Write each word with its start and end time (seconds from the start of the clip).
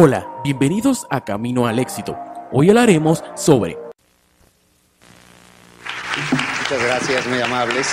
Hola, 0.00 0.28
bienvenidos 0.44 1.08
a 1.10 1.24
Camino 1.24 1.66
al 1.66 1.80
Éxito. 1.80 2.16
Hoy 2.52 2.68
hablaremos 2.68 3.24
sobre 3.34 3.76
Muchas 6.60 6.82
gracias, 6.84 7.26
muy 7.26 7.40
amables. 7.40 7.88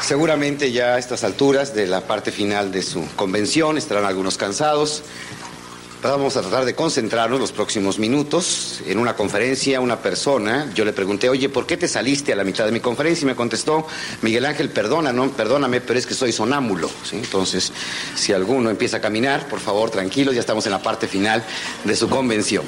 Seguramente 0.00 0.72
ya 0.72 0.96
a 0.96 0.98
estas 0.98 1.22
alturas 1.22 1.72
de 1.72 1.86
la 1.86 2.00
parte 2.00 2.32
final 2.32 2.72
de 2.72 2.82
su 2.82 3.06
convención 3.14 3.78
estarán 3.78 4.06
algunos 4.06 4.36
cansados. 4.36 5.04
Vamos 6.02 6.36
a 6.36 6.42
tratar 6.42 6.64
de 6.64 6.74
concentrarnos 6.74 7.40
los 7.40 7.52
próximos 7.52 7.98
minutos. 7.98 8.80
En 8.86 8.98
una 8.98 9.16
conferencia, 9.16 9.80
una 9.80 9.98
persona, 9.98 10.70
yo 10.74 10.84
le 10.84 10.92
pregunté, 10.92 11.28
oye, 11.28 11.48
¿por 11.48 11.66
qué 11.66 11.76
te 11.76 11.88
saliste 11.88 12.32
a 12.32 12.36
la 12.36 12.44
mitad 12.44 12.64
de 12.64 12.70
mi 12.70 12.80
conferencia? 12.80 13.24
Y 13.24 13.26
me 13.26 13.34
contestó, 13.34 13.86
Miguel 14.22 14.44
Ángel, 14.44 14.68
perdona, 14.70 15.12
no, 15.12 15.28
perdóname, 15.30 15.80
pero 15.80 15.98
es 15.98 16.06
que 16.06 16.14
soy 16.14 16.32
sonámbulo. 16.32 16.90
Entonces, 17.12 17.72
si 18.14 18.32
alguno 18.32 18.70
empieza 18.70 18.98
a 18.98 19.00
caminar, 19.00 19.48
por 19.48 19.58
favor, 19.58 19.90
tranquilos, 19.90 20.34
ya 20.34 20.40
estamos 20.40 20.66
en 20.66 20.72
la 20.72 20.82
parte 20.82 21.08
final 21.08 21.42
de 21.84 21.96
su 21.96 22.08
convención. 22.08 22.64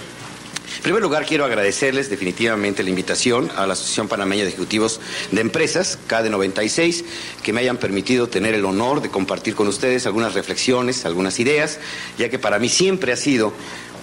En 0.77 0.83
primer 0.83 1.03
lugar, 1.03 1.27
quiero 1.27 1.45
agradecerles 1.45 2.09
definitivamente 2.09 2.83
la 2.83 2.91
invitación 2.91 3.51
a 3.57 3.67
la 3.67 3.73
Asociación 3.73 4.07
Panameña 4.07 4.45
de 4.45 4.51
Ejecutivos 4.51 5.01
de 5.33 5.41
Empresas, 5.41 5.99
KD96, 6.09 7.05
que 7.43 7.53
me 7.53 7.61
hayan 7.61 7.79
permitido 7.79 8.29
tener 8.29 8.55
el 8.55 8.65
honor 8.65 9.03
de 9.03 9.11
compartir 9.11 9.55
con 9.55 9.67
ustedes 9.67 10.07
algunas 10.07 10.35
reflexiones, 10.35 11.05
algunas 11.05 11.41
ideas, 11.41 11.79
ya 12.19 12.29
que 12.29 12.39
para 12.39 12.59
mí 12.59 12.69
siempre 12.69 13.13
ha 13.13 13.17
sido 13.17 13.53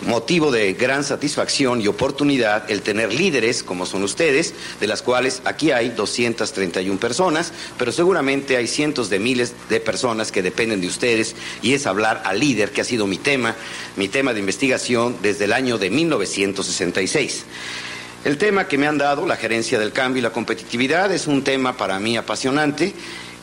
motivo 0.04 0.52
de 0.52 0.74
gran 0.74 1.04
satisfacción 1.04 1.82
y 1.82 1.88
oportunidad 1.88 2.70
el 2.70 2.82
tener 2.82 3.14
líderes 3.14 3.64
como 3.64 3.86
son 3.86 4.04
ustedes, 4.04 4.54
de 4.80 4.88
las 4.88 5.02
cuales 5.02 5.42
aquí 5.46 5.72
hay 5.72 5.90
231 5.90 7.00
personas, 7.00 7.54
pero 7.78 7.92
seguramente 7.92 8.58
hay 8.58 8.68
cientos 8.68 9.10
de 9.10 9.20
miles 9.20 9.54
de 9.70 9.80
personas 9.80 10.32
que 10.32 10.42
dependen 10.42 10.82
de 10.82 10.88
ustedes 10.88 11.36
y 11.62 11.74
es 11.74 11.88
hablar 11.88 12.22
al 12.26 12.40
líder, 12.40 12.72
que 12.72 12.82
ha 12.82 12.86
sido 12.86 13.08
mi 13.08 13.18
tema, 13.18 13.56
mi 13.96 14.08
tema 14.08 14.34
de 14.34 14.40
investigación 14.40 15.18
desde 15.22 15.46
el 15.46 15.54
año 15.54 15.78
de 15.78 15.90
1966. 15.90 17.46
El 18.26 18.40
tema 18.40 18.68
que 18.68 18.80
me 18.80 18.88
han 18.88 18.98
dado, 18.98 19.28
la 19.28 19.38
gerencia 19.38 19.78
del 19.78 19.92
cambio 19.92 20.20
y 20.20 20.24
la 20.24 20.32
competitividad, 20.32 21.14
es 21.14 21.28
un 21.28 21.44
tema 21.44 21.78
para 21.78 22.00
mí 22.00 22.18
apasionante 22.18 22.94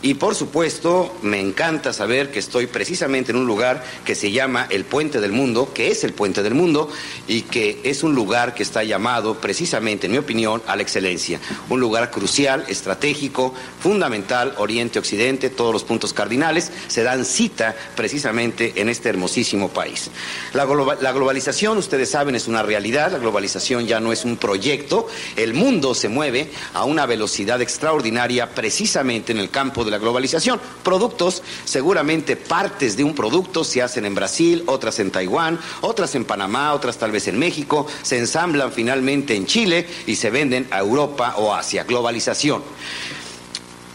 y 0.03 0.15
por 0.15 0.35
supuesto, 0.35 1.17
me 1.23 1.41
encanta 1.41 1.93
saber 1.93 2.33
que 2.33 2.41
estoy 2.41 2.67
precisamente 2.67 3.31
en 3.31 3.37
un 3.39 3.47
lugar 3.47 3.85
que 4.05 4.17
se 4.17 4.33
llama 4.33 4.67
el 4.69 4.85
Puente 4.85 5.21
del 5.21 5.31
Mundo, 5.31 5.71
que 5.73 5.93
es 5.93 6.03
el 6.03 6.13
Puente 6.13 6.43
del 6.43 6.55
Mundo 6.55 6.91
y 7.29 7.43
que 7.43 7.81
es 7.85 8.03
un 8.03 8.13
lugar 8.15 8.53
que 8.55 8.65
está 8.65 8.83
llamado 8.83 9.37
precisamente, 9.41 10.07
en 10.07 10.13
mi 10.13 10.19
opinión, 10.19 10.61
a 10.67 10.75
la 10.75 10.83
excelencia. 10.83 11.39
Un 11.69 11.79
lugar 11.79 12.11
crucial, 12.11 12.65
estratégico, 12.67 13.55
fundamental, 13.81 14.55
Oriente-Occidente, 14.59 15.51
todos 15.51 15.73
los 15.73 15.85
puntos 15.85 16.13
cardinales 16.13 16.73
se 16.89 17.05
dan 17.05 17.25
cita 17.25 17.77
precisamente 17.95 18.73
en 18.81 18.89
este 18.89 19.09
hermosísimo 19.09 19.69
país. 19.69 20.11
La, 20.53 20.65
globa- 20.67 20.99
la 21.01 21.13
globalización, 21.13 21.79
ustedes 21.79 22.11
saben, 22.11 22.35
es 22.35 22.49
una 22.49 22.65
realidad, 22.65 23.13
la 23.13 23.19
globalización 23.19 23.87
ya 23.87 24.01
no 24.01 24.13
es 24.13 24.25
un 24.25 24.37
proyecto, 24.37 25.07
el 25.37 25.55
mundo 25.55 25.95
se 25.95 26.09
mueve 26.09 26.51
a 26.75 26.85
una 26.85 27.07
velocidad 27.07 27.61
extraordinaria 27.63 28.53
precisamente 28.53 29.31
en 29.31 29.39
el 29.39 29.51
campo 29.51 29.85
de 29.85 29.92
la 29.93 29.99
globalización. 29.99 30.61
Productos, 30.83 31.43
seguramente 31.65 32.35
partes 32.37 32.97
de 32.97 33.05
un 33.05 33.15
producto 33.15 33.63
se 33.63 33.83
hacen 33.83 34.05
en 34.05 34.15
Brasil, 34.15 34.65
otras 34.67 34.99
en 34.99 35.13
Taiwán, 35.13 35.61
otras 35.83 36.15
en 36.17 36.25
Panamá, 36.25 36.75
otras 36.75 36.97
tal 36.97 37.13
vez 37.13 37.29
en 37.29 37.39
México, 37.39 37.87
se 38.03 38.19
ensamblan 38.19 38.73
finalmente 38.73 39.37
en 39.37 39.47
Chile 39.47 39.87
y 40.07 40.17
se 40.17 40.31
venden 40.31 40.67
a 40.71 40.81
Europa 40.81 41.35
o 41.37 41.55
Asia. 41.55 41.85
Globalización. 41.85 42.63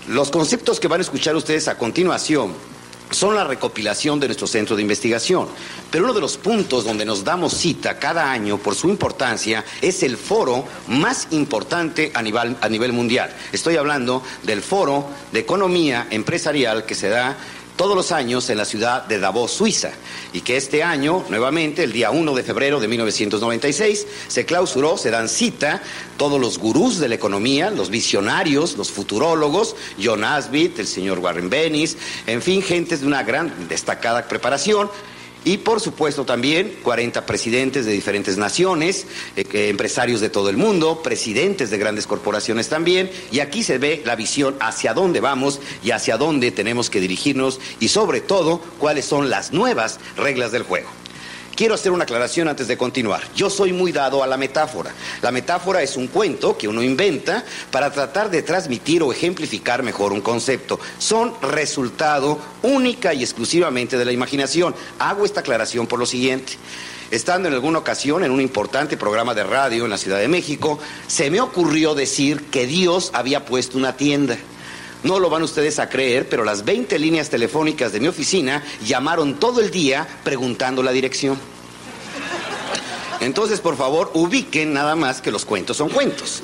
Los 0.07 0.31
conceptos 0.31 0.79
que 0.79 0.87
van 0.87 1.01
a 1.01 1.03
escuchar 1.03 1.35
ustedes 1.35 1.67
a 1.67 1.77
continuación 1.77 2.53
son 3.11 3.35
la 3.35 3.43
recopilación 3.43 4.19
de 4.19 4.27
nuestro 4.27 4.47
centro 4.47 4.75
de 4.75 4.81
investigación. 4.81 5.47
Pero 5.91 6.03
uno 6.03 6.13
de 6.13 6.21
los 6.21 6.37
puntos 6.37 6.83
donde 6.83 7.05
nos 7.05 7.23
damos 7.23 7.53
cita 7.53 7.99
cada 7.99 8.31
año 8.31 8.57
por 8.57 8.75
su 8.75 8.89
importancia 8.89 9.63
es 9.81 10.03
el 10.03 10.17
foro 10.17 10.65
más 10.87 11.27
importante 11.31 12.11
a 12.13 12.21
nivel, 12.21 12.57
a 12.61 12.69
nivel 12.69 12.93
mundial. 12.93 13.33
Estoy 13.51 13.77
hablando 13.77 14.23
del 14.43 14.61
foro 14.61 15.07
de 15.31 15.39
economía 15.39 16.07
empresarial 16.09 16.85
que 16.85 16.95
se 16.95 17.09
da 17.09 17.37
todos 17.77 17.95
los 17.95 18.11
años 18.11 18.49
en 18.49 18.57
la 18.57 18.65
ciudad 18.65 19.05
de 19.05 19.19
Davos, 19.19 19.51
Suiza, 19.51 19.91
y 20.33 20.41
que 20.41 20.57
este 20.57 20.83
año, 20.83 21.23
nuevamente, 21.29 21.83
el 21.83 21.93
día 21.93 22.11
1 22.11 22.33
de 22.33 22.43
febrero 22.43 22.79
de 22.79 22.87
1996, 22.87 24.07
se 24.27 24.45
clausuró, 24.45 24.97
se 24.97 25.11
dan 25.11 25.29
cita 25.29 25.81
todos 26.17 26.41
los 26.41 26.57
gurús 26.57 26.97
de 26.97 27.07
la 27.07 27.15
economía, 27.15 27.69
los 27.69 27.89
visionarios, 27.89 28.75
los 28.77 28.91
futurólogos, 28.91 29.75
John 30.03 30.23
Asbit, 30.23 30.79
el 30.79 30.87
señor 30.87 31.19
Warren 31.19 31.49
Bennis, 31.49 31.97
en 32.25 32.41
fin, 32.41 32.61
gentes 32.61 33.01
de 33.01 33.07
una 33.07 33.23
gran, 33.23 33.67
destacada 33.69 34.27
preparación, 34.27 34.89
y 35.45 35.57
por 35.57 35.79
supuesto 35.79 36.25
también 36.25 36.77
40 36.83 37.25
presidentes 37.25 37.85
de 37.85 37.91
diferentes 37.91 38.37
naciones, 38.37 39.05
eh, 39.35 39.69
empresarios 39.69 40.21
de 40.21 40.29
todo 40.29 40.49
el 40.49 40.57
mundo, 40.57 41.01
presidentes 41.01 41.69
de 41.69 41.77
grandes 41.77 42.07
corporaciones 42.07 42.69
también, 42.69 43.09
y 43.31 43.39
aquí 43.39 43.63
se 43.63 43.77
ve 43.77 44.01
la 44.05 44.15
visión 44.15 44.55
hacia 44.59 44.93
dónde 44.93 45.21
vamos 45.21 45.59
y 45.83 45.91
hacia 45.91 46.17
dónde 46.17 46.51
tenemos 46.51 46.89
que 46.89 46.99
dirigirnos 46.99 47.59
y 47.79 47.87
sobre 47.87 48.21
todo 48.21 48.61
cuáles 48.79 49.05
son 49.05 49.29
las 49.29 49.53
nuevas 49.53 49.99
reglas 50.17 50.51
del 50.51 50.63
juego. 50.63 50.89
Quiero 51.57 51.73
hacer 51.73 51.91
una 51.91 52.03
aclaración 52.03 52.47
antes 52.47 52.67
de 52.67 52.77
continuar. 52.77 53.23
Yo 53.35 53.49
soy 53.49 53.73
muy 53.73 53.91
dado 53.91 54.21
a 54.21 54.27
la 54.27 54.37
metáfora. 54.37 54.93
La 55.23 55.31
metáfora 55.31 55.81
es 55.81 55.97
un 55.97 56.05
cuento 56.05 56.55
que 56.55 56.67
uno 56.67 56.83
inventa 56.83 57.43
para 57.71 57.89
tratar 57.89 58.29
de 58.29 58.43
transmitir 58.43 59.01
o 59.01 59.11
ejemplificar 59.11 59.81
mejor 59.81 60.13
un 60.13 60.21
concepto. 60.21 60.79
Son 60.99 61.33
resultado 61.41 62.37
única 62.61 63.11
y 63.15 63.23
exclusivamente 63.23 63.97
de 63.97 64.05
la 64.05 64.11
imaginación. 64.11 64.75
Hago 64.99 65.25
esta 65.25 65.39
aclaración 65.39 65.87
por 65.87 65.97
lo 65.97 66.05
siguiente. 66.05 66.53
Estando 67.09 67.47
en 67.47 67.55
alguna 67.55 67.79
ocasión 67.79 68.23
en 68.23 68.29
un 68.29 68.39
importante 68.41 68.95
programa 68.95 69.33
de 69.33 69.43
radio 69.43 69.85
en 69.85 69.89
la 69.89 69.97
Ciudad 69.97 70.19
de 70.19 70.27
México, 70.27 70.77
se 71.07 71.31
me 71.31 71.41
ocurrió 71.41 71.95
decir 71.95 72.51
que 72.51 72.67
Dios 72.67 73.09
había 73.15 73.45
puesto 73.45 73.79
una 73.79 73.97
tienda. 73.97 74.37
No 75.03 75.19
lo 75.19 75.29
van 75.29 75.43
ustedes 75.43 75.79
a 75.79 75.89
creer, 75.89 76.27
pero 76.27 76.43
las 76.43 76.65
20 76.65 76.97
líneas 76.99 77.29
telefónicas 77.29 77.91
de 77.91 77.99
mi 77.99 78.07
oficina 78.07 78.63
llamaron 78.85 79.39
todo 79.39 79.61
el 79.61 79.71
día 79.71 80.07
preguntando 80.23 80.81
la 80.83 80.91
dirección. 80.91 81.37
Entonces, 83.19 83.59
por 83.59 83.77
favor, 83.77 84.11
ubiquen 84.13 84.73
nada 84.73 84.95
más 84.95 85.21
que 85.21 85.31
los 85.31 85.45
cuentos 85.45 85.77
son 85.77 85.89
cuentos. 85.89 86.43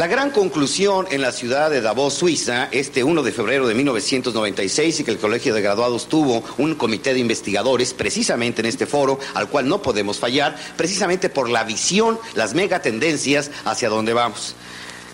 La 0.00 0.06
gran 0.06 0.30
conclusión 0.30 1.06
en 1.10 1.20
la 1.20 1.30
ciudad 1.30 1.68
de 1.68 1.82
Davos, 1.82 2.14
Suiza, 2.14 2.68
este 2.70 3.04
1 3.04 3.22
de 3.22 3.32
febrero 3.32 3.66
de 3.66 3.74
1996, 3.74 5.00
y 5.00 5.04
que 5.04 5.10
el 5.10 5.18
Colegio 5.18 5.52
de 5.52 5.60
Graduados 5.60 6.08
tuvo 6.08 6.42
un 6.56 6.74
comité 6.74 7.12
de 7.12 7.20
investigadores 7.20 7.92
precisamente 7.92 8.62
en 8.62 8.66
este 8.66 8.86
foro, 8.86 9.18
al 9.34 9.50
cual 9.50 9.68
no 9.68 9.82
podemos 9.82 10.18
fallar, 10.18 10.56
precisamente 10.76 11.28
por 11.28 11.50
la 11.50 11.64
visión, 11.64 12.18
las 12.34 12.54
megatendencias 12.54 13.50
hacia 13.66 13.90
dónde 13.90 14.14
vamos. 14.14 14.54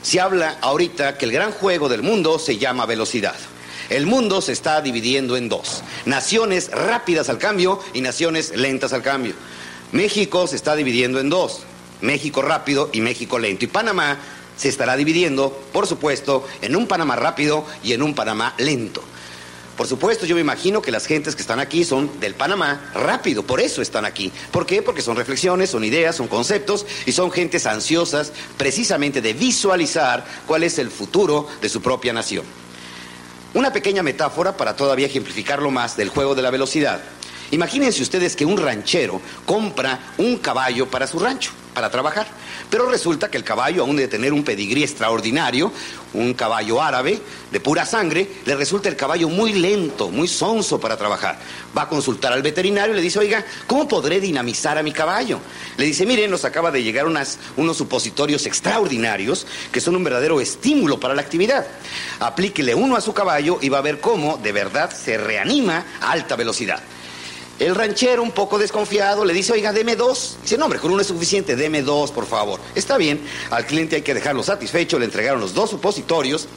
Se 0.07 0.21
habla 0.21 0.57
ahorita 0.61 1.19
que 1.19 1.25
el 1.25 1.33
gran 1.33 1.51
juego 1.51 1.89
del 1.89 2.01
mundo 2.01 2.39
se 2.39 2.59
llama 2.59 2.87
velocidad. 2.87 3.35
El 3.89 4.07
mundo 4.07 4.41
se 4.41 4.53
está 4.53 4.81
dividiendo 4.81 5.37
en 5.37 5.49
dos, 5.49 5.83
naciones 6.05 6.71
rápidas 6.71 7.29
al 7.29 7.39
cambio 7.39 7.81
y 7.93 8.03
naciones 8.03 8.55
lentas 8.55 8.93
al 8.93 9.03
cambio. 9.03 9.35
México 9.91 10.47
se 10.47 10.55
está 10.55 10.77
dividiendo 10.77 11.19
en 11.19 11.29
dos, 11.29 11.63
México 12.03 12.41
rápido 12.41 12.89
y 12.93 13.01
México 13.01 13.41
lento. 13.41 13.65
Y 13.65 13.67
Panamá 13.67 14.19
se 14.57 14.69
estará 14.69 14.95
dividiendo, 14.95 15.51
por 15.73 15.89
supuesto, 15.89 16.47
en 16.63 16.77
un 16.77 16.87
Panamá 16.87 17.17
rápido 17.17 17.67
y 17.83 17.93
en 17.93 18.03
un 18.03 18.15
Panamá 18.15 18.55
lento. 18.59 19.03
Por 19.77 19.87
supuesto, 19.87 20.25
yo 20.25 20.35
me 20.35 20.41
imagino 20.41 20.81
que 20.81 20.91
las 20.91 21.07
gentes 21.07 21.37
que 21.37 21.43
están 21.43 21.61
aquí 21.61 21.85
son 21.85 22.19
del 22.19 22.35
Panamá 22.35 22.91
rápido, 22.95 23.43
por 23.43 23.61
eso 23.61 23.83
están 23.83 24.07
aquí. 24.07 24.33
¿Por 24.51 24.65
qué? 24.65 24.81
Porque 24.81 25.03
son 25.03 25.17
reflexiones, 25.17 25.71
son 25.71 25.85
ideas, 25.85 26.17
son 26.17 26.29
conceptos 26.29 26.87
y 27.05 27.13
son 27.13 27.31
gentes 27.31 27.67
ansiosas 27.67 28.33
precisamente 28.57 29.21
de 29.21 29.35
visualizar 29.35 30.25
cuál 30.47 30.63
es 30.63 30.79
el 30.79 30.91
futuro 30.91 31.47
de 31.61 31.69
su 31.69 31.83
propia 31.83 32.15
nación. 32.15 32.45
Una 33.53 33.73
pequeña 33.73 34.03
metáfora 34.03 34.57
para 34.57 34.77
todavía 34.77 35.07
ejemplificarlo 35.07 35.71
más 35.71 35.97
del 35.97 36.09
juego 36.09 36.35
de 36.35 36.43
la 36.43 36.51
velocidad. 36.51 37.03
Imagínense 37.51 38.03
ustedes 38.03 38.35
que 38.35 38.45
un 38.45 38.57
ranchero 38.57 39.21
compra 39.45 40.13
un 40.19 40.39
caballo 40.39 40.91
para 40.91 41.07
su 41.07 41.19
rancho, 41.19 41.53
para 41.75 41.91
trabajar. 41.91 42.27
Pero 42.71 42.91
resulta 42.91 43.31
que 43.31 43.37
el 43.37 43.45
caballo, 43.45 43.83
aún 43.83 43.97
de 43.97 44.09
tener 44.09 44.33
un 44.33 44.43
pedigrí 44.43 44.83
extraordinario, 44.83 45.71
un 46.15 46.35
caballo 46.35 46.83
árabe 46.83 47.21
de 47.53 47.61
pura 47.61 47.87
sangre, 47.87 48.29
le 48.45 48.57
resulta 48.57 48.89
el 48.89 48.97
caballo 48.97 49.29
muy 49.29 49.53
lento, 49.53 50.11
muy 50.11 50.27
sonso 50.27 50.81
para 50.81 50.97
trabajar. 50.97 51.39
Va 51.77 51.83
a 51.83 51.89
consultar 51.89 52.33
al 52.33 52.43
veterinario 52.43 52.95
y 52.95 52.97
le 52.97 53.03
dice, 53.03 53.21
oiga, 53.21 53.45
¿cómo 53.67 53.87
podré 53.87 54.19
dinamizar 54.21 54.79
a 54.79 54.83
mi 54.83 54.93
caballo? 54.93 55.39
Le 55.77 55.85
dice, 55.85 56.05
mire, 56.07 56.27
nos 56.27 56.45
acaba 56.45 56.73
de 56.73 56.83
llegar 56.83 57.07
unas, 57.07 57.39
unos 57.57 57.77
supositorios 57.77 58.47
extraordinarios 58.47 59.47
que 59.71 59.81
son 59.81 59.95
un 59.95 60.03
verdadero 60.03 60.41
estímulo 60.41 60.99
para 60.99 61.15
la 61.15 61.23
actividad. 61.23 61.67
Aplíquele 62.19 62.75
uno 62.75 62.97
a 62.97 63.01
su 63.01 63.13
caballo 63.13 63.59
y 63.61 63.69
va 63.69 63.79
a 63.79 63.83
ver 63.83 64.01
cómo 64.01 64.39
de 64.39 64.53
verdad 64.53 64.91
se 64.91 65.17
reanima 65.19 65.85
a 66.01 66.11
alta 66.11 66.35
velocidad. 66.35 66.83
El 67.59 67.75
ranchero, 67.75 68.23
un 68.23 68.33
poco 68.33 68.59
desconfiado, 68.59 69.25
le 69.25 69.33
dice, 69.33 69.53
oiga, 69.53 69.73
deme 69.73 69.97
dos. 69.97 70.37
Dice, 70.43 70.59
no, 70.59 70.67
hombre, 70.67 70.79
con 70.79 70.93
uno 70.93 71.01
es 71.01 71.07
suficiente, 71.07 71.57
deme 71.57 71.83
dos, 71.83 72.11
por 72.11 72.27
favor. 72.27 72.61
Está 72.75 72.99
bien, 72.99 73.21
al 73.51 73.65
cliente 73.65 73.97
hay 73.97 74.03
que 74.03 74.13
dejarlo 74.13 74.43
satisfecho, 74.43 74.99
le 74.99 75.07
entregaron 75.07 75.41
los 75.41 75.55
dos 75.55 75.71
supositorios 75.71 76.49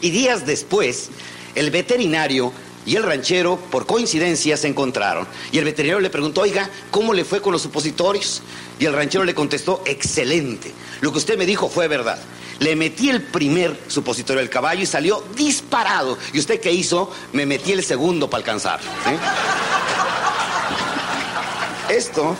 y 0.00 0.10
días 0.10 0.46
después, 0.46 1.10
el 1.56 1.70
veterinario 1.70 2.52
y 2.86 2.96
el 2.96 3.02
ranchero, 3.02 3.56
por 3.56 3.86
coincidencia, 3.86 4.56
se 4.56 4.68
encontraron. 4.68 5.26
Y 5.52 5.58
el 5.58 5.64
veterinario 5.64 6.00
le 6.00 6.10
preguntó, 6.10 6.40
oiga, 6.40 6.70
¿cómo 6.90 7.12
le 7.12 7.24
fue 7.24 7.42
con 7.42 7.52
los 7.52 7.62
supositorios? 7.62 8.42
Y 8.78 8.86
el 8.86 8.94
ranchero 8.94 9.24
le 9.24 9.34
contestó, 9.34 9.82
excelente. 9.84 10.72
Lo 11.00 11.12
que 11.12 11.18
usted 11.18 11.36
me 11.36 11.46
dijo 11.46 11.68
fue 11.68 11.88
verdad. 11.88 12.18
Le 12.58 12.76
metí 12.76 13.08
el 13.08 13.22
primer 13.22 13.78
supositorio 13.88 14.40
al 14.40 14.50
caballo 14.50 14.82
y 14.82 14.86
salió 14.86 15.24
disparado. 15.34 16.18
¿Y 16.32 16.38
usted 16.38 16.60
qué 16.60 16.72
hizo? 16.72 17.10
Me 17.32 17.46
metí 17.46 17.72
el 17.72 17.84
segundo 17.84 18.28
para 18.28 18.40
alcanzar. 18.40 18.80
Esto 21.88 22.36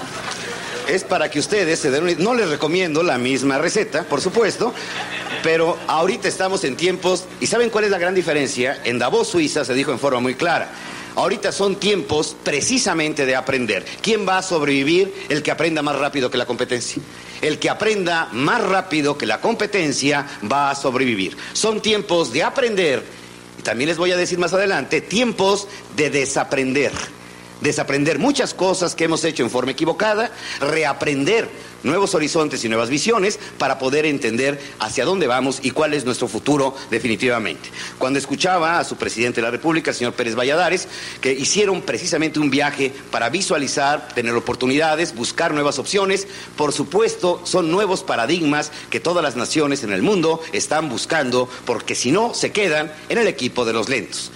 es 0.91 1.05
para 1.05 1.31
que 1.31 1.39
ustedes 1.39 1.79
se 1.79 1.91
den 1.91 2.23
No 2.23 2.35
les 2.35 2.49
recomiendo 2.49 3.03
la 3.03 3.17
misma 3.17 3.59
receta, 3.59 4.03
por 4.03 4.21
supuesto, 4.21 4.75
pero 5.43 5.79
ahorita 5.87 6.29
estamos 6.29 6.65
en 6.65 6.77
tiempos... 6.77 7.25
¿Y 7.41 7.47
saben 7.47 7.71
cuál 7.71 7.85
es 7.85 7.91
la 7.91 7.99
gran 7.99 8.15
diferencia? 8.15 8.81
En 8.85 8.99
Davos, 8.99 9.29
Suiza, 9.29 9.65
se 9.65 9.75
dijo 9.75 9.93
en 9.93 9.99
forma 9.99 10.21
muy 10.21 10.35
clara. 10.35 10.71
Ahorita 11.17 11.53
son 11.53 11.77
tiempos 11.77 12.37
precisamente 12.43 13.27
de 13.27 13.37
aprender. 13.37 13.85
¿Quién 14.01 14.27
va 14.29 14.39
a 14.39 14.43
sobrevivir? 14.43 15.13
El 15.29 15.43
que 15.43 15.51
aprenda 15.51 15.83
más 15.83 15.97
rápido 15.97 16.31
que 16.31 16.39
la 16.39 16.47
competencia. 16.47 17.03
El 17.41 17.59
que 17.59 17.71
aprenda 17.71 18.29
más 18.33 18.63
rápido 18.63 19.17
que 19.17 19.27
la 19.27 19.41
competencia 19.41 20.27
va 20.51 20.71
a 20.71 20.75
sobrevivir. 20.75 21.37
Son 21.53 21.81
tiempos 21.81 22.33
de 22.33 22.43
aprender. 22.43 23.03
Y 23.59 23.63
también 23.63 23.89
les 23.89 23.99
voy 23.99 24.13
a 24.13 24.17
decir 24.17 24.39
más 24.39 24.53
adelante, 24.53 25.01
tiempos 25.01 25.69
de 25.97 26.11
desaprender 26.11 26.93
desaprender 27.61 28.19
muchas 28.19 28.55
cosas 28.55 28.95
que 28.95 29.05
hemos 29.05 29.25
hecho 29.25 29.43
en 29.43 29.51
forma 29.51 29.73
equivocada, 29.73 30.31
reaprender 30.61 31.49
nuevos 31.83 32.15
horizontes 32.15 32.65
y 32.65 32.69
nuevas 32.69 32.91
visiones 32.91 33.39
para 33.59 33.79
poder 33.79 34.07
entender 34.07 34.61
hacia 34.79 35.05
dónde 35.05 35.27
vamos 35.27 35.61
y 35.63 35.71
cuál 35.71 35.95
es 35.95 36.05
nuestro 36.05 36.29
futuro 36.29 36.75
definitivamente. 36.91 37.71
Cuando 37.99 38.19
escuchaba 38.19 38.79
a 38.79 38.85
su 38.85 38.97
presidente 38.97 39.41
de 39.41 39.47
la 39.47 39.51
República, 39.51 39.91
el 39.91 39.97
señor 39.97 40.15
Pérez 40.15 40.35
Valladares, 40.35 40.89
que 41.21 41.33
hicieron 41.33 41.83
precisamente 41.83 42.39
un 42.39 42.51
viaje 42.51 42.93
para 43.11 43.31
visualizar, 43.31 44.09
tener 44.15 44.35
oportunidades, 44.35 45.15
buscar 45.15 45.53
nuevas 45.53 45.79
opciones, 45.79 46.27
por 46.57 46.73
supuesto 46.73 47.41
son 47.45 47.71
nuevos 47.71 48.03
paradigmas 48.03 48.71
que 48.91 49.01
todas 49.01 49.23
las 49.23 49.37
naciones 49.37 49.83
en 49.85 49.93
el 49.93 50.03
mundo 50.03 50.41
están 50.53 50.89
buscando 50.89 51.49
porque 51.65 51.95
si 51.95 52.13
no 52.13 52.35
se 52.35 52.53
quedan 52.53 52.93
en 53.09 53.19
el 53.19 53.29
equipo 53.29 53.65
de 53.65 53.73
los 53.73 53.89
lentos. 53.89 54.31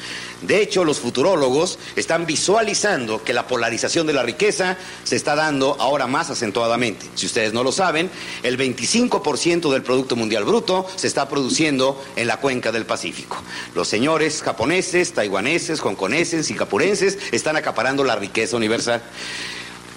De 0.47 0.61
hecho, 0.61 0.85
los 0.85 1.01
futurólogos 1.01 1.79
están 1.97 2.27
visualizando 2.27 3.25
que 3.25 3.33
la 3.33 3.47
polarización 3.47 4.07
de 4.07 4.13
la 4.13 4.23
riqueza 4.23 4.77
se 5.03 5.17
está 5.17 5.35
dando 5.35 5.77
ahora 5.81 6.07
más 6.07 6.31
acentuadamente. 6.31 7.07
Si 7.15 7.27
ustedes 7.27 7.53
no 7.53 7.63
lo 7.63 7.73
saben, 7.73 8.11
el 8.43 8.59
25% 8.59 9.73
del 9.73 9.83
Producto 9.83 10.17
Mundial 10.17 10.45
Bruto 10.45 10.87
se 10.97 11.07
está 11.07 11.29
produciendo 11.29 12.03
en 12.17 12.27
la 12.27 12.39
cuenca 12.39 12.73
del 12.73 12.85
Pacífico. 12.85 13.37
Los 13.75 13.89
señores 13.89 14.43
japoneses, 14.43 15.13
taiwaneses, 15.15 15.81
hongkoneses, 15.81 16.47
singapurenses 16.47 17.19
están 17.33 17.57
acaparando 17.57 18.05
la 18.05 18.17
riqueza 18.17 18.57
universal. 18.57 19.03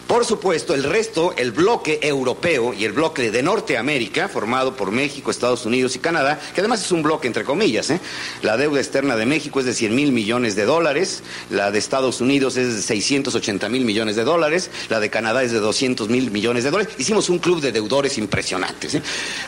Por 0.07 0.23
supuesto, 0.23 0.73
el 0.73 0.83
resto, 0.83 1.33
el 1.35 1.51
bloque 1.51 1.99
europeo 2.01 2.73
y 2.73 2.85
el 2.85 2.93
bloque 2.93 3.29
de 3.29 3.43
Norteamérica, 3.43 4.29
formado 4.29 4.73
por 4.73 4.91
México, 4.91 5.31
Estados 5.31 5.65
Unidos 5.65 5.97
y 5.97 5.99
Canadá, 5.99 6.39
que 6.55 6.61
además 6.61 6.81
es 6.81 6.93
un 6.93 7.03
bloque 7.03 7.27
entre 7.27 7.43
comillas, 7.43 7.89
¿eh? 7.89 7.99
la 8.41 8.55
deuda 8.55 8.79
externa 8.79 9.17
de 9.17 9.25
México 9.25 9.59
es 9.59 9.65
de 9.65 9.73
100 9.73 9.93
mil 9.93 10.13
millones 10.13 10.55
de 10.55 10.63
dólares, 10.63 11.23
la 11.49 11.71
de 11.71 11.79
Estados 11.79 12.21
Unidos 12.21 12.55
es 12.55 12.73
de 12.73 12.81
680 12.81 13.67
mil 13.67 13.83
millones 13.83 14.15
de 14.15 14.23
dólares, 14.23 14.71
la 14.87 15.01
de 15.01 15.09
Canadá 15.09 15.43
es 15.43 15.51
de 15.51 15.59
200 15.59 16.07
mil 16.07 16.31
millones 16.31 16.63
de 16.63 16.71
dólares. 16.71 16.93
Hicimos 16.97 17.27
un 17.29 17.39
club 17.39 17.59
de 17.59 17.73
deudores 17.73 18.17
impresionantes. 18.17 18.95
¿eh? 18.95 19.01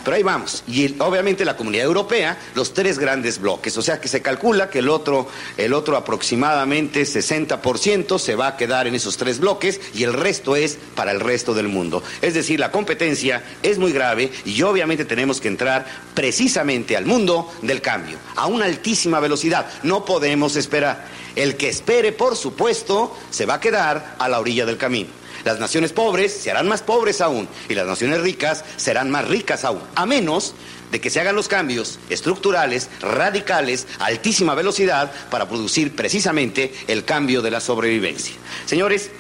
Pero 0.04 0.18
ahí 0.18 0.24
vamos. 0.24 0.64
Y 0.68 0.94
obviamente 1.00 1.46
la 1.46 1.56
comunidad 1.56 1.86
europea, 1.86 2.38
los 2.56 2.74
tres 2.74 3.00
grandes 3.00 3.40
bloques. 3.40 3.78
O 3.78 3.82
sea 3.82 4.02
que 4.02 4.10
se 4.10 4.22
calcula 4.22 4.70
que 4.70 4.80
el 4.80 4.90
otro, 4.90 5.30
el 5.56 5.74
otro 5.74 5.96
aproximadamente 5.96 7.04
60% 7.04 8.20
se 8.20 8.36
va 8.36 8.48
a 8.48 8.58
quedar 8.58 8.88
en 8.88 8.96
esos 8.96 9.16
tres 9.16 9.40
bloques 9.40 9.80
y 9.94 10.04
el 10.04 10.12
resto 10.12 10.49
es 10.56 10.78
para 10.96 11.12
el 11.12 11.20
resto 11.20 11.54
del 11.54 11.68
mundo. 11.68 12.04
Es 12.22 12.34
decir, 12.34 12.60
la 12.60 12.72
competencia 12.72 13.44
es 13.64 13.78
muy 13.78 13.92
grave 13.92 14.32
y 14.46 14.62
obviamente 14.62 15.06
tenemos 15.06 15.42
que 15.42 15.48
entrar 15.48 15.86
precisamente 16.14 16.98
al 16.98 17.06
mundo 17.06 17.52
del 17.62 17.82
cambio, 17.82 18.18
a 18.36 18.48
una 18.48 18.66
altísima 18.66 19.20
velocidad. 19.20 19.68
No 19.84 20.06
podemos 20.06 20.56
esperar. 20.56 21.06
El 21.36 21.56
que 21.56 21.70
espere, 21.70 22.12
por 22.12 22.36
supuesto, 22.36 23.16
se 23.30 23.46
va 23.46 23.56
a 23.56 23.60
quedar 23.60 24.16
a 24.20 24.28
la 24.28 24.40
orilla 24.40 24.66
del 24.66 24.78
camino. 24.78 25.10
Las 25.46 25.60
naciones 25.60 25.94
pobres 25.94 26.34
se 26.34 26.52
harán 26.52 26.68
más 26.68 26.82
pobres 26.82 27.22
aún 27.22 27.48
y 27.70 27.76
las 27.76 27.88
naciones 27.88 28.22
ricas 28.22 28.66
serán 28.76 29.10
más 29.10 29.28
ricas 29.28 29.64
aún, 29.64 29.82
a 29.96 30.06
menos 30.06 30.54
de 30.92 31.00
que 31.00 31.10
se 31.10 31.20
hagan 31.20 31.36
los 31.36 31.48
cambios 31.48 32.00
estructurales, 32.10 32.90
radicales, 33.00 33.88
a 34.00 34.06
altísima 34.06 34.56
velocidad 34.56 35.12
para 35.30 35.48
producir 35.48 35.96
precisamente 35.96 36.74
el 36.88 37.06
cambio 37.06 37.42
de 37.42 37.52
la 37.52 37.62
sobrevivencia. 37.62 38.36
Señores, 38.66 39.12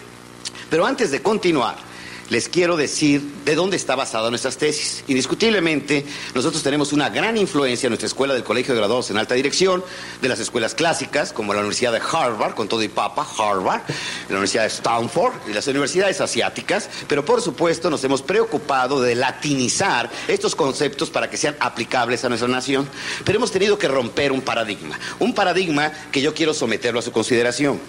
pero 0.70 0.86
antes 0.86 1.12
de 1.12 1.22
continuar, 1.22 1.90
les 2.30 2.48
quiero 2.48 2.78
decir 2.78 3.22
de 3.44 3.56
dónde 3.56 3.76
está 3.76 3.96
basada 3.96 4.30
nuestras 4.30 4.58
tesis. 4.58 5.04
Indiscutiblemente, 5.08 6.06
nosotros 6.36 6.62
tenemos 6.62 6.94
una 6.94 7.10
gran 7.10 7.38
influencia 7.38 7.88
en 7.88 7.92
nuestra 7.92 8.08
escuela 8.08 8.36
del 8.36 8.44
Colegio 8.44 8.74
de 8.74 8.80
Graduados 8.80 9.10
en 9.10 9.18
Alta 9.18 9.34
Dirección, 9.36 9.84
de 10.22 10.30
las 10.30 10.40
escuelas 10.40 10.76
clásicas, 10.76 11.34
como 11.34 11.54
la 11.54 11.60
Universidad 11.60 11.92
de 11.92 12.00
Harvard, 12.00 12.54
con 12.54 12.68
todo 12.68 12.84
y 12.84 12.88
papa, 12.88 13.28
Harvard, 13.38 13.82
la 14.28 14.36
Universidad 14.36 14.64
de 14.64 14.70
Stanford 14.70 15.34
y 15.50 15.54
las 15.54 15.68
universidades 15.68 16.22
asiáticas, 16.22 16.90
pero 17.08 17.26
por 17.26 17.42
supuesto 17.42 17.90
nos 17.90 18.04
hemos 18.04 18.22
preocupado 18.22 19.02
de 19.02 19.16
latinizar 19.16 20.10
estos 20.28 20.56
conceptos 20.56 21.10
para 21.10 21.30
que 21.30 21.38
sean 21.38 21.56
aplicables 21.60 22.24
a 22.24 22.30
nuestra 22.30 22.48
nación. 22.48 22.88
Pero 23.26 23.38
hemos 23.38 23.52
tenido 23.52 23.78
que 23.80 23.88
romper 23.88 24.32
un 24.32 24.42
paradigma, 24.42 25.00
un 25.18 25.34
paradigma 25.34 25.92
que 26.12 26.22
yo 26.22 26.34
quiero 26.34 26.54
someterlo 26.54 27.00
a 27.00 27.04
su 27.04 27.12
consideración. 27.12 27.80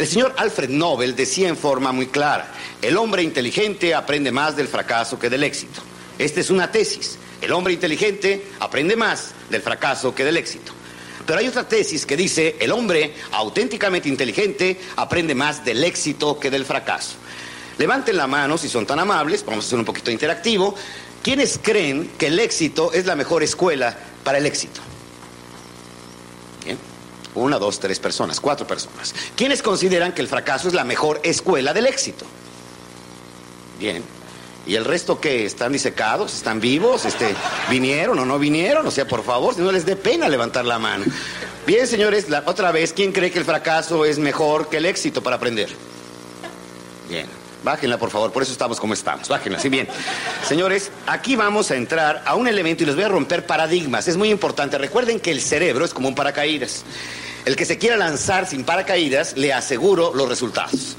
El 0.00 0.06
señor 0.06 0.32
Alfred 0.38 0.70
Nobel 0.70 1.14
decía 1.14 1.46
en 1.50 1.58
forma 1.58 1.92
muy 1.92 2.06
clara, 2.06 2.50
el 2.80 2.96
hombre 2.96 3.22
inteligente 3.22 3.94
aprende 3.94 4.32
más 4.32 4.56
del 4.56 4.66
fracaso 4.66 5.18
que 5.18 5.28
del 5.28 5.44
éxito. 5.44 5.82
Esta 6.18 6.40
es 6.40 6.48
una 6.48 6.72
tesis. 6.72 7.18
El 7.42 7.52
hombre 7.52 7.74
inteligente 7.74 8.46
aprende 8.60 8.96
más 8.96 9.32
del 9.50 9.60
fracaso 9.60 10.14
que 10.14 10.24
del 10.24 10.38
éxito. 10.38 10.72
Pero 11.26 11.38
hay 11.38 11.48
otra 11.48 11.68
tesis 11.68 12.06
que 12.06 12.16
dice, 12.16 12.56
el 12.60 12.72
hombre 12.72 13.12
auténticamente 13.32 14.08
inteligente 14.08 14.80
aprende 14.96 15.34
más 15.34 15.66
del 15.66 15.84
éxito 15.84 16.40
que 16.40 16.50
del 16.50 16.64
fracaso. 16.64 17.16
Levanten 17.76 18.16
la 18.16 18.26
mano 18.26 18.56
si 18.56 18.70
son 18.70 18.86
tan 18.86 19.00
amables, 19.00 19.44
vamos 19.44 19.66
a 19.66 19.66
hacer 19.66 19.78
un 19.78 19.84
poquito 19.84 20.10
interactivo. 20.10 20.74
¿quiénes 21.22 21.60
creen 21.62 22.10
que 22.16 22.28
el 22.28 22.38
éxito 22.38 22.90
es 22.94 23.04
la 23.04 23.16
mejor 23.16 23.42
escuela 23.42 23.94
para 24.24 24.38
el 24.38 24.46
éxito? 24.46 24.80
Una, 27.34 27.58
dos, 27.58 27.78
tres 27.78 27.98
personas, 28.00 28.40
cuatro 28.40 28.66
personas. 28.66 29.14
¿Quiénes 29.36 29.62
consideran 29.62 30.12
que 30.12 30.20
el 30.20 30.28
fracaso 30.28 30.68
es 30.68 30.74
la 30.74 30.84
mejor 30.84 31.20
escuela 31.22 31.72
del 31.72 31.86
éxito? 31.86 32.26
Bien. 33.78 34.02
¿Y 34.66 34.74
el 34.74 34.84
resto 34.84 35.20
qué? 35.20 35.46
¿Están 35.46 35.72
disecados? 35.72 36.34
¿Están 36.34 36.60
vivos? 36.60 37.04
Este, 37.04 37.34
¿Vinieron 37.70 38.18
o 38.18 38.24
no 38.24 38.38
vinieron? 38.38 38.86
O 38.86 38.90
sea, 38.90 39.06
por 39.06 39.24
favor, 39.24 39.54
si 39.54 39.62
no 39.62 39.72
les 39.72 39.86
dé 39.86 39.96
pena 39.96 40.28
levantar 40.28 40.64
la 40.64 40.78
mano. 40.78 41.04
Bien, 41.66 41.86
señores, 41.86 42.28
la, 42.28 42.42
otra 42.46 42.72
vez, 42.72 42.92
¿quién 42.92 43.12
cree 43.12 43.30
que 43.30 43.38
el 43.38 43.44
fracaso 43.44 44.04
es 44.04 44.18
mejor 44.18 44.68
que 44.68 44.78
el 44.78 44.86
éxito 44.86 45.22
para 45.22 45.36
aprender? 45.36 45.70
Bien, 47.08 47.26
bájenla 47.62 47.98
por 47.98 48.10
favor, 48.10 48.32
por 48.32 48.42
eso 48.42 48.52
estamos 48.52 48.80
como 48.80 48.94
estamos, 48.94 49.28
bájenla, 49.28 49.58
sí, 49.58 49.68
bien. 49.68 49.88
Señores, 50.46 50.90
aquí 51.06 51.36
vamos 51.36 51.70
a 51.70 51.76
entrar 51.76 52.22
a 52.26 52.34
un 52.34 52.48
elemento 52.48 52.82
y 52.82 52.86
les 52.86 52.94
voy 52.94 53.04
a 53.04 53.08
romper 53.08 53.46
paradigmas, 53.46 54.08
es 54.08 54.16
muy 54.16 54.30
importante. 54.30 54.78
Recuerden 54.78 55.20
que 55.20 55.30
el 55.30 55.40
cerebro 55.40 55.84
es 55.84 55.94
como 55.94 56.08
un 56.08 56.14
paracaídas. 56.14 56.84
El 57.44 57.56
que 57.56 57.64
se 57.64 57.78
quiera 57.78 57.96
lanzar 57.96 58.46
sin 58.46 58.64
paracaídas, 58.64 59.36
le 59.36 59.52
aseguro 59.52 60.12
los 60.14 60.28
resultados 60.28 60.96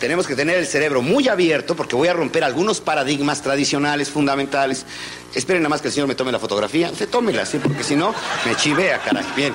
tenemos 0.00 0.26
que 0.26 0.34
tener 0.34 0.58
el 0.58 0.66
cerebro 0.66 1.02
muy 1.02 1.28
abierto 1.28 1.76
porque 1.76 1.94
voy 1.94 2.08
a 2.08 2.12
romper 2.12 2.42
algunos 2.42 2.80
paradigmas 2.80 3.42
tradicionales, 3.42 4.08
fundamentales. 4.08 4.84
Esperen 5.34 5.62
nada 5.62 5.68
más 5.68 5.80
que 5.80 5.88
el 5.88 5.94
señor 5.94 6.08
me 6.08 6.16
tome 6.16 6.32
la 6.32 6.40
fotografía. 6.40 6.90
Usted 6.90 7.08
tómela, 7.08 7.46
sí, 7.46 7.60
porque 7.62 7.84
si 7.84 7.94
no, 7.94 8.12
me 8.44 8.56
chivea, 8.56 8.98
caray. 8.98 9.24
Bien. 9.36 9.54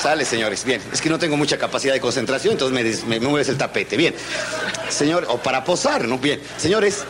Sale, 0.00 0.24
señores. 0.24 0.64
Bien. 0.64 0.80
Es 0.92 1.00
que 1.00 1.08
no 1.08 1.18
tengo 1.18 1.36
mucha 1.36 1.58
capacidad 1.58 1.94
de 1.94 2.00
concentración, 2.00 2.52
entonces 2.52 3.04
me, 3.04 3.18
me, 3.18 3.26
mueves 3.26 3.48
el 3.48 3.56
tapete. 3.56 3.96
Bien. 3.96 4.14
Señor, 4.90 5.26
o 5.28 5.38
para 5.38 5.64
posar, 5.64 6.06
¿no? 6.06 6.18
Bien. 6.18 6.40
Señores, 6.58 7.04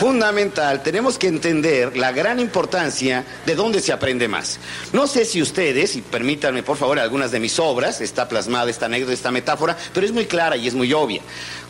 fundamental, 0.00 0.82
tenemos 0.82 1.18
que 1.18 1.28
entender 1.28 1.94
la 1.94 2.10
gran 2.10 2.40
importancia 2.40 3.22
de 3.44 3.54
dónde 3.54 3.82
se 3.82 3.92
aprende 3.92 4.28
más. 4.28 4.58
No 4.94 5.06
sé 5.06 5.26
si 5.26 5.42
ustedes, 5.42 5.94
y 5.94 6.00
permítanme 6.00 6.62
por 6.62 6.78
favor 6.78 6.98
algunas 6.98 7.30
de 7.32 7.38
mis 7.38 7.58
obras, 7.58 8.00
está 8.00 8.26
plasmada 8.26 8.70
esta 8.70 8.86
anécdota, 8.86 9.12
esta 9.12 9.30
metáfora, 9.30 9.76
pero 9.92 10.06
es 10.06 10.12
muy 10.12 10.24
clara 10.24 10.56
y 10.56 10.66
es 10.66 10.72
muy 10.72 10.90
obvia. 10.94 11.20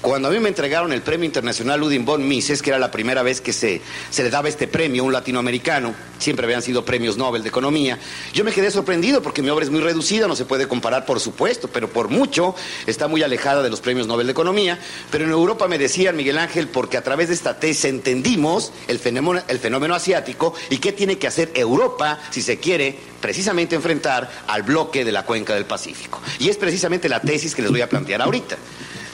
Cuando 0.00 0.28
a 0.28 0.30
mí 0.30 0.38
me 0.38 0.48
entregaron 0.48 0.92
el 0.92 1.02
Premio 1.02 1.26
Internacional 1.26 1.78
Ludwig 1.78 2.04
von 2.04 2.26
Mises, 2.26 2.62
que 2.62 2.70
era 2.70 2.78
la 2.78 2.90
primera 2.90 3.22
vez 3.22 3.40
que 3.40 3.52
se, 3.52 3.82
se 4.10 4.22
le 4.22 4.30
daba 4.30 4.48
este 4.48 4.66
premio 4.66 5.02
a 5.02 5.06
un 5.06 5.12
latinoamericano, 5.12 5.92
siempre 6.18 6.46
habían 6.46 6.62
sido 6.62 6.84
premios 6.84 7.18
Nobel 7.18 7.42
de 7.42 7.48
Economía, 7.48 7.98
yo 8.32 8.44
me 8.44 8.52
quedé 8.52 8.70
sorprendido 8.70 9.22
porque 9.22 9.42
mi 9.42 9.50
obra 9.50 9.64
es 9.64 9.70
muy 9.70 9.80
reducida, 9.80 10.28
no 10.28 10.36
se 10.36 10.46
puede 10.46 10.68
comparar 10.68 11.04
por 11.04 11.20
supuesto, 11.20 11.68
pero 11.68 11.90
por 11.90 12.08
mucho 12.08 12.54
está 12.86 13.08
muy 13.08 13.22
alejada 13.22 13.62
de 13.62 13.68
los 13.70 13.80
premios 13.80 14.06
Nobel 14.06 14.28
de 14.28 14.32
Economía, 14.32 14.78
pero 15.10 15.24
en 15.24 15.32
Europa 15.32 15.68
me 15.68 15.76
decían, 15.78 16.16
Miguel 16.16 16.38
Ángel, 16.38 16.68
porque 16.68 16.96
a 16.96 17.02
través 17.02 17.28
de 17.28 17.34
esta 17.34 17.58
tesis 17.58 17.84
entendimos 18.20 18.72
el 18.86 18.98
fenómeno, 18.98 19.42
el 19.48 19.58
fenómeno 19.58 19.94
asiático 19.94 20.52
y 20.68 20.76
qué 20.76 20.92
tiene 20.92 21.16
que 21.16 21.26
hacer 21.26 21.50
Europa 21.54 22.18
si 22.30 22.42
se 22.42 22.58
quiere 22.58 22.94
precisamente 23.20 23.74
enfrentar 23.74 24.30
al 24.46 24.62
bloque 24.62 25.06
de 25.06 25.12
la 25.12 25.24
cuenca 25.24 25.54
del 25.54 25.64
Pacífico. 25.64 26.20
Y 26.38 26.50
es 26.50 26.58
precisamente 26.58 27.08
la 27.08 27.20
tesis 27.22 27.54
que 27.54 27.62
les 27.62 27.70
voy 27.70 27.80
a 27.80 27.88
plantear 27.88 28.20
ahorita. 28.20 28.56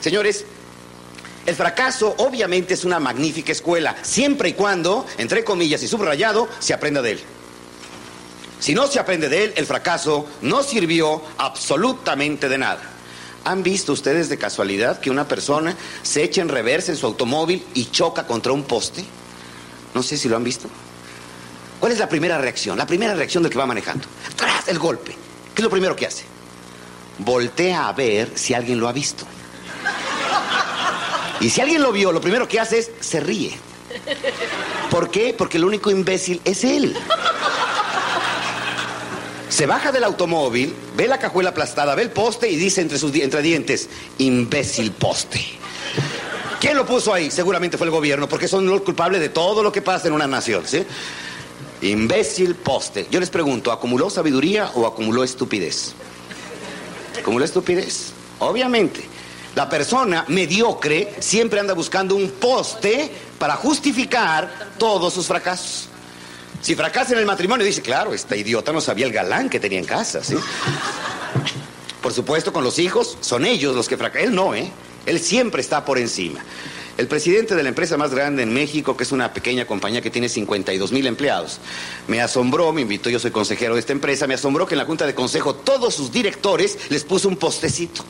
Señores, 0.01 0.45
el 1.47 1.55
fracaso 1.55 2.17
obviamente 2.19 2.75
es 2.75 2.85
una 2.85 2.99
magnífica 2.99 3.53
escuela, 3.53 3.95
siempre 4.03 4.49
y 4.49 4.53
cuando, 4.55 5.07
entre 5.19 5.45
comillas 5.45 5.83
y 5.85 5.89
subrayado, 5.89 6.49
se 6.59 6.75
aprenda 6.75 7.01
de 7.01 7.13
él. 7.13 7.21
Si 8.59 8.75
no 8.75 8.89
se 8.89 8.99
aprende 8.99 9.29
de 9.29 9.45
él, 9.45 9.53
el 9.55 9.67
fracaso 9.67 10.27
no 10.43 10.65
sirvió 10.65 11.23
absolutamente 11.39 12.49
de 12.49 12.59
nada. 12.59 12.96
¿Han 13.47 13.63
visto 13.63 13.93
ustedes 13.93 14.29
de 14.29 14.39
casualidad 14.39 14.99
que 14.99 15.09
una 15.09 15.29
persona 15.29 15.77
se 16.03 16.25
echa 16.25 16.43
en 16.43 16.49
reversa 16.49 16.91
en 16.91 16.99
su 16.99 17.07
automóvil 17.07 17.65
y 17.75 17.85
choca 17.93 18.27
contra 18.27 18.51
un 18.51 18.65
poste? 18.65 19.05
No 19.95 20.03
sé 20.03 20.19
si 20.19 20.29
lo 20.29 20.35
han 20.35 20.43
visto. 20.43 20.69
¿Cuál 21.79 21.93
es 21.93 22.01
la 22.01 22.09
primera 22.09 22.39
reacción? 22.39 22.77
La 22.77 22.89
primera 22.89 23.15
reacción 23.15 23.45
del 23.45 23.53
que 23.53 23.59
va 23.59 23.65
manejando. 23.65 24.09
Tras 24.35 24.67
el 24.67 24.81
golpe. 24.81 25.13
¿Qué 25.55 25.63
es 25.63 25.63
lo 25.63 25.71
primero 25.71 25.95
que 25.95 26.09
hace? 26.09 26.25
Voltea 27.19 27.87
a 27.87 27.93
ver 27.93 28.33
si 28.35 28.53
alguien 28.53 28.81
lo 28.81 28.89
ha 28.89 28.93
visto. 28.93 29.25
Y 31.39 31.49
si 31.49 31.61
alguien 31.61 31.83
lo 31.83 31.93
vio, 31.93 32.11
lo 32.11 32.21
primero 32.21 32.49
que 32.49 32.59
hace 32.59 32.81
es 32.81 32.91
se 32.99 33.21
ríe. 33.21 33.57
¿Por 34.91 35.09
qué? 35.09 35.37
Porque 35.39 35.59
el 35.59 35.65
único 35.65 35.93
imbécil 35.93 36.41
es 36.45 36.65
él. 36.65 36.97
Se 39.49 39.67
baja 39.67 39.93
del 39.93 40.05
automóvil, 40.05 40.75
ve 40.97 41.07
la 41.07 41.19
cajuela 41.19 41.51
aplastada, 41.51 41.95
ve 41.95 42.03
el 42.03 42.11
poste 42.11 42.51
y 42.51 42.57
dice 42.57 42.81
entre 42.81 42.99
sus 42.99 43.15
entre 43.15 43.43
dientes, 43.43 43.89
imbécil 44.19 44.91
poste. 44.93 45.41
¿Quién 46.61 46.77
lo 46.77 46.85
puso 46.85 47.15
ahí? 47.15 47.31
Seguramente 47.31 47.79
fue 47.79 47.87
el 47.87 47.93
gobierno, 47.93 48.29
porque 48.29 48.49
son 48.49 48.67
los 48.67 48.81
culpables 48.81 49.21
de 49.21 49.29
todo 49.29 49.63
lo 49.63 49.71
que 49.71 49.83
pasa 49.83 50.09
en 50.09 50.15
una 50.15 50.27
nación, 50.27 50.65
¿sí? 50.67 50.85
Imbécil 51.83 52.55
poste. 52.57 53.07
Yo 53.11 53.21
les 53.21 53.31
pregunto, 53.31 53.71
¿acumuló 53.71 54.11
sabiduría 54.11 54.73
o 54.75 54.87
acumuló 54.87 55.23
estupidez? 55.23 55.93
¿Acumuló 57.21 57.45
estupidez? 57.45 58.13
Obviamente. 58.41 59.05
La 59.55 59.71
persona 59.71 60.27
mediocre 60.29 61.15
siempre 61.19 61.61
anda 61.61 61.73
buscando 61.73 62.15
un 62.15 62.31
poste 62.33 63.11
para 63.39 63.57
justificar 63.57 64.73
todos 64.77 65.15
sus 65.15 65.27
fracasos. 65.27 65.89
Si 66.67 66.75
fracasa 66.75 67.13
en 67.13 67.21
el 67.21 67.27
matrimonio, 67.27 67.65
dice, 67.65 67.81
claro, 67.81 68.13
esta 68.13 68.35
idiota 68.35 68.73
no 68.73 68.81
sabía 68.81 69.07
el 69.07 69.13
galán 69.13 69.49
que 69.49 69.61
tenía 69.61 69.79
en 69.79 69.85
casa, 69.85 70.25
¿sí? 70.25 70.35
Por 72.03 72.13
supuesto, 72.13 72.53
con 72.53 72.65
los 72.65 72.81
hijos, 72.81 73.17
son 73.21 73.47
ellos 73.47 73.77
los 73.77 73.89
que 73.89 73.97
fracasan. 73.97 74.31
Él 74.31 74.35
no, 74.35 74.53
¿eh? 74.53 74.73
Él 75.07 75.21
siempre 75.21 75.61
está 75.61 75.85
por 75.85 75.97
encima. 75.97 76.41
El 76.99 77.07
presidente 77.07 77.55
de 77.55 77.63
la 77.63 77.69
empresa 77.69 77.97
más 77.97 78.13
grande 78.13 78.43
en 78.43 78.53
México, 78.53 78.97
que 78.97 79.05
es 79.05 79.13
una 79.13 79.33
pequeña 79.33 79.65
compañía 79.65 80.03
que 80.03 80.11
tiene 80.11 80.29
52 80.29 80.91
mil 80.91 81.07
empleados, 81.07 81.61
me 82.09 82.21
asombró, 82.21 82.73
me 82.73 82.81
invitó, 82.81 83.11
yo 83.11 83.21
soy 83.21 83.31
consejero 83.31 83.75
de 83.75 83.81
esta 83.81 83.93
empresa, 83.93 84.27
me 84.27 84.35
asombró 84.35 84.67
que 84.67 84.75
en 84.75 84.79
la 84.79 84.87
junta 84.87 85.07
de 85.07 85.15
consejo 85.15 85.55
todos 85.55 85.95
sus 85.95 86.11
directores 86.11 86.91
les 86.91 87.05
puso 87.05 87.29
un 87.29 87.37
postecito. 87.37 88.05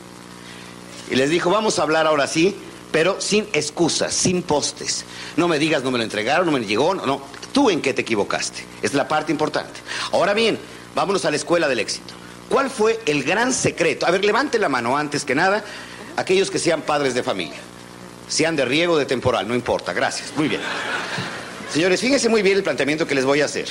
Y 1.11 1.15
les 1.15 1.29
dijo, 1.29 1.51
vamos 1.51 1.77
a 1.77 1.83
hablar 1.83 2.07
ahora 2.07 2.25
sí, 2.25 2.55
pero 2.91 3.21
sin 3.21 3.47
excusas, 3.53 4.15
sin 4.15 4.41
postes. 4.41 5.05
No 5.35 5.47
me 5.47 5.59
digas, 5.59 5.83
no 5.83 5.91
me 5.91 5.99
lo 5.99 6.03
entregaron, 6.03 6.47
no 6.47 6.51
me 6.51 6.65
llegó, 6.65 6.95
no, 6.95 7.05
no. 7.05 7.36
Tú 7.53 7.69
en 7.69 7.81
qué 7.81 7.93
te 7.93 8.01
equivocaste. 8.01 8.63
Es 8.81 8.93
la 8.93 9.07
parte 9.07 9.31
importante. 9.31 9.79
Ahora 10.11 10.33
bien, 10.33 10.59
vámonos 10.95 11.25
a 11.25 11.31
la 11.31 11.37
escuela 11.37 11.67
del 11.67 11.79
éxito. 11.79 12.13
¿Cuál 12.49 12.69
fue 12.69 12.99
el 13.05 13.23
gran 13.23 13.53
secreto? 13.53 14.05
A 14.05 14.11
ver, 14.11 14.23
levante 14.23 14.59
la 14.59 14.69
mano 14.69 14.97
antes 14.97 15.25
que 15.25 15.35
nada, 15.35 15.63
aquellos 16.15 16.49
que 16.49 16.59
sean 16.59 16.81
padres 16.81 17.13
de 17.13 17.23
familia. 17.23 17.57
Sean 18.27 18.55
de 18.55 18.65
riego 18.65 18.93
o 18.93 18.97
de 18.97 19.05
temporal, 19.05 19.47
no 19.47 19.55
importa. 19.55 19.93
Gracias. 19.93 20.33
Muy 20.35 20.47
bien. 20.47 20.61
Señores, 21.73 21.99
fíjense 22.01 22.29
muy 22.29 22.41
bien 22.41 22.57
el 22.57 22.63
planteamiento 22.63 23.05
que 23.07 23.15
les 23.15 23.25
voy 23.25 23.41
a 23.41 23.45
hacer. 23.45 23.67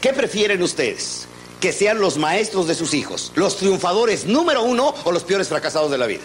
¿Qué 0.00 0.12
prefieren 0.12 0.62
ustedes? 0.62 1.28
que 1.60 1.72
sean 1.72 2.00
los 2.00 2.18
maestros 2.18 2.68
de 2.68 2.74
sus 2.74 2.94
hijos, 2.94 3.32
los 3.34 3.56
triunfadores 3.56 4.26
número 4.26 4.62
uno 4.62 4.94
o 5.04 5.12
los 5.12 5.24
peores 5.24 5.48
fracasados 5.48 5.90
de 5.90 5.98
la 5.98 6.06
vida. 6.06 6.22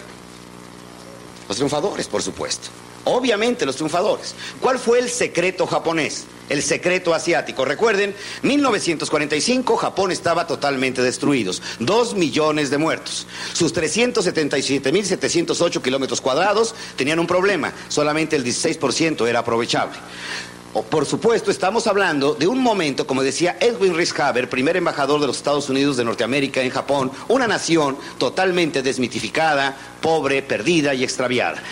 Los 1.48 1.56
triunfadores, 1.56 2.06
por 2.06 2.22
supuesto. 2.22 2.68
Obviamente 3.04 3.66
los 3.66 3.76
triunfadores. 3.76 4.34
¿Cuál 4.60 4.78
fue 4.78 4.98
el 4.98 5.10
secreto 5.10 5.66
japonés? 5.66 6.24
El 6.48 6.62
secreto 6.62 7.12
asiático. 7.14 7.64
Recuerden, 7.64 8.14
1945 8.42 9.76
Japón 9.76 10.12
estaba 10.12 10.46
totalmente 10.46 11.02
destruido. 11.02 11.52
Dos 11.78 12.14
millones 12.14 12.68
de 12.70 12.78
muertos. 12.78 13.26
Sus 13.52 13.74
377.708 13.74 15.82
kilómetros 15.82 16.20
cuadrados 16.20 16.76
tenían 16.96 17.18
un 17.18 17.26
problema. 17.26 17.72
Solamente 17.88 18.36
el 18.36 18.44
16% 18.44 19.26
era 19.26 19.40
aprovechable 19.40 19.98
por 20.82 21.06
supuesto, 21.06 21.52
estamos 21.52 21.86
hablando 21.86 22.34
de 22.34 22.48
un 22.48 22.58
momento, 22.58 23.06
como 23.06 23.22
decía 23.22 23.56
Edwin 23.60 23.94
Haber, 24.18 24.50
primer 24.50 24.76
embajador 24.76 25.20
de 25.20 25.28
los 25.28 25.36
Estados 25.36 25.68
Unidos 25.68 25.96
de 25.96 26.04
Norteamérica 26.04 26.62
en 26.62 26.70
Japón, 26.70 27.12
una 27.28 27.46
nación 27.46 27.96
totalmente 28.18 28.82
desmitificada, 28.82 29.76
pobre, 30.00 30.42
perdida 30.42 30.92
y 30.92 31.04
extraviada. 31.04 31.62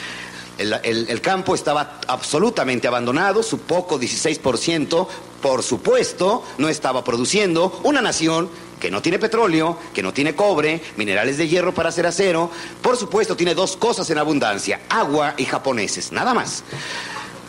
El, 0.58 1.20
campo 1.20 1.54
estaba 1.54 1.98
absolutamente 2.06 2.86
abandonado, 2.86 3.42
su 3.42 3.60
poco 3.60 3.98
16%, 3.98 5.06
por 5.40 5.62
supuesto, 5.62 6.44
no 6.58 6.68
estaba 6.68 7.02
produciendo 7.02 7.80
una 7.84 8.00
nación 8.00 8.48
que 8.80 8.90
no 8.90 9.00
tiene 9.00 9.18
petróleo, 9.18 9.78
que 9.94 10.02
no 10.02 10.12
tiene 10.12 10.34
cobre, 10.34 10.82
minerales 10.96 11.38
de 11.38 11.48
hierro 11.48 11.72
para 11.72 11.88
hacer 11.88 12.06
acero, 12.06 12.50
por 12.82 12.96
supuesto 12.96 13.36
tiene 13.36 13.54
dos 13.54 13.76
cosas 13.76 14.10
en 14.10 14.18
abundancia, 14.18 14.80
agua 14.88 15.34
y 15.36 15.44
japoneses, 15.44 16.12
nada 16.12 16.34
más. 16.34 16.64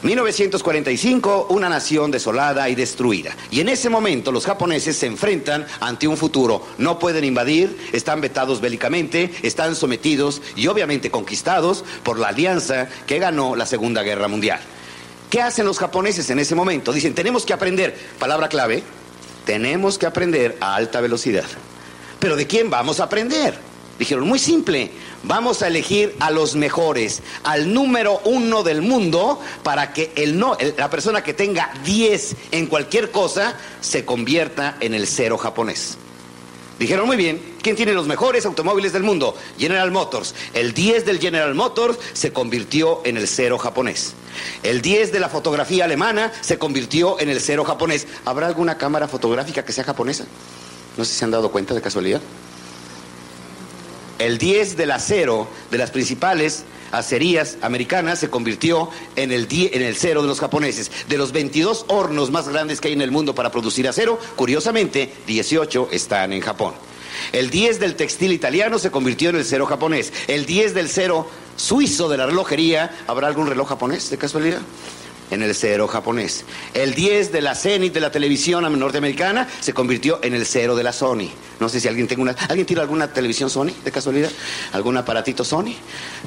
1945, 0.04 1.48
una 1.50 1.70
nación 1.70 2.12
desolada 2.12 2.68
y 2.68 2.76
destruida. 2.76 3.36
Y 3.52 3.62
en 3.62 3.70
ese 3.70 3.90
momento 3.90 4.32
los 4.32 4.46
japoneses 4.46 4.98
se 4.98 5.08
enfrentan 5.08 5.66
ante 5.80 6.08
un 6.08 6.18
futuro. 6.18 6.66
No 6.78 7.00
pueden 7.00 7.24
invadir, 7.24 7.90
están 7.94 8.20
vetados 8.20 8.60
bélicamente, 8.60 9.32
están 9.44 9.76
sometidos 9.76 10.42
y 10.56 10.68
obviamente 10.68 11.10
conquistados 11.10 11.86
por 12.04 12.20
la 12.20 12.28
alianza 12.30 12.90
que 13.08 13.20
ganó 13.20 13.56
la 13.56 13.66
Segunda 13.66 14.04
Guerra 14.04 14.28
Mundial. 14.28 14.60
¿Qué 15.30 15.42
hacen 15.42 15.66
los 15.66 15.80
japoneses 15.80 16.30
en 16.30 16.40
ese 16.40 16.54
momento? 16.54 16.92
Dicen, 16.92 17.16
tenemos 17.16 17.46
que 17.46 17.54
aprender, 17.54 17.98
palabra 18.20 18.50
clave, 18.50 18.84
tenemos 19.46 19.98
que 19.98 20.06
aprender 20.06 20.58
a 20.60 20.76
alta 20.76 21.02
velocidad. 21.02 21.46
Pero 22.20 22.36
¿de 22.36 22.46
quién 22.46 22.70
vamos 22.70 23.00
a 23.00 23.06
aprender? 23.06 23.73
Dijeron, 24.00 24.28
muy 24.28 24.40
simple, 24.40 24.92
vamos 25.24 25.62
a 25.62 25.68
elegir 25.68 26.16
a 26.20 26.32
los 26.32 26.56
mejores, 26.56 27.22
al 27.44 27.74
número 27.74 28.20
uno 28.26 28.64
del 28.64 28.82
mundo, 28.82 29.40
para 29.62 29.94
que 29.94 30.12
el 30.16 30.38
no, 30.40 30.58
la 30.78 30.90
persona 30.90 31.24
que 31.24 31.34
tenga 31.34 31.72
10 31.86 32.36
en 32.52 32.66
cualquier 32.68 33.12
cosa 33.12 33.56
se 33.82 34.04
convierta 34.04 34.78
en 34.80 34.96
el 34.96 35.06
cero 35.06 35.38
japonés. 35.38 35.98
Dijeron 36.80 37.06
muy 37.06 37.18
bien, 37.18 37.56
¿quién 37.62 37.76
tiene 37.76 37.94
los 37.94 38.08
mejores 38.08 38.46
automóviles 38.46 38.94
del 38.94 39.04
mundo? 39.04 39.38
General 39.60 39.92
Motors. 39.92 40.34
El 40.54 40.74
10 40.74 41.06
del 41.06 41.20
General 41.20 41.54
Motors 41.54 42.00
se 42.14 42.34
convirtió 42.34 43.02
en 43.06 43.16
el 43.18 43.28
cero 43.28 43.60
japonés. 43.60 44.16
El 44.64 44.82
10 44.82 45.12
de 45.12 45.20
la 45.20 45.30
fotografía 45.30 45.86
alemana 45.86 46.34
se 46.42 46.58
convirtió 46.58 47.20
en 47.20 47.30
el 47.30 47.40
cero 47.40 47.64
japonés. 47.64 48.08
¿Habrá 48.26 48.48
alguna 48.48 48.78
cámara 48.78 49.08
fotográfica 49.08 49.64
que 49.64 49.72
sea 49.72 49.84
japonesa? 49.84 50.26
No 50.98 51.06
sé 51.06 51.12
si 51.14 51.20
se 51.20 51.26
han 51.26 51.32
dado 51.32 51.52
cuenta 51.52 51.76
de 51.76 51.82
casualidad. 51.82 52.22
El 54.20 54.38
10 54.38 54.78
del 54.78 54.92
acero 54.92 55.48
de 55.72 55.78
las 55.78 55.92
principales 55.92 56.64
acerías 56.92 57.58
americanas 57.62 58.20
se 58.20 58.30
convirtió 58.30 58.90
en 59.16 59.32
el, 59.32 59.48
en 59.50 59.82
el 59.82 59.96
cero 59.96 60.22
de 60.22 60.28
los 60.28 60.40
japoneses. 60.40 60.92
De 61.10 61.18
los 61.18 61.32
22 61.32 61.86
hornos 61.88 62.32
más 62.32 62.48
grandes 62.48 62.80
que 62.80 62.90
hay 62.90 62.94
en 62.94 63.02
el 63.02 63.12
mundo 63.12 63.34
para 63.34 63.52
producir 63.52 63.88
acero, 63.88 64.20
curiosamente, 64.36 65.12
18 65.26 65.90
están 65.92 66.32
en 66.34 66.42
Japón. 66.42 66.74
El 67.32 67.50
10 67.50 67.80
del 67.80 67.96
textil 67.96 68.32
italiano 68.32 68.80
se 68.80 68.92
convirtió 68.92 69.30
en 69.30 69.38
el 69.38 69.46
cero 69.46 69.66
japonés. 69.66 70.14
El 70.28 70.46
10 70.46 70.74
del 70.74 70.90
cero 70.90 71.28
suizo 71.56 72.10
de 72.10 72.18
la 72.18 72.26
relojería, 72.26 72.96
¿habrá 73.08 73.28
algún 73.28 73.48
reloj 73.48 73.70
japonés 73.70 74.10
de 74.10 74.18
casualidad? 74.18 74.62
En 75.34 75.44
el 75.44 75.56
cero 75.56 75.88
japonés. 75.88 76.46
El 76.74 76.94
10 76.94 77.32
de 77.32 77.42
la 77.42 77.56
Zenith 77.56 77.94
de 77.94 78.00
la 78.00 78.12
televisión 78.12 78.64
norteamericana 78.80 79.48
se 79.60 79.74
convirtió 79.74 80.20
en 80.24 80.34
el 80.34 80.46
cero 80.46 80.76
de 80.76 80.84
la 80.84 80.94
Sony. 80.94 81.30
No 81.60 81.70
sé 81.70 81.80
si 81.80 81.88
alguien 81.88 82.08
tiene 82.08 82.24
una. 82.24 82.36
¿Alguien 82.50 82.66
tiene 82.66 82.82
alguna 82.82 83.12
televisión 83.12 83.50
Sony 83.50 83.72
de 83.84 83.92
casualidad? 83.92 84.30
¿Algún 84.74 84.98
aparatito 84.98 85.44
Sony? 85.44 85.76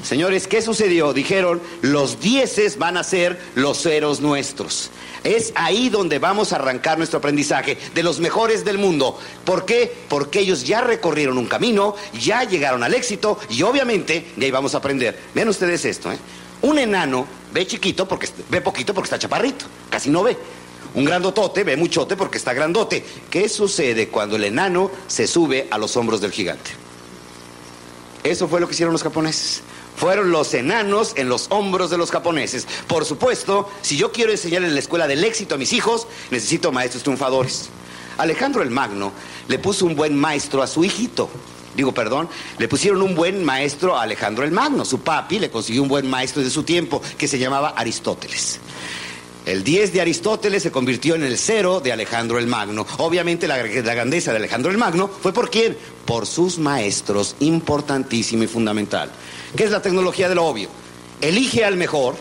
Señores, 0.03 0.47
¿qué 0.47 0.61
sucedió? 0.61 1.13
Dijeron, 1.13 1.61
los 1.81 2.19
dieces 2.19 2.77
van 2.77 2.97
a 2.97 3.03
ser 3.03 3.39
los 3.55 3.81
ceros 3.81 4.19
nuestros. 4.19 4.89
Es 5.23 5.51
ahí 5.55 5.89
donde 5.89 6.19
vamos 6.19 6.53
a 6.53 6.57
arrancar 6.57 6.97
nuestro 6.97 7.19
aprendizaje, 7.19 7.77
de 7.93 8.03
los 8.03 8.19
mejores 8.19 8.65
del 8.65 8.77
mundo. 8.77 9.19
¿Por 9.45 9.65
qué? 9.65 9.93
Porque 10.09 10.39
ellos 10.39 10.65
ya 10.65 10.81
recorrieron 10.81 11.37
un 11.37 11.47
camino, 11.47 11.95
ya 12.19 12.43
llegaron 12.43 12.83
al 12.83 12.93
éxito 12.93 13.39
y 13.49 13.61
obviamente 13.63 14.31
de 14.35 14.45
ahí 14.45 14.51
vamos 14.51 14.75
a 14.75 14.77
aprender. 14.77 15.19
Vean 15.33 15.49
ustedes 15.49 15.85
esto, 15.85 16.11
¿eh? 16.11 16.17
Un 16.61 16.79
enano 16.79 17.25
ve 17.53 17.65
chiquito 17.67 18.07
porque 18.07 18.29
ve 18.49 18.61
poquito 18.61 18.93
porque 18.93 19.07
está 19.07 19.19
chaparrito, 19.19 19.65
casi 19.89 20.09
no 20.09 20.23
ve. 20.23 20.37
Un 20.95 21.05
grandotote 21.05 21.63
ve 21.63 21.77
muchote 21.77 22.15
porque 22.15 22.37
está 22.37 22.53
grandote. 22.53 23.05
¿Qué 23.29 23.49
sucede 23.49 24.09
cuando 24.09 24.35
el 24.35 24.45
enano 24.45 24.89
se 25.07 25.27
sube 25.27 25.67
a 25.69 25.77
los 25.77 25.95
hombros 25.95 26.21
del 26.21 26.31
gigante? 26.31 26.71
Eso 28.23 28.47
fue 28.47 28.59
lo 28.59 28.67
que 28.67 28.73
hicieron 28.73 28.93
los 28.93 29.03
japoneses. 29.03 29.61
Fueron 29.95 30.31
los 30.31 30.53
enanos 30.53 31.13
en 31.15 31.29
los 31.29 31.47
hombros 31.49 31.89
de 31.89 31.97
los 31.97 32.11
japoneses. 32.11 32.67
Por 32.87 33.05
supuesto, 33.05 33.69
si 33.81 33.97
yo 33.97 34.11
quiero 34.11 34.31
enseñar 34.31 34.63
en 34.63 34.73
la 34.73 34.79
escuela 34.79 35.07
del 35.07 35.23
éxito 35.23 35.55
a 35.55 35.57
mis 35.57 35.73
hijos, 35.73 36.07
necesito 36.29 36.71
maestros 36.71 37.03
triunfadores. 37.03 37.69
Alejandro 38.17 38.63
el 38.63 38.69
Magno 38.69 39.11
le 39.47 39.59
puso 39.59 39.85
un 39.85 39.95
buen 39.95 40.15
maestro 40.15 40.61
a 40.61 40.67
su 40.67 40.83
hijito 40.83 41.29
digo, 41.77 41.93
perdón, 41.93 42.27
le 42.57 42.67
pusieron 42.67 43.01
un 43.03 43.15
buen 43.15 43.43
maestro 43.45 43.95
a 43.95 44.01
Alejandro 44.01 44.43
el 44.43 44.51
Magno. 44.51 44.83
Su 44.83 44.99
papi 44.99 45.39
le 45.39 45.51
consiguió 45.51 45.83
un 45.83 45.87
buen 45.87 46.09
maestro 46.09 46.43
de 46.43 46.49
su 46.49 46.63
tiempo 46.63 47.01
que 47.17 47.27
se 47.27 47.39
llamaba 47.39 47.69
Aristóteles. 47.69 48.59
El 49.45 49.63
10 49.63 49.93
de 49.93 50.01
Aristóteles 50.01 50.63
se 50.63 50.71
convirtió 50.71 51.15
en 51.15 51.23
el 51.23 51.37
0 51.37 51.79
de 51.79 51.93
Alejandro 51.93 52.37
el 52.37 52.47
Magno. 52.47 52.85
Obviamente 52.97 53.47
la, 53.47 53.57
grandeza 53.59 54.31
de 54.31 54.37
Alejandro 54.37 54.71
el 54.71 54.77
Magno 54.77 55.07
fue 55.07 55.31
por 55.31 55.49
quién? 55.49 55.77
Por 56.03 56.25
sus 56.25 56.57
maestros, 56.57 57.35
importantísimo 57.39 58.43
y 58.43 58.47
fundamental. 58.47 59.09
¿Qué 59.55 59.63
es 59.63 59.71
la 59.71 59.81
tecnología 59.81 60.27
de 60.27 60.35
lo 60.35 60.45
obvio? 60.45 60.67
Elige 61.21 61.63
al 61.63 61.77
mejor, 61.77 62.15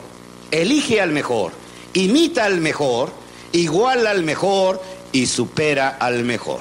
elige 0.53 1.01
al 1.01 1.11
mejor, 1.11 1.51
imita 1.95 2.45
al 2.45 2.61
mejor, 2.61 3.11
iguala 3.51 4.13
al 4.13 4.23
mejor 4.23 4.81
y 5.11 5.27
supera 5.27 5.89
al 5.89 6.23
mejor. 6.23 6.61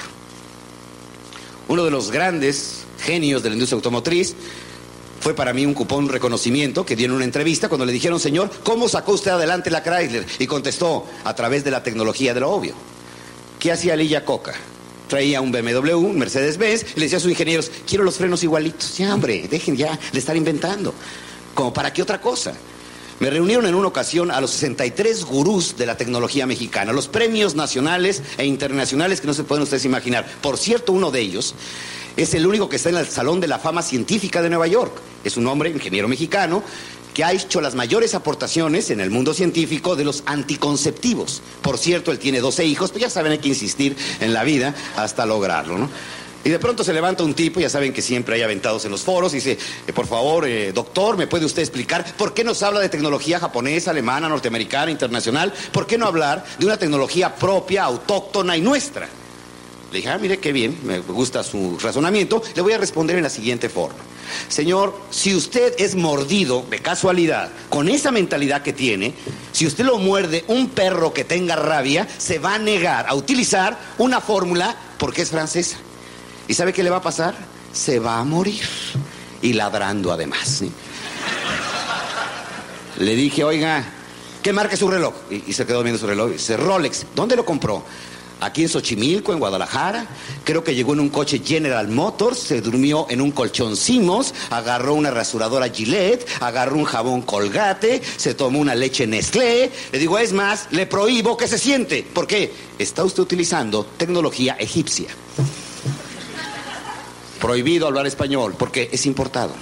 Uno 1.67 1.83
de 1.83 1.91
los 1.91 2.09
grandes 2.09 2.84
genios 2.99 3.43
de 3.43 3.49
la 3.49 3.55
industria 3.55 3.75
automotriz. 3.75 4.35
Fue 5.19 5.33
para 5.33 5.53
mí 5.53 5.65
un 5.65 5.73
cupón 5.73 6.07
reconocimiento 6.07 6.85
que 6.85 6.95
dio 6.95 7.05
en 7.05 7.11
una 7.11 7.25
entrevista 7.25 7.67
cuando 7.67 7.85
le 7.85 7.93
dijeron, 7.93 8.19
señor, 8.19 8.51
¿cómo 8.63 8.87
sacó 8.87 9.13
usted 9.13 9.31
adelante 9.31 9.71
la 9.71 9.81
Chrysler? 9.81 10.25
Y 10.39 10.45
contestó, 10.45 11.05
a 11.23 11.35
través 11.35 11.63
de 11.63 11.71
la 11.71 11.81
tecnología 11.81 12.33
de 12.33 12.41
lo 12.41 12.51
obvio. 12.51 12.75
¿Qué 13.59 13.71
hacía 13.71 13.95
Lilla 13.95 14.23
Coca? 14.23 14.53
Traía 15.07 15.41
un 15.41 15.51
BMW, 15.51 15.95
un 15.95 16.17
Mercedes-Benz, 16.17 16.85
y 16.95 16.99
le 16.99 17.05
decía 17.05 17.17
a 17.17 17.21
sus 17.21 17.31
ingenieros, 17.31 17.71
quiero 17.87 18.03
los 18.03 18.17
frenos 18.17 18.43
igualitos. 18.43 18.97
Ya, 18.97 19.13
hombre, 19.13 19.47
dejen 19.49 19.75
ya 19.75 19.97
de 20.11 20.19
estar 20.19 20.35
inventando. 20.35 20.93
¿Como 21.55 21.73
para 21.73 21.91
qué 21.91 22.01
otra 22.01 22.21
cosa? 22.21 22.53
Me 23.19 23.29
reunieron 23.29 23.65
en 23.65 23.75
una 23.75 23.87
ocasión 23.87 24.29
a 24.29 24.41
los 24.41 24.51
63 24.51 25.23
gurús 25.23 25.77
de 25.77 25.85
la 25.85 25.95
tecnología 25.95 26.45
mexicana, 26.45 26.91
los 26.91 27.07
premios 27.07 27.55
nacionales 27.55 28.21
e 28.37 28.45
internacionales 28.45 29.21
que 29.21 29.27
no 29.27 29.33
se 29.33 29.45
pueden 29.45 29.63
ustedes 29.63 29.85
imaginar. 29.85 30.25
Por 30.41 30.57
cierto, 30.57 30.91
uno 30.91 31.11
de 31.11 31.21
ellos 31.21 31.55
es 32.17 32.33
el 32.33 32.45
único 32.47 32.69
que 32.69 32.77
está 32.77 32.89
en 32.89 32.97
el 32.97 33.07
Salón 33.07 33.39
de 33.39 33.47
la 33.47 33.59
Fama 33.59 33.81
Científica 33.81 34.41
de 34.41 34.49
Nueva 34.49 34.67
York. 34.67 34.93
Es 35.23 35.37
un 35.37 35.47
hombre, 35.47 35.69
ingeniero 35.69 36.07
mexicano, 36.07 36.63
que 37.13 37.23
ha 37.23 37.31
hecho 37.31 37.61
las 37.61 37.75
mayores 37.75 38.13
aportaciones 38.13 38.89
en 38.89 38.99
el 38.99 39.09
mundo 39.09 39.33
científico 39.33 39.95
de 39.95 40.05
los 40.05 40.23
anticonceptivos. 40.25 41.41
Por 41.61 41.77
cierto, 41.77 42.11
él 42.11 42.19
tiene 42.19 42.41
12 42.41 42.65
hijos, 42.65 42.91
pero 42.91 43.03
ya 43.03 43.09
saben, 43.09 43.31
hay 43.31 43.37
que 43.37 43.49
insistir 43.49 43.95
en 44.19 44.33
la 44.33 44.43
vida 44.43 44.75
hasta 44.97 45.25
lograrlo, 45.25 45.77
¿no? 45.77 45.89
Y 46.43 46.49
de 46.49 46.59
pronto 46.59 46.83
se 46.83 46.93
levanta 46.93 47.23
un 47.23 47.33
tipo, 47.33 47.59
ya 47.59 47.71
saben 47.71 47.91
que 47.91 48.03
siempre 48.03 48.35
hay 48.35 48.43
aventados 48.43 48.85
en 48.85 48.91
los 48.91 49.01
foros, 49.01 49.33
y 49.33 49.37
dice, 49.37 49.57
eh, 49.87 49.93
por 49.93 50.05
favor, 50.05 50.45
eh, 50.47 50.73
doctor, 50.73 51.17
¿me 51.17 51.25
puede 51.25 51.45
usted 51.45 51.63
explicar 51.63 52.05
por 52.17 52.35
qué 52.35 52.43
nos 52.43 52.61
habla 52.61 52.81
de 52.81 52.89
tecnología 52.89 53.39
japonesa, 53.39 53.89
alemana, 53.89 54.29
norteamericana, 54.29 54.91
internacional? 54.91 55.51
¿Por 55.71 55.87
qué 55.87 55.97
no 55.97 56.05
hablar 56.05 56.45
de 56.59 56.65
una 56.67 56.77
tecnología 56.77 57.33
propia, 57.33 57.85
autóctona 57.85 58.55
y 58.55 58.61
nuestra? 58.61 59.09
Le 59.91 59.97
dije, 59.97 60.09
ah, 60.09 60.17
mire 60.17 60.39
qué 60.39 60.51
bien, 60.51 60.77
me 60.83 60.99
gusta 60.99 61.43
su 61.43 61.77
razonamiento, 61.79 62.41
le 62.55 62.61
voy 62.61 62.73
a 62.73 62.77
responder 62.77 63.15
en 63.15 63.23
la 63.23 63.29
siguiente 63.29 63.69
forma. 63.69 63.99
Señor, 64.47 64.99
si 65.11 65.35
usted 65.35 65.73
es 65.77 65.95
mordido 65.95 66.65
de 66.69 66.79
casualidad, 66.79 67.51
con 67.69 67.89
esa 67.89 68.11
mentalidad 68.11 68.61
que 68.63 68.73
tiene, 68.73 69.13
si 69.51 69.65
usted 69.65 69.85
lo 69.85 69.97
muerde 69.97 70.43
un 70.47 70.69
perro 70.69 71.13
que 71.13 71.23
tenga 71.23 71.55
rabia, 71.55 72.07
se 72.17 72.39
va 72.39 72.55
a 72.55 72.59
negar 72.59 73.05
a 73.07 73.15
utilizar 73.15 73.77
una 73.97 74.21
fórmula 74.21 74.75
porque 74.97 75.21
es 75.21 75.29
francesa. 75.29 75.77
¿Y 76.47 76.53
sabe 76.53 76.73
qué 76.73 76.83
le 76.83 76.89
va 76.89 76.97
a 76.97 77.01
pasar? 77.01 77.35
Se 77.73 77.99
va 77.99 78.19
a 78.19 78.23
morir. 78.23 78.65
Y 79.41 79.53
ladrando 79.53 80.11
además. 80.11 80.63
Le 82.97 83.15
dije, 83.15 83.43
oiga, 83.43 83.83
¿qué 84.41 84.53
marca 84.53 84.77
su 84.77 84.87
reloj? 84.89 85.13
Y, 85.29 85.53
se 85.53 85.65
quedó 85.65 85.83
viendo 85.83 85.99
su 85.99 86.07
reloj. 86.07 86.31
Dice, 86.31 86.57
Rolex. 86.57 87.05
¿Dónde 87.15 87.35
lo 87.35 87.45
compró? 87.45 87.83
Aquí 88.45 88.61
en 88.61 88.69
Xochimilco, 88.69 89.33
en 89.33 89.39
Guadalajara. 89.39 90.07
Creo 90.43 90.63
que 90.63 90.75
llegó 90.75 90.93
en 90.93 90.99
un 90.99 91.09
coche 91.09 91.41
General 91.43 91.87
Motors, 91.87 92.37
se 92.37 92.61
durmió 92.61 93.07
en 93.09 93.19
un 93.19 93.31
colchón 93.31 93.75
Simos, 93.75 94.35
agarró 94.51 94.93
una 94.93 95.09
rasuradora 95.09 95.69
Gillette, 95.69 96.27
agarró 96.39 96.75
un 96.75 96.85
jabón 96.85 97.23
Colgate, 97.23 98.01
se 98.17 98.35
tomó 98.35 98.59
una 98.59 98.75
leche 98.75 99.07
Nestlé. 99.07 99.71
Le 99.91 99.97
digo, 99.99 100.19
es 100.19 100.31
más, 100.31 100.67
le 100.69 100.85
prohíbo 100.85 101.35
que 101.35 101.47
se 101.47 101.57
siente. 101.57 102.03
¿Por 102.03 102.27
qué? 102.27 102.53
Está 102.77 103.03
usted 103.03 103.23
utilizando 103.23 103.83
tecnología 103.97 104.55
egipcia 104.59 105.07
prohibido 107.39 107.85
hablar 107.85 108.07
español 108.07 108.55
porque 108.57 108.89
es 108.91 109.05
importado. 109.05 109.53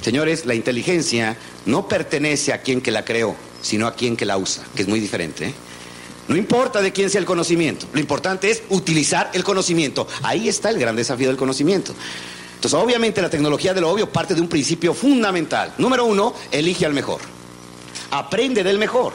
Señores, 0.00 0.46
la 0.46 0.54
inteligencia 0.54 1.36
no 1.66 1.88
pertenece 1.88 2.52
a 2.52 2.62
quien 2.62 2.80
que 2.80 2.90
la 2.90 3.04
creó, 3.04 3.34
sino 3.60 3.86
a 3.86 3.94
quien 3.94 4.16
que 4.16 4.24
la 4.24 4.38
usa, 4.38 4.64
que 4.74 4.82
es 4.82 4.88
muy 4.88 5.00
diferente. 5.00 5.48
¿eh? 5.48 5.54
No 6.28 6.36
importa 6.36 6.82
de 6.82 6.92
quién 6.92 7.08
sea 7.08 7.20
el 7.20 7.26
conocimiento, 7.26 7.86
lo 7.92 8.00
importante 8.00 8.50
es 8.50 8.62
utilizar 8.70 9.30
el 9.32 9.44
conocimiento. 9.44 10.08
Ahí 10.22 10.48
está 10.48 10.70
el 10.70 10.78
gran 10.78 10.96
desafío 10.96 11.28
del 11.28 11.36
conocimiento. 11.36 11.94
Entonces, 12.56 12.78
obviamente 12.78 13.22
la 13.22 13.30
tecnología 13.30 13.74
de 13.74 13.80
lo 13.80 13.90
obvio 13.90 14.10
parte 14.10 14.34
de 14.34 14.40
un 14.40 14.48
principio 14.48 14.94
fundamental. 14.94 15.74
Número 15.78 16.04
uno, 16.04 16.34
elige 16.50 16.86
al 16.86 16.94
mejor. 16.94 17.20
Aprende 18.10 18.64
del 18.64 18.78
mejor. 18.78 19.12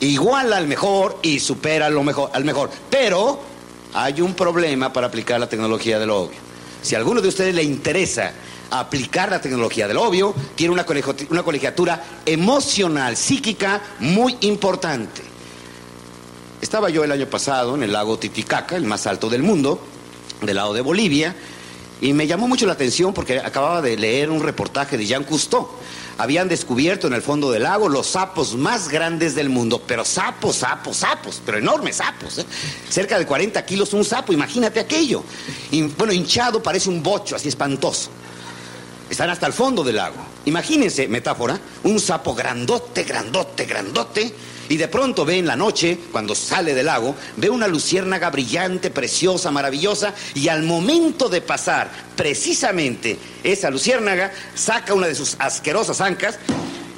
Iguala 0.00 0.56
al 0.56 0.68
mejor 0.68 1.18
y 1.22 1.40
supera 1.40 1.90
lo 1.90 2.02
mejor, 2.02 2.30
al 2.32 2.44
mejor. 2.44 2.70
Pero 2.88 3.40
hay 3.92 4.20
un 4.20 4.34
problema 4.34 4.92
para 4.92 5.08
aplicar 5.08 5.40
la 5.40 5.48
tecnología 5.48 5.98
de 5.98 6.06
lo 6.06 6.20
obvio. 6.22 6.38
Si 6.80 6.94
a 6.94 6.98
alguno 6.98 7.20
de 7.20 7.28
ustedes 7.28 7.54
le 7.54 7.64
interesa 7.64 8.32
aplicar 8.70 9.30
la 9.30 9.40
tecnología 9.40 9.88
del 9.88 9.96
obvio, 9.96 10.34
tiene 10.54 10.72
una, 10.72 10.86
una 11.30 11.42
colegiatura 11.42 12.04
emocional, 12.24 13.16
psíquica 13.16 13.82
muy 13.98 14.36
importante. 14.42 15.27
Estaba 16.60 16.90
yo 16.90 17.04
el 17.04 17.12
año 17.12 17.26
pasado 17.26 17.76
en 17.76 17.84
el 17.84 17.92
lago 17.92 18.18
Titicaca, 18.18 18.76
el 18.76 18.82
más 18.82 19.06
alto 19.06 19.30
del 19.30 19.44
mundo, 19.44 19.80
del 20.42 20.56
lado 20.56 20.74
de 20.74 20.80
Bolivia, 20.80 21.36
y 22.00 22.12
me 22.12 22.26
llamó 22.26 22.48
mucho 22.48 22.66
la 22.66 22.72
atención 22.72 23.14
porque 23.14 23.38
acababa 23.38 23.80
de 23.80 23.96
leer 23.96 24.28
un 24.28 24.42
reportaje 24.42 24.98
de 24.98 25.06
Jean 25.06 25.22
Cousteau. 25.22 25.68
habían 26.18 26.48
descubierto 26.48 27.06
en 27.06 27.12
el 27.12 27.22
fondo 27.22 27.52
del 27.52 27.62
lago 27.62 27.88
los 27.88 28.08
sapos 28.08 28.56
más 28.56 28.88
grandes 28.88 29.36
del 29.36 29.50
mundo, 29.50 29.80
pero 29.86 30.04
sapos, 30.04 30.56
sapos, 30.56 30.96
sapos, 30.96 31.40
pero 31.46 31.58
enormes 31.58 31.96
sapos, 31.96 32.38
¿eh? 32.38 32.46
cerca 32.88 33.20
de 33.20 33.26
40 33.26 33.64
kilos 33.64 33.92
un 33.92 34.04
sapo, 34.04 34.32
imagínate 34.32 34.80
aquello. 34.80 35.22
Bueno, 35.96 36.12
hinchado 36.12 36.60
parece 36.60 36.88
un 36.88 37.04
bocho, 37.04 37.36
así 37.36 37.48
espantoso. 37.48 38.10
Están 39.08 39.30
hasta 39.30 39.46
el 39.46 39.52
fondo 39.52 39.84
del 39.84 39.96
lago. 39.96 40.16
Imagínense, 40.44 41.06
metáfora, 41.06 41.58
un 41.84 42.00
sapo 42.00 42.34
grandote, 42.34 43.04
grandote, 43.04 43.64
grandote, 43.64 44.34
y 44.68 44.76
de 44.76 44.88
pronto 44.88 45.24
ve 45.24 45.38
en 45.38 45.46
la 45.46 45.56
noche, 45.56 45.98
cuando 46.12 46.34
sale 46.34 46.74
del 46.74 46.86
lago, 46.86 47.14
ve 47.36 47.50
una 47.50 47.68
luciérnaga 47.68 48.30
brillante, 48.30 48.90
preciosa, 48.90 49.50
maravillosa, 49.50 50.14
y 50.34 50.48
al 50.48 50.62
momento 50.62 51.28
de 51.28 51.40
pasar 51.40 51.90
precisamente 52.16 53.18
esa 53.42 53.70
luciérnaga, 53.70 54.32
saca 54.54 54.94
una 54.94 55.06
de 55.06 55.14
sus 55.14 55.36
asquerosas 55.38 56.00
ancas, 56.00 56.38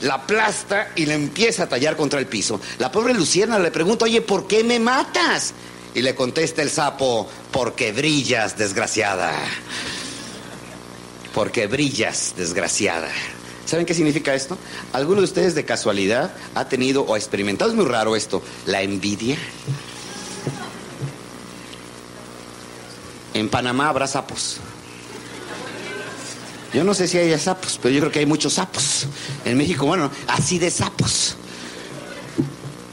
la 0.02 0.14
aplasta 0.14 0.90
y 0.96 1.06
le 1.06 1.14
empieza 1.14 1.64
a 1.64 1.68
tallar 1.68 1.96
contra 1.96 2.18
el 2.18 2.26
piso. 2.26 2.60
La 2.78 2.90
pobre 2.90 3.14
luciérnaga 3.14 3.62
le 3.62 3.70
pregunta, 3.70 4.06
oye, 4.06 4.22
¿por 4.22 4.46
qué 4.46 4.64
me 4.64 4.78
matas? 4.80 5.52
Y 5.94 6.02
le 6.02 6.14
contesta 6.14 6.62
el 6.62 6.70
sapo, 6.70 7.28
porque 7.50 7.92
brillas, 7.92 8.56
desgraciada. 8.56 9.32
Porque 11.34 11.66
brillas, 11.66 12.34
desgraciada. 12.36 13.10
¿Saben 13.66 13.86
qué 13.86 13.94
significa 13.94 14.34
esto? 14.34 14.58
¿Alguno 14.92 15.20
de 15.20 15.26
ustedes 15.26 15.54
de 15.54 15.64
casualidad 15.64 16.32
ha 16.54 16.68
tenido 16.68 17.02
o 17.02 17.14
ha 17.14 17.18
experimentado, 17.18 17.70
es 17.70 17.76
muy 17.76 17.86
raro 17.86 18.16
esto, 18.16 18.42
la 18.66 18.82
envidia? 18.82 19.36
En 23.34 23.48
Panamá 23.48 23.88
habrá 23.88 24.06
sapos. 24.06 24.58
Yo 26.72 26.84
no 26.84 26.94
sé 26.94 27.08
si 27.08 27.18
hay 27.18 27.36
sapos, 27.38 27.78
pero 27.82 27.92
yo 27.92 28.00
creo 28.00 28.12
que 28.12 28.18
hay 28.20 28.26
muchos 28.26 28.54
sapos. 28.54 29.06
En 29.44 29.56
México, 29.56 29.86
bueno, 29.86 30.10
así 30.28 30.58
de 30.58 30.70
sapos. 30.70 31.36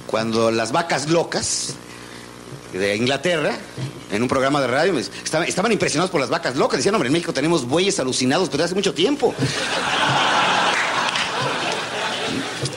Cuando 0.08 0.52
las 0.52 0.72
vacas 0.72 1.10
locas 1.10 1.76
de 2.74 2.96
Inglaterra, 2.96 3.56
en 4.12 4.22
un 4.22 4.28
programa 4.28 4.62
de 4.62 4.68
radio, 4.68 4.98
estaban, 4.98 5.48
estaban 5.48 5.72
impresionados 5.72 6.10
por 6.10 6.22
las 6.22 6.30
vacas 6.30 6.56
locas. 6.56 6.78
Decían, 6.78 6.96
hombre, 6.96 7.08
en 7.08 7.14
México 7.14 7.34
tenemos 7.34 7.68
bueyes 7.68 8.00
alucinados, 8.00 8.50
pero 8.50 8.64
hace 8.64 8.74
mucho 8.74 8.94
tiempo. 8.94 9.36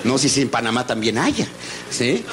No 0.05 0.19
sé 0.19 0.29
si 0.29 0.43
en 0.43 0.49
Panamá 0.49 0.87
también 0.87 1.19
haya, 1.19 1.47
¿sí? 1.91 2.25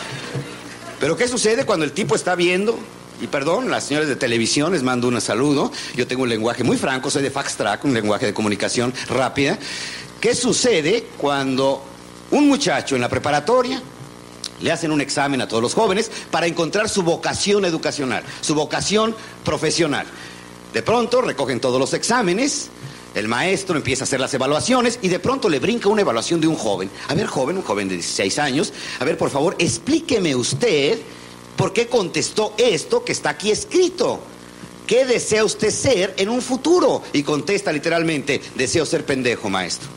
Pero 0.99 1.15
¿qué 1.15 1.27
sucede 1.27 1.65
cuando 1.65 1.85
el 1.85 1.91
tipo 1.91 2.15
está 2.15 2.35
viendo? 2.35 2.79
Y 3.21 3.27
perdón, 3.27 3.69
las 3.69 3.85
señores 3.85 4.07
de 4.07 4.15
televisión 4.15 4.73
les 4.73 4.83
mando 4.83 5.07
un 5.07 5.19
saludo. 5.21 5.71
Yo 5.95 6.07
tengo 6.07 6.23
un 6.23 6.29
lenguaje 6.29 6.63
muy 6.63 6.77
franco, 6.77 7.09
soy 7.09 7.23
de 7.23 7.31
fax 7.31 7.55
track, 7.55 7.83
un 7.85 7.93
lenguaje 7.93 8.27
de 8.27 8.33
comunicación 8.33 8.93
rápida. 9.09 9.57
¿Qué 10.21 10.35
sucede 10.35 11.07
cuando 11.17 11.83
un 12.31 12.47
muchacho 12.47 12.95
en 12.95 13.01
la 13.01 13.09
preparatoria 13.09 13.81
le 14.59 14.71
hacen 14.71 14.91
un 14.91 15.01
examen 15.01 15.41
a 15.41 15.47
todos 15.47 15.61
los 15.61 15.73
jóvenes 15.73 16.11
para 16.31 16.47
encontrar 16.47 16.89
su 16.89 17.03
vocación 17.03 17.65
educacional, 17.65 18.23
su 18.41 18.55
vocación 18.55 19.15
profesional? 19.43 20.05
De 20.73 20.83
pronto 20.83 21.21
recogen 21.21 21.59
todos 21.59 21.79
los 21.79 21.93
exámenes, 21.93 22.69
el 23.17 23.27
maestro 23.27 23.75
empieza 23.75 24.03
a 24.03 24.05
hacer 24.05 24.19
las 24.19 24.33
evaluaciones 24.33 24.99
y 25.01 25.07
de 25.07 25.19
pronto 25.19 25.49
le 25.49 25.59
brinca 25.59 25.89
una 25.89 26.01
evaluación 26.01 26.39
de 26.39 26.47
un 26.47 26.55
joven. 26.55 26.89
A 27.07 27.15
ver, 27.15 27.27
joven, 27.27 27.57
un 27.57 27.63
joven 27.63 27.89
de 27.89 27.95
16 27.95 28.39
años, 28.39 28.73
a 28.99 29.05
ver, 29.05 29.17
por 29.17 29.29
favor, 29.29 29.55
explíqueme 29.57 30.35
usted 30.35 30.99
por 31.55 31.73
qué 31.73 31.87
contestó 31.87 32.53
esto 32.57 33.03
que 33.03 33.11
está 33.11 33.31
aquí 33.31 33.51
escrito. 33.51 34.19
¿Qué 34.85 35.05
desea 35.05 35.43
usted 35.43 35.71
ser 35.71 36.13
en 36.17 36.29
un 36.29 36.41
futuro? 36.41 37.03
Y 37.11 37.23
contesta 37.23 37.73
literalmente, 37.73 38.41
deseo 38.55 38.85
ser 38.85 39.03
pendejo, 39.03 39.49
maestro. 39.49 39.89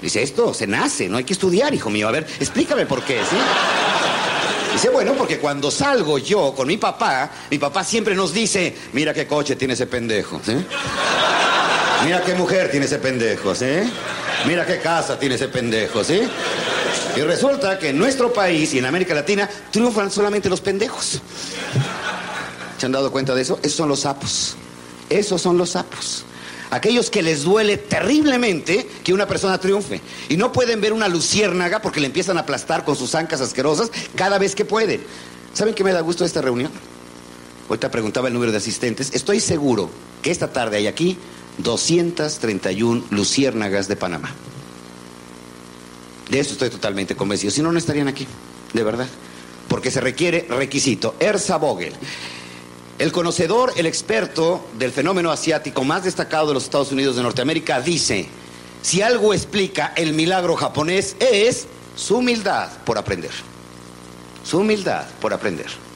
Dice, 0.00 0.22
esto 0.22 0.54
se 0.54 0.66
nace, 0.66 1.08
no 1.08 1.16
hay 1.16 1.24
que 1.24 1.32
estudiar, 1.32 1.74
hijo 1.74 1.90
mío. 1.90 2.08
A 2.08 2.12
ver, 2.12 2.26
explícame 2.38 2.86
por 2.86 3.02
qué, 3.02 3.18
¿sí? 3.28 3.36
Dice, 4.72 4.88
bueno, 4.90 5.14
porque 5.14 5.38
cuando 5.38 5.70
salgo 5.70 6.18
yo 6.18 6.54
con 6.54 6.68
mi 6.68 6.76
papá, 6.76 7.30
mi 7.50 7.58
papá 7.58 7.82
siempre 7.82 8.14
nos 8.14 8.32
dice, 8.32 8.76
mira 8.92 9.12
qué 9.12 9.26
coche 9.26 9.56
tiene 9.56 9.74
ese 9.74 9.86
pendejo. 9.86 10.40
Mira 12.04 12.22
qué 12.22 12.34
mujer 12.34 12.70
tiene 12.70 12.86
ese 12.86 12.98
pendejo, 12.98 13.54
¿sí? 13.54 13.66
Mira 14.46 14.64
qué 14.64 14.78
casa 14.78 15.18
tiene 15.18 15.34
ese 15.34 15.48
pendejo, 15.48 16.02
¿sí? 16.02 16.22
Y 17.16 17.20
resulta 17.20 17.78
que 17.78 17.90
en 17.90 17.98
nuestro 17.98 18.32
país 18.32 18.72
y 18.72 18.78
en 18.78 18.86
América 18.86 19.14
Latina 19.14 19.48
triunfan 19.70 20.10
solamente 20.10 20.48
los 20.48 20.60
pendejos. 20.60 21.20
¿Se 22.78 22.86
han 22.86 22.92
dado 22.92 23.12
cuenta 23.12 23.34
de 23.34 23.42
eso? 23.42 23.58
Esos 23.62 23.76
son 23.76 23.88
los 23.88 24.00
sapos. 24.00 24.56
Esos 25.10 25.42
son 25.42 25.58
los 25.58 25.70
sapos. 25.70 26.24
Aquellos 26.70 27.10
que 27.10 27.22
les 27.22 27.42
duele 27.42 27.76
terriblemente 27.76 28.88
que 29.04 29.12
una 29.12 29.26
persona 29.26 29.58
triunfe. 29.58 30.00
Y 30.28 30.36
no 30.36 30.52
pueden 30.52 30.80
ver 30.80 30.92
una 30.92 31.08
luciérnaga 31.08 31.82
porque 31.82 32.00
le 32.00 32.06
empiezan 32.06 32.38
a 32.38 32.42
aplastar 32.42 32.84
con 32.84 32.96
sus 32.96 33.14
ancas 33.14 33.40
asquerosas 33.40 33.90
cada 34.14 34.38
vez 34.38 34.54
que 34.54 34.64
pueden. 34.64 35.02
¿Saben 35.52 35.74
qué 35.74 35.84
me 35.84 35.92
da 35.92 36.00
gusto 36.00 36.24
de 36.24 36.28
esta 36.28 36.40
reunión? 36.40 36.70
Ahorita 37.68 37.90
preguntaba 37.90 38.28
el 38.28 38.34
número 38.34 38.52
de 38.52 38.58
asistentes. 38.58 39.10
Estoy 39.12 39.40
seguro 39.40 39.90
que 40.22 40.30
esta 40.30 40.52
tarde 40.52 40.76
hay 40.76 40.86
aquí 40.86 41.18
231 41.62 43.04
luciérnagas 43.10 43.88
de 43.88 43.96
Panamá. 43.96 44.34
De 46.28 46.38
eso 46.38 46.52
estoy 46.52 46.70
totalmente 46.70 47.16
convencido. 47.16 47.50
Si 47.50 47.62
no, 47.62 47.72
no 47.72 47.78
estarían 47.78 48.08
aquí, 48.08 48.26
de 48.72 48.82
verdad. 48.84 49.08
Porque 49.68 49.90
se 49.90 50.00
requiere 50.00 50.46
requisito. 50.48 51.14
Erza 51.18 51.56
Vogel, 51.56 51.92
el 52.98 53.12
conocedor, 53.12 53.72
el 53.76 53.86
experto 53.86 54.66
del 54.78 54.92
fenómeno 54.92 55.30
asiático 55.30 55.84
más 55.84 56.04
destacado 56.04 56.48
de 56.48 56.54
los 56.54 56.64
Estados 56.64 56.92
Unidos 56.92 57.16
de 57.16 57.22
Norteamérica, 57.22 57.80
dice, 57.80 58.28
si 58.82 59.02
algo 59.02 59.34
explica 59.34 59.92
el 59.96 60.12
milagro 60.12 60.56
japonés 60.56 61.16
es 61.18 61.66
su 61.96 62.18
humildad 62.18 62.70
por 62.84 62.98
aprender. 62.98 63.30
Su 64.44 64.58
humildad 64.58 65.06
por 65.20 65.32
aprender. 65.32 65.89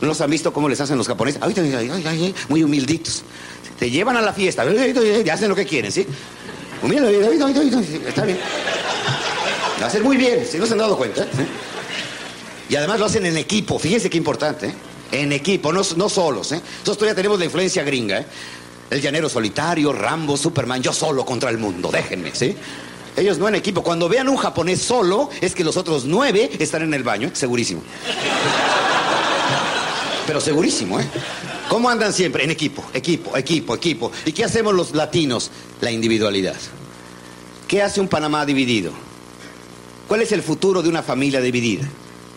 ¿No 0.00 0.08
los 0.08 0.20
han 0.20 0.30
visto 0.30 0.52
cómo 0.52 0.68
les 0.68 0.80
hacen 0.80 0.96
los 0.96 1.08
japoneses? 1.08 1.40
Ay, 1.42 1.54
ay, 1.56 2.04
ay, 2.06 2.34
muy 2.48 2.62
humilditos. 2.62 3.22
Te 3.78 3.90
llevan 3.90 4.16
a 4.16 4.20
la 4.20 4.32
fiesta, 4.32 4.64
y 4.64 5.28
hacen 5.28 5.48
lo 5.48 5.54
que 5.54 5.66
quieren, 5.66 5.90
¿sí? 5.92 6.06
está 8.06 8.24
bien. 8.24 8.38
Lo 9.80 9.86
hacen 9.86 10.02
muy 10.02 10.16
bien, 10.16 10.46
si 10.50 10.58
no 10.58 10.66
se 10.66 10.72
han 10.72 10.78
dado 10.78 10.96
cuenta. 10.96 11.22
¿eh? 11.22 11.26
Y 12.68 12.76
además 12.76 13.00
lo 13.00 13.06
hacen 13.06 13.26
en 13.26 13.36
equipo, 13.36 13.78
fíjense 13.78 14.10
qué 14.10 14.16
importante, 14.16 14.68
¿eh? 14.68 14.74
En 15.10 15.32
equipo, 15.32 15.72
no, 15.72 15.82
no 15.96 16.08
solos, 16.08 16.52
¿eh? 16.52 16.60
Nosotros 16.60 16.98
todavía 16.98 17.14
tenemos 17.14 17.38
la 17.38 17.46
influencia 17.46 17.82
gringa, 17.82 18.18
¿eh? 18.18 18.26
El 18.90 19.00
llanero 19.00 19.28
solitario, 19.28 19.92
Rambo, 19.92 20.36
Superman, 20.36 20.82
yo 20.82 20.92
solo 20.92 21.24
contra 21.24 21.50
el 21.50 21.58
mundo, 21.58 21.90
déjenme, 21.90 22.34
¿sí? 22.34 22.54
Ellos 23.16 23.38
no 23.38 23.48
en 23.48 23.56
equipo. 23.56 23.82
Cuando 23.82 24.08
vean 24.08 24.28
un 24.28 24.36
japonés 24.36 24.80
solo, 24.80 25.28
es 25.40 25.54
que 25.54 25.64
los 25.64 25.76
otros 25.76 26.04
nueve 26.04 26.50
están 26.58 26.82
en 26.82 26.94
el 26.94 27.02
baño, 27.02 27.30
segurísimo. 27.32 27.82
Pero 30.28 30.42
segurísimo, 30.42 31.00
¿eh? 31.00 31.06
¿Cómo 31.70 31.88
andan 31.88 32.12
siempre? 32.12 32.44
En 32.44 32.50
equipo, 32.50 32.84
equipo, 32.92 33.34
equipo, 33.34 33.74
equipo. 33.74 34.12
¿Y 34.26 34.32
qué 34.32 34.44
hacemos 34.44 34.74
los 34.74 34.94
latinos? 34.94 35.50
La 35.80 35.90
individualidad. 35.90 36.54
¿Qué 37.66 37.82
hace 37.82 37.98
un 37.98 38.08
Panamá 38.08 38.44
dividido? 38.44 38.92
¿Cuál 40.06 40.20
es 40.20 40.30
el 40.32 40.42
futuro 40.42 40.82
de 40.82 40.90
una 40.90 41.02
familia 41.02 41.40
dividida? 41.40 41.88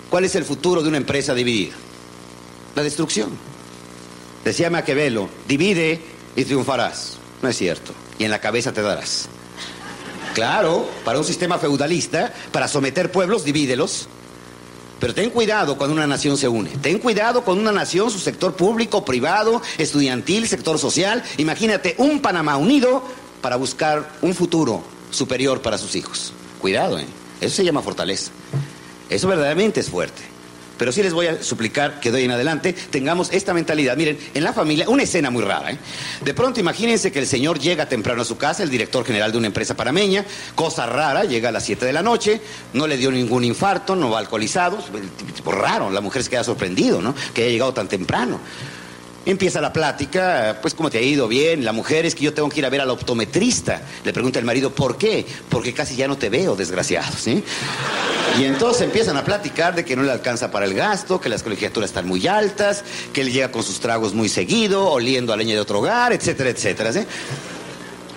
¿Cuál 0.10 0.24
es 0.24 0.36
el 0.36 0.46
futuro 0.46 0.82
de 0.82 0.88
una 0.88 0.96
empresa 0.96 1.34
dividida? 1.34 1.74
La 2.76 2.84
destrucción. 2.84 3.32
Decía 4.46 4.70
Maquiavelo, 4.70 5.28
divide 5.46 6.00
y 6.38 6.46
triunfarás. 6.46 7.18
No 7.42 7.50
es 7.50 7.58
cierto. 7.58 7.92
Y 8.18 8.24
en 8.24 8.32
la 8.32 8.40
cabeza 8.40 8.72
te 8.72 8.82
darás. 8.82 9.28
Claro, 10.34 10.90
para 11.04 11.20
un 11.20 11.26
sistema 11.26 11.58
feudalista, 11.58 12.34
para 12.54 12.70
someter 12.70 13.12
pueblos, 13.12 13.44
divídelos 13.44 14.08
pero 15.02 15.16
ten 15.16 15.32
cuidado 15.32 15.78
cuando 15.78 15.96
una 15.96 16.06
nación 16.06 16.38
se 16.38 16.48
une. 16.48 16.70
Ten 16.70 17.00
cuidado 17.00 17.44
con 17.44 17.58
una 17.58 17.72
nación, 17.72 18.12
su 18.12 18.20
sector 18.20 18.56
público, 18.56 19.04
privado, 19.04 19.60
estudiantil, 19.80 20.48
sector 20.48 20.78
social. 20.78 21.24
Imagínate 21.38 21.96
un 21.98 22.22
Panamá 22.22 22.56
unido 22.58 23.04
para 23.42 23.56
buscar 23.56 24.08
un 24.22 24.36
futuro 24.36 24.84
superior 25.10 25.60
para 25.64 25.80
sus 25.80 25.96
hijos. 25.96 26.34
Cuidado, 26.60 27.00
¿eh? 27.00 27.08
Eso 27.42 27.56
se 27.56 27.66
llama 27.66 27.82
fortaleza. 27.82 28.32
Eso 29.10 29.28
verdaderamente 29.28 29.80
es 29.80 29.90
fuerte. 29.90 30.22
Pero 30.82 30.92
sí 30.92 31.04
les 31.04 31.14
voy 31.14 31.28
a 31.28 31.44
suplicar 31.44 32.00
que 32.00 32.10
de 32.12 32.24
en 32.24 32.32
adelante 32.32 32.74
tengamos 32.74 33.32
esta 33.32 33.54
mentalidad. 33.54 33.96
Miren, 33.96 34.18
en 34.34 34.44
la 34.44 34.52
familia, 34.52 34.90
una 34.90 35.04
escena 35.04 35.30
muy 35.30 35.44
rara. 35.44 35.70
¿eh? 35.70 35.78
De 36.26 36.34
pronto 36.34 36.60
imagínense 36.60 37.12
que 37.12 37.20
el 37.20 37.28
señor 37.28 37.60
llega 37.60 37.88
temprano 37.88 38.24
a 38.24 38.26
su 38.26 38.36
casa, 38.36 38.64
el 38.64 38.72
director 38.72 39.06
general 39.06 39.32
de 39.32 39.38
una 39.38 39.46
empresa 39.46 39.76
parameña, 39.76 40.26
cosa 40.56 40.88
rara, 40.88 41.24
llega 41.24 41.50
a 41.50 41.52
las 41.52 41.66
7 41.66 41.86
de 41.86 41.94
la 41.94 42.02
noche, 42.02 42.42
no 42.74 42.88
le 42.88 42.98
dio 42.98 43.12
ningún 43.12 43.44
infarto, 43.44 43.96
no 43.96 44.10
va 44.10 44.18
alcoholizado, 44.18 44.80
tipo 45.36 45.52
raro, 45.52 45.92
la 45.92 46.02
mujer 46.02 46.24
se 46.24 46.32
queda 46.32 46.44
sorprendido, 46.44 47.00
¿no? 47.00 47.14
Que 47.36 47.44
haya 47.44 47.52
llegado 47.52 47.76
tan 47.76 47.88
temprano. 47.88 48.40
Empieza 49.24 49.62
la 49.62 49.72
plática, 49.72 50.58
pues 50.64 50.74
cómo 50.74 50.90
te 50.90 50.98
ha 50.98 51.02
ido 51.02 51.28
bien, 51.28 51.64
la 51.64 51.74
mujer 51.74 52.08
es 52.08 52.16
que 52.16 52.24
yo 52.24 52.34
tengo 52.34 52.50
que 52.50 52.60
ir 52.60 52.66
a 52.66 52.70
ver 52.70 52.82
al 52.82 52.90
optometrista. 52.90 53.80
Le 54.04 54.14
pregunta 54.14 54.40
el 54.40 54.46
marido, 54.46 54.72
¿por 54.72 54.98
qué? 54.98 55.24
Porque 55.48 55.74
casi 55.74 55.96
ya 55.96 56.08
no 56.08 56.18
te 56.18 56.30
veo, 56.30 56.56
desgraciado, 56.56 57.16
¿sí? 57.16 57.44
Y 58.40 58.46
entonces 58.46 58.82
empiezan 58.82 59.18
a 59.18 59.24
platicar 59.24 59.76
de 59.76 59.86
que 59.86 59.96
no 59.96 60.02
le 60.02 60.12
alcanza 60.12 60.50
para 60.50 60.66
el 60.66 60.74
gasto, 60.74 61.22
que 61.22 61.30
las 61.30 61.44
colegiaturas 61.44 61.92
están 61.92 62.08
muy 62.08 62.26
altas, 62.26 62.84
que 63.14 63.22
él 63.22 63.32
llega 63.32 63.52
con 63.52 63.62
sus 63.62 63.80
tragos 63.80 64.16
muy 64.16 64.28
seguido, 64.28 64.90
oliendo 64.90 65.34
a 65.34 65.38
leña 65.38 65.54
de 65.54 65.60
otro 65.60 65.80
hogar, 65.80 66.14
etcétera, 66.14 66.50
etcétera, 66.50 66.92
¿sí? 66.92 67.02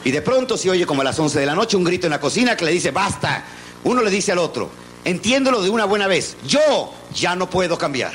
Y 0.04 0.10
de 0.10 0.22
pronto 0.22 0.56
se 0.56 0.70
oye 0.70 0.86
como 0.86 1.02
a 1.02 1.04
las 1.04 1.18
11 1.18 1.38
de 1.38 1.44
la 1.44 1.54
noche 1.54 1.76
un 1.76 1.84
grito 1.84 2.06
en 2.06 2.12
la 2.12 2.20
cocina 2.20 2.56
que 2.56 2.64
le 2.64 2.72
dice, 2.72 2.92
basta. 2.92 3.44
Uno 3.84 4.00
le 4.00 4.10
dice 4.10 4.32
al 4.32 4.38
otro, 4.38 4.70
entiéndelo 5.04 5.60
de 5.60 5.68
una 5.68 5.84
buena 5.84 6.06
vez, 6.06 6.38
yo 6.46 6.94
ya 7.14 7.36
no 7.36 7.50
puedo 7.50 7.76
cambiar. 7.76 8.14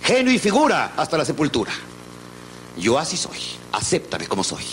Genio 0.00 0.32
y 0.32 0.38
figura 0.38 0.92
hasta 0.96 1.18
la 1.18 1.24
sepultura. 1.24 1.72
Yo 2.78 2.98
así 2.98 3.16
soy, 3.16 3.38
acéptame 3.72 4.26
como 4.26 4.44
soy. 4.44 4.64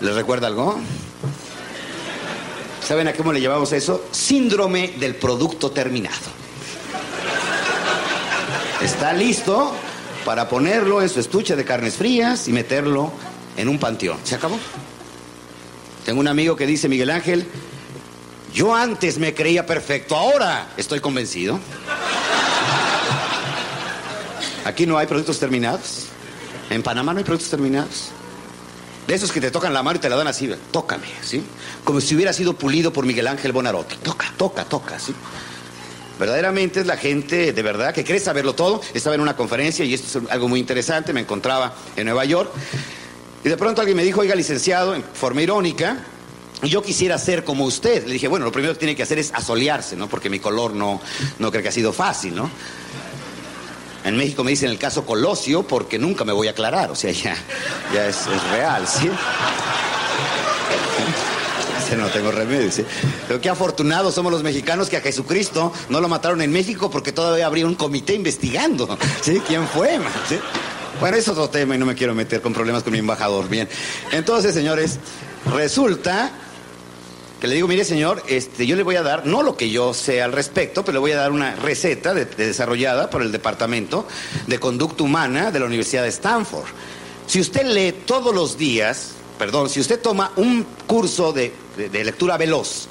¿Les 0.00 0.14
recuerda 0.14 0.46
algo? 0.46 0.78
¿Saben 2.86 3.08
a 3.08 3.12
cómo 3.12 3.32
le 3.32 3.40
llamamos 3.40 3.72
eso? 3.72 4.06
Síndrome 4.12 4.94
del 4.98 5.16
producto 5.16 5.70
terminado. 5.70 6.16
Está 8.80 9.12
listo 9.12 9.74
para 10.24 10.48
ponerlo 10.48 11.02
en 11.02 11.08
su 11.08 11.20
estuche 11.20 11.56
de 11.56 11.64
carnes 11.64 11.96
frías 11.96 12.48
y 12.48 12.52
meterlo 12.52 13.12
en 13.56 13.68
un 13.68 13.78
panteón. 13.78 14.18
¿Se 14.24 14.36
acabó? 14.36 14.58
Tengo 16.06 16.20
un 16.20 16.28
amigo 16.28 16.56
que 16.56 16.66
dice, 16.66 16.88
Miguel 16.88 17.10
Ángel, 17.10 17.46
yo 18.54 18.74
antes 18.74 19.18
me 19.18 19.34
creía 19.34 19.66
perfecto, 19.66 20.16
ahora 20.16 20.68
estoy 20.76 21.00
convencido. 21.00 21.58
Aquí 24.64 24.86
no 24.86 24.98
hay 24.98 25.06
productos 25.06 25.38
terminados. 25.38 26.06
En 26.70 26.82
Panamá 26.82 27.12
no 27.12 27.18
hay 27.18 27.24
productos 27.24 27.50
terminados. 27.50 28.08
De 29.06 29.14
esos 29.14 29.32
que 29.32 29.40
te 29.40 29.50
tocan 29.50 29.72
la 29.72 29.82
mano 29.82 29.96
y 29.96 30.00
te 30.00 30.10
la 30.10 30.16
dan 30.16 30.26
así, 30.26 30.50
tócame, 30.70 31.06
¿sí? 31.22 31.42
Como 31.82 32.00
si 32.00 32.14
hubiera 32.14 32.32
sido 32.32 32.52
pulido 32.52 32.92
por 32.92 33.06
Miguel 33.06 33.26
Ángel 33.26 33.52
Bonarotti. 33.52 33.96
Toca, 33.96 34.32
toca, 34.36 34.64
toca, 34.64 34.98
¿sí? 34.98 35.14
Verdaderamente 36.18 36.80
es 36.80 36.86
la 36.86 36.96
gente 36.96 37.52
de 37.52 37.62
verdad 37.62 37.94
que 37.94 38.04
quiere 38.04 38.20
saberlo 38.20 38.54
todo. 38.54 38.82
Estaba 38.92 39.14
en 39.14 39.22
una 39.22 39.34
conferencia 39.34 39.84
y 39.84 39.94
esto 39.94 40.18
es 40.18 40.30
algo 40.30 40.48
muy 40.48 40.60
interesante. 40.60 41.12
Me 41.12 41.20
encontraba 41.20 41.74
en 41.96 42.04
Nueva 42.04 42.24
York 42.26 42.50
y 43.44 43.48
de 43.48 43.56
pronto 43.56 43.80
alguien 43.80 43.96
me 43.96 44.04
dijo, 44.04 44.20
oiga, 44.20 44.34
licenciado, 44.34 44.94
en 44.94 45.02
forma 45.02 45.40
irónica, 45.42 45.98
yo 46.62 46.82
quisiera 46.82 47.16
ser 47.18 47.44
como 47.44 47.64
usted. 47.64 48.04
Le 48.06 48.14
dije, 48.14 48.28
bueno, 48.28 48.44
lo 48.44 48.52
primero 48.52 48.74
que 48.74 48.80
tiene 48.80 48.96
que 48.96 49.04
hacer 49.04 49.18
es 49.18 49.32
asolearse, 49.32 49.96
¿no? 49.96 50.08
Porque 50.08 50.28
mi 50.28 50.40
color 50.40 50.74
no, 50.74 51.00
no 51.38 51.50
creo 51.50 51.62
que 51.62 51.68
ha 51.68 51.72
sido 51.72 51.92
fácil, 51.92 52.34
¿no? 52.34 52.50
En 54.04 54.16
México 54.16 54.44
me 54.44 54.50
dicen 54.50 54.70
el 54.70 54.78
caso 54.78 55.04
Colosio 55.04 55.62
porque 55.62 55.98
nunca 55.98 56.24
me 56.24 56.32
voy 56.32 56.48
a 56.48 56.52
aclarar, 56.52 56.90
o 56.90 56.94
sea, 56.94 57.12
ya, 57.12 57.36
ya 57.92 58.06
es, 58.06 58.26
real, 58.52 58.86
¿sí? 58.86 59.10
no 61.96 62.08
tengo 62.08 62.30
remedio, 62.30 62.70
¿sí? 62.70 62.84
Pero 63.26 63.40
qué 63.40 63.48
afortunados 63.48 64.14
somos 64.14 64.30
los 64.30 64.42
mexicanos 64.42 64.90
que 64.90 64.98
a 64.98 65.00
Jesucristo 65.00 65.72
no 65.88 66.00
lo 66.00 66.08
mataron 66.08 66.42
en 66.42 66.52
México 66.52 66.90
porque 66.90 67.12
todavía 67.12 67.46
habría 67.46 67.66
un 67.66 67.76
comité 67.76 68.14
investigando, 68.14 68.98
¿sí? 69.22 69.40
¿Quién 69.46 69.66
fue? 69.66 69.98
¿sí? 70.28 70.38
Bueno, 71.00 71.16
es 71.16 71.28
otro 71.28 71.48
tema 71.48 71.76
y 71.76 71.78
no 71.78 71.86
me 71.86 71.94
quiero 71.94 72.14
meter 72.14 72.42
con 72.42 72.52
problemas 72.52 72.82
con 72.82 72.92
mi 72.92 72.98
embajador. 72.98 73.48
Bien. 73.48 73.68
Entonces, 74.12 74.52
señores, 74.52 74.98
resulta 75.50 76.30
que 77.40 77.46
le 77.46 77.54
digo, 77.54 77.68
mire 77.68 77.84
señor, 77.84 78.22
este, 78.26 78.66
yo 78.66 78.76
le 78.76 78.82
voy 78.82 78.96
a 78.96 79.02
dar, 79.02 79.26
no 79.26 79.42
lo 79.42 79.56
que 79.56 79.70
yo 79.70 79.94
sé 79.94 80.22
al 80.22 80.32
respecto, 80.32 80.84
pero 80.84 80.94
le 80.94 80.98
voy 81.00 81.12
a 81.12 81.16
dar 81.16 81.32
una 81.32 81.54
receta 81.54 82.14
desarrollada 82.14 83.10
por 83.10 83.22
el 83.22 83.30
Departamento 83.30 84.06
de 84.46 84.58
Conducta 84.58 85.04
Humana 85.04 85.50
de 85.50 85.60
la 85.60 85.66
Universidad 85.66 86.02
de 86.02 86.08
Stanford. 86.08 86.66
Si 87.26 87.40
usted 87.40 87.66
lee 87.66 87.92
todos 88.06 88.34
los 88.34 88.58
días, 88.58 89.12
perdón, 89.38 89.68
si 89.68 89.80
usted 89.80 90.00
toma 90.00 90.32
un 90.36 90.66
curso 90.86 91.32
de 91.32 91.52
lectura 91.76 92.36
veloz, 92.36 92.88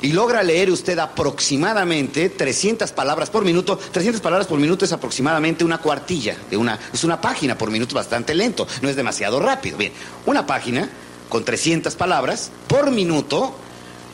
y 0.00 0.12
logra 0.12 0.42
leer 0.42 0.70
usted 0.70 0.98
aproximadamente 0.98 2.30
300 2.30 2.92
palabras 2.92 3.30
por 3.30 3.44
minuto. 3.44 3.76
300 3.76 4.20
palabras 4.20 4.46
por 4.46 4.58
minuto 4.58 4.84
es 4.84 4.92
aproximadamente 4.92 5.64
una 5.64 5.78
cuartilla, 5.78 6.36
de 6.50 6.56
una, 6.56 6.78
es 6.92 7.04
una 7.04 7.20
página 7.20 7.56
por 7.56 7.70
minuto 7.70 7.94
bastante 7.94 8.34
lento, 8.34 8.66
no 8.82 8.88
es 8.88 8.96
demasiado 8.96 9.40
rápido. 9.40 9.76
Bien, 9.76 9.92
una 10.26 10.46
página 10.46 10.88
con 11.28 11.44
300 11.44 11.94
palabras 11.96 12.50
por 12.66 12.90
minuto, 12.90 13.54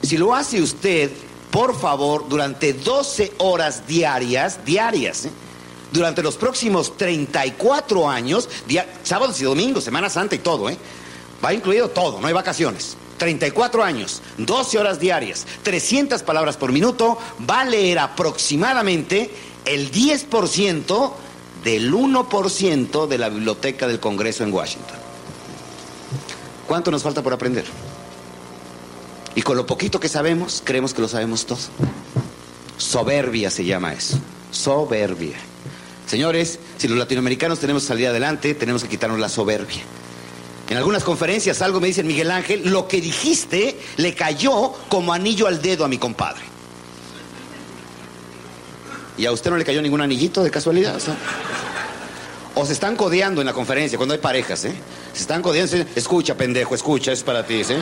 si 0.07 0.17
lo 0.17 0.35
hace 0.35 0.61
usted, 0.61 1.11
por 1.51 1.79
favor, 1.79 2.29
durante 2.29 2.73
12 2.73 3.35
horas 3.39 3.87
diarias, 3.87 4.65
diarias, 4.65 5.27
¿eh? 5.27 5.31
durante 5.93 6.23
los 6.23 6.37
próximos 6.37 6.97
34 6.97 8.09
años, 8.09 8.49
sábados 9.05 9.41
y 9.41 9.45
domingos, 9.45 9.85
Semana 9.85 10.11
Santa 10.11 10.35
y 10.35 10.39
todo, 10.39 10.69
¿eh? 10.69 10.77
va 11.45 11.55
incluido 11.55 11.89
todo, 11.91 12.21
no 12.21 12.27
hay 12.27 12.33
vacaciones. 12.33 12.97
34 13.19 13.85
años, 13.85 14.21
12 14.39 14.79
horas 14.79 14.99
diarias, 14.99 15.47
300 15.63 16.23
palabras 16.25 16.57
por 16.57 16.73
minuto, 16.73 17.17
va 17.49 17.61
a 17.61 17.65
leer 17.65 18.01
aproximadamente 18.01 19.31
el 19.65 19.93
10% 19.93 21.13
del 21.63 21.93
1% 21.93 23.07
de 23.07 23.19
la 23.19 23.29
biblioteca 23.29 23.87
del 23.87 24.01
Congreso 24.01 24.43
en 24.43 24.53
Washington. 24.53 24.99
¿Cuánto 26.67 26.91
nos 26.91 27.03
falta 27.03 27.23
por 27.23 27.33
aprender? 27.33 27.65
Y 29.35 29.43
con 29.43 29.57
lo 29.57 29.67
poquito 29.67 29.99
que 29.99 30.09
sabemos, 30.09 30.63
creemos 30.65 30.95
que 30.95 31.03
lo 31.03 31.09
sabemos 31.09 31.47
todo. 31.47 31.59
Soberbia 32.77 33.51
se 33.51 33.65
llama 33.65 33.93
eso. 33.93 34.19
Soberbia. 34.51 35.37
Señores, 36.07 36.59
si 36.77 36.87
los 36.87 36.99
latinoamericanos 36.99 37.59
tenemos 37.59 37.83
que 37.83 37.89
salir 37.89 38.09
adelante, 38.09 38.55
tenemos 38.55 38.83
que 38.83 38.89
quitarnos 38.89 39.19
la 39.19 39.29
soberbia. 39.29 39.83
En 40.69 40.77
algunas 40.77 41.05
conferencias 41.05 41.61
algo 41.63 41.81
me 41.81 41.89
dice 41.89 42.03
Miguel 42.03 42.31
Ángel, 42.31 42.63
lo 42.71 42.89
que 42.89 43.01
dijiste 43.01 43.79
le 43.97 44.15
cayó 44.15 44.73
como 44.89 45.13
anillo 45.13 45.47
al 45.47 45.61
dedo 45.61 45.85
a 45.85 45.89
mi 45.89 45.99
compadre. 45.99 46.43
¿Y 49.17 49.27
a 49.27 49.33
usted 49.33 49.51
no 49.51 49.57
le 49.57 49.65
cayó 49.65 49.81
ningún 49.83 50.01
anillito 50.01 50.43
de 50.43 50.51
casualidad? 50.51 50.99
O, 52.55 52.65
se 52.65 52.73
están 52.73 52.97
codeando 52.97 53.41
en 53.41 53.47
la 53.47 53.53
conferencia 53.53 53.99
cuando 53.99 54.15
hay 54.15 54.21
parejas, 54.21 54.65
¿eh? 54.65 54.75
Se 55.13 55.21
están 55.21 55.43
codeando, 55.43 55.77
escucha, 55.95 56.37
pendejo, 56.37 56.75
escucha, 56.75 57.13
es 57.13 57.23
para 57.23 57.47
ti, 57.47 57.63
¿sí? 57.63 57.75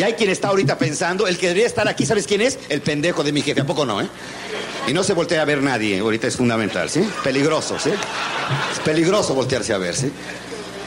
Y 0.00 0.02
hay 0.02 0.14
quien 0.14 0.30
está 0.30 0.48
ahorita 0.48 0.78
pensando, 0.78 1.26
el 1.26 1.36
que 1.36 1.48
debería 1.48 1.66
estar 1.66 1.86
aquí, 1.86 2.06
¿sabes 2.06 2.26
quién 2.26 2.40
es? 2.40 2.58
El 2.70 2.80
pendejo 2.80 3.22
de 3.22 3.32
mi 3.32 3.42
jefe, 3.42 3.60
¿a 3.60 3.66
poco 3.66 3.84
no, 3.84 4.00
eh? 4.00 4.08
Y 4.88 4.94
no 4.94 5.04
se 5.04 5.12
voltea 5.12 5.42
a 5.42 5.44
ver 5.44 5.62
nadie, 5.62 5.98
ahorita 5.98 6.26
es 6.26 6.38
fundamental, 6.38 6.88
¿sí? 6.88 7.06
Peligroso, 7.22 7.78
¿sí? 7.78 7.90
Es 8.72 8.78
peligroso 8.78 9.34
voltearse 9.34 9.74
a 9.74 9.76
ver, 9.76 9.94
¿sí? 9.94 10.10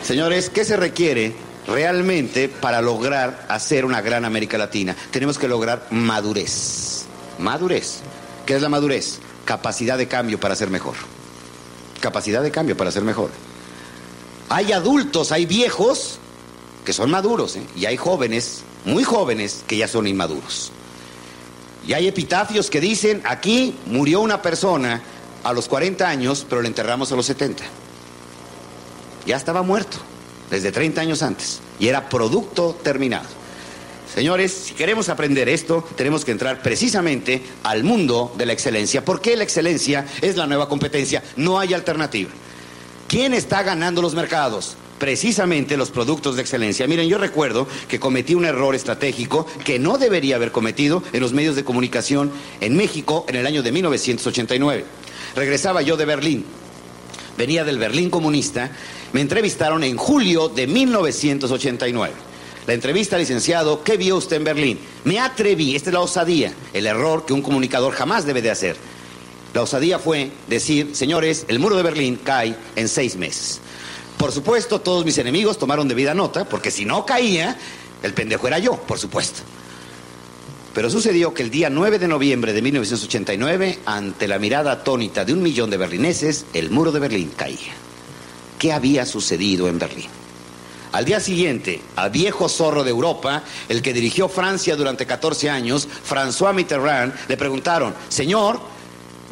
Señores, 0.04 0.50
¿qué 0.50 0.66
se 0.66 0.78
requiere 0.78 1.36
realmente 1.68 2.50
para 2.50 2.82
lograr 2.82 3.46
hacer 3.50 3.86
una 3.86 4.02
gran 4.02 4.26
América 4.26 4.58
Latina? 4.58 4.96
Tenemos 5.12 5.38
que 5.38 5.48
lograr 5.48 5.86
madurez. 5.92 7.06
Madurez. 7.38 8.00
¿Qué 8.48 8.56
es 8.56 8.64
la 8.64 8.70
madurez? 8.70 9.20
Capacidad 9.46 10.00
de 10.00 10.08
cambio 10.08 10.40
para 10.40 10.56
ser 10.56 10.72
mejor. 10.72 10.96
Capacidad 12.00 12.42
de 12.42 12.50
cambio 12.50 12.76
para 12.76 12.92
ser 12.92 13.04
mejor. 13.04 13.30
Hay 14.50 14.72
adultos, 14.72 15.32
hay 15.32 15.46
viejos 15.46 16.18
que 16.84 16.94
son 16.94 17.10
maduros, 17.10 17.56
¿eh? 17.56 17.64
y 17.76 17.86
hay 17.86 17.98
jóvenes, 17.98 18.64
muy 18.86 19.04
jóvenes, 19.04 19.64
que 19.68 19.78
ya 19.78 19.88
son 19.88 20.08
inmaduros. 20.08 20.72
Y 21.88 21.94
hay 21.94 22.08
epitafios 22.08 22.70
que 22.70 22.80
dicen, 22.80 23.22
aquí 23.26 23.76
murió 23.86 24.22
una 24.22 24.42
persona 24.42 25.02
a 25.44 25.54
los 25.54 25.68
40 25.68 26.08
años, 26.08 26.46
pero 26.48 26.62
le 26.62 26.68
enterramos 26.68 27.12
a 27.12 27.16
los 27.16 27.26
70. 27.26 27.64
Ya 29.26 29.36
estaba 29.36 29.62
muerto, 29.62 29.98
desde 30.50 30.72
30 30.72 31.02
años 31.02 31.22
antes, 31.22 31.60
y 31.80 31.88
era 31.88 32.10
producto 32.10 32.78
terminado. 32.84 33.28
Señores, 34.14 34.52
si 34.52 34.74
queremos 34.76 35.10
aprender 35.10 35.50
esto, 35.50 35.88
tenemos 35.96 36.24
que 36.24 36.32
entrar 36.32 36.62
precisamente 36.62 37.42
al 37.64 37.84
mundo 37.84 38.34
de 38.38 38.46
la 38.46 38.54
excelencia. 38.54 39.04
¿Por 39.04 39.22
qué 39.22 39.36
la 39.36 39.44
excelencia 39.44 40.06
es 40.22 40.38
la 40.38 40.46
nueva 40.46 40.70
competencia? 40.70 41.24
No 41.36 41.60
hay 41.60 41.74
alternativa. 41.74 42.30
¿Quién 43.08 43.34
está 43.34 43.64
ganando 43.64 44.04
los 44.04 44.14
mercados? 44.14 44.78
Precisamente 45.04 45.76
los 45.76 45.92
productos 45.92 46.38
de 46.38 46.44
excelencia. 46.44 46.88
Miren, 46.88 47.10
yo 47.10 47.18
recuerdo 47.18 47.68
que 47.90 48.00
cometí 48.00 48.36
un 48.36 48.46
error 48.46 48.74
estratégico 48.74 49.46
que 49.66 49.78
no 49.78 49.98
debería 49.98 50.38
haber 50.38 50.54
cometido 50.54 51.04
en 51.12 51.20
los 51.20 51.34
medios 51.34 51.58
de 51.58 51.66
comunicación 51.66 52.32
en 52.62 52.78
México 52.78 53.26
en 53.28 53.36
el 53.36 53.46
año 53.46 53.62
de 53.62 53.74
1989. 53.74 54.86
Regresaba 55.36 55.82
yo 55.82 55.98
de 55.98 56.06
Berlín, 56.06 56.46
venía 57.38 57.66
del 57.66 57.80
Berlín 57.80 58.10
comunista, 58.10 58.72
me 59.12 59.20
entrevistaron 59.20 59.84
en 59.84 59.98
julio 59.98 60.48
de 60.48 60.68
1989. 60.68 62.14
La 62.66 62.74
entrevista, 62.74 63.18
licenciado, 63.18 63.84
¿qué 63.84 63.98
vio 63.98 64.16
usted 64.16 64.38
en 64.38 64.46
Berlín? 64.46 64.80
Me 65.04 65.20
atreví, 65.20 65.76
esta 65.76 65.90
es 65.90 65.96
la 65.96 66.00
osadía, 66.00 66.54
el 66.72 66.86
error 66.86 67.26
que 67.26 67.34
un 67.34 67.42
comunicador 67.42 67.94
jamás 67.94 68.26
debe 68.26 68.42
de 68.42 68.52
hacer. 68.52 68.78
La 69.54 69.64
osadía 69.64 70.00
fue 70.00 70.32
decir, 70.48 70.96
señores, 70.96 71.44
el 71.50 71.60
muro 71.60 71.76
de 71.76 71.84
Berlín 71.84 72.18
cae 72.24 72.56
en 72.78 72.88
seis 72.88 73.18
meses. 73.18 73.60
Por 74.18 74.32
supuesto, 74.32 74.82
todos 74.82 75.06
mis 75.06 75.18
enemigos 75.18 75.58
tomaron 75.58 75.88
debida 75.88 76.14
nota, 76.14 76.46
porque 76.46 76.72
si 76.72 76.86
no 76.86 77.06
caía, 77.06 77.58
el 78.02 78.14
pendejo 78.14 78.48
era 78.48 78.60
yo, 78.60 78.74
por 78.74 79.00
supuesto. 79.00 79.42
Pero 80.74 80.90
sucedió 80.90 81.34
que 81.34 81.44
el 81.44 81.52
día 81.52 81.70
9 81.70 82.00
de 82.00 82.08
noviembre 82.08 82.52
de 82.52 82.62
1989, 82.62 83.80
ante 83.86 84.28
la 84.28 84.40
mirada 84.40 84.72
atónita 84.72 85.24
de 85.24 85.34
un 85.34 85.44
millón 85.44 85.70
de 85.70 85.78
berlineses, 85.78 86.46
el 86.54 86.72
muro 86.72 86.92
de 86.92 87.00
Berlín 87.00 87.32
caía. 87.36 87.74
¿Qué 88.58 88.74
había 88.74 89.06
sucedido 89.06 89.68
en 89.68 89.78
Berlín? 89.78 90.10
Al 90.94 91.06
día 91.06 91.20
siguiente, 91.20 91.82
al 91.96 92.12
viejo 92.12 92.48
zorro 92.48 92.84
de 92.84 92.92
Europa, 92.92 93.44
el 93.68 93.82
que 93.82 93.94
dirigió 93.94 94.30
Francia 94.30 94.76
durante 94.76 95.06
14 95.06 95.50
años, 95.50 95.88
François 96.08 96.54
Mitterrand, 96.54 97.14
le 97.28 97.38
preguntaron, 97.38 97.94
Señor, 98.10 98.60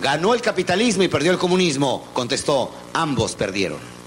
¿ganó 0.01 0.33
el 0.33 0.41
capitalismo 0.41 1.03
y 1.03 1.07
perdió 1.07 1.31
el 1.31 1.37
comunismo? 1.37 2.07
Contestó, 2.13 2.71
ambos 2.93 3.35
perdieron. 3.35 4.00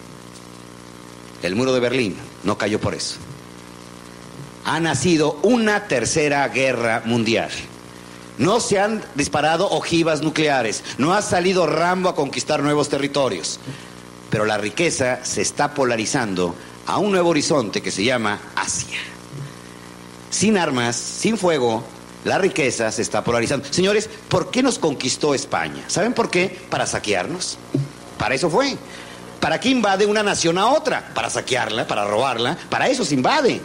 El 1.47 1.57
muro 1.57 1.73
de 1.73 1.81
Berlín 1.81 2.17
no 2.43 2.59
cayó 2.59 2.81
por 2.81 2.95
eso. 2.95 3.17
Ha 4.65 4.81
nacido 4.81 5.39
una 5.43 5.89
tercera 5.89 6.49
guerra 6.49 7.03
mundial. 7.05 7.51
No 8.39 8.61
se 8.61 8.81
han 8.81 9.03
disparado 9.15 9.71
ojivas 9.71 10.23
nucleares, 10.23 10.83
no 10.99 11.15
ha 11.15 11.23
salido 11.23 11.67
Rambo 11.67 12.09
a 12.09 12.17
conquistar 12.17 12.63
nuevos 12.63 12.89
territorios, 12.89 13.61
pero 14.29 14.45
la 14.45 14.59
riqueza 14.59 15.25
se 15.25 15.43
está 15.43 15.73
polarizando 15.73 16.55
a 16.87 16.99
un 16.99 17.13
nuevo 17.13 17.31
horizonte 17.31 17.81
que 17.81 17.93
se 17.93 18.03
llama 18.03 18.41
Asia. 18.57 18.99
Sin 20.31 20.59
armas, 20.59 20.97
sin 20.97 21.39
fuego, 21.39 21.85
la 22.25 22.39
riqueza 22.39 22.91
se 22.91 23.03
está 23.03 23.23
polarizando. 23.23 23.67
Señores, 23.71 24.11
¿por 24.29 24.51
qué 24.51 24.63
nos 24.63 24.79
conquistó 24.79 25.35
España? 25.35 25.85
¿Saben 25.87 26.13
por 26.15 26.31
qué? 26.31 26.59
Para 26.71 26.87
saquearnos. 26.87 27.59
Para 28.19 28.35
eso 28.35 28.51
fue. 28.51 28.77
¿Para 29.45 29.61
qué 29.61 29.69
invade 29.69 30.07
una 30.07 30.23
nación 30.23 30.57
a 30.57 30.69
otra? 30.69 31.11
Para 31.13 31.29
saquearla, 31.29 31.87
para 31.87 32.07
robarla. 32.07 32.57
Para 32.71 32.89
eso 32.89 33.05
se 33.05 33.13
invade. 33.13 33.61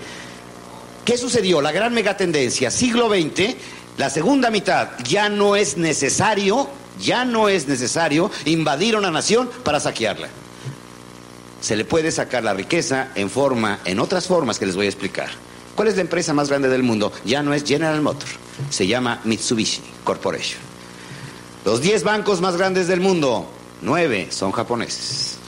¿Qué 1.06 1.18
sucedió? 1.18 1.62
La 1.62 1.72
gran 1.72 1.94
megatendencia, 1.94 2.70
siglo 2.70 3.08
XX, 3.08 3.56
la 3.96 4.10
segunda 4.10 4.52
mitad, 4.52 4.90
ya 5.06 5.30
no 5.30 5.56
es 5.56 5.78
necesario, 5.78 6.68
ya 7.00 7.24
no 7.24 7.48
es 7.48 7.70
necesario 7.70 8.30
invadir 8.44 8.98
una 8.98 9.10
nación 9.10 9.50
para 9.64 9.80
saquearla. 9.80 10.28
Se 11.62 11.78
le 11.78 11.86
puede 11.86 12.12
sacar 12.12 12.44
la 12.44 12.54
riqueza 12.54 13.12
en 13.16 13.30
forma, 13.30 13.80
en 13.86 14.02
otras 14.02 14.28
formas 14.28 14.60
que 14.60 14.66
les 14.66 14.76
voy 14.76 14.88
a 14.88 14.90
explicar. 14.90 15.30
¿Cuál 15.78 15.88
es 15.88 15.96
la 15.96 16.02
empresa 16.02 16.34
más 16.34 16.50
grande 16.50 16.68
del 16.68 16.84
mundo? 16.84 17.14
Ya 17.24 17.42
no 17.42 17.54
es 17.54 17.64
General 17.64 18.02
Motors, 18.02 18.34
se 18.70 18.86
llama 18.86 19.22
Mitsubishi 19.24 19.82
Corporation. 20.04 20.60
Los 21.64 21.80
10 21.80 22.04
bancos 22.04 22.42
más 22.42 22.58
grandes 22.58 22.90
del 22.90 23.00
mundo, 23.00 23.50
9 23.82 24.28
son 24.30 24.52
japoneses. 24.52 25.39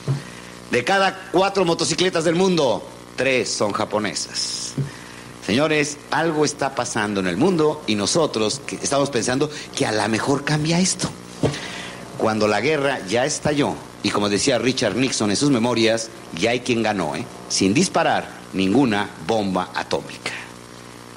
De 0.71 0.85
cada 0.85 1.29
cuatro 1.33 1.65
motocicletas 1.65 2.23
del 2.23 2.35
mundo, 2.35 2.81
3 3.17 3.49
son 3.49 3.73
japonesas. 3.73 4.71
Señores, 5.45 5.97
algo 6.11 6.45
está 6.45 6.73
pasando 6.75 7.19
en 7.19 7.27
el 7.27 7.35
mundo 7.35 7.83
y 7.87 7.95
nosotros 7.95 8.61
estamos 8.81 9.09
pensando 9.09 9.49
que 9.75 9.85
a 9.85 9.91
lo 9.91 10.07
mejor 10.07 10.45
cambia 10.45 10.79
esto. 10.79 11.09
Cuando 12.17 12.47
la 12.47 12.61
guerra 12.61 13.05
ya 13.05 13.25
estalló, 13.25 13.75
y 14.01 14.11
como 14.11 14.29
decía 14.29 14.59
Richard 14.59 14.95
Nixon 14.95 15.31
en 15.31 15.35
sus 15.35 15.49
memorias, 15.49 16.09
ya 16.39 16.51
hay 16.51 16.61
quien 16.61 16.83
ganó, 16.83 17.15
¿eh? 17.17 17.25
sin 17.49 17.73
disparar 17.73 18.29
ninguna 18.53 19.09
bomba 19.27 19.71
atómica. 19.73 20.31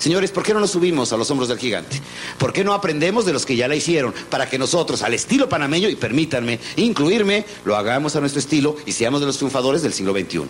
Señores, 0.04 0.32
¿por 0.32 0.42
qué 0.42 0.52
no 0.52 0.60
nos 0.60 0.72
subimos 0.72 1.14
a 1.14 1.16
los 1.16 1.30
hombros 1.30 1.48
del 1.48 1.58
gigante? 1.58 1.98
¿Por 2.36 2.52
qué 2.52 2.62
no 2.62 2.74
aprendemos 2.74 3.24
de 3.24 3.32
los 3.32 3.46
que 3.46 3.56
ya 3.56 3.68
la 3.68 3.74
hicieron 3.74 4.12
para 4.28 4.50
que 4.50 4.58
nosotros, 4.58 5.00
al 5.00 5.14
estilo 5.14 5.48
panameño, 5.48 5.88
y 5.88 5.96
permítanme 5.96 6.60
incluirme, 6.76 7.46
lo 7.64 7.74
hagamos 7.74 8.14
a 8.14 8.20
nuestro 8.20 8.38
estilo 8.38 8.76
y 8.84 8.92
seamos 8.92 9.20
de 9.20 9.26
los 9.28 9.38
triunfadores 9.38 9.80
del 9.80 9.94
siglo 9.94 10.12
XXI? 10.12 10.42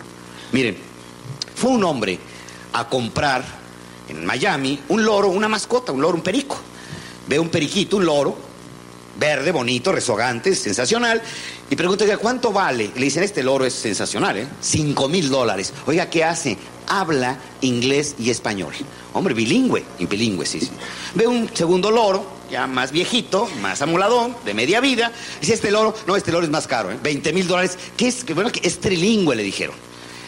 Miren, 0.51 0.75
fue 1.55 1.71
un 1.71 1.85
hombre 1.85 2.19
a 2.73 2.89
comprar 2.89 3.45
en 4.09 4.25
Miami 4.25 4.77
un 4.89 5.05
loro, 5.05 5.29
una 5.29 5.47
mascota, 5.47 5.93
un 5.93 6.01
loro, 6.01 6.17
un 6.17 6.21
perico. 6.21 6.57
Ve 7.25 7.39
un 7.39 7.47
periquito, 7.47 7.95
un 7.95 8.05
loro, 8.05 8.37
verde, 9.19 9.51
bonito, 9.51 9.91
rezogante, 9.91 10.55
sensacional, 10.55 11.21
y 11.69 11.75
pregunta, 11.75 12.05
¿cuánto 12.17 12.51
vale? 12.51 12.91
Le 12.95 13.05
dicen, 13.05 13.23
este 13.23 13.41
loro 13.43 13.65
es 13.65 13.73
sensacional, 13.73 14.37
¿eh? 14.37 14.47
Cinco 14.61 15.07
mil 15.07 15.29
dólares. 15.29 15.73
Oiga, 15.85 16.09
¿qué 16.09 16.23
hace? 16.23 16.57
Habla 16.87 17.39
inglés 17.61 18.15
y 18.19 18.29
español. 18.29 18.73
Hombre, 19.13 19.33
bilingüe, 19.33 19.83
bilingüe, 19.99 20.45
sí, 20.45 20.59
sí. 20.59 20.69
Ve 21.15 21.25
un 21.25 21.49
segundo 21.53 21.89
loro, 21.89 22.35
ya 22.51 22.67
más 22.67 22.91
viejito, 22.91 23.49
más 23.61 23.81
amuladón, 23.81 24.35
de 24.45 24.53
media 24.53 24.79
vida. 24.79 25.11
Dice, 25.39 25.53
este 25.53 25.71
loro, 25.71 25.95
no, 26.05 26.15
este 26.15 26.31
loro 26.31 26.45
es 26.45 26.51
más 26.51 26.67
caro, 26.67 26.91
¿eh? 26.91 26.97
20 27.01 27.33
mil 27.33 27.47
dólares. 27.47 27.77
¿Qué 27.97 28.09
es? 28.09 28.25
Bueno, 28.35 28.51
que 28.51 28.67
es 28.67 28.79
trilingüe, 28.79 29.35
le 29.35 29.43
dijeron. 29.43 29.75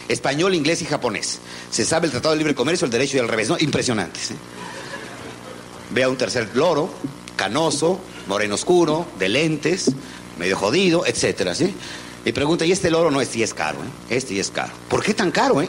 Español, 0.08 0.54
inglés 0.54 0.80
y 0.82 0.86
japonés. 0.86 1.38
Se 1.70 1.84
sabe 1.84 2.06
el 2.06 2.12
Tratado 2.12 2.32
de 2.32 2.38
Libre 2.38 2.54
Comercio, 2.54 2.86
el 2.86 2.90
derecho 2.90 3.18
y 3.18 3.20
al 3.20 3.28
revés, 3.28 3.50
¿no? 3.50 3.56
Impresionantes. 3.60 4.30
¿eh? 4.30 4.36
Ve 5.90 6.02
a 6.02 6.08
un 6.08 6.16
tercer 6.16 6.48
loro, 6.54 6.90
canoso, 7.36 8.00
moreno 8.28 8.54
oscuro, 8.54 9.06
de 9.18 9.28
lentes, 9.28 9.90
medio 10.38 10.56
jodido, 10.56 11.04
etcétera, 11.06 11.54
¿sí? 11.54 11.74
Y 12.24 12.32
pregunta, 12.32 12.66
¿y 12.66 12.72
este 12.72 12.90
loro? 12.90 13.10
No, 13.10 13.20
este 13.20 13.42
es 13.42 13.54
caro, 13.54 13.78
¿eh? 13.78 14.14
Este 14.14 14.34
ya 14.34 14.42
es 14.42 14.50
caro. 14.50 14.72
¿Por 14.88 15.02
qué 15.02 15.14
tan 15.14 15.30
caro, 15.30 15.62
eh? 15.62 15.68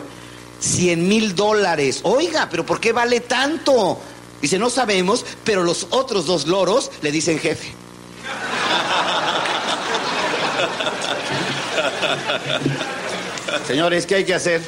100 0.59 1.07
mil 1.07 1.35
dólares. 1.35 2.01
Oiga, 2.03 2.49
¿pero 2.49 2.65
por 2.65 2.79
qué 2.79 2.91
vale 2.91 3.21
tanto? 3.21 3.99
Dice, 4.41 4.59
no 4.59 4.69
sabemos, 4.69 5.25
pero 5.43 5.63
los 5.63 5.87
otros 5.89 6.25
dos 6.25 6.47
loros 6.47 6.91
le 7.01 7.11
dicen 7.11 7.39
jefe. 7.39 7.67
Señores, 13.67 14.05
¿qué 14.05 14.15
hay 14.15 14.25
que 14.25 14.33
hacer? 14.33 14.61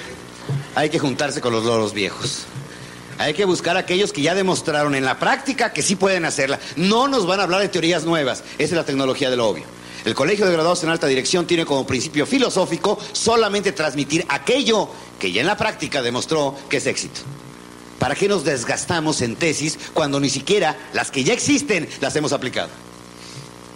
Hay 0.75 0.89
que 0.89 0.99
juntarse 0.99 1.41
con 1.41 1.51
los 1.51 1.65
loros 1.65 1.93
viejos. 1.93 2.45
Hay 3.21 3.35
que 3.35 3.45
buscar 3.45 3.77
a 3.77 3.81
aquellos 3.81 4.11
que 4.11 4.23
ya 4.23 4.33
demostraron 4.33 4.95
en 4.95 5.05
la 5.05 5.19
práctica 5.19 5.71
que 5.73 5.83
sí 5.83 5.95
pueden 5.95 6.25
hacerla. 6.25 6.59
No 6.75 7.07
nos 7.07 7.27
van 7.27 7.39
a 7.39 7.43
hablar 7.43 7.61
de 7.61 7.69
teorías 7.69 8.03
nuevas. 8.03 8.43
Esa 8.57 8.63
es 8.63 8.71
la 8.71 8.83
tecnología 8.83 9.29
de 9.29 9.37
lo 9.37 9.47
obvio. 9.47 9.63
El 10.05 10.15
Colegio 10.15 10.47
de 10.47 10.53
Graduados 10.53 10.83
en 10.83 10.89
Alta 10.89 11.05
Dirección 11.05 11.45
tiene 11.45 11.63
como 11.63 11.85
principio 11.85 12.25
filosófico 12.25 12.97
solamente 13.11 13.73
transmitir 13.73 14.25
aquello 14.27 14.89
que 15.19 15.31
ya 15.31 15.41
en 15.41 15.47
la 15.47 15.55
práctica 15.55 16.01
demostró 16.01 16.55
que 16.67 16.77
es 16.77 16.87
éxito. 16.87 17.21
¿Para 17.99 18.15
qué 18.15 18.27
nos 18.27 18.43
desgastamos 18.43 19.21
en 19.21 19.35
tesis 19.35 19.77
cuando 19.93 20.19
ni 20.19 20.31
siquiera 20.31 20.75
las 20.93 21.11
que 21.11 21.23
ya 21.23 21.33
existen 21.33 21.87
las 21.99 22.15
hemos 22.15 22.33
aplicado? 22.33 22.69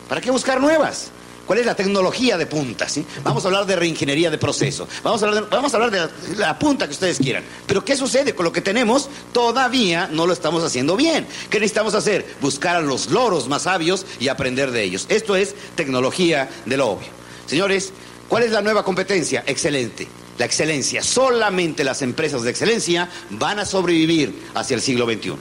¿Para 0.09 0.21
qué 0.21 0.31
buscar 0.31 0.59
nuevas? 0.59 1.11
¿Cuál 1.45 1.59
es 1.59 1.65
la 1.65 1.75
tecnología 1.75 2.37
de 2.37 2.45
punta? 2.45 2.89
¿sí? 2.89 3.05
Vamos 3.23 3.43
a 3.45 3.47
hablar 3.47 3.65
de 3.65 3.75
reingeniería 3.75 4.31
de 4.31 4.37
proceso. 4.37 4.87
Vamos 5.03 5.21
a 5.21 5.27
hablar 5.27 5.43
de, 5.43 5.49
vamos 5.49 5.73
a 5.73 5.77
hablar 5.77 5.91
de 5.91 5.99
la, 5.99 6.09
la, 6.37 6.59
punta 6.59 6.87
que 6.87 6.93
ustedes 6.93 7.19
quieran. 7.19 7.43
Pero 7.67 7.85
¿qué 7.85 7.95
sucede 7.95 8.33
con 8.33 8.45
lo 8.45 8.51
que 8.51 8.61
tenemos? 8.61 9.09
Todavía 9.31 10.09
no 10.11 10.25
lo 10.25 10.33
estamos 10.33 10.63
haciendo 10.63 10.95
bien. 10.95 11.27
¿Qué 11.49 11.59
necesitamos 11.59 11.93
hacer? 11.93 12.25
Buscar 12.41 12.77
a 12.77 12.81
los 12.81 13.11
loros 13.11 13.47
más 13.47 13.63
sabios 13.63 14.05
y 14.19 14.27
aprender 14.27 14.71
de 14.71 14.83
ellos. 14.83 15.05
Esto 15.09 15.35
es 15.35 15.55
tecnología 15.75 16.49
de 16.65 16.77
lo 16.77 16.89
obvio. 16.89 17.09
Señores, 17.45 17.93
¿cuál 18.27 18.43
es 18.43 18.51
la 18.51 18.61
nueva 18.61 18.83
competencia? 18.83 19.43
Excelente. 19.45 20.07
La 20.37 20.45
excelencia. 20.45 21.03
Solamente 21.03 21.83
las 21.83 22.01
empresas 22.01 22.41
de 22.43 22.49
excelencia 22.49 23.09
van 23.29 23.59
a 23.59 23.65
sobrevivir 23.65 24.49
hacia 24.55 24.75
el 24.75 24.81
siglo 24.81 25.05
XXI. 25.05 25.33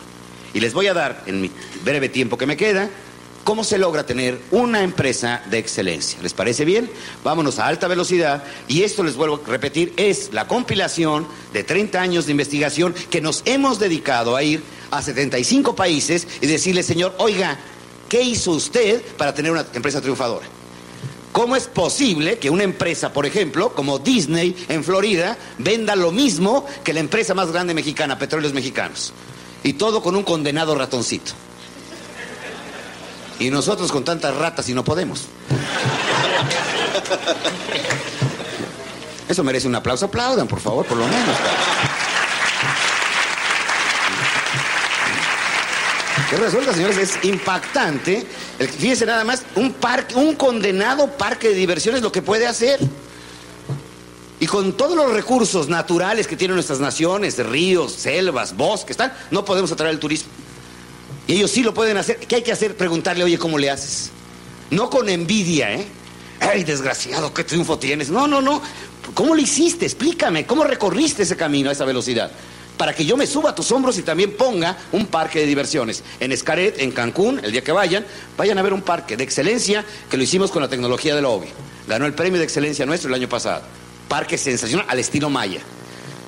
Y 0.52 0.60
les 0.60 0.72
voy 0.72 0.86
a 0.86 0.94
dar, 0.94 1.24
en 1.26 1.40
mi 1.40 1.50
breve 1.84 2.08
tiempo 2.08 2.38
que 2.38 2.46
me 2.46 2.56
queda, 2.56 2.88
¿Cómo 3.44 3.62
se 3.62 3.76
logra 3.76 4.06
tener 4.06 4.40
una 4.52 4.82
empresa 4.82 5.42
de 5.50 5.58
excelencia? 5.58 6.18
¿Les 6.22 6.32
parece 6.32 6.64
bien? 6.64 6.90
Vámonos 7.22 7.58
a 7.58 7.66
alta 7.66 7.86
velocidad 7.88 8.42
y 8.68 8.84
esto 8.84 9.04
les 9.04 9.16
vuelvo 9.16 9.42
a 9.44 9.50
repetir, 9.50 9.92
es 9.98 10.30
la 10.32 10.48
compilación 10.48 11.26
de 11.52 11.62
30 11.62 12.00
años 12.00 12.24
de 12.24 12.32
investigación 12.32 12.94
que 13.10 13.20
nos 13.20 13.42
hemos 13.44 13.78
dedicado 13.78 14.34
a 14.34 14.42
ir 14.42 14.62
a 14.90 15.02
75 15.02 15.76
países 15.76 16.26
y 16.40 16.46
decirle, 16.46 16.82
señor, 16.82 17.14
oiga, 17.18 17.58
¿qué 18.08 18.22
hizo 18.22 18.52
usted 18.52 19.02
para 19.18 19.34
tener 19.34 19.52
una 19.52 19.66
empresa 19.74 20.00
triunfadora? 20.00 20.46
¿Cómo 21.30 21.54
es 21.54 21.66
posible 21.66 22.38
que 22.38 22.48
una 22.48 22.62
empresa, 22.62 23.12
por 23.12 23.26
ejemplo, 23.26 23.74
como 23.74 23.98
Disney 23.98 24.56
en 24.70 24.82
Florida, 24.82 25.36
venda 25.58 25.96
lo 25.96 26.12
mismo 26.12 26.64
que 26.82 26.94
la 26.94 27.00
empresa 27.00 27.34
más 27.34 27.52
grande 27.52 27.74
mexicana, 27.74 28.18
Petróleos 28.18 28.54
Mexicanos? 28.54 29.12
Y 29.62 29.74
todo 29.74 30.02
con 30.02 30.16
un 30.16 30.22
condenado 30.22 30.74
ratoncito. 30.74 31.32
Y 33.38 33.50
nosotros 33.50 33.90
con 33.90 34.04
tantas 34.04 34.34
ratas 34.36 34.68
y 34.68 34.74
no 34.74 34.84
podemos. 34.84 35.26
Eso 39.28 39.42
merece 39.42 39.66
un 39.66 39.74
aplauso. 39.74 40.06
Aplaudan, 40.06 40.46
por 40.46 40.60
favor, 40.60 40.86
por 40.86 40.96
lo 40.98 41.06
menos. 41.06 41.36
¿Qué 46.30 46.36
resulta, 46.36 46.72
señores? 46.72 46.96
Es 46.98 47.24
impactante. 47.24 48.26
Fíjense 48.78 49.06
nada 49.06 49.24
más, 49.24 49.42
un 49.56 49.72
parque, 49.72 50.14
un 50.14 50.34
condenado 50.36 51.08
parque 51.08 51.48
de 51.48 51.54
diversiones 51.54 52.02
lo 52.02 52.12
que 52.12 52.22
puede 52.22 52.46
hacer. 52.46 52.80
Y 54.40 54.46
con 54.46 54.76
todos 54.76 54.96
los 54.96 55.12
recursos 55.12 55.68
naturales 55.68 56.26
que 56.26 56.36
tienen 56.36 56.54
nuestras 56.56 56.80
naciones, 56.80 57.38
ríos, 57.38 57.92
selvas, 57.92 58.56
bosques, 58.56 58.96
tal, 58.96 59.16
no 59.30 59.44
podemos 59.44 59.70
atraer 59.72 59.94
el 59.94 60.00
turismo. 60.00 60.30
Y 61.26 61.34
ellos 61.34 61.50
sí 61.50 61.62
lo 61.62 61.72
pueden 61.72 61.96
hacer. 61.96 62.18
¿Qué 62.18 62.36
hay 62.36 62.42
que 62.42 62.52
hacer? 62.52 62.76
Preguntarle, 62.76 63.24
oye, 63.24 63.38
¿cómo 63.38 63.58
le 63.58 63.70
haces? 63.70 64.10
No 64.70 64.90
con 64.90 65.08
envidia, 65.08 65.72
¿eh? 65.72 65.86
Ay, 66.40 66.64
desgraciado, 66.64 67.32
qué 67.32 67.44
triunfo 67.44 67.78
tienes. 67.78 68.10
No, 68.10 68.26
no, 68.26 68.42
no. 68.42 68.60
¿Cómo 69.14 69.34
lo 69.34 69.40
hiciste? 69.40 69.86
Explícame, 69.86 70.46
¿cómo 70.46 70.64
recorriste 70.64 71.22
ese 71.22 71.36
camino 71.36 71.70
a 71.70 71.72
esa 71.72 71.84
velocidad? 71.84 72.30
Para 72.76 72.94
que 72.94 73.04
yo 73.04 73.16
me 73.16 73.26
suba 73.26 73.50
a 73.50 73.54
tus 73.54 73.70
hombros 73.70 73.98
y 73.98 74.02
también 74.02 74.36
ponga 74.36 74.76
un 74.92 75.06
parque 75.06 75.38
de 75.40 75.46
diversiones. 75.46 76.02
En 76.18 76.32
Escaret, 76.32 76.80
en 76.80 76.90
Cancún, 76.90 77.40
el 77.44 77.52
día 77.52 77.62
que 77.62 77.70
vayan, 77.70 78.04
vayan 78.36 78.58
a 78.58 78.62
ver 78.62 78.72
un 78.72 78.82
parque 78.82 79.16
de 79.16 79.22
excelencia 79.22 79.84
que 80.10 80.16
lo 80.16 80.24
hicimos 80.24 80.50
con 80.50 80.62
la 80.62 80.68
tecnología 80.68 81.14
de 81.14 81.22
la 81.22 81.28
obvio. 81.28 81.50
Ganó 81.86 82.06
el 82.06 82.14
premio 82.14 82.38
de 82.38 82.44
excelencia 82.44 82.84
nuestro 82.84 83.08
el 83.08 83.14
año 83.14 83.28
pasado. 83.28 83.62
Parque 84.08 84.36
sensacional 84.36 84.86
al 84.88 84.98
estilo 84.98 85.30
Maya. 85.30 85.60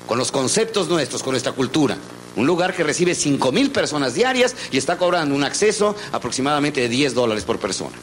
Con 0.07 0.17
los 0.17 0.31
conceptos 0.31 0.87
nuestros, 0.87 1.21
con 1.21 1.31
nuestra 1.31 1.51
cultura. 1.51 1.97
Un 2.37 2.45
lugar 2.47 2.73
que 2.75 2.83
recibe 2.83 3.15
5 3.15 3.51
mil 3.51 3.71
personas 3.71 4.13
diarias 4.13 4.55
y 4.71 4.77
está 4.77 4.97
cobrando 4.97 5.35
un 5.35 5.43
acceso 5.43 5.95
aproximadamente 6.11 6.81
de 6.81 6.87
10 6.87 7.15
dólares 7.15 7.43
por 7.43 7.59
persona. 7.59 7.95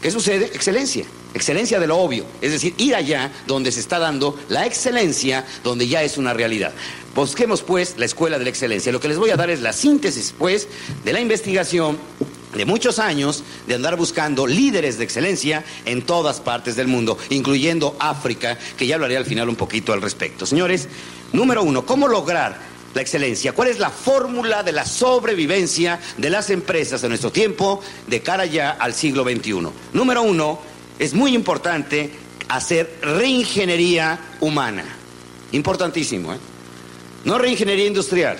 ¿Qué 0.00 0.10
sucede? 0.10 0.46
Excelencia. 0.46 1.04
excelencia 1.34 1.78
de 1.78 1.86
lo 1.86 1.98
obvio, 1.98 2.24
es 2.40 2.52
decir, 2.52 2.74
ir 2.78 2.94
allá 2.94 3.30
donde 3.46 3.70
se 3.70 3.80
está 3.80 3.98
dando 3.98 4.38
la 4.48 4.64
excelencia, 4.64 5.44
donde 5.62 5.86
ya 5.86 6.02
es 6.02 6.16
una 6.16 6.32
realidad. 6.32 6.72
Busquemos 7.14 7.62
pues 7.62 7.96
la 7.98 8.06
escuela 8.06 8.38
de 8.38 8.44
la 8.44 8.50
excelencia. 8.50 8.92
Lo 8.92 9.00
que 9.00 9.08
les 9.08 9.18
voy 9.18 9.30
a 9.30 9.36
dar 9.36 9.50
es 9.50 9.60
la 9.60 9.74
síntesis 9.74 10.34
pues 10.38 10.68
de 11.04 11.12
la 11.12 11.20
investigación 11.20 11.98
de 12.54 12.64
muchos 12.64 12.98
años 12.98 13.42
de 13.66 13.74
andar 13.74 13.96
buscando 13.96 14.46
líderes 14.46 14.96
de 14.96 15.04
excelencia 15.04 15.64
en 15.84 16.02
todas 16.02 16.40
partes 16.40 16.76
del 16.76 16.88
mundo, 16.88 17.18
incluyendo 17.28 17.96
África, 17.98 18.58
que 18.78 18.86
ya 18.86 18.94
hablaré 18.94 19.18
al 19.18 19.26
final 19.26 19.48
un 19.50 19.56
poquito 19.56 19.92
al 19.92 20.00
respecto. 20.00 20.46
Señores, 20.46 20.88
número 21.32 21.62
uno, 21.62 21.84
¿cómo 21.84 22.08
lograr 22.08 22.75
la 22.96 23.02
excelencia? 23.02 23.52
¿Cuál 23.52 23.68
es 23.68 23.78
la 23.78 23.90
fórmula 23.90 24.62
de 24.62 24.72
la 24.72 24.86
sobrevivencia 24.86 26.00
de 26.16 26.30
las 26.30 26.48
empresas 26.48 27.02
en 27.04 27.10
nuestro 27.10 27.30
tiempo 27.30 27.80
de 28.06 28.22
cara 28.22 28.46
ya 28.46 28.70
al 28.70 28.94
siglo 28.94 29.22
XXI? 29.22 29.68
Número 29.92 30.22
uno, 30.22 30.58
es 30.98 31.12
muy 31.12 31.34
importante 31.34 32.10
hacer 32.48 32.98
reingeniería 33.02 34.18
humana. 34.40 34.84
Importantísimo, 35.52 36.32
¿eh? 36.32 36.38
No 37.24 37.36
reingeniería 37.38 37.86
industrial, 37.86 38.38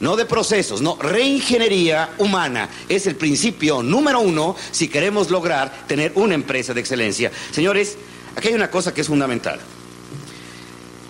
no 0.00 0.14
de 0.14 0.26
procesos, 0.26 0.80
no, 0.80 0.96
reingeniería 0.96 2.10
humana. 2.18 2.68
Es 2.88 3.06
el 3.08 3.16
principio 3.16 3.82
número 3.82 4.20
uno 4.20 4.54
si 4.70 4.86
queremos 4.86 5.28
lograr 5.28 5.86
tener 5.88 6.12
una 6.14 6.34
empresa 6.34 6.72
de 6.72 6.80
excelencia. 6.80 7.32
Señores, 7.50 7.96
aquí 8.36 8.48
hay 8.48 8.54
una 8.54 8.70
cosa 8.70 8.94
que 8.94 9.00
es 9.00 9.08
fundamental. 9.08 9.58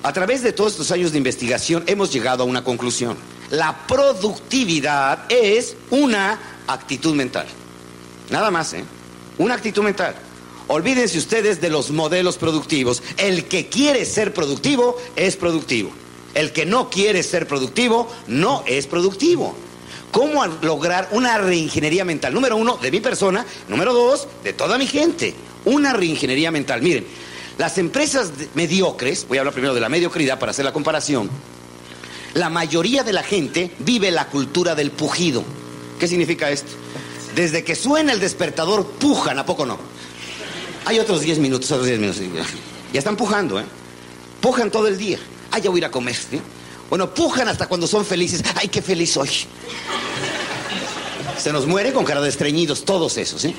A 0.02 0.12
través 0.12 0.42
de 0.42 0.52
todos 0.52 0.72
estos 0.72 0.92
años 0.92 1.10
de 1.12 1.18
investigación 1.18 1.82
hemos 1.86 2.12
llegado 2.12 2.44
a 2.44 2.46
una 2.46 2.62
conclusión. 2.62 3.16
La 3.50 3.86
productividad 3.86 5.24
es 5.28 5.74
una 5.90 6.38
actitud 6.66 7.14
mental. 7.14 7.46
Nada 8.30 8.50
más, 8.50 8.72
¿eh? 8.74 8.84
Una 9.38 9.54
actitud 9.54 9.82
mental. 9.82 10.14
Olvídense 10.68 11.18
ustedes 11.18 11.60
de 11.60 11.70
los 11.70 11.90
modelos 11.90 12.36
productivos. 12.36 13.02
El 13.16 13.46
que 13.46 13.68
quiere 13.68 14.04
ser 14.04 14.34
productivo 14.34 14.96
es 15.16 15.36
productivo. 15.36 15.90
El 16.34 16.52
que 16.52 16.66
no 16.66 16.90
quiere 16.90 17.22
ser 17.22 17.48
productivo 17.48 18.08
no 18.28 18.62
es 18.66 18.86
productivo. 18.86 19.56
¿Cómo 20.12 20.46
lograr 20.62 21.08
una 21.12 21.38
reingeniería 21.38 22.04
mental? 22.04 22.34
Número 22.34 22.56
uno, 22.56 22.76
de 22.76 22.90
mi 22.90 23.00
persona. 23.00 23.44
Número 23.68 23.92
dos, 23.92 24.28
de 24.44 24.52
toda 24.52 24.78
mi 24.78 24.86
gente. 24.86 25.34
Una 25.64 25.92
reingeniería 25.92 26.50
mental. 26.50 26.82
Miren, 26.82 27.06
las 27.58 27.76
empresas 27.76 28.30
mediocres, 28.54 29.26
voy 29.28 29.38
a 29.38 29.40
hablar 29.40 29.52
primero 29.52 29.74
de 29.74 29.80
la 29.80 29.88
mediocridad 29.88 30.38
para 30.38 30.50
hacer 30.50 30.64
la 30.64 30.72
comparación, 30.72 31.28
la 32.34 32.50
mayoría 32.50 33.02
de 33.02 33.12
la 33.12 33.24
gente 33.24 33.72
vive 33.80 34.10
la 34.12 34.28
cultura 34.28 34.74
del 34.76 34.92
pujido. 34.92 35.42
¿Qué 35.98 36.06
significa 36.06 36.50
esto? 36.50 36.70
Desde 37.34 37.64
que 37.64 37.74
suena 37.74 38.12
el 38.12 38.20
despertador, 38.20 38.86
pujan, 38.86 39.38
¿a 39.38 39.44
poco 39.44 39.66
no? 39.66 39.76
Hay 40.84 41.00
otros 41.00 41.20
10 41.20 41.40
minutos, 41.40 41.70
otros 41.72 41.86
10 41.86 41.98
minutos. 41.98 42.22
Ya 42.92 42.98
están 42.98 43.16
pujando, 43.16 43.58
¿eh? 43.58 43.64
Pujan 44.40 44.70
todo 44.70 44.86
el 44.86 44.96
día. 44.96 45.18
Ay, 45.50 45.62
ya 45.62 45.70
voy 45.70 45.78
a 45.78 45.80
ir 45.80 45.84
a 45.86 45.90
comer. 45.90 46.14
¿sí? 46.14 46.40
Bueno, 46.88 47.12
pujan 47.12 47.48
hasta 47.48 47.66
cuando 47.66 47.86
son 47.86 48.04
felices. 48.04 48.42
Ay, 48.54 48.68
qué 48.68 48.80
feliz 48.80 49.10
soy. 49.12 49.30
Se 51.36 51.52
nos 51.52 51.66
muere 51.66 51.92
con 51.92 52.04
cara 52.04 52.20
de 52.20 52.28
estreñidos, 52.28 52.84
todos 52.84 53.16
esos, 53.16 53.42
¿sí? 53.42 53.54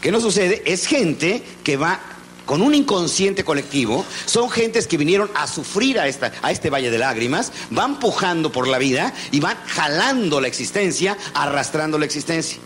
¿Qué 0.00 0.10
nos 0.10 0.22
sucede? 0.22 0.62
Es 0.66 0.86
gente 0.86 1.42
que 1.62 1.76
va 1.76 2.00
con 2.48 2.62
un 2.62 2.74
inconsciente 2.74 3.44
colectivo, 3.44 4.06
son 4.24 4.48
gentes 4.48 4.86
que 4.86 4.96
vinieron 4.96 5.30
a 5.34 5.46
sufrir 5.46 6.00
a, 6.00 6.08
esta, 6.08 6.32
a 6.40 6.50
este 6.50 6.70
valle 6.70 6.90
de 6.90 6.96
lágrimas, 6.96 7.52
van 7.68 8.00
pujando 8.00 8.50
por 8.50 8.66
la 8.66 8.78
vida 8.78 9.12
y 9.30 9.38
van 9.38 9.58
jalando 9.66 10.40
la 10.40 10.48
existencia, 10.48 11.18
arrastrando 11.34 11.98
la 11.98 12.06
existencia. 12.06 12.56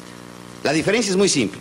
La 0.62 0.72
diferencia 0.72 1.10
es 1.10 1.16
muy 1.16 1.28
simple. 1.28 1.60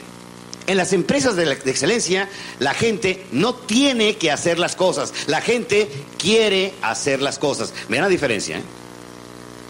En 0.68 0.78
las 0.78 0.94
empresas 0.94 1.36
de, 1.36 1.46
de, 1.46 1.72
excelencia, 1.72 2.30
la 2.60 2.76
gente 2.76 3.26
no 3.32 3.56
tiene 3.56 4.16
que 4.18 4.30
hacer 4.30 4.60
las 4.60 4.76
cosas, 4.76 5.12
la 5.26 5.42
gente 5.42 5.90
quiere 6.20 6.76
hacer 6.84 7.24
las 7.24 7.40
cosas. 7.40 7.74
Vean 7.90 8.04
la 8.04 8.10
diferencia. 8.10 8.60
¿eh? 8.60 8.81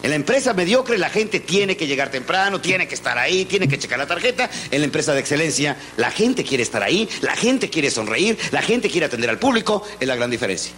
En 0.04 0.10
la 0.10 0.16
empresa 0.16 0.54
mediocre 0.54 0.97
la 0.97 1.10
gente 1.10 1.39
tiene 1.39 1.78
que 1.78 1.88
llegar 1.88 2.10
temprano, 2.10 2.60
tiene 2.60 2.88
que 2.88 2.95
estar 2.95 3.18
ahí, 3.18 3.45
tiene 3.45 3.68
que 3.68 3.78
checar 3.78 3.99
la 3.99 4.08
tarjeta. 4.08 4.49
En 4.72 4.82
la 4.82 4.86
empresa 4.86 5.14
de 5.14 5.20
excelencia 5.20 5.78
la 5.97 6.12
gente 6.12 6.43
quiere 6.43 6.64
estar 6.64 6.82
ahí, 6.82 7.08
la 7.22 7.36
gente 7.36 7.70
quiere 7.70 7.91
sonreír, 7.91 8.38
la 8.52 8.62
gente 8.62 8.89
quiere 8.89 9.06
atender 9.06 9.30
al 9.30 9.39
público. 9.39 9.84
Es 9.99 10.08
la 10.08 10.16
gran 10.16 10.32
diferencia. 10.32 10.72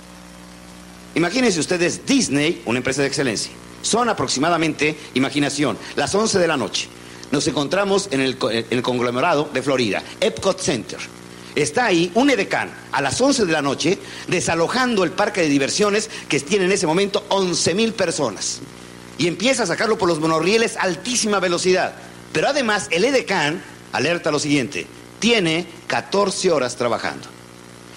Imagínense 1.15 1.59
ustedes 1.59 2.05
Disney, 2.05 2.61
una 2.65 2.79
empresa 2.79 3.01
de 3.01 3.07
excelencia. 3.07 3.51
Son 3.81 4.09
aproximadamente, 4.09 4.95
imaginación, 5.13 5.77
las 5.95 6.13
11 6.15 6.39
de 6.39 6.47
la 6.47 6.57
noche 6.57 6.87
nos 7.33 7.47
encontramos 7.47 8.09
en 8.11 8.21
el, 8.21 8.37
conglomerado 8.83 9.49
de 9.51 9.63
Florida, 9.63 10.03
Epcot 10.21 10.59
Center. 10.59 10.99
Está 11.55 11.85
ahí 11.85 12.11
un 12.13 12.29
edecán 12.29 12.71
a 12.91 13.01
las 13.01 13.19
11 13.19 13.47
de 13.47 13.51
la 13.51 13.63
noche 13.63 13.97
desalojando 14.27 15.03
el 15.03 15.09
parque 15.09 15.41
de 15.41 15.49
diversiones 15.49 16.11
que 16.29 16.39
tiene 16.39 16.65
en 16.65 16.71
ese 16.71 16.85
momento 16.85 17.25
11 17.29 17.73
mil 17.73 17.93
personas. 17.93 18.61
Y 19.17 19.27
empieza 19.27 19.63
a 19.63 19.67
sacarlo 19.67 19.97
por 19.97 20.07
los 20.07 20.19
monorrieles 20.19 20.77
a 20.77 20.81
altísima 20.81 21.39
velocidad. 21.39 21.93
Pero 22.31 22.47
además 22.47 22.87
el 22.91 23.05
edecán 23.05 23.61
alerta 23.91 24.31
lo 24.31 24.39
siguiente, 24.39 24.87
tiene 25.19 25.67
14 25.87 26.51
horas 26.51 26.75
trabajando 26.75 27.27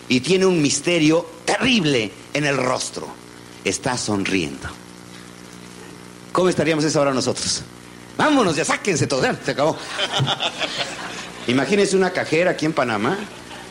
y 0.08 0.20
tiene 0.20 0.46
un 0.46 0.62
misterio 0.62 1.28
terrible 1.44 2.12
en 2.32 2.44
el 2.44 2.56
rostro. 2.56 3.08
Está 3.64 3.98
sonriendo. 3.98 4.68
¿Cómo 6.32 6.48
estaríamos 6.48 6.84
esa 6.84 7.00
hora 7.00 7.12
nosotros? 7.12 7.62
Vámonos, 8.16 8.56
ya 8.56 8.64
sáquense 8.64 9.06
todos, 9.06 9.26
se 9.44 9.50
acabó. 9.50 9.76
Imagínense 11.48 11.96
una 11.96 12.10
cajera 12.10 12.52
aquí 12.52 12.66
en 12.66 12.72
Panamá, 12.72 13.18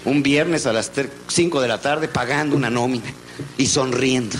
un 0.03 0.21
viernes 0.21 0.65
a 0.65 0.73
las 0.73 0.91
5 1.27 1.61
de 1.61 1.67
la 1.67 1.79
tarde, 1.79 2.07
pagando 2.07 2.55
una 2.55 2.69
nómina 2.69 3.13
y 3.57 3.67
sonriendo. 3.67 4.37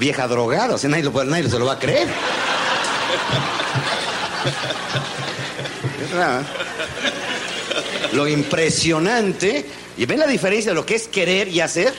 Vieja 0.00 0.26
drogada, 0.26 0.76
o 0.76 0.78
sea, 0.78 0.88
nadie, 0.88 1.04
lo, 1.04 1.24
nadie 1.24 1.50
se 1.50 1.58
lo 1.58 1.66
va 1.66 1.74
a 1.74 1.78
creer. 1.78 2.08
Lo 8.14 8.26
impresionante, 8.26 9.66
y 9.98 10.06
ven 10.06 10.18
la 10.18 10.26
diferencia 10.26 10.70
de 10.70 10.74
lo 10.74 10.86
que 10.86 10.94
es 10.94 11.06
querer 11.06 11.48
y 11.48 11.60
hacer. 11.60 11.92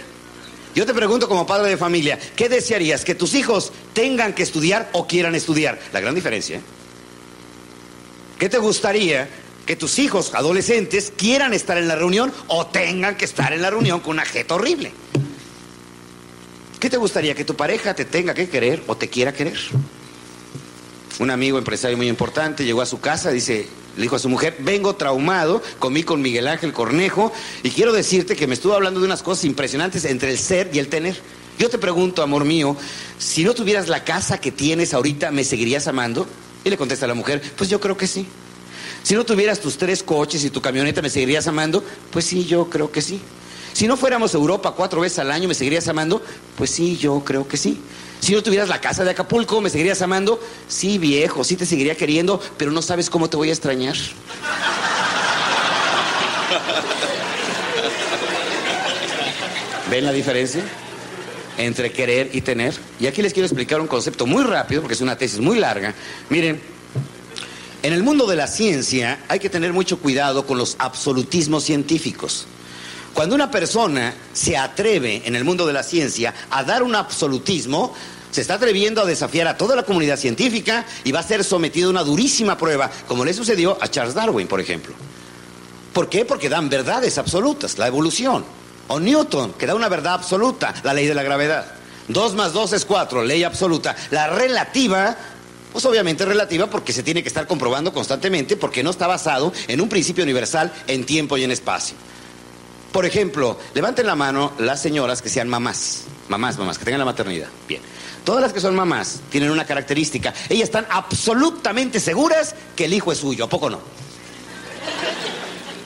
Yo 0.73 0.87
te 0.87 0.95
pregunto 0.95 1.27
como 1.27 1.45
padre 1.45 1.69
de 1.69 1.77
familia, 1.77 2.17
¿qué 2.35 2.49
desearías? 2.49 3.05
¿Que 3.05 3.13
tus 3.13 3.35
hijos 3.35 3.71
tengan 3.93 4.33
que 4.33 4.41
estudiar 4.41 4.89
o 4.93 5.05
quieran 5.05 5.35
estudiar? 5.35 5.79
La 5.93 5.99
gran 5.99 6.15
diferencia. 6.15 6.57
¿eh? 6.57 6.61
¿Qué 8.39 8.49
te 8.49 8.57
gustaría 8.57 9.29
que 9.67 9.75
tus 9.75 9.99
hijos 9.99 10.33
adolescentes 10.33 11.13
quieran 11.15 11.53
estar 11.53 11.77
en 11.77 11.87
la 11.87 11.95
reunión 11.95 12.33
o 12.47 12.65
tengan 12.65 13.15
que 13.15 13.25
estar 13.25 13.53
en 13.53 13.61
la 13.61 13.69
reunión 13.69 13.99
con 13.99 14.13
una 14.13 14.25
jeta 14.25 14.55
horrible? 14.55 14.91
¿Qué 16.81 16.89
te 16.89 16.97
gustaría? 16.97 17.35
¿Que 17.35 17.45
tu 17.45 17.55
pareja 17.55 17.93
te 17.93 18.05
tenga 18.05 18.33
que 18.33 18.49
querer 18.49 18.81
o 18.87 18.97
te 18.97 19.07
quiera 19.07 19.31
querer? 19.31 19.55
Un 21.19 21.29
amigo 21.29 21.59
empresario 21.59 21.95
muy 21.95 22.07
importante 22.07 22.65
llegó 22.65 22.81
a 22.81 22.87
su 22.87 22.99
casa, 22.99 23.29
dice, 23.29 23.67
le 23.95 24.01
dijo 24.01 24.15
a 24.15 24.19
su 24.19 24.29
mujer, 24.29 24.57
vengo 24.61 24.95
traumado, 24.95 25.61
comí 25.77 26.01
con 26.01 26.23
Miguel 26.23 26.47
Ángel 26.47 26.73
Cornejo 26.73 27.31
y 27.61 27.69
quiero 27.69 27.93
decirte 27.93 28.35
que 28.35 28.47
me 28.47 28.55
estuvo 28.55 28.73
hablando 28.73 28.99
de 28.99 29.05
unas 29.05 29.21
cosas 29.21 29.45
impresionantes 29.45 30.05
entre 30.05 30.31
el 30.31 30.39
ser 30.39 30.71
y 30.73 30.79
el 30.79 30.87
tener. 30.87 31.15
Yo 31.59 31.69
te 31.69 31.77
pregunto, 31.77 32.23
amor 32.23 32.45
mío, 32.45 32.75
si 33.19 33.43
no 33.43 33.53
tuvieras 33.53 33.87
la 33.87 34.03
casa 34.03 34.41
que 34.41 34.51
tienes 34.51 34.95
ahorita, 34.95 35.29
¿me 35.29 35.43
seguirías 35.43 35.87
amando? 35.87 36.25
Y 36.63 36.71
le 36.71 36.77
contesta 36.77 37.05
a 37.05 37.09
la 37.09 37.13
mujer, 37.13 37.43
pues 37.57 37.69
yo 37.69 37.79
creo 37.79 37.95
que 37.95 38.07
sí. 38.07 38.25
Si 39.03 39.13
no 39.13 39.23
tuvieras 39.23 39.59
tus 39.59 39.77
tres 39.77 40.01
coches 40.01 40.43
y 40.45 40.49
tu 40.49 40.61
camioneta, 40.61 41.03
¿me 41.03 41.11
seguirías 41.11 41.45
amando? 41.45 41.83
Pues 42.09 42.25
sí, 42.25 42.43
yo 42.45 42.71
creo 42.71 42.91
que 42.91 43.03
sí. 43.03 43.21
Si 43.73 43.87
no 43.87 43.97
fuéramos 43.97 44.33
a 44.33 44.37
Europa 44.37 44.73
cuatro 44.75 45.01
veces 45.01 45.19
al 45.19 45.31
año, 45.31 45.47
¿me 45.47 45.53
seguirías 45.53 45.87
amando? 45.87 46.21
Pues 46.57 46.71
sí, 46.71 46.97
yo 46.97 47.23
creo 47.23 47.47
que 47.47 47.57
sí. 47.57 47.81
Si 48.19 48.33
no 48.33 48.43
tuvieras 48.43 48.69
la 48.69 48.79
casa 48.79 49.03
de 49.03 49.11
Acapulco, 49.11 49.61
¿me 49.61 49.69
seguirías 49.69 50.01
amando? 50.01 50.39
Sí, 50.67 50.97
viejo, 50.97 51.43
sí 51.43 51.55
te 51.55 51.65
seguiría 51.65 51.95
queriendo, 51.95 52.39
pero 52.57 52.71
no 52.71 52.81
sabes 52.81 53.09
cómo 53.09 53.29
te 53.29 53.37
voy 53.37 53.49
a 53.49 53.53
extrañar. 53.53 53.95
¿Ven 59.89 60.05
la 60.05 60.13
diferencia? 60.13 60.63
Entre 61.57 61.91
querer 61.91 62.29
y 62.33 62.41
tener. 62.41 62.75
Y 62.99 63.07
aquí 63.07 63.21
les 63.21 63.33
quiero 63.33 63.47
explicar 63.47 63.81
un 63.81 63.87
concepto 63.87 64.25
muy 64.25 64.43
rápido, 64.43 64.81
porque 64.81 64.93
es 64.93 65.01
una 65.01 65.17
tesis 65.17 65.39
muy 65.39 65.57
larga. 65.57 65.95
Miren, 66.29 66.61
en 67.83 67.93
el 67.93 68.03
mundo 68.03 68.27
de 68.27 68.35
la 68.35 68.45
ciencia 68.45 69.25
hay 69.27 69.39
que 69.39 69.49
tener 69.49 69.73
mucho 69.73 69.97
cuidado 69.97 70.45
con 70.45 70.59
los 70.59 70.75
absolutismos 70.77 71.63
científicos. 71.63 72.45
Cuando 73.13 73.35
una 73.35 73.51
persona 73.51 74.13
se 74.33 74.57
atreve 74.57 75.23
en 75.25 75.35
el 75.35 75.43
mundo 75.43 75.65
de 75.67 75.73
la 75.73 75.83
ciencia 75.83 76.33
a 76.49 76.63
dar 76.63 76.81
un 76.81 76.95
absolutismo, 76.95 77.93
se 78.31 78.41
está 78.41 78.53
atreviendo 78.53 79.01
a 79.01 79.05
desafiar 79.05 79.47
a 79.47 79.57
toda 79.57 79.75
la 79.75 79.83
comunidad 79.83 80.17
científica 80.17 80.85
y 81.03 81.11
va 81.11 81.19
a 81.19 81.23
ser 81.23 81.43
sometido 81.43 81.87
a 81.87 81.91
una 81.91 82.03
durísima 82.03 82.57
prueba, 82.57 82.89
como 83.07 83.25
le 83.25 83.33
sucedió 83.33 83.77
a 83.81 83.89
Charles 83.89 84.15
Darwin, 84.15 84.47
por 84.47 84.61
ejemplo. 84.61 84.93
¿Por 85.91 86.07
qué? 86.07 86.23
Porque 86.23 86.47
dan 86.47 86.69
verdades 86.69 87.17
absolutas, 87.17 87.77
la 87.77 87.87
evolución. 87.87 88.45
O 88.87 88.99
Newton, 88.99 89.53
que 89.53 89.67
da 89.67 89.75
una 89.75 89.89
verdad 89.89 90.13
absoluta, 90.13 90.73
la 90.83 90.93
ley 90.93 91.05
de 91.05 91.15
la 91.15 91.23
gravedad. 91.23 91.65
Dos 92.07 92.33
más 92.33 92.53
dos 92.53 92.71
es 92.71 92.85
cuatro, 92.85 93.23
ley 93.23 93.43
absoluta. 93.43 93.95
La 94.09 94.27
relativa 94.27 95.17
Pues 95.71 95.85
obviamente 95.85 96.25
relativa 96.25 96.67
porque 96.67 96.91
se 96.91 97.01
tiene 97.03 97.21
que 97.21 97.29
estar 97.29 97.47
comprobando 97.47 97.93
constantemente 97.93 98.57
porque 98.57 98.83
no 98.83 98.89
está 98.89 99.07
basado 99.07 99.53
en 99.67 99.79
un 99.79 99.87
principio 99.87 100.23
universal 100.23 100.71
en 100.87 101.05
tiempo 101.05 101.37
y 101.37 101.45
en 101.45 101.51
espacio. 101.51 101.95
Por 102.91 103.05
ejemplo, 103.05 103.57
levanten 103.73 104.05
la 104.05 104.15
mano 104.15 104.51
las 104.57 104.81
señoras 104.81 105.21
que 105.21 105.29
sean 105.29 105.47
mamás. 105.47 106.03
Mamás, 106.27 106.57
mamás, 106.57 106.77
que 106.77 106.85
tengan 106.85 106.99
la 106.99 107.05
maternidad. 107.05 107.47
Bien. 107.67 107.81
Todas 108.23 108.41
las 108.41 108.53
que 108.53 108.59
son 108.59 108.75
mamás 108.75 109.21
tienen 109.29 109.49
una 109.49 109.65
característica. 109.65 110.33
Ellas 110.49 110.65
están 110.65 110.85
absolutamente 110.89 111.99
seguras 111.99 112.53
que 112.75 112.85
el 112.85 112.93
hijo 112.93 113.11
es 113.11 113.19
suyo. 113.19 113.45
¿A 113.45 113.49
poco 113.49 113.69
no? 113.69 113.79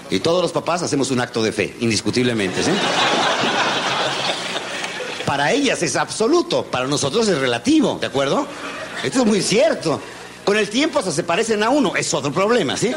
Y 0.09 0.19
todos 0.19 0.41
los 0.41 0.51
papás 0.51 0.83
hacemos 0.83 1.11
un 1.11 1.19
acto 1.19 1.41
de 1.43 1.51
fe, 1.51 1.75
indiscutiblemente. 1.79 2.63
¿sí? 2.63 2.71
Para 5.25 5.51
ellas 5.51 5.81
es 5.81 5.95
absoluto, 5.95 6.63
para 6.65 6.87
nosotros 6.87 7.27
es 7.27 7.37
relativo, 7.37 7.97
¿de 7.99 8.07
acuerdo? 8.07 8.47
Esto 9.03 9.21
es 9.21 9.25
muy 9.25 9.41
cierto. 9.41 9.99
Con 10.43 10.57
el 10.57 10.69
tiempo 10.69 11.01
se 11.01 11.23
parecen 11.23 11.63
a 11.63 11.69
uno, 11.69 11.95
es 11.95 12.13
otro 12.13 12.31
problema, 12.31 12.77
¿sí? 12.77 12.93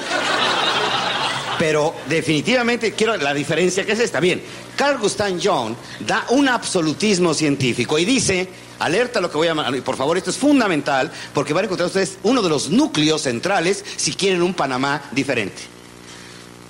Pero 1.59 1.95
definitivamente 2.09 2.93
quiero 2.93 3.17
la 3.17 3.35
diferencia 3.35 3.85
que 3.85 3.93
es 3.93 4.01
esta. 4.01 4.21
Bien, 4.21 4.41
Carl 4.77 4.99
Gustav 4.99 5.33
Jung 5.43 5.75
da 6.01 6.25
un 6.31 6.49
absolutismo 6.49 7.35
científico 7.35 7.99
y 7.99 8.05
dice, 8.05 8.49
alerta 8.79 9.21
lo 9.21 9.31
que 9.31 9.37
voy 9.37 9.49
a... 9.49 9.55
Por 9.85 9.97
favor, 9.97 10.17
esto 10.17 10.31
es 10.31 10.37
fundamental 10.37 11.11
porque 11.35 11.53
van 11.53 11.65
a 11.65 11.67
encontrar 11.67 11.89
ustedes 11.89 12.19
uno 12.23 12.43
de 12.43 12.49
los 12.49 12.71
núcleos 12.71 13.23
centrales 13.23 13.85
si 13.97 14.13
quieren 14.13 14.43
un 14.43 14.55
Panamá 14.55 15.03
diferente. 15.11 15.63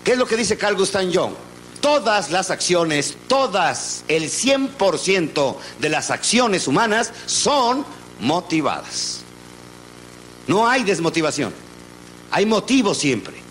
¿Qué 0.05 0.13
es 0.13 0.19
lo 0.19 0.27
que 0.27 0.37
dice 0.37 0.57
Carl 0.57 0.77
Gustav 0.77 1.05
Jung? 1.13 1.35
Todas 1.83 2.31
las 2.31 2.51
acciones, 2.51 3.17
todas, 3.29 4.05
el 4.09 4.25
100% 4.25 5.57
de 5.79 5.89
las 5.91 6.11
acciones 6.11 6.67
humanas 6.67 7.13
son 7.27 7.85
motivadas. 8.21 9.21
No 10.47 10.67
hay 10.67 10.83
desmotivación. 10.83 11.53
Hay 12.31 12.47
motivos 12.47 12.99
siempre. 12.99 13.48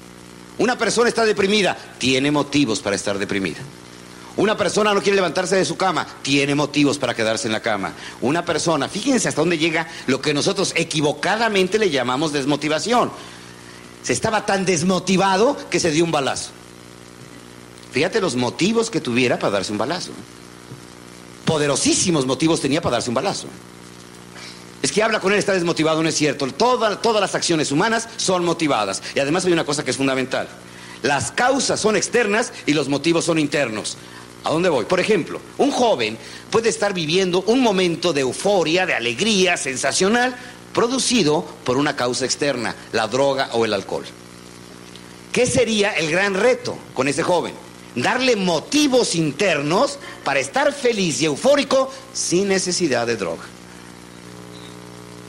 Una 0.58 0.78
persona 0.78 1.10
está 1.10 1.26
deprimida, 1.26 1.78
tiene 1.98 2.32
motivos 2.32 2.80
para 2.80 2.96
estar 2.96 3.18
deprimida. 3.20 3.60
Una 4.38 4.56
persona 4.56 4.94
no 4.94 5.02
quiere 5.02 5.16
levantarse 5.16 5.56
de 5.56 5.66
su 5.66 5.78
cama, 5.78 6.06
tiene 6.22 6.54
motivos 6.54 7.00
para 7.00 7.16
quedarse 7.16 7.48
en 7.48 7.54
la 7.54 7.62
cama. 7.62 7.94
Una 8.22 8.46
persona, 8.46 8.88
fíjense 8.88 9.28
hasta 9.28 9.42
dónde 9.42 9.58
llega 9.58 9.88
lo 10.06 10.22
que 10.22 10.34
nosotros 10.34 10.74
equivocadamente 10.76 11.80
le 11.80 11.90
llamamos 11.90 12.34
desmotivación. 12.34 13.12
Se 14.04 14.14
estaba 14.14 14.46
tan 14.46 14.64
desmotivado 14.64 15.58
que 15.70 15.80
se 15.80 15.92
dio 15.92 16.04
un 16.04 16.12
balazo. 16.12 16.52
Fíjate 17.92 18.22
los 18.22 18.36
motivos 18.36 18.92
que 18.92 19.02
tuviera 19.02 19.40
para 19.40 19.52
darse 19.52 19.72
un 19.72 19.80
balazo. 19.80 20.12
Poderosísimos 21.46 22.28
motivos 22.28 22.62
tenía 22.62 22.82
para 22.82 22.98
darse 22.98 23.10
un 23.10 23.16
balazo. 23.16 23.48
Es 24.82 24.92
que 24.92 25.02
habla 25.02 25.20
con 25.20 25.34
él, 25.34 25.40
está 25.40 25.54
desmotivado, 25.54 26.04
no 26.04 26.10
es 26.10 26.16
cierto. 26.16 26.48
todas 26.48 27.22
las 27.22 27.36
acciones 27.36 27.72
humanas 27.72 28.08
son 28.18 28.46
motivadas. 28.46 29.02
Y 29.16 29.20
además 29.20 29.46
hay 29.46 29.54
una 29.54 29.66
cosa 29.66 29.84
que 29.84 29.92
es 29.92 29.98
fundamental. 29.98 30.48
Las 31.02 31.32
causas 31.32 31.80
son 31.80 31.96
externas 31.96 32.54
y 32.66 32.74
los 32.74 32.90
motivos 32.90 33.26
son 33.26 33.40
internos. 33.40 33.98
¿A 34.44 34.52
dónde 34.52 34.70
voy? 34.70 34.86
Por 34.86 35.00
ejemplo, 35.00 35.42
un 35.58 35.72
joven 35.72 36.18
puede 36.50 36.70
estar 36.70 36.94
viviendo 36.94 37.44
un 37.48 37.62
momento 37.62 38.14
de 38.14 38.22
euforia, 38.22 38.86
de 38.86 38.94
alegría 38.94 39.58
sensacional, 39.58 40.36
producido 40.74 41.44
por 41.64 41.78
una 41.78 41.96
causa 41.96 42.26
externa, 42.26 42.76
la 42.92 43.08
droga 43.08 43.50
o 43.54 43.66
el 43.66 43.74
alcohol. 43.74 44.06
¿Qué 45.32 45.46
sería 45.46 45.92
el 45.94 46.10
gran 46.12 46.34
reto 46.34 46.78
con 46.94 47.08
ese 47.08 47.24
joven? 47.24 47.54
Darle 47.96 48.36
motivos 48.36 49.16
internos 49.16 50.00
para 50.24 50.40
estar 50.40 50.72
feliz 50.72 51.22
y 51.22 51.26
eufórico 51.26 51.92
sin 52.14 52.48
necesidad 52.48 53.08
de 53.08 53.18
droga. 53.18 53.44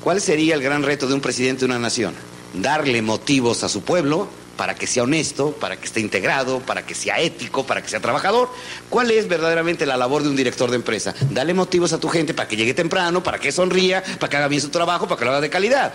¿Cuál 0.03 0.21
sería 0.21 0.55
el 0.55 0.63
gran 0.63 0.83
reto 0.83 1.07
de 1.07 1.15
un 1.15 1.21
presidente 1.21 1.61
de 1.61 1.67
una 1.67 1.79
nación? 1.79 2.15
Darle 2.55 3.03
motivos 3.03 3.65
a 3.65 3.69
su 3.69 3.83
pueblo 3.83 4.29
para 4.57 4.75
que 4.75 4.87
sea 4.87 5.05
honesto, 5.05 5.53
para 5.53 5.77
que 5.77 5.87
esté 5.87 6.01
integrado, 6.01 6.61
para 6.61 6.85
que 6.85 6.95
sea 6.95 7.21
ético, 7.21 7.65
para 7.65 7.81
que 7.81 7.89
sea 7.89 8.01
trabajador. 8.01 8.51
¿Cuál 8.91 9.11
es 9.11 9.29
verdaderamente 9.29 9.87
la 9.87 9.97
labor 9.97 10.23
de 10.25 10.31
un 10.31 10.37
director 10.37 10.69
de 10.71 10.77
empresa? 10.77 11.15
Dale 11.31 11.55
motivos 11.55 11.93
a 11.93 12.01
tu 12.01 12.09
gente 12.09 12.35
para 12.35 12.49
que 12.49 12.57
llegue 12.57 12.75
temprano, 12.75 13.23
para 13.23 13.39
que 13.39 13.53
sonría, 13.53 14.03
para 14.19 14.29
que 14.29 14.37
haga 14.37 14.49
bien 14.49 14.61
su 14.61 14.71
trabajo, 14.71 15.07
para 15.07 15.19
que 15.19 15.25
lo 15.25 15.31
haga 15.31 15.41
de 15.41 15.51
calidad. 15.51 15.93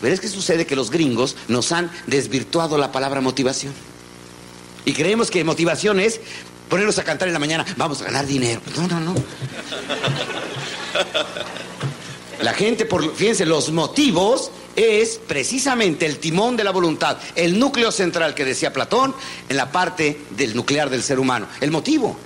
Pero 0.00 0.14
es 0.14 0.20
que 0.20 0.28
sucede 0.28 0.66
que 0.66 0.76
los 0.76 0.90
gringos 0.90 1.36
nos 1.48 1.72
han 1.72 1.90
desvirtuado 2.06 2.78
la 2.78 2.92
palabra 2.92 3.20
motivación. 3.20 3.72
Y 4.84 4.92
creemos 4.92 5.30
que 5.30 5.42
motivación 5.44 5.98
es 6.00 6.20
ponernos 6.68 6.98
a 6.98 7.04
cantar 7.04 7.28
en 7.28 7.34
la 7.34 7.40
mañana, 7.40 7.66
vamos 7.76 8.00
a 8.02 8.04
ganar 8.04 8.26
dinero. 8.26 8.60
No, 8.76 8.86
no, 8.88 9.00
no. 9.00 9.14
La 12.42 12.54
gente, 12.54 12.86
por, 12.86 13.14
fíjense, 13.14 13.46
los 13.46 13.70
motivos 13.70 14.50
es 14.74 15.20
precisamente 15.28 16.06
el 16.06 16.18
timón 16.18 16.56
de 16.56 16.64
la 16.64 16.72
voluntad, 16.72 17.16
el 17.36 17.56
núcleo 17.56 17.92
central 17.92 18.34
que 18.34 18.44
decía 18.44 18.72
Platón 18.72 19.14
en 19.48 19.56
la 19.56 19.70
parte 19.70 20.20
del 20.30 20.56
nuclear 20.56 20.90
del 20.90 21.04
ser 21.04 21.20
humano, 21.20 21.46
el 21.60 21.70
motivo. 21.70 22.16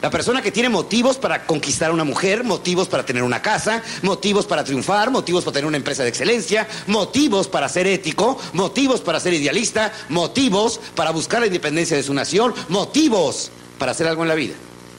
La 0.00 0.08
persona 0.08 0.40
que 0.40 0.50
tiene 0.50 0.70
motivos 0.70 1.18
para 1.18 1.44
conquistar 1.44 1.90
a 1.90 1.92
una 1.92 2.04
mujer, 2.04 2.42
motivos 2.42 2.88
para 2.88 3.04
tener 3.04 3.22
una 3.22 3.42
casa, 3.42 3.82
motivos 4.02 4.46
para 4.46 4.64
triunfar, 4.64 5.10
motivos 5.10 5.44
para 5.44 5.54
tener 5.54 5.66
una 5.66 5.76
empresa 5.76 6.02
de 6.02 6.08
excelencia, 6.08 6.66
motivos 6.86 7.46
para 7.46 7.68
ser 7.68 7.86
ético, 7.86 8.38
motivos 8.54 9.02
para 9.02 9.20
ser 9.20 9.34
idealista, 9.34 9.92
motivos 10.08 10.80
para 10.94 11.10
buscar 11.10 11.40
la 11.40 11.48
independencia 11.48 11.98
de 11.98 12.02
su 12.02 12.14
nación, 12.14 12.54
motivos 12.70 13.50
para 13.78 13.92
hacer 13.92 14.06
algo 14.06 14.22
en 14.22 14.28
la 14.28 14.34
vida. 14.34 14.54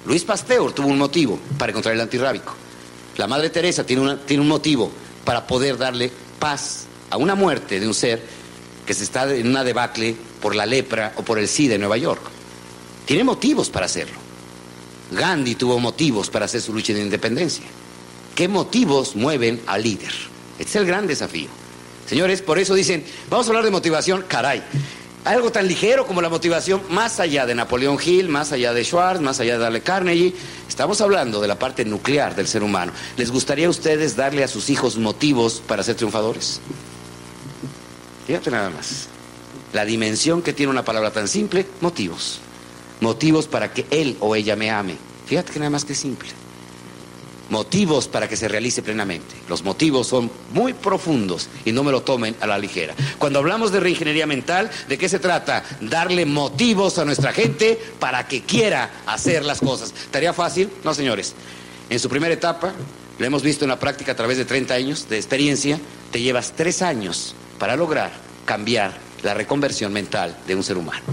Luis 0.06 0.24
Pasteur 0.24 0.72
tuvo 0.72 0.88
un 0.88 1.00
motivo 1.00 1.40
para 1.58 1.72
encontrar 1.72 1.96
el 1.96 2.02
antirrábico. 2.02 2.65
La 3.18 3.28
Madre 3.28 3.50
Teresa 3.50 3.86
tiene, 3.86 4.02
un 4.02 4.48
motivo 4.48 4.92
para 5.24 5.48
poder 5.48 5.78
darle 5.78 6.12
paz 6.40 6.86
a 7.10 7.18
una 7.18 7.36
muerte 7.36 7.80
de 7.80 7.88
un 7.88 7.94
ser 7.94 8.22
que 8.86 8.94
se 8.94 9.04
está 9.04 9.34
en 9.34 9.48
una 9.48 9.64
debacle 9.64 10.16
por 10.42 10.56
la 10.56 10.66
lepra 10.66 11.14
o 11.16 11.24
por 11.24 11.40
el 11.40 11.48
SIDA 11.48 11.76
en 11.76 11.82
Nueva 11.82 11.98
York. 11.98 12.22
Tiene 13.06 13.24
motivos 13.24 13.70
para 13.70 13.86
hacerlo. 13.86 14.18
Gandhi 15.12 15.56
tuvo 15.56 15.80
motivos 15.80 16.30
para 16.30 16.46
hacer 16.46 16.62
su 16.62 16.74
lucha 16.74 16.94
de 16.94 17.02
independencia. 17.02 17.66
¿Qué 18.36 18.48
motivos 18.48 19.16
mueven 19.16 19.62
al 19.68 19.84
líder? 19.84 20.12
Este 20.60 20.70
es 20.70 20.76
el 20.76 20.86
gran 20.86 21.08
desafío. 21.08 21.48
Señores, 22.08 22.42
por 22.42 22.60
eso 22.60 22.76
dicen, 22.76 23.04
vamos 23.30 23.48
a 23.48 23.50
hablar 23.50 23.66
de 23.66 23.72
motivación, 23.72 24.26
caray 24.28 24.64
algo 25.26 25.52
tan 25.52 25.68
ligero 25.68 26.06
como 26.06 26.22
la 26.22 26.30
motivación, 26.30 26.82
más 26.90 27.20
allá 27.20 27.46
de 27.46 27.56
Napoleón 27.56 27.98
Hill, 28.04 28.30
más 28.30 28.52
allá 28.52 28.74
de 28.74 28.84
Schwartz, 28.84 29.22
más 29.22 29.40
allá 29.40 29.54
de 29.54 29.60
Dale 29.60 29.82
Carnegie, 29.82 30.34
estamos 30.70 31.02
hablando 31.02 31.42
de 31.42 31.48
la 31.48 31.58
parte 31.58 31.84
nuclear 31.84 32.36
del 32.36 32.48
ser 32.48 32.64
humano. 32.64 32.94
¿Les 33.18 33.32
gustaría 33.32 33.68
a 33.68 33.72
ustedes 33.72 34.16
darle 34.16 34.44
a 34.44 34.48
sus 34.48 34.70
hijos 34.70 34.98
motivos 34.98 35.62
para 35.68 35.84
ser 35.84 35.96
triunfadores? 35.96 36.62
Fíjate 38.28 38.52
nada 38.52 38.70
más. 38.70 39.08
La 39.74 39.84
dimensión 39.84 40.42
que 40.42 40.54
tiene 40.54 40.72
una 40.72 40.86
palabra 40.86 41.12
tan 41.12 41.28
simple, 41.28 41.66
motivos. 41.82 42.40
Motivos 43.02 43.48
para 43.48 43.74
que 43.74 43.86
él 43.90 44.16
o 44.20 44.36
ella 44.36 44.56
me 44.56 44.70
ame. 44.70 44.96
Fíjate 45.26 45.52
que 45.52 45.60
nada 45.60 45.72
más 45.72 45.86
que 45.86 45.96
simple 45.96 46.30
motivos 47.50 48.08
para 48.08 48.28
que 48.28 48.38
se 48.38 48.48
realice 48.48 48.82
plenamente. 48.82 49.36
Los 49.48 49.64
motivos 49.64 50.08
son 50.08 50.32
muy 50.54 50.74
profundos 50.74 51.50
y 51.64 51.72
no 51.72 51.84
me 51.84 51.92
lo 51.92 52.02
tomen 52.02 52.36
a 52.42 52.48
la 52.48 52.58
ligera. 52.58 52.94
Cuando 53.18 53.40
hablamos 53.40 53.72
de 53.72 53.80
reingeniería 53.80 54.26
mental, 54.26 54.70
¿de 54.88 54.98
qué 54.98 55.10
se 55.10 55.20
trata? 55.20 55.64
Darle 55.82 56.26
motivos 56.26 56.98
a 56.98 57.06
nuestra 57.06 57.34
gente 57.34 57.80
para 58.00 58.28
que 58.28 58.42
quiera 58.42 58.90
hacer 59.06 59.46
las 59.46 59.60
cosas. 59.60 59.94
¿Estaría 59.96 60.34
fácil? 60.34 60.70
No, 60.84 60.94
señores. 60.94 61.34
En 61.90 62.00
su 62.00 62.10
primera 62.10 62.34
etapa, 62.34 62.74
lo 63.18 63.26
hemos 63.26 63.44
visto 63.44 63.66
en 63.66 63.70
la 63.70 63.80
práctica 63.80 64.14
a 64.14 64.16
través 64.16 64.38
de 64.38 64.46
30 64.46 64.74
años 64.74 65.10
de 65.10 65.18
experiencia, 65.18 65.80
te 66.12 66.22
llevas 66.22 66.54
tres 66.56 66.82
años 66.82 67.36
para 67.60 67.76
lograr 67.76 68.12
cambiar 68.46 68.98
la 69.24 69.34
reconversión 69.34 69.94
mental 69.94 70.36
de 70.48 70.56
un 70.56 70.64
ser 70.64 70.78
humano. 70.78 71.04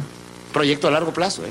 Proyecto 0.53 0.89
a 0.89 0.91
largo 0.91 1.13
plazo, 1.13 1.45
¿eh? 1.45 1.51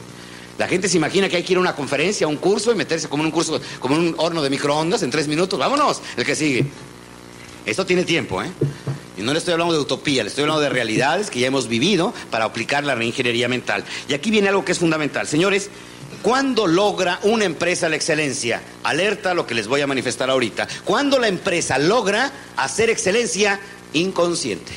La 0.57 0.67
gente 0.67 0.87
se 0.87 0.97
imagina 0.97 1.27
que 1.29 1.37
hay 1.37 1.43
que 1.43 1.53
ir 1.53 1.57
a 1.57 1.61
una 1.61 1.75
conferencia, 1.75 2.25
a 2.25 2.29
un 2.29 2.37
curso 2.37 2.71
y 2.71 2.75
meterse 2.75 3.07
como 3.09 3.23
en 3.23 3.27
un 3.27 3.31
curso, 3.31 3.59
como 3.79 3.95
un 3.95 4.13
horno 4.17 4.41
de 4.41 4.49
microondas 4.49 5.01
en 5.03 5.09
tres 5.09 5.27
minutos. 5.27 5.57
Vámonos, 5.57 6.01
el 6.17 6.25
que 6.25 6.35
sigue. 6.35 6.65
Esto 7.65 7.85
tiene 7.85 8.03
tiempo, 8.03 8.41
¿eh? 8.41 8.51
Y 9.17 9.21
no 9.21 9.33
le 9.33 9.39
estoy 9.39 9.53
hablando 9.53 9.73
de 9.73 9.79
utopía, 9.79 10.23
le 10.23 10.29
estoy 10.29 10.43
hablando 10.43 10.61
de 10.61 10.69
realidades 10.69 11.29
que 11.29 11.39
ya 11.39 11.47
hemos 11.47 11.67
vivido 11.67 12.13
para 12.31 12.45
aplicar 12.45 12.83
la 12.83 12.95
reingeniería 12.95 13.47
mental. 13.47 13.83
Y 14.07 14.13
aquí 14.13 14.31
viene 14.31 14.49
algo 14.49 14.65
que 14.65 14.71
es 14.71 14.79
fundamental. 14.79 15.27
Señores, 15.27 15.69
¿cuándo 16.23 16.65
logra 16.65 17.19
una 17.23 17.45
empresa 17.45 17.87
la 17.87 17.97
excelencia? 17.97 18.61
Alerta 18.83 19.33
lo 19.33 19.45
que 19.45 19.53
les 19.53 19.67
voy 19.67 19.81
a 19.81 19.87
manifestar 19.87 20.29
ahorita. 20.29 20.67
¿Cuándo 20.85 21.19
la 21.19 21.27
empresa 21.27 21.77
logra 21.77 22.31
hacer 22.57 22.89
excelencia 22.89 23.59
inconsciente? 23.93 24.71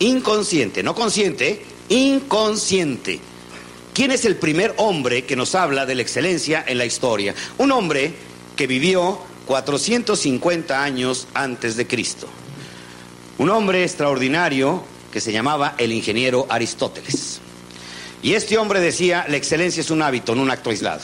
Inconsciente, 0.00 0.82
no 0.82 0.94
consciente, 0.94 1.62
inconsciente. 1.88 3.20
¿Quién 4.00 4.12
es 4.12 4.24
el 4.24 4.36
primer 4.36 4.72
hombre 4.78 5.26
que 5.26 5.36
nos 5.36 5.54
habla 5.54 5.84
de 5.84 5.94
la 5.94 6.00
excelencia 6.00 6.64
en 6.66 6.78
la 6.78 6.86
historia? 6.86 7.34
Un 7.58 7.70
hombre 7.70 8.14
que 8.56 8.66
vivió 8.66 9.18
450 9.44 10.82
años 10.82 11.28
antes 11.34 11.76
de 11.76 11.86
Cristo. 11.86 12.26
Un 13.36 13.50
hombre 13.50 13.82
extraordinario 13.82 14.82
que 15.12 15.20
se 15.20 15.32
llamaba 15.32 15.74
el 15.76 15.92
ingeniero 15.92 16.46
Aristóteles. 16.48 17.42
Y 18.22 18.32
este 18.32 18.56
hombre 18.56 18.80
decía, 18.80 19.26
la 19.28 19.36
excelencia 19.36 19.82
es 19.82 19.90
un 19.90 20.00
hábito, 20.00 20.34
no 20.34 20.40
un 20.40 20.50
acto 20.50 20.70
aislado. 20.70 21.02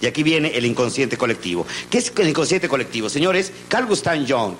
Y 0.00 0.06
aquí 0.06 0.22
viene 0.22 0.56
el 0.56 0.64
inconsciente 0.64 1.18
colectivo. 1.18 1.66
¿Qué 1.90 1.98
es 1.98 2.10
el 2.16 2.28
inconsciente 2.30 2.66
colectivo? 2.66 3.10
Señores, 3.10 3.52
Carl 3.68 3.84
Gustav 3.84 4.26
Jung 4.26 4.54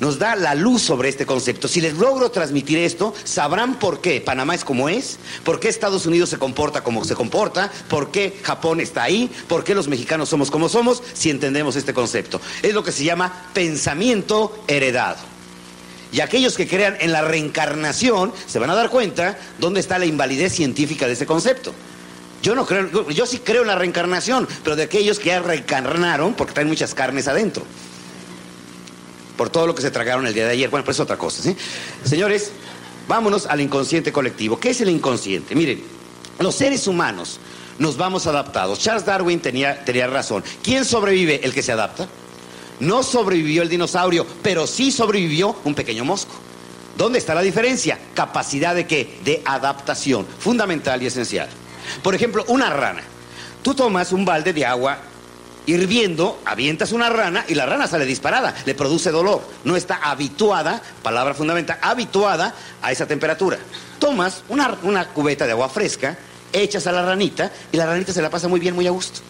nos 0.00 0.18
da 0.18 0.36
la 0.36 0.54
luz 0.54 0.82
sobre 0.82 1.08
este 1.08 1.26
concepto. 1.26 1.68
Si 1.68 1.80
les 1.80 1.94
logro 1.94 2.30
transmitir 2.30 2.78
esto, 2.78 3.14
sabrán 3.24 3.78
por 3.78 4.00
qué 4.00 4.20
Panamá 4.20 4.54
es 4.54 4.64
como 4.64 4.88
es, 4.88 5.18
por 5.44 5.60
qué 5.60 5.68
Estados 5.68 6.06
Unidos 6.06 6.30
se 6.30 6.38
comporta 6.38 6.82
como 6.82 7.04
se 7.04 7.14
comporta, 7.14 7.70
por 7.88 8.10
qué 8.10 8.38
Japón 8.42 8.80
está 8.80 9.02
ahí, 9.02 9.30
por 9.48 9.64
qué 9.64 9.74
los 9.74 9.88
mexicanos 9.88 10.28
somos 10.28 10.50
como 10.50 10.68
somos, 10.68 11.02
si 11.14 11.30
entendemos 11.30 11.76
este 11.76 11.94
concepto. 11.94 12.40
Es 12.62 12.74
lo 12.74 12.82
que 12.82 12.92
se 12.92 13.04
llama 13.04 13.50
pensamiento 13.52 14.62
heredado. 14.68 15.18
Y 16.10 16.20
aquellos 16.20 16.56
que 16.56 16.66
crean 16.66 16.96
en 17.00 17.12
la 17.12 17.22
reencarnación 17.22 18.32
se 18.46 18.58
van 18.58 18.70
a 18.70 18.74
dar 18.74 18.88
cuenta 18.88 19.38
dónde 19.58 19.80
está 19.80 19.98
la 19.98 20.06
invalidez 20.06 20.54
científica 20.54 21.06
de 21.06 21.12
ese 21.12 21.26
concepto. 21.26 21.74
Yo 22.40 22.54
no 22.54 22.64
creo, 22.64 23.10
yo 23.10 23.26
sí 23.26 23.40
creo 23.40 23.62
en 23.62 23.68
la 23.68 23.74
reencarnación, 23.74 24.48
pero 24.62 24.76
de 24.76 24.84
aquellos 24.84 25.18
que 25.18 25.26
ya 25.26 25.40
reencarnaron 25.40 26.34
porque 26.34 26.54
traen 26.54 26.68
muchas 26.68 26.94
carnes 26.94 27.28
adentro 27.28 27.64
por 29.38 29.48
todo 29.48 29.68
lo 29.68 29.74
que 29.74 29.80
se 29.80 29.90
tragaron 29.90 30.26
el 30.26 30.34
día 30.34 30.44
de 30.44 30.52
ayer. 30.52 30.68
Bueno, 30.68 30.84
pues 30.84 30.96
es 30.96 31.00
otra 31.00 31.16
cosa, 31.16 31.42
¿sí? 31.42 31.56
Señores, 32.04 32.50
vámonos 33.06 33.46
al 33.46 33.60
inconsciente 33.62 34.12
colectivo. 34.12 34.58
¿Qué 34.58 34.70
es 34.70 34.80
el 34.82 34.90
inconsciente? 34.90 35.54
Miren, 35.54 35.82
los 36.40 36.54
seres 36.56 36.86
humanos 36.88 37.38
nos 37.78 37.96
vamos 37.96 38.26
adaptados. 38.26 38.80
Charles 38.80 39.06
Darwin 39.06 39.40
tenía, 39.40 39.84
tenía 39.84 40.08
razón. 40.08 40.44
¿Quién 40.62 40.84
sobrevive? 40.84 41.40
El 41.44 41.54
que 41.54 41.62
se 41.62 41.72
adapta. 41.72 42.08
No 42.80 43.02
sobrevivió 43.02 43.62
el 43.62 43.68
dinosaurio, 43.68 44.26
pero 44.42 44.66
sí 44.66 44.90
sobrevivió 44.90 45.56
un 45.64 45.74
pequeño 45.74 46.04
mosco. 46.04 46.34
¿Dónde 46.96 47.20
está 47.20 47.32
la 47.34 47.42
diferencia? 47.42 47.96
Capacidad 48.14 48.74
de 48.74 48.88
qué? 48.88 49.20
De 49.24 49.40
adaptación, 49.44 50.26
fundamental 50.40 51.00
y 51.00 51.06
esencial. 51.06 51.48
Por 52.02 52.14
ejemplo, 52.16 52.44
una 52.48 52.70
rana. 52.70 53.02
Tú 53.62 53.72
tomas 53.74 54.12
un 54.12 54.24
balde 54.24 54.52
de 54.52 54.66
agua 54.66 54.98
hirviendo, 55.68 56.40
avientas 56.46 56.92
una 56.92 57.10
rana 57.10 57.44
y 57.46 57.54
la 57.54 57.66
rana 57.66 57.86
sale 57.86 58.06
disparada, 58.06 58.54
le 58.64 58.74
produce 58.74 59.10
dolor. 59.10 59.42
No 59.64 59.76
está 59.76 59.96
habituada, 59.96 60.82
palabra 61.02 61.34
fundamental, 61.34 61.78
habituada 61.82 62.54
a 62.80 62.90
esa 62.90 63.06
temperatura. 63.06 63.58
Tomas 63.98 64.42
una, 64.48 64.78
una 64.82 65.08
cubeta 65.08 65.44
de 65.44 65.52
agua 65.52 65.68
fresca, 65.68 66.16
echas 66.54 66.86
a 66.86 66.92
la 66.92 67.04
ranita 67.04 67.52
y 67.70 67.76
la 67.76 67.84
ranita 67.84 68.14
se 68.14 68.22
la 68.22 68.30
pasa 68.30 68.48
muy 68.48 68.60
bien, 68.60 68.74
muy 68.74 68.86
a 68.86 68.90
gusto. 68.90 69.20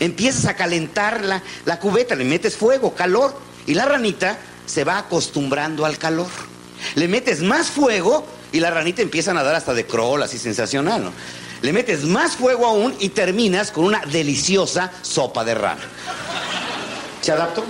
Empiezas 0.00 0.46
a 0.46 0.56
calentar 0.56 1.22
la, 1.22 1.42
la 1.66 1.78
cubeta, 1.78 2.14
le 2.14 2.24
metes 2.24 2.56
fuego, 2.56 2.94
calor, 2.94 3.38
y 3.66 3.74
la 3.74 3.84
ranita 3.84 4.38
se 4.64 4.84
va 4.84 4.96
acostumbrando 4.96 5.84
al 5.84 5.98
calor. 5.98 6.30
Le 6.94 7.08
metes 7.08 7.42
más 7.42 7.66
fuego 7.66 8.26
y 8.52 8.60
la 8.60 8.70
ranita 8.70 9.02
empieza 9.02 9.32
a 9.32 9.34
nadar 9.34 9.54
hasta 9.54 9.74
de 9.74 9.84
crawl, 9.84 10.22
así 10.22 10.38
sensacional, 10.38 11.04
¿no? 11.04 11.12
Le 11.64 11.72
metes 11.72 12.04
más 12.04 12.36
fuego 12.36 12.66
aún 12.66 12.94
y 13.00 13.08
terminas 13.08 13.70
con 13.70 13.86
una 13.86 14.02
deliciosa 14.04 14.92
sopa 15.00 15.46
de 15.46 15.54
rana. 15.54 15.80
¿Se 17.22 17.32
adaptó? 17.32 17.64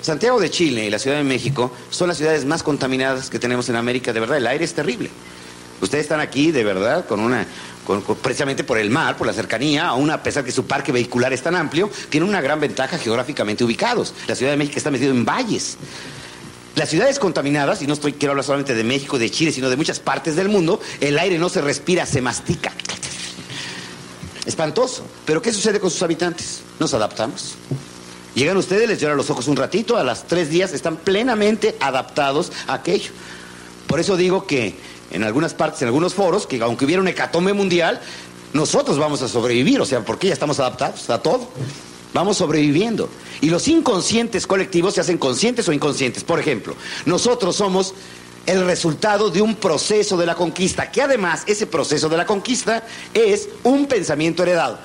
Santiago 0.00 0.40
de 0.40 0.48
Chile 0.48 0.86
y 0.86 0.90
la 0.90 0.98
Ciudad 0.98 1.18
de 1.18 1.24
México 1.24 1.70
son 1.90 2.08
las 2.08 2.16
ciudades 2.16 2.46
más 2.46 2.62
contaminadas 2.62 3.28
que 3.28 3.38
tenemos 3.38 3.68
en 3.68 3.76
América. 3.76 4.14
De 4.14 4.20
verdad, 4.20 4.38
el 4.38 4.46
aire 4.46 4.64
es 4.64 4.72
terrible. 4.72 5.10
Ustedes 5.82 6.04
están 6.04 6.20
aquí, 6.20 6.50
de 6.50 6.64
verdad, 6.64 7.04
con 7.04 7.20
una, 7.20 7.46
precisamente 8.22 8.64
por 8.64 8.78
el 8.78 8.88
mar, 8.88 9.18
por 9.18 9.26
la 9.26 9.34
cercanía, 9.34 9.86
aún 9.86 10.10
a 10.10 10.22
pesar 10.22 10.46
que 10.46 10.50
su 10.50 10.64
parque 10.64 10.92
vehicular 10.92 11.34
es 11.34 11.42
tan 11.42 11.56
amplio, 11.56 11.90
tienen 12.08 12.26
una 12.26 12.40
gran 12.40 12.58
ventaja 12.58 12.96
geográficamente 12.96 13.64
ubicados. 13.64 14.14
La 14.26 14.34
Ciudad 14.34 14.52
de 14.52 14.56
México 14.56 14.78
está 14.78 14.90
metido 14.90 15.10
en 15.10 15.26
valles. 15.26 15.76
Las 16.78 16.90
ciudades 16.90 17.18
contaminadas, 17.18 17.82
y 17.82 17.88
no 17.88 17.94
estoy, 17.94 18.12
quiero 18.12 18.30
hablar 18.30 18.44
solamente 18.44 18.72
de 18.72 18.84
México, 18.84 19.18
de 19.18 19.28
Chile, 19.32 19.50
sino 19.50 19.68
de 19.68 19.76
muchas 19.76 19.98
partes 19.98 20.36
del 20.36 20.48
mundo, 20.48 20.80
el 21.00 21.18
aire 21.18 21.36
no 21.36 21.48
se 21.48 21.60
respira, 21.60 22.06
se 22.06 22.22
mastica. 22.22 22.72
Espantoso. 24.46 25.04
Pero 25.24 25.42
¿qué 25.42 25.52
sucede 25.52 25.80
con 25.80 25.90
sus 25.90 26.00
habitantes? 26.04 26.60
Nos 26.78 26.94
adaptamos. 26.94 27.56
Llegan 28.36 28.56
ustedes, 28.56 28.88
les 28.88 29.00
lloran 29.00 29.16
los 29.16 29.28
ojos 29.28 29.48
un 29.48 29.56
ratito, 29.56 29.96
a 29.96 30.04
las 30.04 30.28
tres 30.28 30.50
días 30.50 30.72
están 30.72 30.98
plenamente 30.98 31.74
adaptados 31.80 32.52
a 32.68 32.74
aquello. 32.74 33.10
Por 33.88 33.98
eso 33.98 34.16
digo 34.16 34.46
que 34.46 34.76
en 35.10 35.24
algunas 35.24 35.54
partes, 35.54 35.82
en 35.82 35.88
algunos 35.88 36.14
foros, 36.14 36.46
que 36.46 36.62
aunque 36.62 36.84
hubiera 36.84 37.02
un 37.02 37.08
hecatombe 37.08 37.54
mundial, 37.54 38.00
nosotros 38.52 39.00
vamos 39.00 39.20
a 39.22 39.26
sobrevivir, 39.26 39.80
o 39.80 39.84
sea, 39.84 40.04
porque 40.04 40.28
ya 40.28 40.32
estamos 40.32 40.60
adaptados 40.60 41.10
a 41.10 41.20
todo. 41.20 41.50
Vamos 42.14 42.38
sobreviviendo. 42.38 43.08
Y 43.40 43.50
los 43.50 43.68
inconscientes 43.68 44.46
colectivos 44.46 44.94
se 44.94 45.00
hacen 45.00 45.18
conscientes 45.18 45.68
o 45.68 45.72
inconscientes. 45.72 46.24
Por 46.24 46.40
ejemplo, 46.40 46.74
nosotros 47.06 47.56
somos 47.56 47.94
el 48.46 48.64
resultado 48.64 49.28
de 49.28 49.42
un 49.42 49.56
proceso 49.56 50.16
de 50.16 50.24
la 50.24 50.34
conquista, 50.34 50.90
que 50.90 51.02
además 51.02 51.42
ese 51.46 51.66
proceso 51.66 52.08
de 52.08 52.16
la 52.16 52.24
conquista 52.24 52.82
es 53.12 53.48
un 53.62 53.86
pensamiento 53.86 54.42
heredado. 54.42 54.78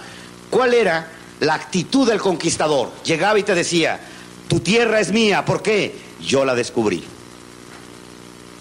¿Cuál 0.50 0.74
era 0.74 1.10
la 1.40 1.54
actitud 1.54 2.08
del 2.08 2.20
conquistador? 2.20 2.92
Llegaba 3.06 3.40
y 3.40 3.44
te 3.44 3.56
decía, 3.56 4.02
tu 4.50 4.60
tierra 4.60 5.00
es 5.00 5.12
mía, 5.14 5.46
¿por 5.46 5.62
qué? 5.62 5.96
Yo 6.22 6.44
la 6.44 6.56
descubrí. 6.56 7.04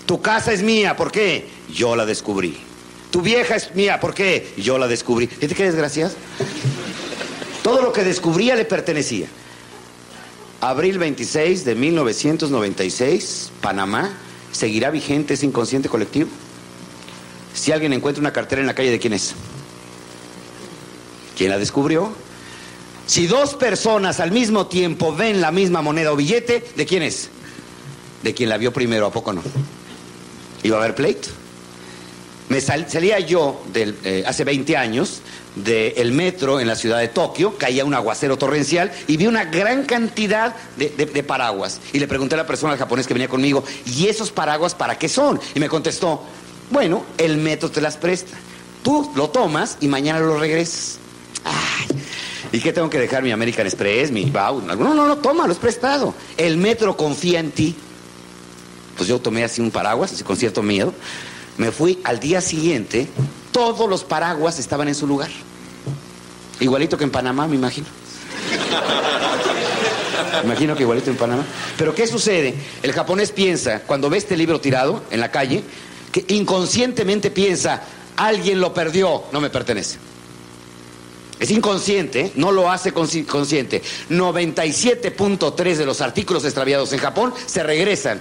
Tu 0.06 0.22
casa 0.22 0.52
es 0.52 0.62
mía, 0.62 0.96
¿por 0.96 1.10
qué? 1.10 1.48
Yo 1.74 1.96
la 1.96 2.06
descubrí. 2.06 2.56
Tu 3.10 3.20
vieja 3.20 3.56
es 3.56 3.74
mía, 3.74 3.98
¿por 3.98 4.14
qué? 4.14 4.54
Yo 4.56 4.78
la 4.78 4.86
descubrí. 4.86 5.26
¿Viste 5.26 5.54
qué 5.54 5.64
desgraciado? 5.64 6.12
Todo 7.62 7.82
lo 7.82 7.92
que 7.92 8.02
descubría 8.04 8.56
le 8.56 8.64
pertenecía. 8.64 9.26
Abril 10.60 10.98
26 10.98 11.64
de 11.64 11.74
1996, 11.74 13.50
Panamá, 13.60 14.12
¿seguirá 14.52 14.90
vigente 14.90 15.34
ese 15.34 15.46
inconsciente 15.46 15.88
colectivo? 15.88 16.28
Si 17.54 17.72
alguien 17.72 17.92
encuentra 17.92 18.20
una 18.20 18.32
cartera 18.32 18.60
en 18.60 18.66
la 18.66 18.74
calle, 18.74 18.90
¿de 18.90 18.98
quién 18.98 19.12
es? 19.12 19.34
¿Quién 21.36 21.50
la 21.50 21.58
descubrió? 21.58 22.12
Si 23.06 23.26
dos 23.26 23.54
personas 23.54 24.20
al 24.20 24.30
mismo 24.30 24.68
tiempo 24.68 25.14
ven 25.14 25.40
la 25.40 25.50
misma 25.50 25.82
moneda 25.82 26.12
o 26.12 26.16
billete, 26.16 26.64
¿de 26.76 26.86
quién 26.86 27.02
es? 27.02 27.28
De 28.22 28.32
quien 28.32 28.48
la 28.48 28.56
vio 28.56 28.72
primero, 28.72 29.06
¿a 29.06 29.12
poco 29.12 29.32
no? 29.32 29.42
¿Iba 30.62 30.76
a 30.76 30.80
haber 30.80 30.94
pleito? 30.94 31.28
Me 32.48 32.60
sal- 32.60 32.86
salía 32.88 33.18
yo 33.18 33.64
eh, 33.74 34.22
hace 34.26 34.44
20 34.44 34.76
años 34.76 35.20
del 35.56 36.12
metro 36.12 36.60
en 36.60 36.66
la 36.66 36.76
ciudad 36.76 36.98
de 36.98 37.08
Tokio, 37.08 37.58
caía 37.58 37.84
un 37.84 37.92
aguacero 37.94 38.38
torrencial 38.38 38.90
y 39.06 39.16
vi 39.18 39.26
una 39.26 39.44
gran 39.44 39.84
cantidad 39.84 40.54
de, 40.76 40.88
de- 40.90 41.06
de 41.06 41.22
paraguas. 41.22 41.80
Y 41.92 41.98
le 41.98 42.08
pregunté 42.08 42.34
a 42.34 42.38
la 42.38 42.46
persona, 42.46 42.72
al 42.72 42.78
japonés 42.78 43.06
que 43.06 43.12
venía 43.14 43.28
conmigo, 43.28 43.62
¿y 43.84 44.08
esos 44.08 44.30
paraguas 44.32 44.74
para 44.74 44.96
qué 44.98 45.08
son? 45.08 45.38
Y 45.54 45.60
me 45.60 45.68
contestó, 45.68 46.22
bueno, 46.70 47.04
el 47.18 47.36
metro 47.36 47.70
te 47.70 47.80
las 47.82 47.96
presta. 47.98 48.36
Tú 48.82 49.10
lo 49.14 49.28
tomas 49.30 49.76
y 49.80 49.88
mañana 49.88 50.20
lo 50.20 50.38
regresas. 50.38 50.98
¿y 52.50 52.60
qué 52.60 52.72
tengo 52.72 52.88
que 52.90 52.98
dejar? 52.98 53.22
Mi 53.22 53.30
American 53.30 53.66
Express, 53.66 54.10
mi 54.10 54.30
Bau. 54.30 54.60
No, 54.62 54.74
no, 54.76 54.94
no, 54.94 55.18
toma, 55.18 55.46
lo 55.46 55.52
es 55.52 55.58
prestado. 55.58 56.14
El 56.36 56.56
metro 56.56 56.96
confía 56.96 57.40
en 57.40 57.50
ti. 57.50 57.74
Pues 58.96 59.08
yo 59.08 59.20
tomé 59.20 59.44
así 59.44 59.60
un 59.60 59.70
paraguas, 59.70 60.12
así 60.12 60.22
con 60.24 60.36
cierto 60.36 60.62
miedo. 60.62 60.94
Me 61.58 61.70
fui 61.72 61.98
al 62.04 62.20
día 62.20 62.40
siguiente, 62.40 63.06
todos 63.52 63.88
los 63.88 64.02
paraguas 64.04 64.58
estaban 64.58 64.88
en 64.88 64.94
su 64.94 65.06
lugar. 65.06 65.30
Igualito 66.60 66.96
que 66.98 67.04
en 67.04 67.10
Panamá, 67.10 67.46
me 67.46 67.56
imagino. 67.56 67.86
Me 70.42 70.44
imagino 70.44 70.74
que 70.76 70.82
igualito 70.82 71.10
en 71.10 71.16
Panamá. 71.16 71.44
Pero 71.76 71.94
¿qué 71.94 72.06
sucede? 72.06 72.54
El 72.82 72.92
japonés 72.92 73.30
piensa, 73.32 73.80
cuando 73.80 74.08
ve 74.10 74.18
este 74.18 74.36
libro 74.36 74.60
tirado 74.60 75.02
en 75.10 75.20
la 75.20 75.30
calle, 75.30 75.62
que 76.10 76.24
inconscientemente 76.28 77.30
piensa, 77.30 77.82
alguien 78.16 78.60
lo 78.60 78.72
perdió, 78.74 79.24
no 79.32 79.40
me 79.40 79.50
pertenece. 79.50 79.98
Es 81.38 81.50
inconsciente, 81.50 82.32
no 82.36 82.52
lo 82.52 82.70
hace 82.70 82.94
consci- 82.94 83.26
consciente. 83.26 83.82
97.3 84.10 85.76
de 85.76 85.86
los 85.86 86.00
artículos 86.00 86.44
extraviados 86.44 86.92
en 86.92 86.98
Japón 87.00 87.34
se 87.46 87.62
regresan. 87.62 88.20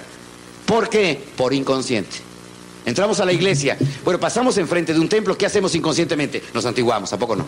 ¿Por 0.66 0.90
qué? 0.90 1.22
Por 1.38 1.54
inconsciente. 1.54 2.18
Entramos 2.86 3.20
a 3.20 3.26
la 3.26 3.34
iglesia. 3.34 3.78
Bueno, 4.04 4.20
pasamos 4.20 4.58
enfrente 4.58 4.94
de 4.94 5.00
un 5.00 5.10
templo. 5.10 5.38
¿Qué 5.38 5.46
hacemos 5.46 5.76
inconscientemente? 5.76 6.44
Nos 6.54 6.66
antiguamos, 6.66 7.12
¿a 7.14 7.20
poco 7.20 7.36
no? 7.36 7.46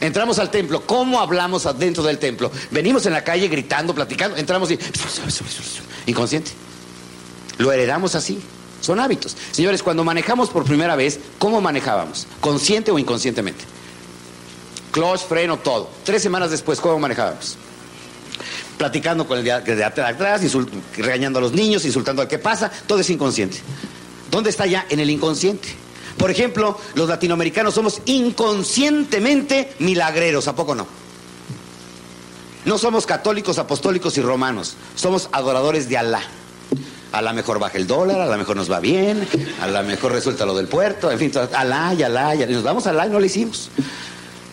Entramos 0.00 0.38
al 0.38 0.50
templo. 0.50 0.82
¿Cómo 0.86 1.20
hablamos 1.20 1.66
adentro 1.66 2.02
del 2.02 2.18
templo? 2.18 2.50
Venimos 2.70 3.06
en 3.06 3.12
la 3.12 3.22
calle 3.22 3.48
gritando, 3.48 3.94
platicando. 3.94 4.36
Entramos 4.36 4.70
y... 4.70 4.78
Inconsciente. 6.06 6.52
Lo 7.58 7.70
heredamos 7.70 8.14
así. 8.14 8.40
Son 8.80 8.98
hábitos. 8.98 9.36
Señores, 9.50 9.82
cuando 9.82 10.04
manejamos 10.04 10.48
por 10.48 10.64
primera 10.64 10.96
vez, 10.96 11.20
¿cómo 11.38 11.60
manejábamos? 11.60 12.26
¿Consciente 12.40 12.90
o 12.90 12.98
inconscientemente? 12.98 13.64
Clutch, 14.90 15.20
freno, 15.20 15.58
todo. 15.58 15.90
Tres 16.04 16.22
semanas 16.22 16.50
después, 16.50 16.80
¿cómo 16.80 16.98
manejábamos? 16.98 17.56
Platicando 18.78 19.26
con 19.26 19.38
el 19.38 19.44
de, 19.44 19.84
atrás, 19.84 20.40
regañando 20.96 21.38
a 21.38 21.42
los 21.42 21.52
niños, 21.52 21.84
insultando 21.84 22.22
al 22.22 22.28
que 22.28 22.38
pasa, 22.38 22.70
todo 22.86 23.00
es 23.00 23.10
inconsciente. 23.10 23.58
¿Dónde 24.30 24.50
está 24.50 24.66
ya? 24.66 24.86
En 24.88 25.00
el 25.00 25.10
inconsciente. 25.10 25.68
Por 26.16 26.30
ejemplo, 26.30 26.78
los 26.94 27.08
latinoamericanos 27.08 27.74
somos 27.74 28.02
inconscientemente 28.04 29.74
milagreros, 29.78 30.48
¿a 30.48 30.54
poco 30.54 30.74
no? 30.74 30.86
No 32.64 32.76
somos 32.76 33.06
católicos, 33.06 33.58
apostólicos 33.58 34.18
y 34.18 34.20
romanos, 34.20 34.76
somos 34.94 35.28
adoradores 35.32 35.88
de 35.88 35.96
Alá. 35.96 36.20
A 37.12 37.22
mejor 37.32 37.58
baja 37.58 37.78
el 37.78 37.86
dólar, 37.86 38.20
a 38.20 38.26
la 38.26 38.36
mejor 38.36 38.54
nos 38.54 38.70
va 38.70 38.78
bien, 38.78 39.26
a 39.60 39.66
la 39.66 39.82
mejor 39.82 40.12
resulta 40.12 40.44
lo 40.46 40.54
del 40.54 40.68
puerto, 40.68 41.10
en 41.10 41.18
fin, 41.18 41.32
Alá, 41.54 41.94
y 41.94 42.02
Alá, 42.02 42.34
y 42.34 42.46
nos 42.46 42.62
vamos 42.62 42.86
a 42.86 42.90
Alá 42.90 43.06
y 43.06 43.10
no 43.10 43.18
lo 43.18 43.24
hicimos. 43.24 43.70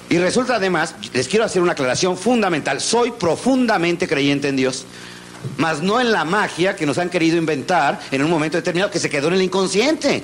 Y 0.10 0.18
resulta 0.20 0.56
además, 0.56 0.96
les 1.14 1.28
quiero 1.28 1.44
hacer 1.44 1.62
una 1.62 1.74
aclaración 1.74 2.18
fundamental, 2.18 2.80
soy 2.80 3.12
profundamente 3.12 4.08
creyente 4.08 4.48
en 4.48 4.56
Dios. 4.56 4.86
Mas 5.58 5.82
no 5.82 6.00
en 6.00 6.12
la 6.12 6.26
magia 6.26 6.76
que 6.76 6.86
nos 6.86 6.98
han 6.98 7.10
querido 7.10 7.38
inventar 7.38 8.00
en 8.12 8.24
un 8.24 8.30
momento 8.30 8.58
determinado 8.58 8.92
que 8.92 9.00
se 9.00 9.10
quedó 9.10 9.28
en 9.30 9.36
el 9.36 9.42
inconsciente. 9.42 10.24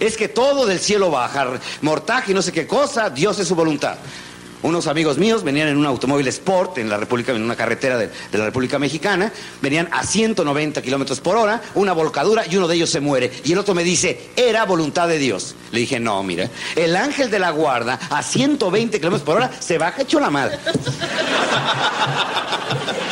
Es 0.00 0.16
que 0.16 0.28
todo 0.28 0.66
del 0.66 0.78
cielo 0.78 1.10
baja, 1.10 1.46
mortaje 1.82 2.32
y 2.32 2.34
no 2.34 2.42
sé 2.42 2.52
qué 2.52 2.66
cosa, 2.66 3.10
Dios 3.10 3.38
es 3.38 3.48
su 3.48 3.54
voluntad. 3.54 3.96
Unos 4.60 4.88
amigos 4.88 5.18
míos 5.18 5.44
venían 5.44 5.68
en 5.68 5.76
un 5.76 5.86
automóvil 5.86 6.26
Sport 6.28 6.78
en 6.78 6.88
la 6.88 6.96
República, 6.96 7.32
en 7.32 7.42
una 7.42 7.54
carretera 7.54 7.96
de, 7.96 8.08
de 8.08 8.38
la 8.38 8.46
República 8.46 8.80
Mexicana, 8.80 9.32
venían 9.62 9.88
a 9.92 10.02
190 10.02 10.82
kilómetros 10.82 11.20
por 11.20 11.36
hora, 11.36 11.62
una 11.76 11.92
volcadura 11.92 12.44
y 12.44 12.56
uno 12.56 12.66
de 12.66 12.74
ellos 12.74 12.90
se 12.90 12.98
muere. 12.98 13.30
Y 13.44 13.52
el 13.52 13.58
otro 13.58 13.74
me 13.74 13.84
dice, 13.84 14.30
era 14.34 14.64
voluntad 14.64 15.06
de 15.06 15.18
Dios. 15.18 15.54
Le 15.70 15.80
dije, 15.80 16.00
no, 16.00 16.20
mira, 16.24 16.50
el 16.74 16.96
ángel 16.96 17.30
de 17.30 17.38
la 17.38 17.50
guarda 17.50 18.00
a 18.10 18.20
120 18.20 18.98
kilómetros 18.98 19.24
por 19.24 19.36
hora 19.36 19.50
se 19.60 19.78
baja 19.78 20.02
hecho 20.02 20.18
la 20.18 20.30
madre. 20.30 20.58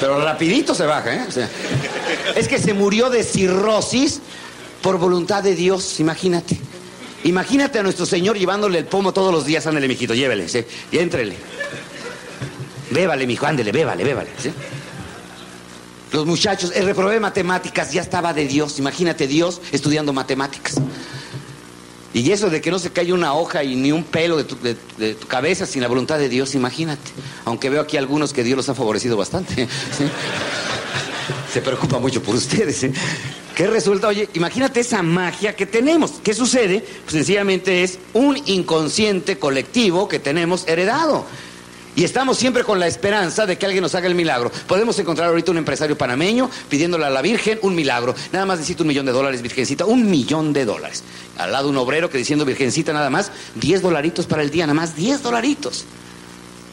Pero 0.00 0.20
rapidito 0.22 0.74
se 0.74 0.86
baja, 0.86 1.14
¿eh? 1.14 1.26
Es 2.36 2.48
que 2.48 2.58
se 2.58 2.74
murió 2.74 3.10
de 3.10 3.24
cirrosis 3.24 4.20
por 4.82 4.98
voluntad 4.98 5.42
de 5.42 5.54
Dios, 5.54 6.00
imagínate. 6.00 6.58
Imagínate 7.24 7.78
a 7.78 7.82
nuestro 7.82 8.06
Señor 8.06 8.38
llevándole 8.38 8.78
el 8.78 8.86
pomo 8.86 9.12
todos 9.12 9.32
los 9.32 9.44
días, 9.44 9.66
ándale, 9.66 9.88
mijito, 9.88 10.14
llévele, 10.14 10.48
¿sí? 10.48 10.64
y 10.92 10.98
éntrele. 10.98 11.36
Bébale, 12.90 13.26
mijo, 13.26 13.46
ándele, 13.46 13.72
bébale, 13.72 14.04
bébale. 14.04 14.30
Los 16.12 16.24
muchachos, 16.24 16.72
el 16.74 16.86
reprobé 16.86 17.20
matemáticas 17.20 17.92
ya 17.92 18.00
estaba 18.00 18.32
de 18.32 18.46
Dios, 18.46 18.78
imagínate 18.78 19.26
Dios 19.26 19.60
estudiando 19.72 20.12
matemáticas. 20.12 20.76
Y 22.14 22.30
eso 22.32 22.48
de 22.50 22.60
que 22.60 22.70
no 22.70 22.78
se 22.78 22.90
cae 22.90 23.12
una 23.12 23.34
hoja 23.34 23.62
y 23.64 23.76
ni 23.76 23.92
un 23.92 24.02
pelo 24.02 24.36
de 24.38 24.44
tu, 24.44 24.56
de- 24.58 25.14
tu 25.14 25.26
cabeza 25.26 25.66
sin 25.66 25.82
la 25.82 25.88
voluntad 25.88 26.18
de 26.18 26.28
Dios, 26.28 26.54
imagínate. 26.54 27.10
Aunque 27.44 27.68
veo 27.68 27.80
aquí 27.82 27.96
algunos 27.96 28.32
que 28.32 28.42
Dios 28.44 28.56
los 28.56 28.68
ha 28.68 28.74
favorecido 28.74 29.16
bastante. 29.16 29.68
Se 31.52 31.60
preocupa 31.62 31.98
mucho 31.98 32.22
por 32.22 32.34
ustedes. 32.34 32.84
¿eh? 32.84 32.92
¿Qué 33.54 33.66
resulta? 33.66 34.08
Oye, 34.08 34.28
imagínate 34.34 34.80
esa 34.80 35.02
magia 35.02 35.56
que 35.56 35.66
tenemos. 35.66 36.12
¿Qué 36.22 36.32
sucede? 36.34 36.80
Pues 37.04 37.12
sencillamente 37.12 37.82
es 37.82 37.98
un 38.14 38.38
inconsciente 38.46 39.38
colectivo 39.38 40.08
que 40.08 40.18
tenemos 40.18 40.66
heredado. 40.68 41.24
Y 41.98 42.04
estamos 42.04 42.38
siempre 42.38 42.62
con 42.62 42.78
la 42.78 42.86
esperanza 42.86 43.44
de 43.44 43.58
que 43.58 43.66
alguien 43.66 43.82
nos 43.82 43.96
haga 43.96 44.06
el 44.06 44.14
milagro. 44.14 44.52
Podemos 44.68 44.96
encontrar 45.00 45.30
ahorita 45.30 45.50
un 45.50 45.58
empresario 45.58 45.98
panameño 45.98 46.48
pidiéndole 46.68 47.04
a 47.04 47.10
la 47.10 47.20
Virgen 47.22 47.58
un 47.62 47.74
milagro. 47.74 48.14
Nada 48.30 48.46
más 48.46 48.58
necesito 48.58 48.84
un 48.84 48.86
millón 48.86 49.04
de 49.04 49.10
dólares, 49.10 49.42
Virgencita. 49.42 49.84
Un 49.84 50.08
millón 50.08 50.52
de 50.52 50.64
dólares. 50.64 51.02
Al 51.38 51.50
lado 51.50 51.68
un 51.68 51.76
obrero 51.76 52.08
que 52.08 52.16
diciendo, 52.16 52.44
Virgencita, 52.44 52.92
nada 52.92 53.10
más 53.10 53.32
10 53.56 53.82
dolaritos 53.82 54.26
para 54.26 54.42
el 54.42 54.50
día, 54.50 54.64
nada 54.64 54.74
más 54.74 54.94
10 54.94 55.24
dolaritos. 55.24 55.86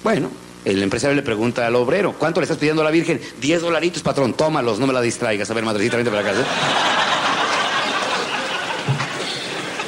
Bueno, 0.03 0.30
el 0.63 0.84
empresario 0.84 1.15
le 1.15 1.23
pregunta 1.23 1.65
al 1.65 1.73
obrero, 1.73 2.13
¿cuánto 2.19 2.39
le 2.39 2.43
estás 2.43 2.59
pidiendo 2.59 2.84
a 2.84 2.86
la 2.86 2.91
Virgen? 2.91 3.19
10 3.41 3.61
dolaritos, 3.61 4.03
patrón, 4.03 4.36
tómalos, 4.36 4.78
no 4.78 4.86
me 4.86 4.93
la 4.93 5.01
distraigas. 5.01 5.49
A 5.49 5.55
ver, 5.55 5.65
madrecita, 5.65 5.97
vente 5.97 6.11
para 6.11 6.21
acá. 6.21 6.39
¿eh? 6.39 6.45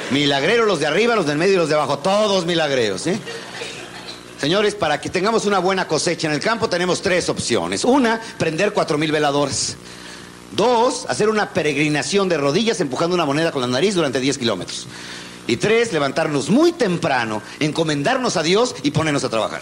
Milagreros 0.10 0.66
los 0.66 0.80
de 0.80 0.88
arriba, 0.88 1.16
los 1.16 1.28
del 1.28 1.38
medio 1.38 1.54
y 1.54 1.58
los 1.58 1.70
de 1.70 1.76
abajo, 1.76 2.00
todos 2.00 2.48
milagreros, 2.48 3.06
¿eh? 3.06 3.20
Señores, 4.40 4.76
para 4.76 5.02
que 5.02 5.10
tengamos 5.10 5.46
una 5.46 5.60
buena 5.60 5.88
cosecha 5.88 6.28
en 6.28 6.34
el 6.34 6.40
campo 6.40 6.70
tenemos 6.70 7.02
tres 7.02 7.28
opciones. 7.30 7.84
Una, 7.84 8.22
prender 8.38 8.72
cuatro 8.72 8.98
mil 8.98 9.12
veladores. 9.12 9.78
Dos, 10.56 11.06
hacer 11.10 11.30
una 11.30 11.50
peregrinación 11.50 12.30
de 12.30 12.38
rodillas 12.38 12.80
empujando 12.80 13.16
una 13.16 13.26
moneda 13.26 13.52
con 13.52 13.62
la 13.62 13.68
nariz 13.68 13.96
durante 13.96 14.20
10 14.20 14.38
kilómetros. 14.38 14.88
Y 15.48 15.58
tres, 15.58 15.92
levantarnos 15.92 16.50
muy 16.50 16.72
temprano, 16.72 17.42
encomendarnos 17.60 18.38
a 18.38 18.44
Dios 18.44 18.76
y 18.84 18.92
ponernos 18.92 19.24
a 19.24 19.30
trabajar. 19.30 19.62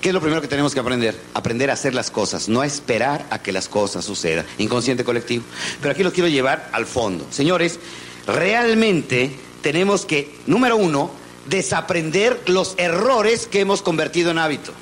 ¿Qué 0.00 0.08
es 0.10 0.14
lo 0.14 0.20
primero 0.20 0.40
que 0.40 0.48
tenemos 0.48 0.74
que 0.74 0.80
aprender? 0.80 1.18
Aprender 1.34 1.70
a 1.70 1.74
hacer 1.74 1.94
las 1.94 2.10
cosas, 2.10 2.48
no 2.48 2.60
a 2.60 2.66
esperar 2.66 3.26
a 3.30 3.42
que 3.42 3.52
las 3.52 3.68
cosas 3.68 4.04
sucedan. 4.04 4.46
Inconsciente 4.58 5.04
colectivo. 5.04 5.44
Pero 5.80 5.92
aquí 5.92 6.02
lo 6.02 6.12
quiero 6.12 6.28
llevar 6.28 6.68
al 6.72 6.86
fondo. 6.86 7.26
Señores, 7.30 7.80
realmente 8.26 9.32
tenemos 9.60 10.04
que, 10.04 10.38
número 10.46 10.76
uno, 10.76 11.10
desaprender 11.48 12.40
los 12.46 12.74
errores 12.76 13.46
que 13.46 13.60
hemos 13.60 13.82
convertido 13.82 14.30
en 14.30 14.38
hábito. 14.38 14.72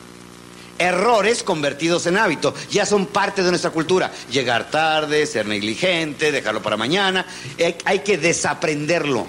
Errores 0.78 1.42
convertidos 1.42 2.06
en 2.06 2.18
hábito, 2.18 2.54
ya 2.70 2.84
son 2.84 3.06
parte 3.06 3.42
de 3.42 3.50
nuestra 3.50 3.70
cultura. 3.70 4.12
Llegar 4.30 4.70
tarde, 4.70 5.26
ser 5.26 5.46
negligente, 5.46 6.32
dejarlo 6.32 6.60
para 6.62 6.76
mañana, 6.76 7.24
hay, 7.84 8.00
que 8.00 8.18
desaprenderlo. 8.18 9.26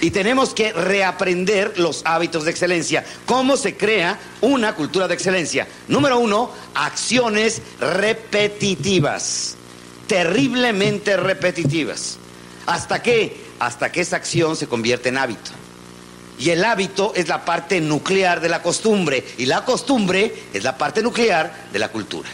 Y 0.00 0.10
tenemos 0.10 0.54
que 0.54 0.72
reaprender 0.72 1.78
los 1.78 2.02
hábitos 2.04 2.44
de 2.44 2.50
excelencia. 2.50 3.04
¿Cómo 3.26 3.56
se 3.56 3.76
crea 3.76 4.18
una 4.40 4.74
cultura 4.74 5.06
de 5.06 5.14
excelencia? 5.14 5.68
Número 5.86 6.18
uno, 6.18 6.50
acciones 6.74 7.62
repetitivas. 7.78 9.56
Terriblemente 10.08 11.16
repetitivas. 11.16 12.18
¿Hasta 12.66 13.02
qué? 13.02 13.36
Hasta 13.60 13.92
que 13.92 14.00
esa 14.00 14.16
acción 14.16 14.56
se 14.56 14.66
convierte 14.66 15.10
en 15.10 15.18
hábito. 15.18 15.61
Y 16.42 16.50
el 16.50 16.64
hábito 16.64 17.12
es 17.14 17.28
la 17.28 17.44
parte 17.44 17.80
nuclear 17.80 18.40
de 18.40 18.48
la 18.48 18.62
costumbre. 18.62 19.24
Y 19.38 19.46
la 19.46 19.64
costumbre 19.64 20.34
es 20.52 20.64
la 20.64 20.76
parte 20.76 21.00
nuclear 21.00 21.68
de 21.72 21.78
la 21.78 21.88
cultura. 21.88 22.28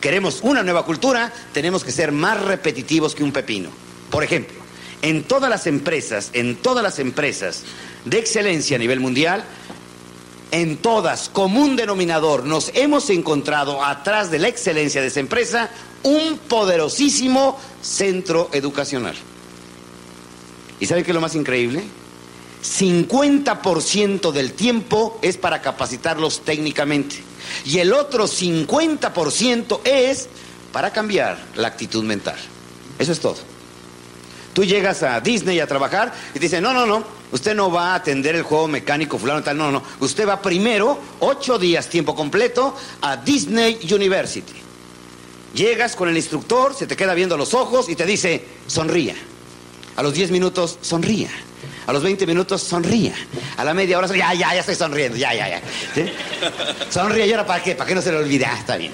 Queremos 0.00 0.38
una 0.42 0.62
nueva 0.62 0.84
cultura, 0.84 1.32
tenemos 1.52 1.82
que 1.82 1.90
ser 1.90 2.12
más 2.12 2.40
repetitivos 2.40 3.12
que 3.12 3.24
un 3.24 3.32
pepino. 3.32 3.70
Por 4.08 4.22
ejemplo, 4.22 4.54
en 5.02 5.24
todas 5.24 5.50
las 5.50 5.66
empresas, 5.66 6.30
en 6.32 6.54
todas 6.54 6.84
las 6.84 7.00
empresas 7.00 7.62
de 8.04 8.20
excelencia 8.20 8.76
a 8.76 8.78
nivel 8.78 9.00
mundial, 9.00 9.42
en 10.52 10.76
todas, 10.76 11.28
como 11.28 11.60
un 11.60 11.74
denominador, 11.74 12.44
nos 12.44 12.70
hemos 12.74 13.10
encontrado 13.10 13.82
atrás 13.82 14.30
de 14.30 14.38
la 14.38 14.46
excelencia 14.46 15.00
de 15.00 15.08
esa 15.08 15.18
empresa 15.18 15.70
un 16.04 16.38
poderosísimo 16.38 17.58
centro 17.82 18.48
educacional. 18.52 19.16
¿Y 20.78 20.86
saben 20.86 21.02
qué 21.02 21.10
es 21.10 21.14
lo 21.16 21.20
más 21.20 21.34
increíble? 21.34 21.82
50% 22.64 24.32
del 24.32 24.54
tiempo 24.54 25.18
es 25.20 25.36
para 25.36 25.60
capacitarlos 25.60 26.44
técnicamente 26.44 27.16
y 27.66 27.78
el 27.78 27.92
otro 27.92 28.26
50% 28.26 29.80
es 29.84 30.28
para 30.72 30.90
cambiar 30.90 31.38
la 31.56 31.68
actitud 31.68 32.02
mental. 32.02 32.36
Eso 32.98 33.12
es 33.12 33.20
todo. 33.20 33.36
Tú 34.54 34.64
llegas 34.64 35.02
a 35.02 35.20
Disney 35.20 35.60
a 35.60 35.66
trabajar 35.66 36.12
y 36.30 36.34
te 36.34 36.40
dicen, 36.40 36.62
no, 36.62 36.72
no, 36.72 36.86
no, 36.86 37.04
usted 37.32 37.54
no 37.54 37.70
va 37.70 37.92
a 37.92 37.96
atender 37.96 38.34
el 38.36 38.42
juego 38.42 38.66
mecánico 38.68 39.18
fulano 39.18 39.42
tal, 39.42 39.58
no, 39.58 39.70
no, 39.70 39.82
usted 40.00 40.26
va 40.26 40.40
primero, 40.40 40.98
ocho 41.20 41.58
días, 41.58 41.88
tiempo 41.88 42.14
completo, 42.14 42.74
a 43.02 43.16
Disney 43.16 43.78
University. 43.92 44.54
Llegas 45.54 45.96
con 45.96 46.08
el 46.08 46.16
instructor, 46.16 46.74
se 46.74 46.86
te 46.86 46.96
queda 46.96 47.14
viendo 47.14 47.36
los 47.36 47.52
ojos 47.52 47.88
y 47.88 47.96
te 47.96 48.06
dice, 48.06 48.44
sonría. 48.66 49.14
A 49.96 50.02
los 50.02 50.14
10 50.14 50.30
minutos, 50.30 50.78
sonría. 50.80 51.30
A 51.86 51.92
los 51.92 52.02
20 52.02 52.26
minutos, 52.26 52.62
sonría. 52.62 53.14
A 53.56 53.64
la 53.64 53.74
media 53.74 53.98
hora, 53.98 54.06
ya, 54.08 54.32
ya, 54.32 54.54
ya 54.54 54.60
estoy 54.60 54.74
sonriendo, 54.74 55.18
ya, 55.18 55.34
ya, 55.34 55.48
ya. 55.48 55.62
¿Sí? 55.94 56.04
Sonríe, 56.90 57.26
¿y 57.26 57.30
ahora 57.32 57.46
para 57.46 57.62
qué? 57.62 57.74
¿Para 57.74 57.88
qué 57.88 57.94
no 57.94 58.02
se 58.02 58.10
le 58.10 58.18
olvide? 58.18 58.46
Ah, 58.46 58.56
está 58.58 58.76
bien. 58.76 58.92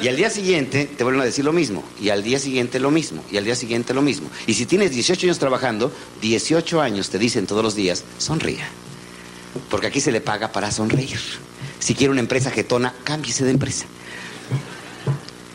Y 0.00 0.08
al 0.08 0.16
día 0.16 0.30
siguiente 0.30 0.86
te 0.86 1.04
vuelven 1.04 1.22
a 1.22 1.24
decir 1.24 1.44
lo 1.44 1.52
mismo. 1.52 1.84
Y 2.00 2.08
al 2.08 2.22
día 2.22 2.38
siguiente 2.38 2.80
lo 2.80 2.90
mismo. 2.90 3.22
Y 3.30 3.36
al 3.36 3.44
día 3.44 3.54
siguiente 3.54 3.92
lo 3.92 4.00
mismo. 4.02 4.30
Y 4.46 4.54
si 4.54 4.64
tienes 4.64 4.90
18 4.90 5.26
años 5.26 5.38
trabajando, 5.38 5.92
18 6.22 6.80
años 6.80 7.10
te 7.10 7.18
dicen 7.18 7.46
todos 7.46 7.62
los 7.62 7.74
días, 7.74 8.04
sonría. 8.18 8.66
Porque 9.68 9.86
aquí 9.88 10.00
se 10.00 10.10
le 10.10 10.20
paga 10.20 10.50
para 10.50 10.70
sonreír. 10.70 11.20
Si 11.78 11.94
quiere 11.94 12.10
una 12.10 12.20
empresa 12.20 12.50
jetona, 12.50 12.94
cámbiese 13.04 13.44
de 13.44 13.50
empresa. 13.50 13.84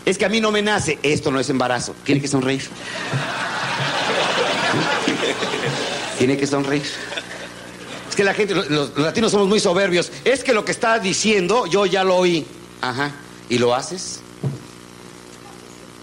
Es 0.06 0.18
que 0.18 0.26
a 0.26 0.30
mí 0.30 0.40
no 0.40 0.52
me 0.52 0.62
nace. 0.62 1.00
Esto 1.04 1.32
no 1.32 1.40
es 1.40 1.50
embarazo. 1.50 1.96
Tiene 2.04 2.22
que 2.22 2.28
sonreír. 2.28 2.62
Tiene 6.20 6.38
que 6.38 6.46
sonreír. 6.46 6.84
Es 8.10 8.16
que 8.16 8.24
la 8.24 8.34
gente, 8.34 8.54
los, 8.54 8.70
los 8.70 8.98
latinos 8.98 9.32
somos 9.32 9.48
muy 9.48 9.60
soberbios. 9.60 10.12
Es 10.26 10.44
que 10.44 10.54
lo 10.54 10.66
que 10.66 10.72
está 10.72 11.00
diciendo 11.00 11.66
yo 11.66 11.88
ya 11.88 12.04
lo 12.04 12.18
oí. 12.18 12.46
Ajá. 12.82 13.12
¿Y 13.50 13.58
lo 13.58 13.74
haces? 13.74 14.20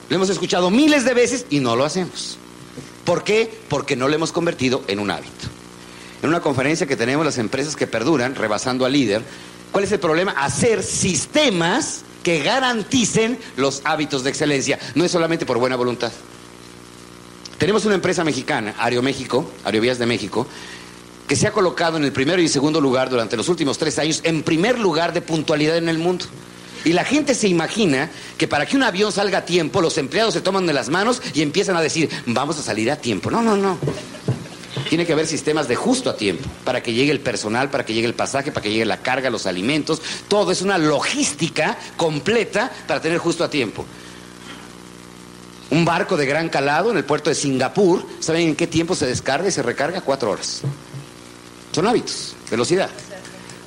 Lo 0.08 0.16
hemos 0.16 0.30
escuchado 0.30 0.70
miles 0.70 1.04
de 1.04 1.14
veces 1.14 1.46
y 1.50 1.60
no 1.60 1.76
lo 1.76 1.84
hacemos. 1.84 2.38
¿Por 3.04 3.24
qué? 3.24 3.52
Porque 3.68 3.94
no 3.94 4.08
lo 4.08 4.14
hemos 4.14 4.32
convertido 4.32 4.82
en 4.88 5.00
un 5.00 5.10
hábito. 5.10 5.46
En 6.22 6.30
una 6.30 6.40
conferencia 6.40 6.86
que 6.86 6.96
tenemos 6.96 7.24
las 7.24 7.38
empresas 7.38 7.76
que 7.76 7.86
perduran, 7.86 8.34
rebasando 8.34 8.84
al 8.84 8.92
líder, 8.92 9.22
¿cuál 9.70 9.84
es 9.84 9.92
el 9.92 10.00
problema? 10.00 10.32
Hacer 10.32 10.82
sistemas 10.82 12.02
que 12.22 12.42
garanticen 12.42 13.38
los 13.56 13.82
hábitos 13.84 14.24
de 14.24 14.30
excelencia. 14.30 14.78
No 14.94 15.04
es 15.04 15.12
solamente 15.12 15.44
por 15.44 15.58
buena 15.58 15.76
voluntad. 15.76 16.10
Tenemos 17.58 17.86
una 17.86 17.94
empresa 17.94 18.22
mexicana, 18.22 18.74
Aeroméxico, 18.78 19.50
Aerovías 19.64 19.98
de 19.98 20.04
México, 20.04 20.46
que 21.26 21.36
se 21.36 21.46
ha 21.46 21.52
colocado 21.52 21.96
en 21.96 22.04
el 22.04 22.12
primero 22.12 22.40
y 22.42 22.48
segundo 22.48 22.80
lugar 22.80 23.08
durante 23.08 23.36
los 23.36 23.48
últimos 23.48 23.78
tres 23.78 23.98
años, 23.98 24.20
en 24.24 24.42
primer 24.42 24.78
lugar 24.78 25.14
de 25.14 25.22
puntualidad 25.22 25.78
en 25.78 25.88
el 25.88 25.98
mundo. 25.98 26.26
Y 26.84 26.92
la 26.92 27.04
gente 27.04 27.34
se 27.34 27.48
imagina 27.48 28.10
que 28.36 28.46
para 28.46 28.66
que 28.66 28.76
un 28.76 28.82
avión 28.82 29.10
salga 29.10 29.38
a 29.38 29.44
tiempo, 29.44 29.80
los 29.80 29.96
empleados 29.96 30.34
se 30.34 30.42
toman 30.42 30.66
de 30.66 30.74
las 30.74 30.90
manos 30.90 31.22
y 31.34 31.42
empiezan 31.42 31.76
a 31.76 31.80
decir, 31.80 32.10
vamos 32.26 32.58
a 32.58 32.62
salir 32.62 32.90
a 32.90 32.96
tiempo. 32.96 33.30
No, 33.30 33.42
no, 33.42 33.56
no. 33.56 33.78
Tiene 34.88 35.06
que 35.06 35.14
haber 35.14 35.26
sistemas 35.26 35.66
de 35.66 35.74
justo 35.74 36.10
a 36.10 36.16
tiempo, 36.16 36.48
para 36.62 36.82
que 36.82 36.92
llegue 36.92 37.10
el 37.10 37.20
personal, 37.20 37.70
para 37.70 37.84
que 37.84 37.94
llegue 37.94 38.06
el 38.06 38.14
pasaje, 38.14 38.52
para 38.52 38.62
que 38.62 38.70
llegue 38.70 38.84
la 38.84 38.98
carga, 38.98 39.30
los 39.30 39.46
alimentos, 39.46 40.00
todo 40.28 40.52
es 40.52 40.62
una 40.62 40.78
logística 40.78 41.76
completa 41.96 42.70
para 42.86 43.00
tener 43.00 43.18
justo 43.18 43.42
a 43.42 43.50
tiempo. 43.50 43.84
Un 45.70 45.84
barco 45.84 46.16
de 46.16 46.26
gran 46.26 46.48
calado 46.48 46.90
en 46.90 46.96
el 46.96 47.04
puerto 47.04 47.30
de 47.30 47.34
Singapur, 47.34 48.06
¿saben 48.20 48.48
en 48.48 48.56
qué 48.56 48.66
tiempo 48.66 48.94
se 48.94 49.06
descarga 49.06 49.48
y 49.48 49.52
se 49.52 49.62
recarga? 49.62 50.00
Cuatro 50.00 50.30
horas. 50.30 50.62
Son 51.72 51.86
hábitos, 51.86 52.34
velocidad. 52.50 52.88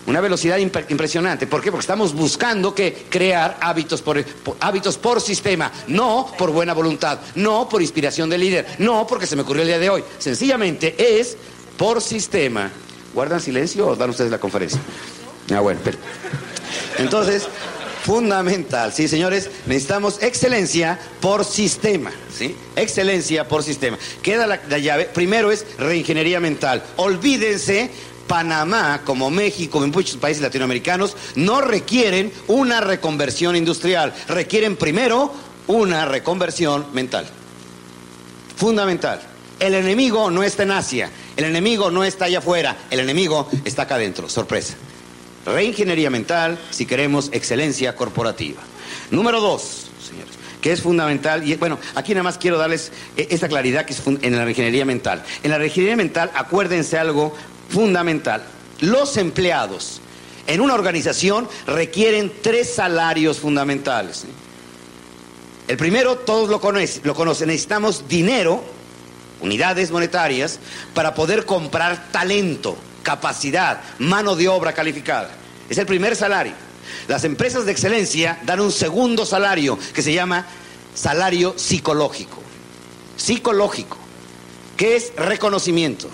Una 0.07 0.21
velocidad 0.21 0.57
impresionante. 0.57 1.45
¿Por 1.45 1.61
qué? 1.61 1.71
Porque 1.71 1.83
estamos 1.83 2.15
buscando 2.15 2.73
que 2.73 3.05
crear 3.09 3.57
hábitos 3.61 4.01
por, 4.01 4.23
hábitos 4.59 4.97
por 4.97 5.21
sistema, 5.21 5.71
no 5.87 6.33
por 6.37 6.51
buena 6.51 6.73
voluntad, 6.73 7.19
no 7.35 7.69
por 7.69 7.81
inspiración 7.81 8.29
del 8.29 8.41
líder, 8.41 8.65
no 8.79 9.05
porque 9.05 9.27
se 9.27 9.35
me 9.35 9.43
ocurrió 9.43 9.61
el 9.61 9.67
día 9.67 9.77
de 9.77 9.89
hoy. 9.89 10.03
Sencillamente 10.17 11.19
es 11.19 11.37
por 11.77 12.01
sistema. 12.01 12.71
¿Guardan 13.13 13.41
silencio 13.41 13.87
o 13.87 13.95
dan 13.95 14.09
ustedes 14.09 14.31
la 14.31 14.39
conferencia? 14.39 14.79
Ah, 15.53 15.59
bueno, 15.59 15.79
pero... 15.83 15.97
Entonces, 16.97 17.47
fundamental, 18.09 18.91
sí, 18.91 19.07
señores, 19.07 19.51
necesitamos 19.67 20.23
excelencia 20.23 20.99
por 21.21 21.45
sistema, 21.45 22.09
¿sí? 22.35 22.55
Excelencia 22.75 23.47
por 23.47 23.61
sistema. 23.61 23.99
Queda 24.23 24.47
la, 24.47 24.59
la 24.67 24.79
llave, 24.79 25.05
primero 25.05 25.51
es 25.51 25.63
reingeniería 25.77 26.39
mental. 26.39 26.81
Olvídense 26.95 27.91
Panamá, 28.25 29.01
como 29.05 29.29
México, 29.29 29.83
en 29.83 29.91
muchos 29.91 30.17
países 30.17 30.41
latinoamericanos, 30.41 31.15
no 31.35 31.61
requieren 31.61 32.33
una 32.47 32.81
reconversión 32.81 33.55
industrial, 33.55 34.11
requieren 34.27 34.75
primero 34.75 35.31
una 35.67 36.05
reconversión 36.05 36.87
mental. 36.93 37.29
Fundamental. 38.55 39.21
El 39.59 39.75
enemigo 39.75 40.31
no 40.31 40.41
está 40.41 40.63
en 40.63 40.71
Asia, 40.71 41.11
el 41.37 41.45
enemigo 41.45 41.91
no 41.91 42.03
está 42.03 42.25
allá 42.25 42.39
afuera, 42.39 42.75
el 42.89 43.01
enemigo 43.01 43.47
está 43.65 43.83
acá 43.83 43.95
adentro. 43.95 44.27
Sorpresa. 44.29 44.73
Reingeniería 45.45 46.09
mental 46.09 46.59
si 46.69 46.85
queremos 46.85 47.29
excelencia 47.31 47.95
corporativa. 47.95 48.61
Número 49.11 49.41
dos, 49.41 49.87
señores, 50.05 50.35
que 50.61 50.71
es 50.71 50.81
fundamental, 50.81 51.47
y 51.47 51.55
bueno, 51.55 51.79
aquí 51.95 52.13
nada 52.13 52.23
más 52.23 52.37
quiero 52.37 52.57
darles 52.57 52.91
eh, 53.17 53.27
esta 53.31 53.47
claridad 53.47 53.85
que 53.85 53.93
es 53.93 54.01
en 54.05 54.35
la 54.35 54.43
reingeniería 54.43 54.85
mental. 54.85 55.23
En 55.43 55.51
la 55.51 55.57
reingeniería 55.57 55.95
mental, 55.95 56.31
acuérdense 56.35 56.97
algo 56.97 57.33
fundamental. 57.69 58.43
Los 58.81 59.17
empleados 59.17 60.01
en 60.47 60.61
una 60.61 60.73
organización 60.73 61.47
requieren 61.67 62.31
tres 62.41 62.73
salarios 62.73 63.39
fundamentales. 63.39 64.25
El 65.67 65.77
primero, 65.77 66.17
todos 66.17 66.49
lo 66.49 66.59
conocen, 66.59 67.01
lo 67.03 67.13
conocen, 67.13 67.49
necesitamos 67.49 68.07
dinero, 68.07 68.63
unidades 69.41 69.91
monetarias, 69.91 70.59
para 70.95 71.13
poder 71.13 71.45
comprar 71.45 72.11
talento, 72.11 72.75
capacidad, 73.03 73.81
mano 73.99 74.35
de 74.35 74.47
obra 74.47 74.73
calificada. 74.73 75.29
Es 75.69 75.77
el 75.77 75.85
primer 75.85 76.15
salario. 76.15 76.53
Las 77.07 77.23
empresas 77.23 77.65
de 77.65 77.71
excelencia 77.71 78.39
dan 78.43 78.59
un 78.59 78.71
segundo 78.71 79.25
salario 79.25 79.77
que 79.93 80.01
se 80.01 80.13
llama 80.13 80.45
salario 80.93 81.57
psicológico. 81.57 82.41
Psicológico, 83.15 83.97
que 84.77 84.95
es 84.95 85.11
reconocimiento 85.15 86.09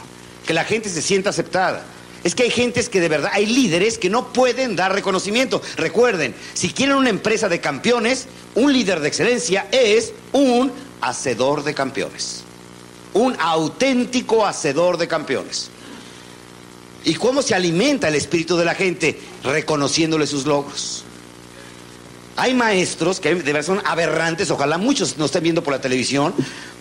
que 0.46 0.54
la 0.54 0.64
gente 0.64 0.90
se 0.90 1.02
sienta 1.02 1.32
aceptada. 1.32 1.84
Es 2.24 2.34
que 2.34 2.44
hay 2.44 2.50
gentes 2.50 2.90
que 2.90 3.00
de 3.00 3.10
verdad, 3.10 3.32
hay 3.34 3.46
líderes 3.46 3.98
que 3.98 4.10
no 4.10 4.34
pueden 4.34 4.76
dar 4.76 4.94
reconocimiento. 4.94 5.62
Recuerden, 5.76 6.34
si 6.54 6.70
quieren 6.70 6.96
una 6.96 7.10
empresa 7.10 7.50
de 7.50 7.62
campeones, 7.62 8.28
un 8.56 8.74
líder 8.74 9.00
de 9.00 9.08
excelencia 9.08 9.68
es 9.72 10.14
un 10.32 10.72
hacedor 11.02 11.64
de 11.64 11.76
campeones. 11.76 12.44
Un 13.14 13.36
auténtico 13.40 14.46
hacedor 14.46 14.98
de 14.98 15.08
campeones. 15.08 15.70
¿Y 17.06 17.14
cómo 17.14 17.44
se 17.44 17.54
alimenta 17.54 18.08
el 18.08 18.16
espíritu 18.16 18.58
de 18.58 18.66
la 18.66 18.74
gente? 18.74 19.18
Reconociéndole 19.44 20.26
sus 20.26 20.48
logros. 20.48 21.04
Hay 22.36 22.54
maestros 22.56 23.20
que 23.20 23.34
de 23.34 23.54
verdad 23.54 23.66
son 23.66 23.82
aberrantes, 23.86 24.52
ojalá 24.52 24.78
muchos 24.78 25.18
nos 25.18 25.28
estén 25.28 25.44
viendo 25.44 25.64
por 25.64 25.72
la 25.72 25.80
televisión, 25.80 26.34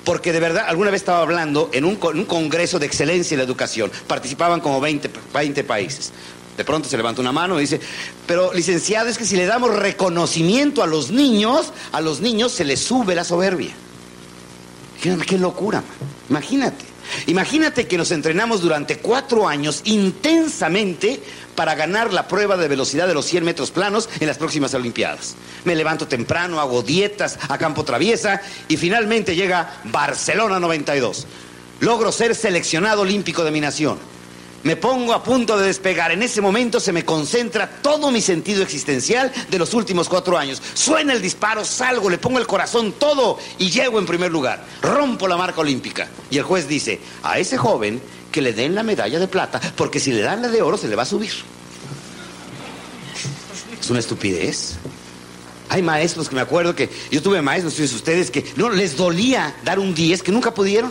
porque 0.02 0.32
de 0.32 0.40
verdad 0.40 0.64
alguna 0.66 0.90
vez 0.90 1.02
estaba 1.02 1.20
hablando 1.20 1.70
en 1.72 1.84
un, 1.84 1.94
congreso 1.96 2.78
de 2.80 2.86
excelencia 2.86 3.34
en 3.34 3.38
la 3.38 3.44
educación, 3.44 3.92
participaban 4.08 4.60
como 4.60 4.80
20, 4.80 5.10
20 5.32 5.62
países. 5.62 6.10
De 6.56 6.64
pronto 6.64 6.88
se 6.88 6.96
levanta 6.96 7.20
una 7.20 7.32
mano 7.32 7.58
y 7.58 7.62
dice, 7.62 7.80
pero 8.26 8.52
licenciado, 8.52 9.08
es 9.08 9.18
que 9.18 9.24
si 9.24 9.36
le 9.36 9.46
damos 9.46 9.76
reconocimiento 9.76 10.82
a 10.82 10.86
los 10.86 11.10
niños, 11.10 11.72
a 11.92 12.00
los 12.00 12.20
niños 12.20 12.50
se 12.50 12.64
les 12.64 12.80
sube 12.80 13.14
la 13.14 13.24
soberbia. 13.24 13.74
Qué 15.00 15.38
locura, 15.38 15.84
imagínate. 16.30 16.93
Imagínate 17.26 17.86
que 17.86 17.98
nos 17.98 18.10
entrenamos 18.10 18.60
durante 18.60 18.98
cuatro 18.98 19.48
años 19.48 19.82
intensamente 19.84 21.20
para 21.54 21.74
ganar 21.74 22.12
la 22.12 22.28
prueba 22.28 22.56
de 22.56 22.68
velocidad 22.68 23.06
de 23.06 23.14
los 23.14 23.26
100 23.26 23.44
metros 23.44 23.70
planos 23.70 24.08
en 24.20 24.26
las 24.26 24.38
próximas 24.38 24.74
Olimpiadas. 24.74 25.36
Me 25.64 25.76
levanto 25.76 26.08
temprano, 26.08 26.60
hago 26.60 26.82
dietas 26.82 27.38
a 27.48 27.58
campo 27.58 27.84
traviesa 27.84 28.40
y 28.68 28.76
finalmente 28.76 29.36
llega 29.36 29.80
Barcelona 29.84 30.58
92. 30.60 31.26
Logro 31.80 32.12
ser 32.12 32.34
seleccionado 32.34 33.02
olímpico 33.02 33.44
de 33.44 33.50
mi 33.50 33.60
nación. 33.60 34.13
Me 34.64 34.76
pongo 34.76 35.12
a 35.12 35.22
punto 35.22 35.58
de 35.58 35.66
despegar. 35.66 36.10
En 36.10 36.22
ese 36.22 36.40
momento 36.40 36.80
se 36.80 36.92
me 36.92 37.04
concentra 37.04 37.68
todo 37.68 38.10
mi 38.10 38.22
sentido 38.22 38.62
existencial 38.62 39.30
de 39.50 39.58
los 39.58 39.74
últimos 39.74 40.08
cuatro 40.08 40.38
años. 40.38 40.60
Suena 40.72 41.12
el 41.12 41.20
disparo, 41.20 41.64
salgo, 41.64 42.08
le 42.08 42.16
pongo 42.16 42.38
el 42.38 42.46
corazón, 42.46 42.92
todo 42.98 43.38
y 43.58 43.70
llego 43.70 43.98
en 43.98 44.06
primer 44.06 44.32
lugar. 44.32 44.64
Rompo 44.80 45.28
la 45.28 45.36
marca 45.36 45.60
olímpica. 45.60 46.08
Y 46.30 46.38
el 46.38 46.44
juez 46.44 46.66
dice, 46.66 46.98
a 47.22 47.38
ese 47.38 47.58
joven 47.58 48.00
que 48.32 48.40
le 48.40 48.54
den 48.54 48.74
la 48.74 48.82
medalla 48.82 49.18
de 49.18 49.28
plata, 49.28 49.60
porque 49.76 50.00
si 50.00 50.12
le 50.12 50.22
dan 50.22 50.40
la 50.40 50.48
de 50.48 50.62
oro 50.62 50.78
se 50.78 50.88
le 50.88 50.96
va 50.96 51.02
a 51.02 51.06
subir. 51.06 51.32
Es 53.78 53.90
una 53.90 54.00
estupidez. 54.00 54.76
Hay 55.68 55.82
maestros 55.82 56.30
que 56.30 56.34
me 56.34 56.40
acuerdo 56.40 56.74
que 56.74 56.88
yo 57.10 57.20
tuve 57.20 57.42
maestros, 57.42 57.78
ustedes, 57.92 58.30
que 58.30 58.44
no 58.56 58.70
les 58.70 58.96
dolía 58.96 59.54
dar 59.62 59.78
un 59.78 59.94
10 59.94 60.22
que 60.22 60.32
nunca 60.32 60.54
pudieron. 60.54 60.90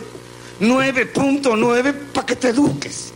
9.9 0.60 1.92
para 2.12 2.26
que 2.26 2.36
te 2.36 2.50
eduques. 2.50 3.12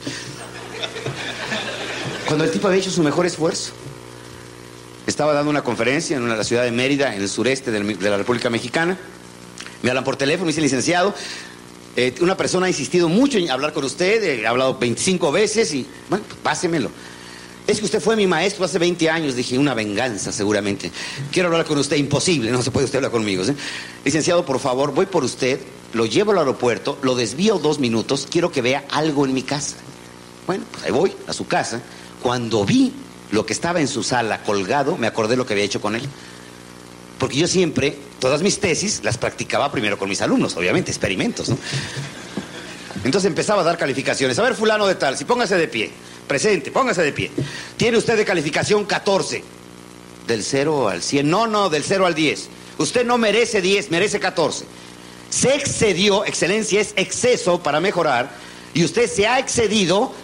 Cuando 2.26 2.44
el 2.44 2.50
tipo 2.50 2.68
había 2.68 2.80
hecho 2.80 2.90
su 2.90 3.02
mejor 3.02 3.26
esfuerzo. 3.26 3.72
Estaba 5.06 5.32
dando 5.32 5.50
una 5.50 5.64
conferencia 5.64 6.16
en 6.16 6.28
la 6.28 6.44
ciudad 6.44 6.64
de 6.64 6.70
Mérida, 6.70 7.14
en 7.14 7.22
el 7.22 7.28
sureste 7.28 7.70
de 7.70 8.10
la 8.10 8.18
República 8.18 8.50
Mexicana. 8.50 8.98
Me 9.82 9.90
hablan 9.90 10.04
por 10.04 10.16
teléfono, 10.16 10.46
me 10.46 10.50
dice 10.50 10.60
licenciado, 10.60 11.14
eh, 12.00 12.14
una 12.20 12.36
persona 12.36 12.66
ha 12.66 12.68
insistido 12.68 13.08
mucho 13.08 13.38
en 13.38 13.50
hablar 13.50 13.72
con 13.72 13.84
usted, 13.84 14.22
he 14.22 14.46
hablado 14.46 14.78
25 14.78 15.32
veces 15.32 15.74
y, 15.74 15.84
bueno, 16.08 16.24
pues, 16.28 16.38
pásemelo. 16.40 16.90
Es 17.66 17.80
que 17.80 17.86
usted 17.86 18.00
fue 18.00 18.14
mi 18.14 18.26
maestro 18.26 18.64
hace 18.64 18.78
20 18.78 19.10
años, 19.10 19.34
dije, 19.34 19.58
una 19.58 19.74
venganza 19.74 20.30
seguramente. 20.30 20.92
Quiero 21.32 21.48
hablar 21.48 21.66
con 21.66 21.76
usted, 21.76 21.96
imposible, 21.96 22.50
no 22.50 22.62
se 22.62 22.70
puede 22.70 22.86
usted 22.86 22.98
hablar 22.98 23.10
conmigo. 23.10 23.42
Licenciado, 24.04 24.46
por 24.46 24.60
favor, 24.60 24.94
voy 24.94 25.06
por 25.06 25.24
usted, 25.24 25.58
lo 25.92 26.06
llevo 26.06 26.30
al 26.30 26.38
aeropuerto, 26.38 26.98
lo 27.02 27.16
desvío 27.16 27.58
dos 27.58 27.78
minutos, 27.78 28.28
quiero 28.30 28.52
que 28.52 28.62
vea 28.62 28.84
algo 28.90 29.26
en 29.26 29.34
mi 29.34 29.42
casa. 29.42 29.76
Bueno, 30.48 30.64
pues 30.72 30.82
ahí 30.84 30.90
voy, 30.90 31.12
a 31.26 31.34
su 31.34 31.46
casa. 31.46 31.82
Cuando 32.22 32.64
vi 32.64 32.90
lo 33.32 33.44
que 33.44 33.52
estaba 33.52 33.80
en 33.82 33.86
su 33.86 34.02
sala 34.02 34.42
colgado, 34.42 34.96
me 34.96 35.06
acordé 35.06 35.36
lo 35.36 35.44
que 35.44 35.52
había 35.52 35.66
hecho 35.66 35.82
con 35.82 35.94
él. 35.94 36.08
Porque 37.18 37.36
yo 37.36 37.46
siempre, 37.46 37.98
todas 38.18 38.40
mis 38.40 38.58
tesis 38.58 39.02
las 39.04 39.18
practicaba 39.18 39.70
primero 39.70 39.98
con 39.98 40.08
mis 40.08 40.22
alumnos, 40.22 40.56
obviamente, 40.56 40.90
experimentos, 40.90 41.50
¿no? 41.50 41.58
Entonces 43.04 43.28
empezaba 43.28 43.60
a 43.60 43.64
dar 43.64 43.76
calificaciones. 43.76 44.38
A 44.38 44.42
ver, 44.42 44.54
fulano 44.54 44.86
de 44.86 44.94
tal, 44.94 45.18
si 45.18 45.26
póngase 45.26 45.54
de 45.58 45.68
pie. 45.68 45.90
Presente, 46.26 46.70
póngase 46.70 47.02
de 47.02 47.12
pie. 47.12 47.30
Tiene 47.76 47.98
usted 47.98 48.16
de 48.16 48.24
calificación 48.24 48.86
14. 48.86 49.44
Del 50.26 50.42
0 50.42 50.88
al 50.88 51.02
100. 51.02 51.28
No, 51.28 51.46
no, 51.46 51.68
del 51.68 51.84
0 51.84 52.06
al 52.06 52.14
10. 52.14 52.48
Usted 52.78 53.04
no 53.04 53.18
merece 53.18 53.60
10, 53.60 53.90
merece 53.90 54.18
14. 54.18 54.64
Se 55.28 55.54
excedió, 55.54 56.24
excelencia 56.24 56.80
es 56.80 56.94
exceso 56.96 57.62
para 57.62 57.80
mejorar, 57.80 58.30
y 58.72 58.82
usted 58.82 59.10
se 59.10 59.26
ha 59.26 59.38
excedido 59.38 60.14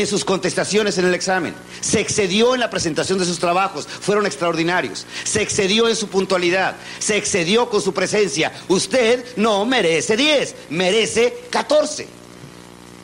en 0.00 0.06
sus 0.08 0.24
contestaciones 0.24 0.98
en 0.98 1.06
el 1.06 1.14
examen. 1.14 1.54
Se 1.80 2.00
excedió 2.00 2.54
en 2.54 2.60
la 2.60 2.68
presentación 2.68 3.18
de 3.18 3.24
sus 3.24 3.38
trabajos, 3.38 3.86
fueron 3.86 4.26
extraordinarios. 4.26 5.06
Se 5.22 5.40
excedió 5.40 5.88
en 5.88 5.94
su 5.94 6.08
puntualidad, 6.08 6.74
se 6.98 7.16
excedió 7.16 7.70
con 7.70 7.80
su 7.80 7.94
presencia. 7.94 8.52
Usted 8.66 9.24
no 9.36 9.64
merece 9.64 10.16
10, 10.16 10.54
merece 10.70 11.44
14. 11.50 12.08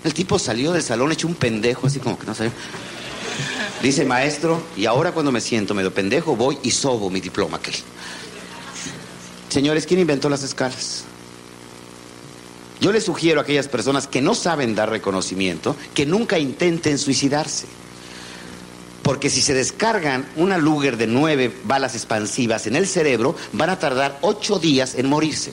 El 0.03 0.15
tipo 0.15 0.39
salió 0.39 0.73
del 0.73 0.83
salón 0.83 1.13
hecho 1.13 1.29
un 1.29 1.37
pendejo, 1.37 1.87
así 1.87 2.01
como 2.01 2.19
que 2.19 2.27
no 2.27 2.35
salió. 2.35 2.53
Dice 3.83 4.05
maestro, 4.05 4.61
y 4.77 4.87
ahora 4.87 5.13
cuando 5.13 5.31
me 5.31 5.41
siento 5.41 5.75
medio 5.75 5.95
pendejo, 5.95 6.35
voy 6.35 6.59
y 6.65 6.73
sobo 6.73 7.09
mi 7.09 7.21
diploma 7.21 7.59
aquel. 7.59 7.77
Señores, 9.49 9.87
¿quién 9.87 10.01
inventó 10.01 10.29
las 10.29 10.43
escalas? 10.43 11.05
Yo 12.81 12.93
les 12.93 13.05
sugiero 13.05 13.41
a 13.41 13.43
aquellas 13.43 13.69
personas 13.69 14.07
que 14.07 14.23
no 14.23 14.35
saben 14.35 14.75
dar 14.75 14.89
reconocimiento 14.91 15.77
que 15.95 16.07
nunca 16.07 16.39
intenten 16.39 16.99
suicidarse. 16.99 17.67
Porque 19.03 19.29
si 19.29 19.43
se 19.43 19.55
descargan 19.55 20.27
una 20.37 20.57
Luger 20.59 20.97
de 20.97 21.07
nueve 21.07 21.53
balas 21.65 21.95
expansivas 21.95 22.67
en 22.67 22.77
el 22.77 22.87
cerebro, 22.87 23.35
van 23.53 23.71
a 23.71 23.79
tardar 23.79 24.19
ocho 24.23 24.59
días 24.59 24.95
en 24.95 25.07
morirse. 25.07 25.53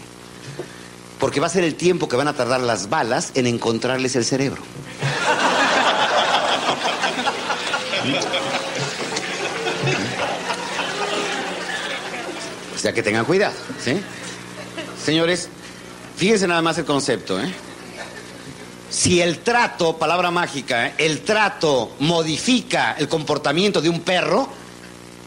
porque 1.20 1.40
va 1.40 1.48
a 1.48 1.50
ser 1.50 1.64
el 1.64 1.76
tiempo 1.76 2.08
que 2.08 2.16
van 2.16 2.28
a 2.28 2.34
tardar 2.34 2.62
las 2.62 2.90
balas 2.90 3.32
en 3.34 3.48
encontrarles 3.48 4.16
el 4.16 4.24
cerebro. 4.24 4.62
O 12.76 12.80
sea 12.80 12.94
que 12.94 13.02
tengan 13.02 13.26
cuidado, 13.26 13.56
¿sí? 13.84 14.00
Señores, 15.04 15.50
fíjense 16.18 16.48
nada 16.48 16.62
más 16.62 16.78
el 16.78 16.86
concepto, 16.86 17.40
¿eh? 17.40 17.54
Si 18.90 19.22
el 19.22 19.40
trato, 19.40 19.98
palabra 19.98 20.32
mágica, 20.32 20.88
¿eh? 20.88 20.94
el 20.98 21.22
trato 21.22 21.92
modifica 22.00 22.94
el 22.94 23.08
comportamiento 23.08 23.82
de 23.82 23.90
un 23.90 24.00
perro, 24.02 24.48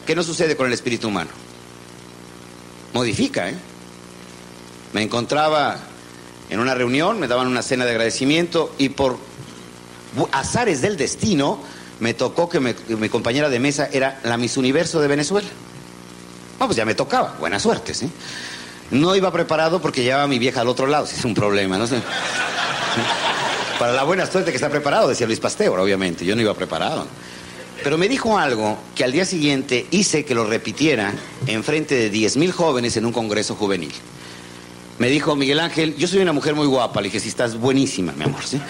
¿qué 0.07 0.15
no 0.17 0.23
sucede 0.23 0.57
con 0.57 0.67
el 0.67 0.73
espíritu 0.73 1.09
humano? 1.09 1.31
Modifica, 2.93 3.49
¿eh? 3.49 3.55
Me 4.93 5.03
encontraba 5.03 5.79
en 6.49 6.59
una 6.59 6.75
reunión, 6.75 7.21
me 7.21 7.29
daban 7.29 7.47
una 7.47 7.63
cena 7.63 7.85
de 7.85 7.93
agradecimiento 7.93 8.75
y 8.77 8.89
por 8.89 9.19
azares 10.33 10.81
del 10.81 10.97
destino 10.97 11.61
me 12.01 12.15
tocó 12.15 12.49
que 12.49 12.59
mi 12.59 13.09
compañera 13.09 13.49
de 13.49 13.61
mesa 13.61 13.89
era 13.93 14.19
la 14.25 14.37
Miss 14.37 14.57
Universo 14.57 15.01
de 15.01 15.07
Venezuela. 15.07 15.49
No, 16.59 16.67
pues 16.67 16.77
ya 16.77 16.85
me 16.85 16.95
tocaba, 16.95 17.37
buena 17.39 17.61
suerte, 17.61 17.95
¿sí? 17.95 18.11
No 18.91 19.15
iba 19.15 19.31
preparado 19.33 19.81
porque 19.81 20.03
llevaba 20.03 20.25
a 20.25 20.29
mi 20.29 20.39
vieja 20.39 20.61
al 20.61 20.69
otro 20.69 20.87
lado, 20.87 21.07
si 21.07 21.17
es 21.17 21.25
un 21.25 21.35
problema, 21.35 21.79
no 21.79 21.87
sé. 21.87 22.03
Para 23.79 23.93
la 23.93 24.03
buena 24.03 24.27
suerte 24.27 24.51
que 24.51 24.57
está 24.57 24.69
preparado, 24.69 25.09
decía 25.09 25.27
Luis 25.27 25.41
Pasteur, 25.41 25.79
obviamente, 25.79 26.25
yo 26.25 26.35
no 26.35 26.43
iba 26.43 26.53
preparado. 26.55 27.07
Pero 27.83 27.97
me 27.97 28.09
dijo 28.09 28.37
algo 28.37 28.79
que 28.95 29.05
al 29.05 29.13
día 29.13 29.25
siguiente 29.25 29.87
hice 29.91 30.25
que 30.25 30.35
lo 30.35 30.45
repitiera 30.45 31.15
en 31.47 31.65
frente 31.65 31.95
de 31.95 32.13
10.000 32.13 32.51
jóvenes 32.51 32.97
en 32.97 33.07
un 33.07 33.13
congreso 33.13 33.55
juvenil. 33.55 33.93
Me 34.99 35.09
dijo, 35.09 35.35
Miguel 35.35 35.61
Ángel, 35.61 35.97
yo 35.97 36.07
soy 36.07 36.21
una 36.21 36.35
mujer 36.35 36.55
muy 36.55 36.67
guapa. 36.67 37.01
Le 37.01 37.07
dije, 37.07 37.21
sí, 37.21 37.31
estás 37.31 37.57
buenísima, 37.57 38.13
mi 38.13 38.25
amor, 38.25 38.45
¿sí? 38.45 38.61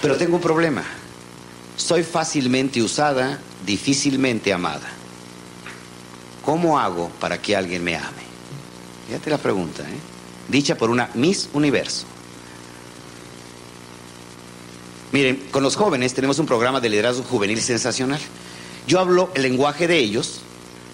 Pero 0.00 0.16
tengo 0.16 0.36
un 0.36 0.42
problema. 0.42 0.82
Soy 1.76 2.04
fácilmente 2.04 2.82
usada, 2.82 3.38
difícilmente 3.66 4.50
amada. 4.50 4.88
¿Cómo 6.42 6.78
hago 6.78 7.10
para 7.20 7.36
que 7.36 7.54
alguien 7.54 7.84
me 7.84 7.96
ame? 7.96 8.27
Fíjate 9.08 9.30
la 9.30 9.38
pregunta, 9.38 9.82
¿eh? 9.82 9.98
Dicha 10.48 10.76
por 10.76 10.90
una 10.90 11.10
Miss 11.14 11.48
Universo. 11.54 12.04
Miren, 15.12 15.46
con 15.50 15.62
los 15.62 15.76
jóvenes 15.76 16.12
tenemos 16.12 16.38
un 16.38 16.44
programa 16.44 16.78
de 16.80 16.90
liderazgo 16.90 17.22
juvenil 17.22 17.60
sensacional. 17.62 18.20
Yo 18.86 19.00
hablo 19.00 19.30
el 19.34 19.42
lenguaje 19.42 19.88
de 19.88 19.96
ellos 19.96 20.42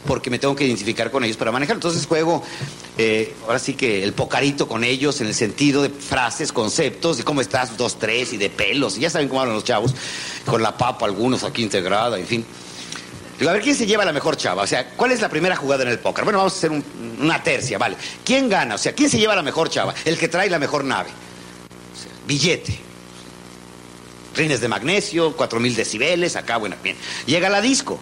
porque 0.07 0.31
me 0.31 0.39
tengo 0.39 0.55
que 0.55 0.65
identificar 0.65 1.11
con 1.11 1.25
ellos 1.25 1.37
para 1.37 1.51
manejar. 1.51 1.75
Entonces 1.75 2.07
juego, 2.07 2.45
eh, 2.99 3.35
ahora 3.47 3.59
sí 3.59 3.75
que 3.75 4.05
el 4.05 4.12
pocarito 4.12 4.69
con 4.69 4.85
ellos 4.85 5.21
en 5.21 5.27
el 5.27 5.35
sentido 5.35 5.83
de 5.83 5.91
frases, 5.91 6.53
conceptos, 6.53 7.17
de 7.17 7.25
cómo 7.25 7.41
estás, 7.41 7.77
dos, 7.77 7.99
tres, 7.99 8.33
y 8.33 8.37
de 8.37 8.49
pelos. 8.49 8.97
Y 8.97 9.01
ya 9.01 9.11
saben 9.11 9.29
cómo 9.29 9.41
hablan 9.41 9.57
los 9.57 9.65
chavos, 9.65 9.93
con 10.47 10.62
la 10.62 10.77
papa, 10.77 11.07
algunos 11.07 11.43
aquí 11.43 11.65
integrada, 11.65 12.17
en 12.17 12.27
fin. 12.27 12.45
A 13.41 13.53
ver, 13.53 13.62
¿quién 13.62 13.74
se 13.74 13.87
lleva 13.87 14.05
la 14.05 14.12
mejor 14.12 14.37
chava? 14.37 14.62
O 14.62 14.66
sea, 14.66 14.91
¿cuál 14.91 15.11
es 15.11 15.20
la 15.20 15.28
primera 15.28 15.57
jugada 15.57 15.82
en 15.82 15.89
el 15.89 15.99
póker? 15.99 16.24
Bueno, 16.24 16.39
vamos 16.39 16.55
a 16.55 16.57
hacer 16.57 16.70
una 16.70 17.43
tercia, 17.43 17.78
¿vale? 17.78 17.97
¿Quién 18.24 18.49
gana? 18.49 18.76
O 18.76 18.78
sea, 18.78 18.93
¿quién 18.93 19.11
se 19.11 19.18
lleva 19.18 19.35
la 19.35 19.43
mejor 19.43 19.68
chava? 19.70 19.93
El 20.05 20.16
que 20.16 20.28
trae 20.28 20.49
la 20.49 20.59
mejor 20.59 20.85
nave. 20.85 21.11
O 21.11 22.01
sea, 22.01 22.12
billete. 22.26 22.78
Rines 24.37 24.61
de 24.61 24.68
magnesio, 24.68 25.37
4000 25.37 25.74
decibeles, 25.74 26.37
acá, 26.37 26.59
bueno, 26.59 26.76
bien. 26.82 26.97
Llega 27.26 27.49
la 27.49 27.61
disco. 27.61 27.99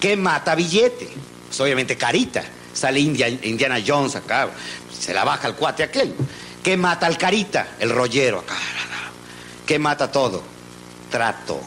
¿Qué 0.00 0.16
mata 0.16 0.54
billete? 0.54 1.08
Pues 1.46 1.60
obviamente 1.60 1.96
carita. 1.96 2.42
Sale 2.74 3.00
Indiana 3.00 3.78
Jones 3.86 4.16
acá. 4.16 4.50
Se 4.98 5.14
la 5.14 5.24
baja 5.24 5.48
el 5.48 5.54
cuate 5.54 5.84
aquel. 5.84 6.14
¿Qué 6.62 6.76
mata 6.76 7.06
al 7.06 7.18
carita? 7.18 7.76
El 7.78 7.90
rollero 7.90 8.40
acá. 8.40 8.56
¿Qué 9.66 9.78
mata 9.78 10.10
todo? 10.10 10.42
Trato. 11.10 11.60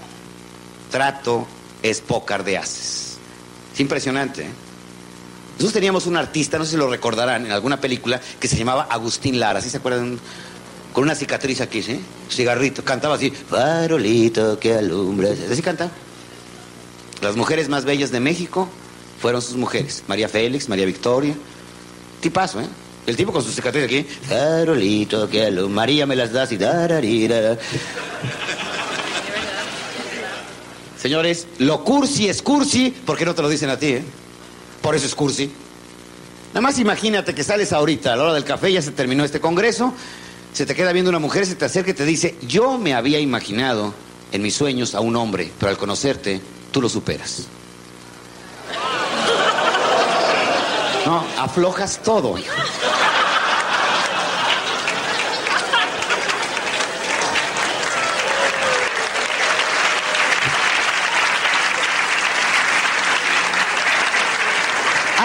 Trato 0.92 1.48
es 1.82 2.02
pócar 2.02 2.44
de 2.44 2.58
haces. 2.58 3.05
Es 3.76 3.82
impresionante. 3.82 4.44
¿eh? 4.44 4.50
Nosotros 5.56 5.74
teníamos 5.74 6.08
un 6.08 6.16
artista, 6.16 6.58
no 6.58 6.64
sé 6.64 6.72
si 6.72 6.78
lo 6.78 6.90
recordarán, 6.90 7.46
en 7.46 7.52
alguna 7.52 7.82
película, 7.82 8.22
que 8.40 8.48
se 8.48 8.56
llamaba 8.56 8.88
Agustín 8.90 9.38
Lara, 9.38 9.60
¿sí 9.60 9.70
se 9.70 9.78
acuerdan? 9.78 10.18
Con 10.94 11.04
una 11.04 11.14
cicatriz 11.14 11.60
aquí, 11.60 11.84
¿sí? 11.84 12.00
Cigarrito, 12.30 12.86
cantaba 12.86 13.16
así, 13.16 13.32
farolito 13.32 14.58
que 14.60 14.76
alumbra. 14.76 15.30
Así 15.52 15.62
canta. 15.62 15.92
Las 17.22 17.36
mujeres 17.36 17.68
más 17.68 17.84
bellas 17.84 18.12
de 18.12 18.22
México 18.22 18.70
fueron 19.20 19.42
sus 19.42 19.58
mujeres. 19.58 20.06
María 20.08 20.30
Félix, 20.30 20.70
María 20.70 20.86
Victoria. 20.86 21.36
Tipazo, 22.22 22.62
¿eh? 22.62 22.68
El 23.06 23.18
tipo 23.18 23.34
con 23.34 23.44
su 23.44 23.52
cicatriz 23.52 23.84
aquí, 23.84 24.04
farolito 24.04 25.30
que 25.30 25.48
alumbra. 25.48 25.76
María 25.76 26.06
me 26.06 26.16
las 26.16 26.32
das 26.32 26.54
y 26.54 26.58
dararira. 26.58 27.58
Señores, 31.06 31.46
lo 31.60 31.84
cursi 31.84 32.28
es 32.28 32.42
cursi 32.42 32.92
porque 33.06 33.26
no 33.26 33.36
te 33.36 33.44
lo 33.44 33.48
dicen 33.48 33.70
a 33.70 33.78
ti, 33.78 33.90
¿eh? 33.90 34.04
Por 34.82 34.96
eso 34.96 35.06
es 35.06 35.14
cursi. 35.14 35.52
Nada 36.48 36.62
más 36.62 36.80
imagínate 36.80 37.36
que 37.36 37.44
sales 37.44 37.74
ahorita 37.74 38.14
a 38.14 38.16
la 38.16 38.24
hora 38.24 38.34
del 38.34 38.44
café, 38.44 38.74
ya 38.74 38.82
se 38.82 38.90
terminó 38.90 39.24
este 39.24 39.40
congreso, 39.40 39.94
se 40.52 40.66
te 40.66 40.74
queda 40.74 40.92
viendo 40.94 41.10
una 41.10 41.20
mujer, 41.20 41.46
se 41.46 41.54
te 41.54 41.66
acerca 41.66 41.92
y 41.92 41.94
te 41.94 42.06
dice, 42.06 42.34
yo 42.48 42.80
me 42.80 42.96
había 42.96 43.20
imaginado 43.20 43.94
en 44.32 44.42
mis 44.42 44.56
sueños 44.56 44.96
a 44.96 45.00
un 45.00 45.16
hombre, 45.16 45.52
pero 45.60 45.70
al 45.70 45.78
conocerte, 45.78 46.42
tú 46.72 46.82
lo 46.82 46.90
superas. 46.90 47.44
No, 51.06 51.24
aflojas 51.38 52.02
todo, 52.02 52.36
hijo. 52.36 52.56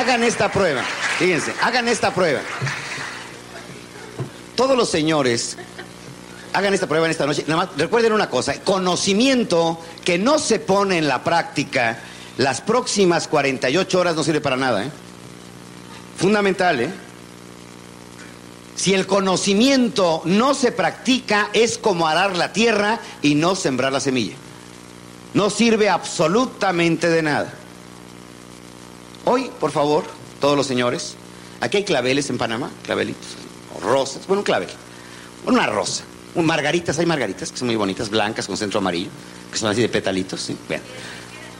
Hagan 0.01 0.24
esta 0.24 0.51
prueba. 0.51 0.82
Fíjense, 1.18 1.53
hagan 1.61 1.86
esta 1.86 2.14
prueba. 2.14 2.40
Todos 4.57 4.74
los 4.74 4.88
señores, 4.88 5.59
hagan 6.55 6.72
esta 6.72 6.86
prueba 6.86 7.05
en 7.05 7.11
esta 7.11 7.26
noche. 7.26 7.44
Recuerden 7.76 8.14
una 8.14 8.30
cosa, 8.30 8.59
conocimiento 8.62 9.78
que 10.03 10.16
no 10.16 10.38
se 10.38 10.59
pone 10.59 10.96
en 10.96 11.07
la 11.07 11.22
práctica 11.22 11.98
las 12.38 12.62
próximas 12.62 13.28
48 13.28 14.01
horas 14.01 14.16
no 14.16 14.24
sirve 14.24 14.40
para 14.40 14.57
nada. 14.57 14.86
¿eh? 14.86 14.90
Fundamental, 16.16 16.80
¿eh? 16.80 16.90
Si 18.76 18.94
el 18.94 19.07
conocimiento 19.07 20.22
no 20.24 20.55
se 20.55 20.72
practica, 20.72 21.51
es 21.53 21.76
como 21.76 22.09
arar 22.09 22.38
la 22.38 22.55
tierra 22.55 23.01
y 23.20 23.34
no 23.34 23.55
sembrar 23.55 23.92
la 23.92 24.01
semilla. 24.01 24.36
No 25.34 25.51
sirve 25.51 25.90
absolutamente 25.90 27.11
de 27.11 27.22
nada. 27.22 27.60
Hoy, 29.25 29.51
por 29.61 29.71
favor, 29.71 30.05
todos 30.41 30.57
los 30.57 30.66
señores, 30.66 31.14
aquí 31.61 31.79
hay 31.79 31.85
claveles 31.85 32.31
en 32.31 32.39
Panamá, 32.39 32.71
clavelitos, 32.85 33.27
o 33.77 33.81
rosas, 33.81 34.27
bueno, 34.27 34.41
un 34.41 34.45
clavel, 34.45 34.68
una 35.47 35.66
rosa, 35.66 36.05
un 36.35 36.47
margaritas, 36.47 36.99
hay 36.99 37.07
margaritas 37.07 37.53
que 37.53 37.59
son 37.59 37.66
muy 37.66 37.77
bonitas, 37.77 38.09
blancas 38.09 38.47
con 38.47 38.57
centro 38.57 38.79
amarillo, 38.79 39.11
que 39.53 39.59
son 39.59 39.71
así 39.71 39.83
de 39.83 39.89
petalitos, 39.89 40.41
¿sí? 40.41 40.57
Vean. 40.68 40.83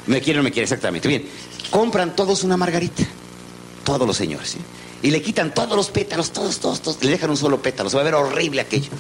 Me 0.07 0.21
quiere 0.21 0.39
o 0.39 0.43
no 0.43 0.45
me 0.45 0.53
quiere, 0.53 0.65
exactamente. 0.65 1.07
Bien, 1.07 1.29
compran 1.71 2.17
todos 2.17 2.43
una 2.45 2.57
margarita, 2.57 3.05
todos 3.85 4.07
los 4.07 4.17
señores, 4.17 4.51
¿sí? 4.51 4.59
Y 5.03 5.11
le 5.11 5.23
quitan 5.23 5.53
todos 5.53 5.77
los 5.77 5.91
pétalos, 5.91 6.31
todos, 6.31 6.59
todos, 6.59 6.81
todos, 6.81 7.03
le 7.03 7.11
dejan 7.11 7.31
un 7.31 7.37
solo 7.37 7.61
pétalo, 7.61 7.91
se 7.91 7.97
va 7.97 8.03
a 8.03 8.05
ver 8.05 8.15
horrible 8.15 8.61
aquello. 8.63 8.91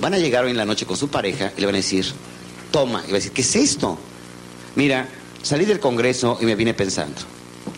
Van 0.00 0.14
a 0.14 0.18
llegar 0.18 0.44
hoy 0.44 0.50
en 0.50 0.56
la 0.56 0.64
noche 0.64 0.86
con 0.86 0.96
su 0.96 1.08
pareja 1.08 1.52
y 1.56 1.60
le 1.60 1.66
van 1.66 1.74
a 1.74 1.78
decir, 1.78 2.06
toma, 2.70 3.02
y 3.06 3.10
va 3.10 3.12
a 3.12 3.20
decir, 3.20 3.32
¿qué 3.32 3.42
es 3.42 3.54
esto? 3.54 3.98
Mira, 4.74 5.08
Salí 5.42 5.64
del 5.64 5.80
Congreso 5.80 6.38
y 6.40 6.46
me 6.46 6.54
vine 6.54 6.72
pensando, 6.72 7.20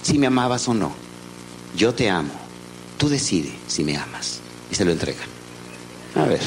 si 0.02 0.18
me 0.18 0.26
amabas 0.26 0.68
o 0.68 0.74
no, 0.74 0.92
yo 1.74 1.94
te 1.94 2.10
amo, 2.10 2.32
tú 2.98 3.08
decides 3.08 3.54
si 3.66 3.84
me 3.84 3.96
amas. 3.96 4.40
Y 4.70 4.74
se 4.74 4.84
lo 4.84 4.92
entregan. 4.92 5.26
A 6.14 6.24
ver. 6.24 6.40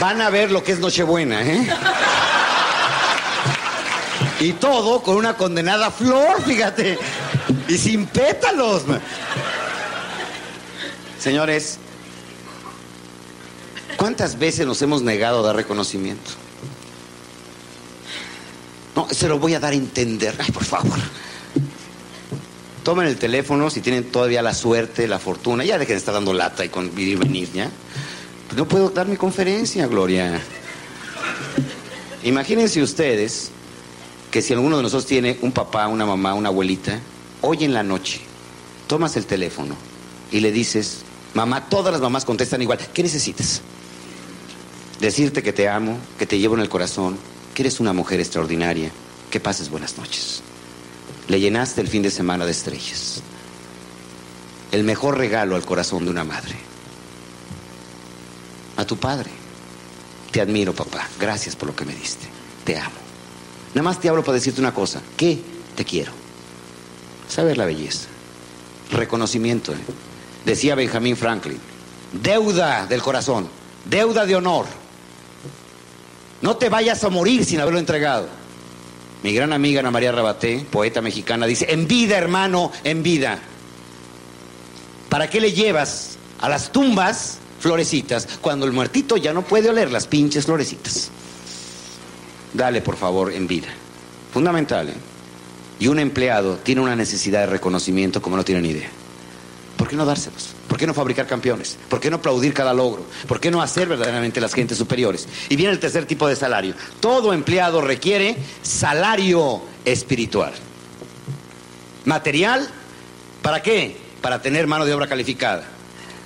Van 0.00 0.20
a 0.20 0.30
ver 0.30 0.50
lo 0.50 0.64
que 0.64 0.72
es 0.72 0.80
Nochebuena, 0.80 1.42
¿eh? 1.42 1.68
Y 4.40 4.54
todo 4.54 5.00
con 5.00 5.16
una 5.16 5.36
condenada 5.36 5.92
flor, 5.92 6.42
fíjate. 6.42 6.98
Y 7.68 7.78
sin 7.78 8.06
pétalos. 8.06 8.82
Señores, 11.22 11.78
¿cuántas 13.96 14.40
veces 14.40 14.66
nos 14.66 14.82
hemos 14.82 15.02
negado 15.02 15.38
a 15.38 15.42
dar 15.46 15.54
reconocimiento? 15.54 16.32
No, 18.96 19.06
se 19.08 19.28
lo 19.28 19.38
voy 19.38 19.54
a 19.54 19.60
dar 19.60 19.72
a 19.72 19.76
entender. 19.76 20.34
Ay, 20.36 20.50
por 20.50 20.64
favor. 20.64 20.98
Tomen 22.82 23.06
el 23.06 23.18
teléfono 23.18 23.70
si 23.70 23.80
tienen 23.80 24.10
todavía 24.10 24.42
la 24.42 24.52
suerte, 24.52 25.06
la 25.06 25.20
fortuna. 25.20 25.64
Ya 25.64 25.78
dejen 25.78 25.94
de 25.94 25.98
estar 25.98 26.12
dando 26.12 26.34
lata 26.34 26.64
y 26.64 26.70
con 26.70 26.90
ir 26.98 27.16
venir, 27.16 27.52
¿ya? 27.52 27.70
No 28.56 28.66
puedo 28.66 28.90
dar 28.90 29.06
mi 29.06 29.16
conferencia, 29.16 29.86
Gloria. 29.86 30.40
Imagínense 32.24 32.82
ustedes 32.82 33.52
que 34.32 34.42
si 34.42 34.54
alguno 34.54 34.76
de 34.76 34.82
nosotros 34.82 35.06
tiene 35.06 35.38
un 35.42 35.52
papá, 35.52 35.86
una 35.86 36.04
mamá, 36.04 36.34
una 36.34 36.48
abuelita, 36.48 36.98
hoy 37.42 37.62
en 37.62 37.74
la 37.74 37.84
noche 37.84 38.20
tomas 38.88 39.16
el 39.16 39.26
teléfono 39.26 39.76
y 40.32 40.40
le 40.40 40.50
dices, 40.50 41.04
mamá, 41.34 41.68
todas 41.68 41.92
las 41.92 42.00
mamás 42.00 42.24
contestan 42.24 42.62
igual, 42.62 42.78
¿qué 42.92 43.02
necesitas? 43.02 43.62
Decirte 45.00 45.42
que 45.42 45.52
te 45.52 45.68
amo, 45.68 45.98
que 46.18 46.26
te 46.26 46.38
llevo 46.38 46.54
en 46.54 46.60
el 46.60 46.68
corazón, 46.68 47.18
que 47.54 47.62
eres 47.62 47.80
una 47.80 47.92
mujer 47.92 48.20
extraordinaria, 48.20 48.90
que 49.30 49.40
pases 49.40 49.68
buenas 49.68 49.98
noches. 49.98 50.42
Le 51.28 51.40
llenaste 51.40 51.80
el 51.80 51.88
fin 51.88 52.02
de 52.02 52.10
semana 52.10 52.44
de 52.44 52.52
estrellas. 52.52 53.22
El 54.70 54.84
mejor 54.84 55.18
regalo 55.18 55.56
al 55.56 55.64
corazón 55.64 56.04
de 56.04 56.10
una 56.10 56.24
madre. 56.24 56.54
A 58.76 58.84
tu 58.84 58.96
padre. 58.96 59.30
Te 60.30 60.40
admiro, 60.40 60.74
papá. 60.74 61.08
Gracias 61.20 61.56
por 61.56 61.68
lo 61.68 61.76
que 61.76 61.84
me 61.84 61.94
diste. 61.94 62.26
Te 62.64 62.78
amo. 62.78 62.96
Nada 63.74 63.82
más 63.82 64.00
te 64.00 64.08
hablo 64.08 64.24
para 64.24 64.34
decirte 64.34 64.60
una 64.60 64.74
cosa. 64.74 65.02
¿Qué? 65.16 65.40
Te 65.76 65.84
quiero. 65.84 66.12
Saber 67.28 67.58
la 67.58 67.66
belleza. 67.66 68.08
Reconocimiento. 68.90 69.72
¿eh? 69.72 69.78
Decía 70.44 70.74
Benjamin 70.74 71.16
Franklin. 71.16 71.58
Deuda 72.12 72.86
del 72.86 73.02
corazón. 73.02 73.48
Deuda 73.84 74.26
de 74.26 74.36
honor. 74.36 74.66
No 76.40 76.56
te 76.56 76.68
vayas 76.68 77.02
a 77.04 77.08
morir 77.08 77.44
sin 77.44 77.60
haberlo 77.60 77.78
entregado. 77.78 78.28
Mi 79.22 79.32
gran 79.32 79.52
amiga 79.52 79.80
Ana 79.80 79.92
María 79.92 80.10
Rabaté, 80.10 80.66
poeta 80.68 81.00
mexicana, 81.00 81.46
dice, 81.46 81.66
en 81.72 81.86
vida, 81.86 82.18
hermano, 82.18 82.72
en 82.82 83.02
vida. 83.02 83.38
¿Para 85.08 85.30
qué 85.30 85.40
le 85.40 85.52
llevas 85.52 86.18
a 86.40 86.48
las 86.48 86.72
tumbas 86.72 87.38
florecitas 87.60 88.26
cuando 88.40 88.66
el 88.66 88.72
muertito 88.72 89.16
ya 89.16 89.32
no 89.32 89.42
puede 89.42 89.70
oler 89.70 89.92
las 89.92 90.08
pinches 90.08 90.46
florecitas? 90.46 91.10
Dale, 92.52 92.80
por 92.82 92.96
favor, 92.96 93.32
en 93.32 93.46
vida. 93.46 93.68
Fundamental, 94.32 94.88
¿eh? 94.88 94.94
Y 95.78 95.86
un 95.86 95.98
empleado 95.98 96.56
tiene 96.56 96.80
una 96.80 96.96
necesidad 96.96 97.40
de 97.40 97.46
reconocimiento 97.46 98.20
como 98.20 98.36
no 98.36 98.44
tienen 98.44 98.66
idea. 98.66 98.88
¿Por 99.82 99.88
qué 99.88 99.96
no 99.96 100.06
dárselos? 100.06 100.50
¿Por 100.68 100.78
qué 100.78 100.86
no 100.86 100.94
fabricar 100.94 101.26
campeones? 101.26 101.76
¿Por 101.88 101.98
qué 101.98 102.08
no 102.08 102.18
aplaudir 102.18 102.54
cada 102.54 102.72
logro? 102.72 103.04
¿Por 103.26 103.40
qué 103.40 103.50
no 103.50 103.60
hacer 103.60 103.88
verdaderamente 103.88 104.40
las 104.40 104.54
gentes 104.54 104.78
superiores? 104.78 105.26
Y 105.48 105.56
viene 105.56 105.72
el 105.72 105.80
tercer 105.80 106.06
tipo 106.06 106.28
de 106.28 106.36
salario. 106.36 106.76
Todo 107.00 107.32
empleado 107.32 107.80
requiere 107.80 108.36
salario 108.62 109.60
espiritual. 109.84 110.52
Material, 112.04 112.70
¿para 113.42 113.60
qué? 113.60 113.96
Para 114.20 114.40
tener 114.40 114.68
mano 114.68 114.84
de 114.84 114.94
obra 114.94 115.08
calificada. 115.08 115.64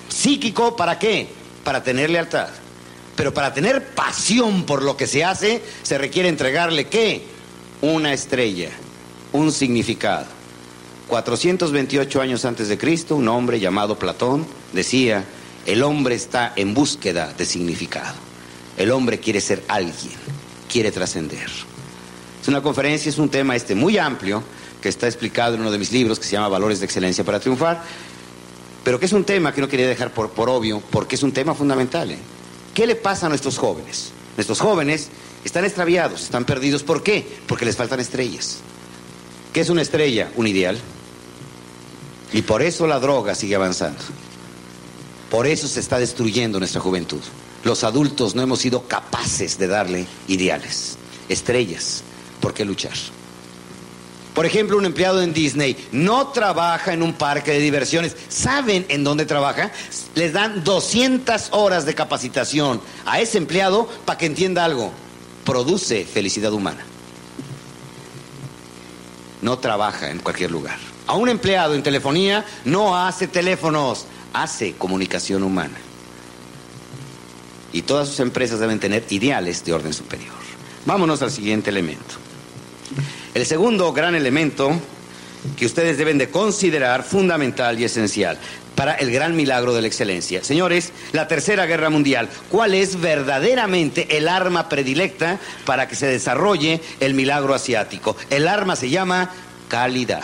Psíquico, 0.07 0.75
¿para 0.75 0.99
qué? 0.99 1.27
Para 1.63 1.81
tener 1.81 2.11
lealtad. 2.11 2.49
Pero 3.15 3.33
para 3.33 3.55
tener 3.55 3.87
pasión 3.95 4.67
por 4.67 4.83
lo 4.83 4.95
que 4.95 5.07
se 5.07 5.25
hace, 5.25 5.63
se 5.81 5.97
requiere 5.97 6.29
entregarle 6.29 6.89
qué? 6.89 7.23
Una 7.81 8.13
estrella, 8.13 8.69
un 9.31 9.51
significado. 9.51 10.36
428 11.07 12.21
años 12.21 12.45
antes 12.45 12.67
de 12.67 12.77
Cristo, 12.77 13.15
un 13.15 13.27
hombre 13.29 13.59
llamado 13.59 13.97
Platón 13.97 14.45
decía, 14.73 15.23
el 15.65 15.83
hombre 15.83 16.15
está 16.15 16.53
en 16.55 16.73
búsqueda 16.73 17.33
de 17.37 17.45
significado. 17.45 18.15
El 18.77 18.91
hombre 18.91 19.19
quiere 19.19 19.41
ser 19.41 19.63
alguien, 19.67 20.17
quiere 20.71 20.91
trascender. 20.91 21.49
Es 22.41 22.47
una 22.47 22.61
conferencia, 22.61 23.09
es 23.09 23.17
un 23.17 23.29
tema 23.29 23.55
este 23.55 23.73
muy 23.73 23.97
amplio 23.97 24.43
que 24.81 24.89
está 24.89 25.07
explicado 25.07 25.55
en 25.55 25.61
uno 25.61 25.71
de 25.71 25.77
mis 25.77 25.91
libros 25.91 26.19
que 26.19 26.25
se 26.25 26.33
llama 26.33 26.49
Valores 26.49 26.79
de 26.79 26.85
Excelencia 26.85 27.23
para 27.23 27.39
Triunfar, 27.39 27.81
pero 28.83 28.99
que 28.99 29.05
es 29.05 29.13
un 29.13 29.23
tema 29.23 29.53
que 29.53 29.61
no 29.61 29.67
quería 29.67 29.87
dejar 29.87 30.13
por, 30.13 30.29
por 30.29 30.49
obvio, 30.49 30.81
porque 30.91 31.15
es 31.15 31.23
un 31.23 31.31
tema 31.31 31.53
fundamental. 31.53 32.11
¿eh? 32.11 32.19
¿Qué 32.73 32.85
le 32.85 32.95
pasa 32.95 33.25
a 33.25 33.29
nuestros 33.29 33.57
jóvenes? 33.57 34.11
Nuestros 34.35 34.59
jóvenes 34.59 35.09
están 35.43 35.65
extraviados, 35.65 36.23
están 36.23 36.45
perdidos. 36.45 36.83
¿Por 36.83 37.01
qué? 37.01 37.27
Porque 37.47 37.65
les 37.65 37.75
faltan 37.75 37.99
estrellas. 37.99 38.59
¿Qué 39.51 39.61
es 39.61 39.69
una 39.69 39.81
estrella? 39.81 40.31
Un 40.35 40.47
ideal. 40.47 40.77
Y 42.33 42.41
por 42.41 42.61
eso 42.61 42.87
la 42.87 42.99
droga 42.99 43.35
sigue 43.35 43.55
avanzando. 43.55 43.99
Por 45.29 45.47
eso 45.47 45.67
se 45.67 45.79
está 45.79 45.99
destruyendo 45.99 46.59
nuestra 46.59 46.81
juventud. 46.81 47.21
Los 47.63 47.83
adultos 47.83 48.35
no 48.35 48.41
hemos 48.41 48.59
sido 48.59 48.87
capaces 48.87 49.57
de 49.57 49.67
darle 49.67 50.07
ideales, 50.27 50.97
estrellas. 51.27 52.03
¿Por 52.39 52.53
qué 52.53 52.63
luchar? 52.63 52.93
Por 54.37 54.45
ejemplo, 54.45 54.77
un 54.77 54.85
empleado 54.85 55.23
en 55.23 55.33
Disney 55.33 55.75
no 55.91 56.27
trabaja 56.27 56.93
en 56.93 57.01
un 57.01 57.13
parque 57.13 57.51
de 57.51 57.59
diversiones. 57.59 58.15
¿Saben 58.29 58.85
en 58.87 59.03
dónde 59.03 59.25
trabaja? 59.25 59.71
Les 60.13 60.31
dan 60.31 60.63
200 60.63 61.47
horas 61.51 61.85
de 61.85 61.95
capacitación 61.95 62.79
a 63.05 63.19
ese 63.19 63.39
empleado 63.39 63.89
para 64.05 64.19
que 64.19 64.27
entienda 64.27 64.63
algo. 64.63 64.91
Produce 65.43 66.05
felicidad 66.05 66.53
humana. 66.53 66.85
No 69.41 69.57
trabaja 69.57 70.11
en 70.11 70.19
cualquier 70.19 70.51
lugar. 70.51 70.77
A 71.07 71.15
un 71.15 71.29
empleado 71.29 71.73
en 71.73 71.83
telefonía 71.83 72.45
no 72.65 72.97
hace 72.97 73.27
teléfonos, 73.27 74.05
hace 74.33 74.73
comunicación 74.73 75.41
humana. 75.43 75.77
Y 77.71 77.81
todas 77.81 78.09
sus 78.09 78.19
empresas 78.19 78.59
deben 78.59 78.79
tener 78.79 79.05
ideales 79.09 79.63
de 79.63 79.73
orden 79.73 79.93
superior. 79.93 80.35
Vámonos 80.85 81.21
al 81.21 81.31
siguiente 81.31 81.69
elemento. 81.69 82.15
El 83.33 83.45
segundo 83.45 83.93
gran 83.93 84.15
elemento 84.15 84.71
que 85.55 85.65
ustedes 85.65 85.97
deben 85.97 86.17
de 86.17 86.29
considerar 86.29 87.03
fundamental 87.03 87.79
y 87.79 87.85
esencial 87.85 88.37
para 88.75 88.93
el 88.93 89.11
gran 89.11 89.35
milagro 89.35 89.73
de 89.73 89.81
la 89.81 89.87
excelencia. 89.87 90.43
Señores, 90.43 90.91
la 91.11 91.27
Tercera 91.27 91.65
Guerra 91.65 91.89
Mundial, 91.89 92.29
¿cuál 92.49 92.73
es 92.73 92.99
verdaderamente 92.99 94.17
el 94.17 94.27
arma 94.27 94.69
predilecta 94.69 95.39
para 95.65 95.87
que 95.87 95.95
se 95.95 96.05
desarrolle 96.05 96.81
el 96.99 97.13
milagro 97.13 97.53
asiático? 97.53 98.15
El 98.29 98.47
arma 98.47 98.75
se 98.75 98.89
llama 98.89 99.31
calidad. 99.67 100.23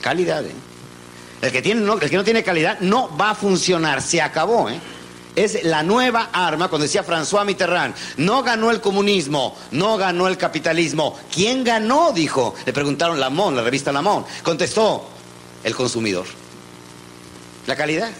Calidad, 0.00 0.44
¿eh? 0.44 0.54
El 1.40 1.52
que, 1.52 1.62
tiene, 1.62 1.80
no, 1.82 1.94
el 1.94 2.10
que 2.10 2.16
no 2.16 2.24
tiene 2.24 2.42
calidad 2.42 2.80
no 2.80 3.16
va 3.16 3.30
a 3.30 3.34
funcionar, 3.34 4.02
se 4.02 4.20
acabó, 4.20 4.68
¿eh? 4.68 4.80
Es 5.36 5.62
la 5.62 5.84
nueva 5.84 6.30
arma, 6.32 6.66
cuando 6.66 6.82
decía 6.82 7.06
François 7.06 7.44
Mitterrand, 7.44 7.94
no 8.16 8.42
ganó 8.42 8.72
el 8.72 8.80
comunismo, 8.80 9.56
no 9.70 9.96
ganó 9.96 10.26
el 10.26 10.36
capitalismo. 10.36 11.16
¿Quién 11.32 11.62
ganó? 11.62 12.10
Dijo. 12.10 12.56
Le 12.66 12.72
preguntaron 12.72 13.20
Lamont, 13.20 13.56
la 13.56 13.62
revista 13.62 13.92
Lamont. 13.92 14.26
Contestó, 14.42 15.06
el 15.62 15.76
consumidor. 15.76 16.26
La 17.68 17.76
calidad. 17.76 18.10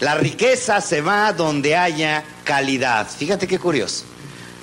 La 0.00 0.16
riqueza 0.16 0.80
se 0.80 1.02
va 1.02 1.32
donde 1.32 1.76
haya 1.76 2.24
calidad. 2.42 3.06
Fíjate 3.08 3.46
qué 3.46 3.60
curioso. 3.60 4.02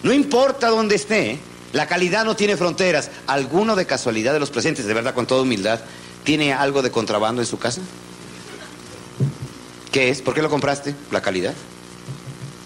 No 0.04 0.12
importa 0.12 0.68
dónde 0.68 0.96
esté, 0.96 1.40
la 1.72 1.88
calidad 1.88 2.26
no 2.26 2.36
tiene 2.36 2.58
fronteras. 2.58 3.12
¿Alguno 3.28 3.78
de 3.78 3.86
casualidad 3.86 4.34
de 4.34 4.40
los 4.42 4.50
presentes, 4.50 4.86
de 4.86 4.94
verdad, 4.94 5.14
con 5.14 5.26
toda 5.26 5.44
humildad, 5.44 5.80
tiene 6.28 6.52
algo 6.52 6.82
de 6.82 6.92
contrabando 6.92 7.42
en 7.42 7.46
su 7.46 7.58
casa? 7.58 7.80
¿Qué 9.94 10.10
es? 10.10 10.22
¿Por 10.22 10.34
qué 10.34 10.42
lo 10.42 10.50
compraste? 10.50 10.94
La 11.10 11.22
calidad. 11.22 11.54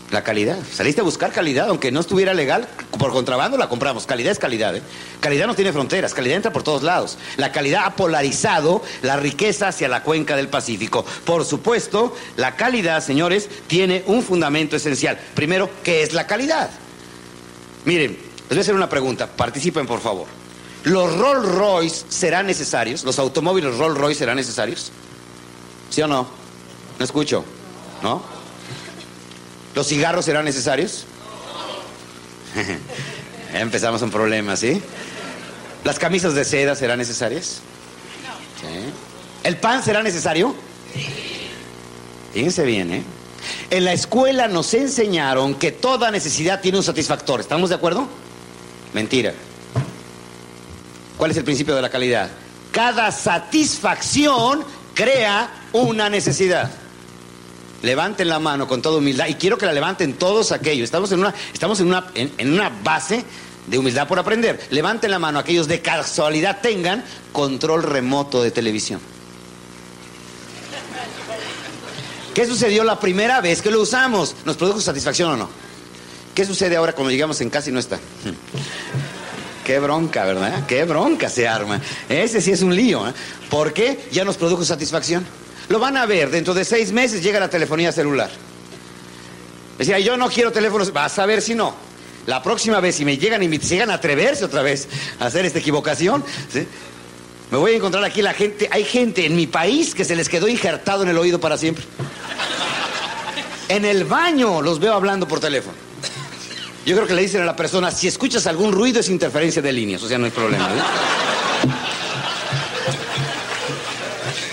La 0.10 0.24
calidad. 0.24 0.58
Saliste 0.74 1.02
a 1.02 1.04
buscar 1.04 1.32
calidad, 1.32 1.70
aunque 1.70 1.92
no 1.92 2.00
estuviera 2.00 2.34
legal, 2.34 2.68
por 2.98 3.12
contrabando 3.12 3.60
la 3.60 3.70
compramos. 3.70 4.08
Calidad 4.08 4.32
es 4.32 4.40
calidad. 4.40 4.76
¿eh? 4.76 4.82
Calidad 5.20 5.46
no 5.46 5.54
tiene 5.54 5.72
fronteras, 5.72 6.16
calidad 6.16 6.38
entra 6.38 6.52
por 6.52 6.64
todos 6.64 6.82
lados. 6.82 7.20
La 7.38 7.52
calidad 7.52 7.84
ha 7.86 7.96
polarizado 7.96 8.82
la 9.04 9.18
riqueza 9.18 9.68
hacia 9.68 9.88
la 9.88 10.02
cuenca 10.02 10.36
del 10.36 10.48
Pacífico. 10.48 11.06
Por 11.24 11.46
supuesto, 11.46 12.16
la 12.38 12.56
calidad, 12.56 13.04
señores, 13.04 13.48
tiene 13.68 14.04
un 14.08 14.24
fundamento 14.24 14.76
esencial. 14.76 15.20
Primero, 15.36 15.70
¿qué 15.84 16.02
es 16.02 16.14
la 16.14 16.26
calidad? 16.26 16.72
Miren, 17.86 18.14
les 18.14 18.50
voy 18.50 18.58
a 18.58 18.62
hacer 18.62 18.74
una 18.74 18.90
pregunta. 18.90 19.28
Participen, 19.28 19.86
por 19.86 20.00
favor. 20.00 20.41
¿Los 20.84 21.16
Rolls 21.16 21.48
Royce 21.48 22.06
serán 22.10 22.48
necesarios? 22.48 23.04
¿Los 23.04 23.20
automóviles 23.20 23.78
Rolls 23.78 23.98
Royce 23.98 24.20
serán 24.20 24.38
necesarios? 24.38 24.92
¿Sí 25.90 26.02
o 26.02 26.08
no? 26.08 26.28
No 26.98 27.06
escucho. 27.06 27.46
¿No? 28.02 28.24
¿Los 29.76 29.88
cigarros 29.88 30.26
serán 30.26 30.46
necesarios? 30.46 31.06
empezamos 33.54 34.02
un 34.02 34.10
problema, 34.10 34.56
¿sí? 34.56 34.82
¿Las 35.84 36.00
camisas 36.00 36.34
de 36.34 36.46
seda 36.46 36.76
serán 36.76 36.98
necesarias? 36.98 37.62
¿Sí? 38.60 38.92
¿El 39.44 39.58
pan 39.58 39.84
será 39.84 40.02
necesario? 40.04 40.56
Fíjense 42.34 42.64
bien, 42.64 42.94
¿eh? 42.94 43.04
En 43.70 43.86
la 43.86 43.94
escuela 43.94 44.48
nos 44.48 44.74
enseñaron 44.74 45.56
que 45.56 45.72
toda 45.72 46.12
necesidad 46.12 46.62
tiene 46.62 46.78
un 46.78 46.84
satisfactor. 46.84 47.40
¿Estamos 47.40 47.70
de 47.70 47.76
acuerdo? 47.76 48.08
Mentira. 48.94 49.34
¿Cuál 51.22 51.30
es 51.30 51.38
el 51.38 51.44
principio 51.44 51.76
de 51.76 51.84
la 51.84 51.90
calidad? 51.92 52.32
Cada 52.72 53.12
satisfacción 53.12 54.66
crea 54.96 55.68
una 55.72 56.10
necesidad. 56.10 56.72
Levanten 57.84 58.28
la 58.28 58.40
mano 58.40 58.68
con 58.68 58.82
toda 58.82 58.98
humildad 58.98 59.28
y 59.28 59.36
quiero 59.36 59.56
que 59.56 59.68
la 59.68 59.72
levanten 59.72 60.16
todos 60.16 60.52
aquellos. 60.52 60.86
Estamos 60.86 61.12
en 61.12 61.20
una, 61.20 61.32
estamos 61.54 61.80
en 61.80 61.90
una, 61.90 62.08
en, 62.16 62.52
una 62.52 62.70
base 62.70 63.24
de 63.68 63.78
humildad 63.78 64.08
por 64.08 64.18
aprender. 64.18 64.66
Levanten 64.72 65.12
la 65.12 65.20
mano 65.20 65.38
aquellos 65.38 65.68
de 65.68 65.80
casualidad 65.80 66.60
tengan 66.60 67.06
control 67.32 67.84
remoto 67.84 68.42
de 68.42 68.50
televisión. 68.50 69.00
¿Qué 72.34 72.48
sucedió 72.48 72.84
la 72.84 73.00
primera 73.00 73.42
vez 73.42 73.62
que 73.62 73.70
lo 73.70 73.80
usamos? 73.80 74.36
¿Nos 74.44 74.58
produjo 74.58 74.82
satisfacción 74.82 75.30
o 75.30 75.38
no? 75.38 75.50
¿Qué 76.34 76.48
sucede 76.48 76.78
ahora 76.78 76.94
cuando 76.94 77.12
llegamos 77.12 77.40
en 77.42 77.52
casa 77.52 77.70
y 77.70 77.74
no 77.74 77.80
está? 77.80 78.00
Qué 79.66 79.80
bronca, 79.80 80.26
¿verdad? 80.26 80.66
Qué 80.68 80.84
bronca 80.86 81.30
se 81.30 81.48
arma. 81.48 81.80
Ese 82.10 82.42
sí 82.42 82.52
es 82.52 82.62
un 82.62 82.76
lío. 82.76 83.08
¿eh? 83.08 83.14
¿Por 83.50 83.74
qué? 83.74 84.00
Ya 84.12 84.26
nos 84.26 84.38
produjo 84.38 84.66
satisfacción. 84.66 85.26
Lo 85.70 85.80
van 85.80 85.98
a 85.98 86.06
ver, 86.06 86.30
dentro 86.32 86.54
de 86.54 86.66
seis 86.66 86.92
meses 86.92 87.24
llega 87.24 87.40
la 87.40 87.50
telefonía 87.50 87.92
celular. 87.92 88.30
Decía, 89.78 90.00
yo 90.00 90.18
no 90.18 90.30
quiero 90.30 90.52
teléfonos, 90.52 90.92
vas 90.92 91.18
a 91.20 91.26
ver 91.26 91.42
si 91.42 91.56
no. 91.56 91.76
La 92.26 92.44
próxima 92.44 92.80
vez, 92.80 92.96
si 92.96 93.06
me 93.06 93.18
llegan 93.18 93.42
y 93.42 93.48
me 93.48 93.58
llegan 93.58 93.90
a 93.90 93.96
atreverse 93.96 94.46
otra 94.46 94.62
vez 94.62 94.88
a 95.20 95.26
hacer 95.26 95.46
esta 95.46 95.60
equivocación, 95.60 96.24
me 97.50 97.58
voy 97.58 97.74
a 97.74 97.76
encontrar 97.78 98.04
aquí 98.04 98.22
la 98.22 98.34
gente. 98.34 98.70
Hay 98.72 98.84
gente 98.84 99.26
en 99.26 99.36
mi 99.36 99.48
país 99.48 99.96
que 99.96 100.06
se 100.06 100.16
les 100.16 100.30
quedó 100.30 100.48
injertado 100.48 101.04
en 101.04 101.10
el 101.10 101.18
oído 101.18 101.40
para 101.40 101.58
siempre. 101.58 101.84
En 103.70 103.86
el 103.86 104.04
baño 104.04 104.62
los 104.62 104.80
veo 104.80 104.94
hablando 104.94 105.28
por 105.28 105.40
teléfono. 105.40 105.91
Yo 106.86 106.96
creo 106.96 107.08
que 107.08 107.14
le 107.14 107.22
dicen 107.22 107.42
a 107.42 107.46
la 107.46 107.56
persona, 107.56 107.92
si 107.92 108.08
escuchas 108.08 108.48
algún 108.48 108.72
ruido 108.72 109.00
es 109.00 109.10
interferencia 109.10 109.62
de 109.62 109.72
líneas, 109.72 110.02
o 110.02 110.08
sea, 110.08 110.18
no 110.18 110.26
hay 110.26 110.32
problema. 110.32 110.70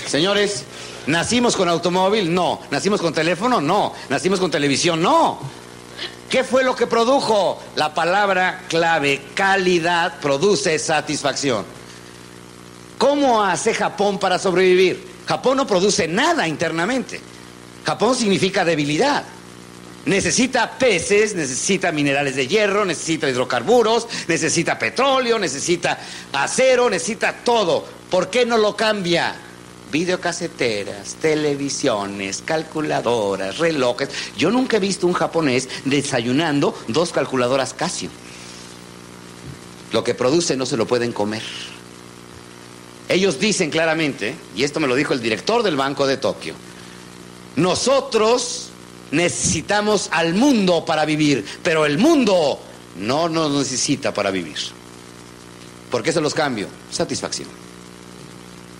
Señores, 0.07 0.65
¿nacimos 1.07 1.57
con 1.57 1.69
automóvil? 1.69 2.33
No. 2.33 2.61
¿Nacimos 2.71 3.01
con 3.01 3.13
teléfono? 3.15 3.61
No. 3.61 3.95
¿Nacimos 4.09 4.41
con 4.41 4.51
televisión? 4.51 5.03
No. 5.03 5.39
¿Qué 6.29 6.45
fue 6.45 6.63
lo 6.63 6.77
que 6.77 6.87
produjo? 6.87 7.63
La 7.77 7.95
palabra 7.95 8.65
clave, 8.69 9.23
calidad, 9.35 10.21
produce 10.21 10.79
satisfacción. 10.79 11.65
¿Cómo 12.99 13.43
hace 13.43 13.73
Japón 13.73 14.19
para 14.19 14.39
sobrevivir? 14.39 15.09
Japón 15.27 15.57
no 15.57 15.67
produce 15.67 16.09
nada 16.09 16.47
internamente. 16.47 17.21
Japón 17.85 18.15
significa 18.15 18.65
debilidad. 18.65 19.25
Necesita 20.09 20.78
peces, 20.78 21.35
necesita 21.35 21.93
minerales 21.93 22.35
de 22.35 22.48
hierro, 22.48 22.82
necesita 22.86 23.28
hidrocarburos, 23.28 24.09
necesita 24.26 24.78
petróleo, 24.78 25.39
necesita 25.39 26.01
acero, 26.32 26.89
necesita 26.89 27.44
todo. 27.44 27.85
¿Por 28.10 28.30
qué 28.30 28.47
no 28.47 28.56
lo 28.56 28.74
cambia? 28.74 29.36
Videocaseteras, 29.93 31.16
televisiones, 31.16 32.40
calculadoras, 32.40 33.59
relojes. 33.59 34.09
Yo 34.39 34.51
nunca 34.51 34.78
he 34.78 34.80
visto 34.80 35.06
un 35.06 35.12
japonés 35.12 35.68
desayunando 35.85 36.74
dos 36.89 37.12
calculadoras 37.12 37.74
Casio. 37.74 38.09
Lo 39.93 40.02
que 40.05 40.14
produce 40.14 40.56
no 40.56 40.64
se 40.64 40.78
lo 40.78 40.86
pueden 40.86 41.12
comer. 41.12 41.43
Ellos 43.10 43.39
dicen 43.39 43.68
claramente, 43.68 44.35
y 44.56 44.64
esto 44.64 44.80
me 44.80 44.89
lo 44.89 44.94
dijo 44.94 45.12
el 45.12 45.20
director 45.20 45.62
del 45.62 45.76
Banco 45.76 46.06
de 46.06 46.16
Tokio, 46.16 46.55
nosotros 47.56 48.68
necesitamos 49.10 50.09
al 50.12 50.35
mundo 50.35 50.85
para 50.85 51.05
vivir, 51.05 51.44
pero 51.62 51.86
el 51.86 51.98
mundo 51.98 52.60
no 52.97 53.28
nos 53.28 53.52
necesita 53.52 54.12
para 54.12 54.30
vivir. 54.30 54.59
¿Por 55.90 56.02
qué 56.02 56.12
se 56.12 56.20
los 56.20 56.35
cambio? 56.35 56.68
Satisfacción. 56.90 57.48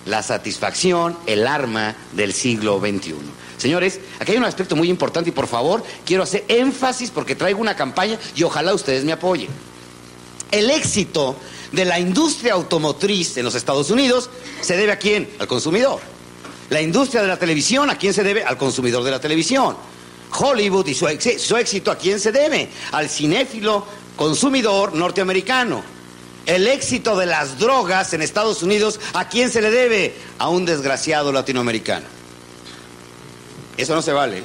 La 0.05 0.23
satisfacción, 0.23 1.17
el 1.25 1.47
arma 1.47 1.95
del 2.13 2.33
siglo 2.33 2.79
XXI. 2.79 3.15
Señores, 3.57 3.99
aquí 4.19 4.31
hay 4.31 4.37
un 4.37 4.45
aspecto 4.45 4.75
muy 4.75 4.89
importante 4.89 5.29
y 5.29 5.33
por 5.33 5.47
favor 5.47 5.83
quiero 6.05 6.23
hacer 6.23 6.45
énfasis 6.47 7.11
porque 7.11 7.35
traigo 7.35 7.59
una 7.59 7.75
campaña 7.75 8.17
y 8.35 8.43
ojalá 8.43 8.73
ustedes 8.73 9.03
me 9.03 9.11
apoyen. 9.11 9.49
El 10.51 10.69
éxito 10.71 11.35
de 11.71 11.85
la 11.85 11.99
industria 11.99 12.53
automotriz 12.53 13.37
en 13.37 13.45
los 13.45 13.55
Estados 13.55 13.91
Unidos 13.91 14.29
se 14.61 14.77
debe 14.77 14.93
a 14.93 14.97
quién? 14.97 15.29
Al 15.39 15.47
consumidor. 15.47 15.99
La 16.69 16.81
industria 16.81 17.21
de 17.21 17.27
la 17.27 17.37
televisión, 17.37 17.89
¿a 17.89 17.97
quién 17.97 18.13
se 18.13 18.23
debe? 18.23 18.43
Al 18.43 18.57
consumidor 18.57 19.03
de 19.03 19.11
la 19.11 19.19
televisión. 19.19 19.75
Hollywood 20.31 20.87
y 20.87 20.93
su, 20.93 21.07
éxito, 21.07 21.91
¿a 21.91 21.97
quién 21.97 22.19
se 22.19 22.31
debe? 22.31 22.69
Al 22.91 23.09
cinéfilo 23.09 23.85
consumidor 24.15 24.93
norteamericano. 24.93 25.83
El 26.45 26.67
éxito 26.67 27.15
de 27.15 27.25
las 27.25 27.59
drogas 27.59 28.13
en 28.13 28.21
Estados 28.21 28.63
Unidos, 28.63 28.99
¿a 29.13 29.29
quién 29.29 29.51
se 29.51 29.61
le 29.61 29.71
debe? 29.71 30.15
A 30.39 30.49
un 30.49 30.65
desgraciado 30.65 31.31
latinoamericano. 31.31 32.05
Eso 33.77 33.95
no 33.95 34.01
se 34.01 34.13
vale. 34.13 34.43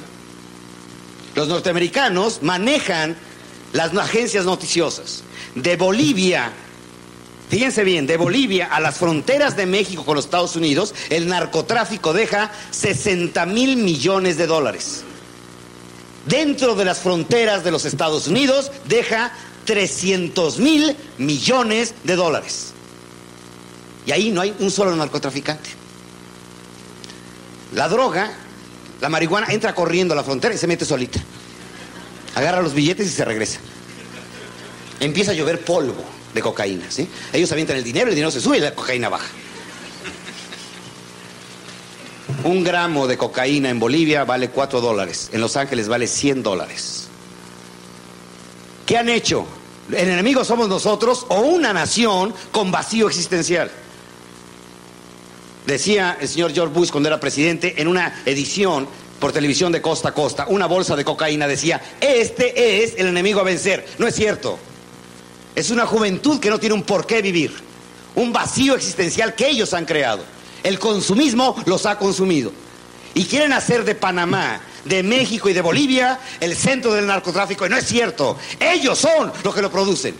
Los 1.33 1.47
norteamericanos 1.47 2.41
manejan 2.41 3.17
las 3.73 3.95
agencias 3.97 4.45
noticiosas. 4.45 5.23
De 5.55 5.75
Bolivia 5.75 6.51
Fíjense 7.49 7.83
bien, 7.83 8.07
de 8.07 8.17
Bolivia 8.17 8.67
a 8.71 8.79
las 8.79 8.97
fronteras 8.97 9.55
de 9.55 9.65
México 9.65 10.03
con 10.03 10.15
los 10.15 10.25
Estados 10.25 10.55
Unidos, 10.55 10.95
el 11.09 11.27
narcotráfico 11.27 12.11
deja 12.11 12.51
60 12.71 13.45
mil 13.45 13.77
millones 13.77 14.37
de 14.37 14.47
dólares. 14.47 15.04
Dentro 16.25 16.75
de 16.75 16.85
las 16.85 16.99
fronteras 16.99 17.63
de 17.63 17.71
los 17.71 17.85
Estados 17.85 18.27
Unidos 18.27 18.71
deja 18.87 19.31
300 19.65 20.59
mil 20.59 20.95
millones 21.17 21.93
de 22.03 22.15
dólares. 22.15 22.73
Y 24.05 24.11
ahí 24.11 24.31
no 24.31 24.41
hay 24.41 24.55
un 24.59 24.71
solo 24.71 24.95
narcotraficante. 24.95 25.69
La 27.73 27.87
droga, 27.89 28.31
la 29.01 29.09
marihuana, 29.09 29.47
entra 29.49 29.75
corriendo 29.75 30.13
a 30.13 30.17
la 30.17 30.23
frontera 30.23 30.53
y 30.53 30.57
se 30.57 30.67
mete 30.67 30.85
solita. 30.85 31.19
Agarra 32.35 32.61
los 32.61 32.73
billetes 32.73 33.07
y 33.07 33.11
se 33.11 33.25
regresa. 33.25 33.59
Empieza 34.99 35.31
a 35.31 35.33
llover 35.33 35.63
polvo 35.63 36.03
de 36.33 36.41
cocaína, 36.41 36.85
¿sí? 36.89 37.07
Ellos 37.33 37.51
avientan 37.51 37.77
el 37.77 37.83
dinero, 37.83 38.07
el 38.07 38.15
dinero 38.15 38.31
se 38.31 38.41
sube 38.41 38.57
y 38.57 38.61
la 38.61 38.73
cocaína 38.73 39.09
baja. 39.09 39.27
Un 42.45 42.63
gramo 42.63 43.07
de 43.07 43.17
cocaína 43.17 43.71
en 43.71 43.79
Bolivia 43.79 44.23
vale 44.23 44.51
4 44.51 44.79
dólares, 44.79 45.31
en 45.33 45.41
Los 45.41 45.57
Ángeles 45.57 45.87
vale 45.87 46.05
100 46.05 46.43
dólares. 46.43 47.07
¿Qué 48.85 48.99
han 48.99 49.09
hecho? 49.09 49.47
¿El 49.91 50.09
enemigo 50.09 50.45
somos 50.45 50.69
nosotros 50.69 51.25
o 51.29 51.39
una 51.39 51.73
nación 51.73 52.35
con 52.51 52.71
vacío 52.71 53.07
existencial? 53.07 53.71
Decía 55.65 56.19
el 56.21 56.27
señor 56.27 56.53
George 56.53 56.71
Bush 56.71 56.91
cuando 56.91 57.09
era 57.09 57.19
presidente 57.19 57.81
en 57.81 57.87
una 57.87 58.21
edición 58.27 58.87
por 59.19 59.31
televisión 59.31 59.71
de 59.71 59.81
costa 59.81 60.09
a 60.09 60.13
costa, 60.13 60.45
una 60.47 60.67
bolsa 60.67 60.95
de 60.95 61.03
cocaína 61.03 61.47
decía, 61.47 61.81
este 61.99 62.83
es 62.83 62.93
el 62.99 63.07
enemigo 63.07 63.39
a 63.39 63.43
vencer. 63.43 63.87
No 63.97 64.05
es 64.05 64.13
cierto. 64.13 64.59
Es 65.55 65.71
una 65.71 65.87
juventud 65.87 66.39
que 66.39 66.51
no 66.51 66.59
tiene 66.59 66.75
un 66.75 66.83
por 66.83 67.07
qué 67.07 67.23
vivir, 67.23 67.55
un 68.13 68.31
vacío 68.31 68.75
existencial 68.75 69.33
que 69.33 69.49
ellos 69.49 69.73
han 69.73 69.85
creado. 69.85 70.34
El 70.65 70.79
consumismo 70.79 71.55
los 71.67 71.85
ha 71.85 71.95
consumido. 71.95 72.51
Y 73.13 73.25
quieren 73.25 73.53
hacer 73.53 73.85
de 73.85 73.93
Panamá, 73.93 74.59
de 74.83 75.03
México 75.03 75.47
y 75.47 75.53
de 75.53 75.61
Bolivia 75.61 76.19
el 76.39 76.55
centro 76.55 76.91
del 76.91 77.05
narcotráfico. 77.05 77.67
Y 77.67 77.69
no 77.69 77.77
es 77.77 77.85
cierto. 77.85 78.35
Ellos 78.59 78.97
son 78.97 79.31
los 79.43 79.53
que 79.53 79.61
lo 79.61 79.69
producen. 79.69 80.15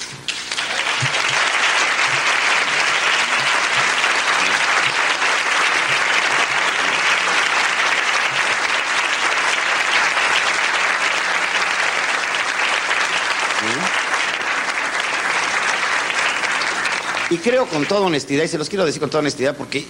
Y 17.31 17.37
creo 17.37 17.65
con 17.65 17.87
toda 17.87 18.01
honestidad, 18.01 18.43
y 18.43 18.47
se 18.47 18.59
los 18.59 18.69
quiero 18.69 18.85
decir 18.85 19.01
con 19.01 19.09
toda 19.09 19.21
honestidad, 19.21 19.57
porque 19.57 19.85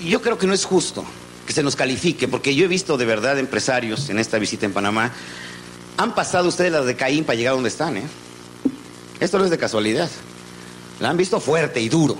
yo 0.00 0.22
creo 0.22 0.38
que 0.38 0.46
no 0.46 0.54
es 0.54 0.64
justo 0.64 1.04
que 1.46 1.52
se 1.52 1.62
nos 1.62 1.76
califique, 1.76 2.28
porque 2.28 2.54
yo 2.54 2.64
he 2.64 2.68
visto 2.68 2.96
de 2.96 3.04
verdad 3.04 3.38
empresarios 3.38 4.08
en 4.10 4.18
esta 4.18 4.38
visita 4.38 4.66
en 4.66 4.72
Panamá, 4.72 5.12
han 5.96 6.14
pasado 6.14 6.48
ustedes 6.48 6.72
las 6.72 6.86
de 6.86 6.96
Caín 6.96 7.24
para 7.24 7.36
llegar 7.36 7.52
a 7.52 7.54
donde 7.54 7.68
están, 7.68 7.96
¿eh? 7.96 8.04
Esto 9.20 9.38
no 9.38 9.44
es 9.44 9.50
de 9.50 9.58
casualidad. 9.58 10.10
La 11.00 11.10
han 11.10 11.16
visto 11.16 11.40
fuerte 11.40 11.80
y 11.80 11.88
duro. 11.88 12.16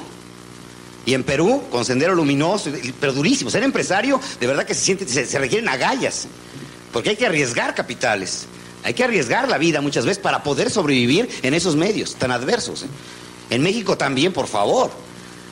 Y 1.05 1.14
en 1.14 1.24
Perú, 1.24 1.64
con 1.70 1.84
sendero 1.84 2.14
luminoso, 2.14 2.70
pero 3.01 3.12
durísimo. 3.12 3.51
Ser 3.51 3.64
empresario, 3.64 4.20
de 4.39 4.47
verdad 4.47 4.64
que 4.64 4.74
se 4.74 4.82
siente, 4.82 5.09
se, 5.09 5.26
se 5.26 5.39
requieren 5.39 5.68
agallas. 5.68 6.28
Porque 6.93 7.10
hay 7.10 7.16
que 7.16 7.26
arriesgar 7.26 7.74
capitales. 7.74 8.47
Hay 8.84 8.94
que 8.94 9.02
arriesgar 9.02 9.48
la 9.48 9.59
vida 9.59 9.80
muchas 9.80 10.05
veces 10.05 10.22
para 10.22 10.43
poder 10.43 10.70
sobrevivir 10.70 11.28
en 11.43 11.55
esos 11.55 11.74
medios 11.74 12.14
tan 12.14 12.30
adversos. 12.30 12.84
¿eh? 12.84 12.86
En 13.51 13.62
México 13.62 13.97
también, 13.97 14.32
por 14.32 14.47
favor. 14.47 14.90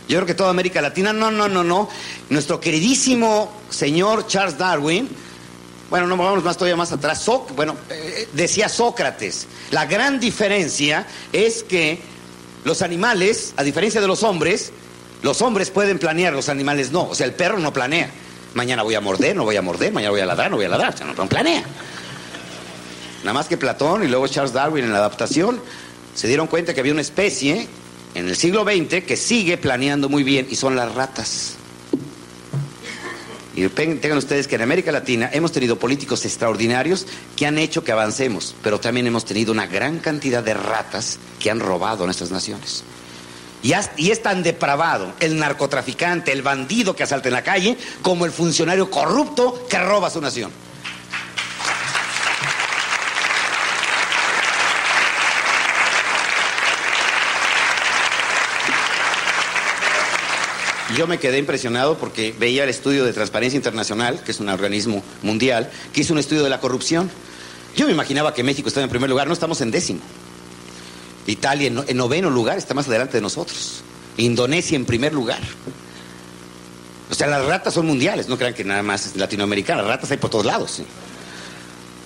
Yo 0.09 0.17
creo 0.17 0.27
que 0.27 0.35
toda 0.35 0.51
América 0.51 0.81
Latina, 0.81 1.13
no, 1.13 1.31
no, 1.31 1.49
no, 1.49 1.63
no. 1.63 1.89
Nuestro 2.31 2.61
queridísimo 2.61 3.53
señor 3.71 4.27
Charles 4.27 4.59
Darwin, 4.59 5.09
bueno, 5.89 6.07
no 6.07 6.17
vamos 6.17 6.45
más 6.45 6.57
todavía 6.57 6.77
más 6.77 6.93
atrás, 6.93 7.25
bueno, 7.57 7.77
eh, 7.91 8.29
decía 8.33 8.69
Sócrates, 8.69 9.47
la 9.71 9.87
gran 9.87 10.21
diferencia 10.21 11.07
es 11.33 11.63
que 11.63 12.01
los 12.65 12.83
animales, 12.83 13.55
a 13.57 13.63
diferencia 13.63 14.01
de 14.01 14.07
los 14.07 14.23
hombres, 14.23 14.73
los 15.23 15.43
hombres 15.43 15.71
pueden 15.71 15.99
planear, 15.99 16.33
los 16.33 16.49
animales 16.49 16.93
no. 16.93 17.09
O 17.09 17.15
sea, 17.15 17.27
el 17.27 17.33
perro 17.33 17.59
no 17.59 17.73
planea. 17.73 18.11
Mañana 18.55 18.83
voy 18.83 18.95
a 18.95 19.01
morder, 19.01 19.37
no 19.37 19.45
voy 19.45 19.57
a 19.57 19.63
morder, 19.63 19.93
mañana 19.93 20.11
voy 20.11 20.21
a 20.21 20.27
ladrar, 20.27 20.51
no 20.51 20.57
voy 20.57 20.65
a 20.65 20.69
ladrar. 20.69 20.95
O 20.95 20.97
sea, 20.97 21.07
no 21.07 21.29
planea. 21.29 21.63
Nada 23.23 23.35
más 23.35 23.47
que 23.47 23.57
Platón 23.57 24.03
y 24.03 24.09
luego 24.09 24.27
Charles 24.29 24.53
Darwin 24.53 24.85
en 24.85 24.93
la 24.93 24.99
adaptación 24.99 25.61
se 26.15 26.27
dieron 26.27 26.47
cuenta 26.47 26.73
que 26.75 26.81
había 26.81 26.93
una 26.93 27.03
especie 27.03 27.69
en 28.15 28.29
el 28.29 28.37
siglo 28.37 28.65
XX 28.65 29.05
que 29.05 29.17
sigue 29.17 29.57
planeando 29.57 30.09
muy 30.09 30.23
bien 30.23 30.47
y 30.51 30.57
son 30.57 30.77
las 30.77 30.95
ratas. 30.95 31.57
Y 33.55 33.69
tengan 33.69 34.17
ustedes 34.17 34.47
que 34.47 34.55
en 34.55 34.63
América 34.63 34.93
Latina 34.93 35.29
hemos 35.33 35.53
tenido 35.53 35.79
políticos 35.79 36.25
extraordinarios 36.25 37.07
que 37.37 37.47
han 37.47 37.59
hecho 37.59 37.83
que 37.83 37.93
avancemos, 37.93 38.55
pero 38.63 38.79
también 38.79 39.07
hemos 39.07 39.25
tenido 39.25 39.53
una 39.53 39.67
gran 39.67 39.99
cantidad 39.99 40.43
de 40.43 40.55
ratas 40.55 41.19
que 41.39 41.51
han 41.51 41.61
robado 41.61 42.05
a 42.05 42.07
nuestras 42.07 42.31
naciones. 42.31 42.85
Y, 43.63 43.73
es 43.73 44.23
tan 44.23 44.43
depravado 44.43 45.13
el 45.21 45.37
narcotraficante, 45.39 46.33
el 46.33 46.43
bandido 46.43 46.97
que 46.97 47.03
asalta 47.03 47.29
en 47.29 47.35
la 47.35 47.45
calle, 47.45 47.77
como 48.01 48.25
el 48.25 48.31
funcionario 48.31 48.91
corrupto 48.91 49.67
que 49.69 49.79
roba 49.79 50.09
a 50.09 50.11
su 50.11 50.21
nación. 50.21 50.51
Yo 60.97 61.07
me 61.07 61.19
quedé 61.19 61.39
impresionado 61.39 61.99
porque 61.99 62.35
veía 62.39 62.65
el 62.65 62.71
estudio 62.71 63.05
de 63.05 63.13
Transparencia 63.13 63.57
Internacional, 63.57 64.23
que 64.23 64.33
es 64.33 64.41
un 64.41 64.49
organismo 64.49 65.03
mundial, 65.23 65.71
que 65.93 66.01
hizo 66.01 66.13
un 66.13 66.19
estudio 66.19 66.43
de 66.43 66.51
la 66.51 66.61
corrupción. 66.61 67.11
Yo 67.77 67.87
me 67.87 67.93
imaginaba 67.93 68.35
que 68.35 68.43
México 68.43 68.69
estaba 68.69 68.85
en 68.85 68.91
primer 68.91 69.09
lugar, 69.09 69.27
no 69.27 69.33
estamos 69.33 69.61
en 69.61 69.71
décimo. 69.71 70.01
Italia 71.27 71.69
en, 71.69 71.97
noveno 71.97 72.31
lugar 72.31 72.59
está 72.59 72.75
más 72.75 72.89
adelante 72.89 73.17
de 73.17 73.21
nosotros. 73.21 73.83
Indonesia 74.17 74.77
en 74.77 74.85
primer 74.85 75.13
lugar. 75.13 75.41
O 77.11 77.15
sea, 77.15 77.27
las 77.27 77.45
ratas 77.45 77.75
son 77.75 77.87
mundiales, 77.87 78.29
no 78.29 78.39
crean 78.39 78.55
que 78.55 78.65
nada 78.65 78.83
más 78.83 79.07
es 79.07 79.17
latinoamericana, 79.17 79.83
las 79.83 79.91
ratas 79.91 80.11
hay 80.11 80.17
por 80.17 80.31
todos 80.31 80.47
lados. 80.47 80.83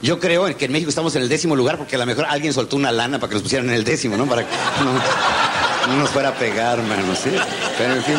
Yo 0.02 0.20
creo 0.20 0.54
que 0.56 0.66
en 0.66 0.72
México 0.72 0.90
estamos 0.90 1.16
en 1.16 1.22
el 1.22 1.28
décimo 1.28 1.56
lugar 1.56 1.78
porque 1.78 1.96
a 1.96 1.98
lo 1.98 2.06
mejor 2.06 2.26
alguien 2.28 2.52
soltó 2.52 2.76
una 2.76 2.92
lana 2.92 3.18
para 3.18 3.30
que 3.30 3.34
nos 3.34 3.42
pusieran 3.42 3.68
en 3.70 3.74
el 3.74 3.84
décimo, 3.84 4.16
¿no? 4.16 4.26
Para 4.26 4.42
que 4.42 4.48
no, 5.88 5.96
nos 5.96 6.10
fuera 6.10 6.30
a 6.30 6.34
pegar, 6.34 6.82
mano. 6.82 7.14
Pero 7.78 7.94
en 7.94 8.02
fin. 8.02 8.16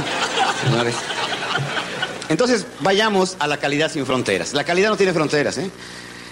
Entonces, 2.29 2.65
vayamos 2.79 3.35
a 3.39 3.47
la 3.47 3.57
calidad 3.57 3.91
sin 3.91 4.05
fronteras. 4.05 4.53
La 4.53 4.63
calidad 4.63 4.89
no 4.89 4.97
tiene 4.97 5.13
fronteras, 5.13 5.57
¿eh? 5.57 5.69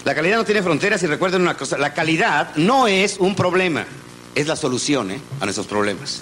La 0.06 0.14
calidad 0.14 0.38
no 0.38 0.44
tiene 0.44 0.62
fronteras 0.62 1.02
y 1.04 1.08
recuerden 1.08 1.42
una 1.42 1.56
cosa, 1.56 1.78
la 1.78 1.94
calidad 1.94 2.54
no 2.58 2.88
es 2.88 3.18
un 3.20 3.36
problema, 3.36 3.86
es 4.36 4.48
la 4.48 4.58
solución 4.58 5.12
¿eh? 5.12 5.22
a 5.40 5.46
nuestros 5.46 5.66
problemas. 5.66 6.22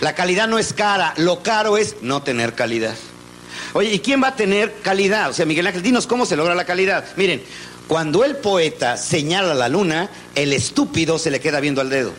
La 0.00 0.14
calidad 0.14 0.48
no 0.48 0.58
es 0.58 0.72
cara, 0.72 1.14
lo 1.16 1.42
caro 1.42 1.76
es 1.76 1.96
no 2.00 2.22
tener 2.22 2.54
calidad. 2.54 2.94
Oye, 3.74 3.92
¿y 3.92 4.00
quién 4.00 4.20
va 4.22 4.28
a 4.28 4.36
tener 4.36 4.80
calidad? 4.82 5.30
O 5.30 5.32
sea, 5.32 5.46
Miguel 5.46 5.68
Ángel, 5.68 5.82
dinos 5.82 6.08
cómo 6.08 6.26
se 6.26 6.36
logra 6.36 6.56
la 6.56 6.64
calidad. 6.64 7.04
Miren, 7.16 7.42
cuando 7.86 8.24
el 8.24 8.36
poeta 8.36 8.96
señala 8.96 9.54
la 9.54 9.68
luna, 9.68 10.10
el 10.34 10.52
estúpido 10.52 11.18
se 11.18 11.30
le 11.30 11.40
queda 11.40 11.60
viendo 11.60 11.80
al 11.80 11.90
dedo. 11.90 12.12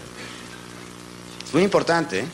Es 1.45 1.53
muy 1.53 1.63
importante. 1.63 2.19
¿eh? 2.21 2.25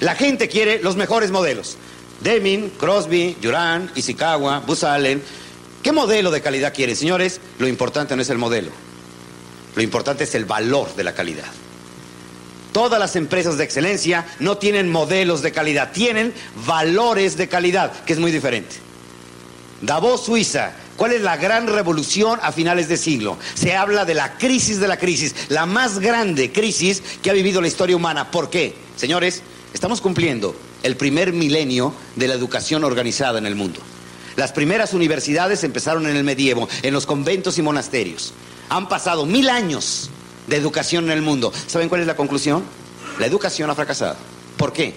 La 0.00 0.16
gente 0.16 0.48
quiere 0.48 0.82
los 0.82 0.96
mejores 0.96 1.30
modelos. 1.30 1.76
Deming, 2.22 2.70
Crosby, 2.78 3.36
Duran, 3.40 3.90
Ishikawa, 3.94 4.60
Buzz 4.60 4.84
Allen. 4.84 5.22
¿Qué 5.82 5.92
modelo 5.92 6.30
de 6.30 6.40
calidad 6.40 6.72
quieren, 6.72 6.94
señores? 6.94 7.40
Lo 7.58 7.66
importante 7.66 8.14
no 8.14 8.22
es 8.22 8.30
el 8.30 8.38
modelo. 8.38 8.70
Lo 9.74 9.82
importante 9.82 10.24
es 10.24 10.34
el 10.34 10.44
valor 10.44 10.94
de 10.94 11.04
la 11.04 11.14
calidad. 11.14 11.50
Todas 12.72 12.98
las 12.98 13.16
empresas 13.16 13.58
de 13.58 13.64
excelencia 13.64 14.24
no 14.38 14.56
tienen 14.56 14.90
modelos 14.90 15.42
de 15.42 15.52
calidad, 15.52 15.92
tienen 15.92 16.32
valores 16.66 17.36
de 17.36 17.48
calidad, 17.48 17.92
que 18.04 18.12
es 18.12 18.18
muy 18.18 18.30
diferente. 18.30 18.76
Davos, 19.82 20.24
Suiza. 20.24 20.72
¿Cuál 20.96 21.12
es 21.12 21.22
la 21.22 21.36
gran 21.36 21.66
revolución 21.66 22.38
a 22.42 22.52
finales 22.52 22.88
de 22.88 22.96
siglo? 22.96 23.38
Se 23.54 23.74
habla 23.74 24.04
de 24.04 24.14
la 24.14 24.34
crisis 24.38 24.78
de 24.78 24.86
la 24.88 24.98
crisis, 24.98 25.34
la 25.48 25.66
más 25.66 25.98
grande 25.98 26.52
crisis 26.52 27.02
que 27.22 27.30
ha 27.30 27.32
vivido 27.32 27.60
la 27.60 27.66
historia 27.66 27.96
humana. 27.96 28.30
¿Por 28.30 28.50
qué? 28.50 28.74
Señores, 28.96 29.42
estamos 29.74 30.00
cumpliendo 30.00 30.54
el 30.82 30.96
primer 30.96 31.32
milenio 31.32 31.94
de 32.16 32.28
la 32.28 32.34
educación 32.34 32.84
organizada 32.84 33.38
en 33.38 33.46
el 33.46 33.54
mundo. 33.54 33.80
Las 34.36 34.52
primeras 34.52 34.94
universidades 34.94 35.62
empezaron 35.64 36.06
en 36.06 36.16
el 36.16 36.24
medievo, 36.24 36.68
en 36.82 36.94
los 36.94 37.06
conventos 37.06 37.58
y 37.58 37.62
monasterios. 37.62 38.32
Han 38.68 38.88
pasado 38.88 39.26
mil 39.26 39.50
años 39.50 40.10
de 40.46 40.56
educación 40.56 41.04
en 41.04 41.12
el 41.12 41.22
mundo. 41.22 41.52
¿Saben 41.66 41.88
cuál 41.88 42.00
es 42.00 42.06
la 42.06 42.16
conclusión? 42.16 42.64
La 43.18 43.26
educación 43.26 43.68
ha 43.68 43.74
fracasado. 43.74 44.16
¿Por 44.56 44.72
qué? 44.72 44.94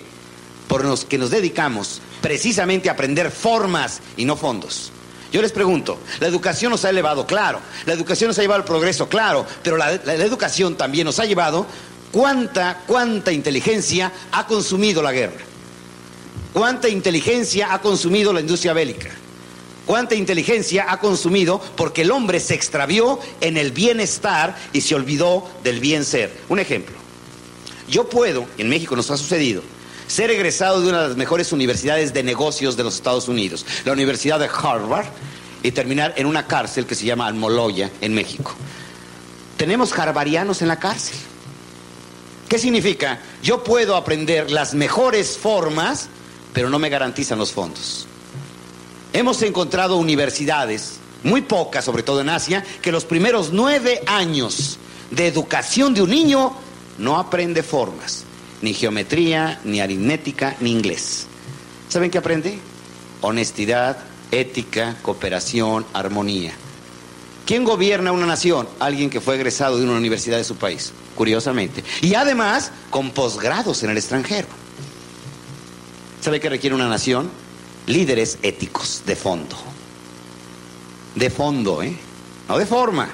Porque 0.68 1.18
nos 1.18 1.32
dedicamos 1.32 2.02
precisamente 2.22 2.90
a 2.90 2.94
aprender 2.94 3.30
formas 3.30 4.02
y 4.16 4.26
no 4.26 4.38
fondos. 4.38 4.91
Yo 5.32 5.41
les 5.41 5.52
pregunto, 5.52 5.99
la 6.20 6.28
educación 6.28 6.72
nos 6.72 6.86
ha 6.86 6.90
elevado, 6.90 7.28
claro, 7.28 7.60
la 7.86 7.94
educación 7.94 8.30
nos 8.30 8.40
ha 8.40 8.41
llevado 8.41 8.62
al 8.62 8.66
progreso, 8.66 9.10
claro, 9.10 9.45
pero 9.64 9.76
la 9.76 9.91
educación 9.91 10.78
también 10.78 11.06
nos 11.06 11.20
ha 11.20 11.26
llevado 11.26 11.66
cuánta, 12.14 12.84
cuánta 12.88 13.34
inteligencia 13.34 14.14
ha 14.32 14.48
consumido 14.48 15.02
la 15.02 15.12
guerra. 15.12 15.55
¿Cuánta 16.56 16.88
inteligencia 16.88 17.73
ha 17.73 17.82
consumido 17.82 18.32
la 18.32 18.40
industria 18.40 18.72
bélica? 18.72 19.10
¿Cuánta 19.86 20.15
inteligencia 20.15 20.86
ha 20.88 21.02
consumido 21.02 21.60
porque 21.76 22.03
el 22.03 22.11
hombre 22.11 22.40
se 22.40 22.53
extravió 22.53 23.19
en 23.41 23.57
el 23.57 23.73
bienestar 23.73 24.56
y 24.72 24.80
se 24.80 24.95
olvidó 24.95 25.45
del 25.65 25.82
bien 25.82 26.06
ser? 26.06 26.32
Un 26.48 26.60
ejemplo. 26.60 26.95
Yo 27.90 28.07
puedo, 28.07 28.45
en 28.57 28.69
México 28.69 28.95
nos 28.95 29.11
ha 29.11 29.18
sucedido, 29.18 29.64
ser 30.07 30.32
egresado 30.32 30.80
de 30.80 30.88
una 30.88 31.02
de 31.02 31.07
las 31.10 31.18
mejores 31.18 31.52
universidades 31.52 32.14
de 32.14 32.23
negocios 32.23 32.77
de 32.77 32.86
los 32.86 32.95
Estados 32.95 33.27
Unidos, 33.27 33.65
la 33.84 33.91
Universidad 33.91 34.40
de 34.40 34.48
Harvard, 34.48 35.07
y 35.61 35.72
terminar 35.72 36.14
en 36.15 36.26
una 36.26 36.48
cárcel 36.48 36.86
que 36.86 36.95
se 36.95 37.03
llama 37.03 37.27
Almoloya, 37.27 37.91
en 37.99 38.14
México. 38.14 38.56
Tenemos 39.57 39.91
harvarianos 39.91 40.61
en 40.61 40.69
la 40.69 40.80
cárcel. 40.80 41.18
¿Qué 42.48 42.57
significa? 42.57 43.19
Yo 43.44 43.61
puedo 43.61 43.98
aprender 43.98 44.52
las 44.52 44.73
mejores 44.73 45.38
formas 45.38 46.07
pero 46.56 46.69
no 46.69 46.80
me 46.80 46.90
garantizan 46.90 47.38
los 47.38 47.52
fondos. 47.52 48.07
Hemos 49.11 49.41
encontrado 49.41 49.98
universidades, 49.98 50.99
muy 51.22 51.41
pocas, 51.41 51.84
sobre 51.84 52.02
todo 52.02 52.22
en 52.22 52.30
Asia, 52.30 52.64
que 52.82 52.94
los 52.94 53.03
primeros 53.03 53.52
nueve 53.52 54.02
años 54.07 54.80
de 55.11 55.27
educación 55.27 55.94
de 55.94 56.02
un 56.02 56.10
niño 56.10 56.53
no 56.98 57.18
aprende 57.19 57.61
formas, 57.61 58.23
ni 58.61 58.73
geometría, 58.73 59.60
ni 59.65 59.82
aritmética, 59.82 60.56
ni 60.61 60.72
inglés. 60.72 61.27
¿Saben 61.90 62.10
qué 62.10 62.19
aprende? 62.19 62.57
Honestidad, 63.19 63.98
ética, 64.32 64.95
cooperación, 65.02 65.86
armonía. 65.91 66.53
¿Quién 67.45 67.65
gobierna 67.65 68.14
una 68.14 68.27
nación? 68.27 68.65
Alguien 68.80 69.10
que 69.10 69.19
fue 69.19 69.36
egresado 69.36 69.77
de 69.77 69.84
una 69.84 69.98
universidad 69.98 70.38
de 70.38 70.45
su 70.45 70.56
país, 70.56 70.94
curiosamente. 71.15 71.84
Y 72.02 72.15
además 72.15 72.72
con 72.91 73.11
posgrados 73.11 73.84
en 73.84 73.90
el 73.90 73.98
extranjero. 73.98 74.64
¿Sabe 76.26 76.39
qué 76.39 76.49
requiere 76.49 76.76
una 76.76 76.89
nación? 76.89 77.30
Líderes 77.85 78.39
éticos 78.41 79.03
de 79.06 79.15
fondo. 79.15 79.56
De 81.14 81.30
fondo, 81.30 81.84
¿eh? 81.84 81.95
No 82.49 82.57
de 82.57 82.65
forma. 82.65 83.07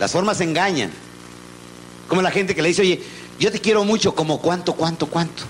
Las 0.00 0.10
formas 0.10 0.40
engañan. 0.40 0.90
Como 2.08 2.22
la 2.22 2.32
gente 2.32 2.56
que 2.56 2.60
le 2.60 2.70
dice, 2.70 2.82
oye, 2.82 3.04
yo 3.38 3.52
te 3.52 3.60
quiero 3.60 3.84
mucho, 3.84 4.16
como 4.16 4.40
cuánto, 4.40 4.72
cuánto, 4.72 5.06
cuánto. 5.06 5.44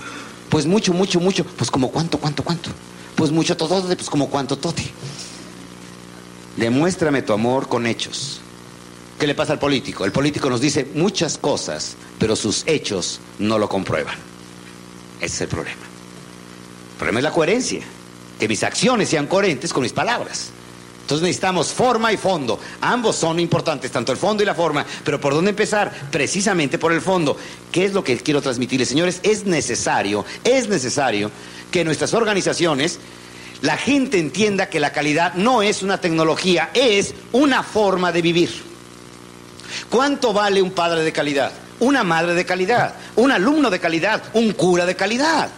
Pues 0.51 0.67
mucho, 0.67 0.93
mucho, 0.93 1.21
mucho. 1.21 1.43
Pues 1.43 1.71
como 1.71 1.91
cuánto, 1.91 2.19
cuánto, 2.19 2.43
cuánto. 2.43 2.69
Pues 3.15 3.31
mucho, 3.31 3.57
todo, 3.57 3.83
pues 3.83 4.11
como 4.11 4.29
cuánto, 4.29 4.59
tote. 4.59 4.85
Demuéstrame 6.59 7.23
tu 7.23 7.33
amor 7.33 7.67
con 7.67 7.87
hechos. 7.87 8.43
¿Qué 9.19 9.27
le 9.27 9.35
pasa 9.35 9.55
al 9.55 9.59
político? 9.59 10.05
El 10.05 10.13
político 10.13 10.51
nos 10.51 10.61
dice 10.61 10.87
muchas 10.95 11.39
cosas, 11.39 11.97
pero 12.19 12.37
sus 12.37 12.63
hechos 12.67 13.21
no 13.39 13.59
lo 13.59 13.71
comprueban. 13.71 14.19
Ese 15.19 15.35
es 15.35 15.41
el 15.41 15.49
problema. 15.49 15.90
Problema 17.01 17.21
es 17.21 17.25
la 17.25 17.31
coherencia, 17.31 17.81
que 18.39 18.47
mis 18.47 18.63
acciones 18.63 19.09
sean 19.09 19.27
coherentes 19.27 19.73
con 19.73 19.83
mis 19.83 19.93
palabras. 19.95 20.51
Entonces 21.01 21.23
necesitamos 21.23 21.69
forma 21.69 22.13
y 22.13 22.19
fondo. 22.19 22.61
Ambos 22.83 23.17
son 23.17 23.41
importantes, 23.41 23.91
tanto 23.91 24.13
el 24.13 24.19
fondo 24.19 24.43
y 24.43 24.47
la 24.47 24.55
forma. 24.55 24.85
Pero 25.03 25.19
¿por 25.19 25.33
dónde 25.33 25.49
empezar? 25.49 25.91
Precisamente 26.11 26.77
por 26.77 26.93
el 26.93 27.01
fondo. 27.01 27.39
¿Qué 27.73 27.87
es 27.87 27.95
lo 27.95 28.05
que 28.05 28.19
quiero 28.19 28.43
transmitirles, 28.43 28.91
señores? 28.91 29.21
Es 29.23 29.47
necesario, 29.47 30.27
es 30.45 30.69
necesario 30.69 31.31
que 31.71 31.87
nuestras 31.87 32.13
organizaciones, 32.13 32.99
la 33.63 33.79
gente 33.79 34.19
entienda 34.19 34.69
que 34.69 34.79
la 34.79 34.93
calidad 34.93 35.33
no 35.37 35.63
es 35.63 35.83
una 35.83 36.03
tecnología, 36.03 36.69
es 36.75 37.15
una 37.33 37.63
forma 37.63 38.13
de 38.13 38.21
vivir. 38.21 38.63
¿Cuánto 39.89 40.35
vale 40.35 40.61
un 40.61 40.73
padre 40.73 41.03
de 41.03 41.13
calidad? 41.13 41.51
Una 41.79 42.05
madre 42.05 42.35
de 42.35 42.45
calidad, 42.45 42.95
un 43.17 43.33
alumno 43.33 43.71
de 43.71 43.81
calidad, 43.81 44.23
un 44.35 44.53
cura 44.53 44.85
de 44.85 44.97
calidad. 44.97 45.51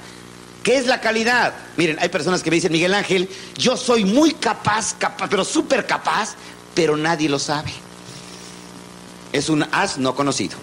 ¿Qué 0.63 0.77
es 0.77 0.87
la 0.87 1.01
calidad? 1.01 1.55
Miren, 1.77 1.99
hay 2.01 2.09
personas 2.09 2.43
que 2.43 2.51
me 2.51 2.57
dicen, 2.57 2.73
Miguel 2.73 2.95
Ángel, 2.95 3.29
yo 3.57 3.77
soy 3.77 4.05
muy 4.05 4.33
capaz, 4.35 4.95
capaz, 4.95 5.29
pero 5.29 5.45
súper 5.45 5.87
capaz, 5.87 6.35
pero 6.75 6.97
nadie 6.97 7.29
lo 7.29 7.39
sabe. 7.39 7.73
Es 9.33 9.49
un 9.49 9.67
as 9.73 9.99
no 9.99 10.15
conocido. 10.15 10.57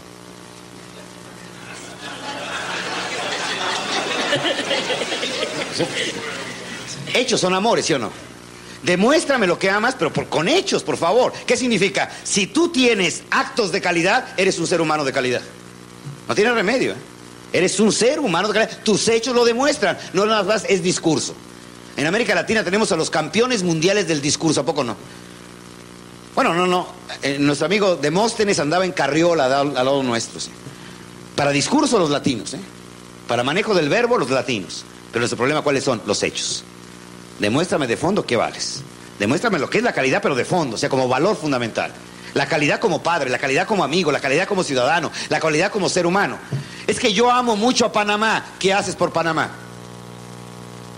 Hechos 7.14 7.42
son 7.42 7.54
amores, 7.54 7.86
¿sí 7.86 7.94
o 7.94 8.00
no? 8.00 8.12
Demuéstrame 8.84 9.48
lo 9.48 9.60
que 9.60 9.70
amas, 9.70 9.96
pero 9.98 10.14
con 10.30 10.48
hechos, 10.48 10.84
por 10.84 10.96
favor. 10.96 11.34
¿Qué 11.46 11.58
significa? 11.58 12.10
Si 12.24 12.48
tú 12.48 12.70
tienes 12.70 13.24
actos 13.32 13.74
de 13.74 13.82
calidad, 13.82 14.28
eres 14.38 14.58
un 14.60 14.68
ser 14.68 14.80
humano 14.80 15.04
de 15.04 15.12
calidad. 15.12 15.42
No 16.28 16.36
tiene 16.36 16.54
remedio. 16.54 16.94
¿eh? 16.94 17.19
Eres 17.52 17.80
un 17.80 17.92
ser 17.92 18.20
humano. 18.20 18.50
Tus 18.84 19.08
hechos 19.08 19.36
lo 19.36 19.46
demuestran. 19.46 19.98
No 20.14 20.26
nada 20.26 20.44
más 20.44 20.66
es 20.68 20.84
discurso. 20.84 21.34
En 21.98 22.06
América 22.08 22.34
Latina 22.36 22.64
tenemos 22.64 22.92
a 22.92 22.96
los 22.96 23.10
campeones 23.10 23.64
mundiales 23.64 24.08
del 24.08 24.22
discurso, 24.22 24.62
¿a 24.62 24.66
poco 24.66 24.84
no? 24.84 24.96
Bueno, 26.36 26.54
no, 26.54 26.66
no. 26.66 26.88
Eh, 27.22 27.38
nuestro 27.40 27.66
amigo 27.66 27.96
Demóstenes 27.98 28.60
andaba 28.60 28.86
en 28.86 28.94
carriola 28.94 29.60
al, 29.60 29.74
lado 29.74 30.02
nuestro. 30.04 30.40
Para 31.36 31.52
discurso 31.52 32.00
los 32.00 32.10
latinos, 32.10 32.54
¿eh? 32.54 32.60
para 33.28 33.44
manejo 33.44 33.74
del 33.74 33.90
verbo 33.90 34.18
los 34.18 34.30
latinos. 34.30 34.86
Pero 35.12 35.22
nuestro 35.22 35.38
problema, 35.38 35.62
¿cuáles 35.62 35.84
son? 35.84 36.02
Los 36.06 36.24
hechos. 36.24 36.64
Demuéstrame 37.40 37.88
de 37.88 37.98
fondo 37.98 38.26
qué 38.26 38.36
vales. 38.36 38.82
Demuéstrame 39.20 39.60
lo 39.60 39.70
que 39.70 39.80
es 39.80 39.84
la 39.84 39.92
calidad, 39.92 40.22
pero 40.22 40.36
de 40.36 40.46
fondo, 40.46 40.76
o 40.76 40.80
sea, 40.80 40.88
como 40.88 41.08
valor 41.08 41.36
fundamental. 41.36 41.92
La 42.34 42.48
calidad 42.48 42.80
como 42.80 43.02
padre, 43.02 43.30
la 43.30 43.38
calidad 43.38 43.68
como 43.68 43.84
amigo, 43.84 44.12
la 44.12 44.20
calidad 44.20 44.48
como 44.48 44.64
ciudadano, 44.64 45.12
la 45.30 45.40
calidad 45.40 45.72
como 45.72 45.90
ser 45.90 46.06
humano. 46.06 46.38
Es 46.88 47.00
que 47.00 47.14
yo 47.14 47.32
amo 47.32 47.56
mucho 47.56 47.86
a 47.86 47.92
Panamá. 47.92 48.46
¿Qué 48.60 48.74
haces 48.74 48.96
por 48.96 49.12
Panamá? 49.12 49.52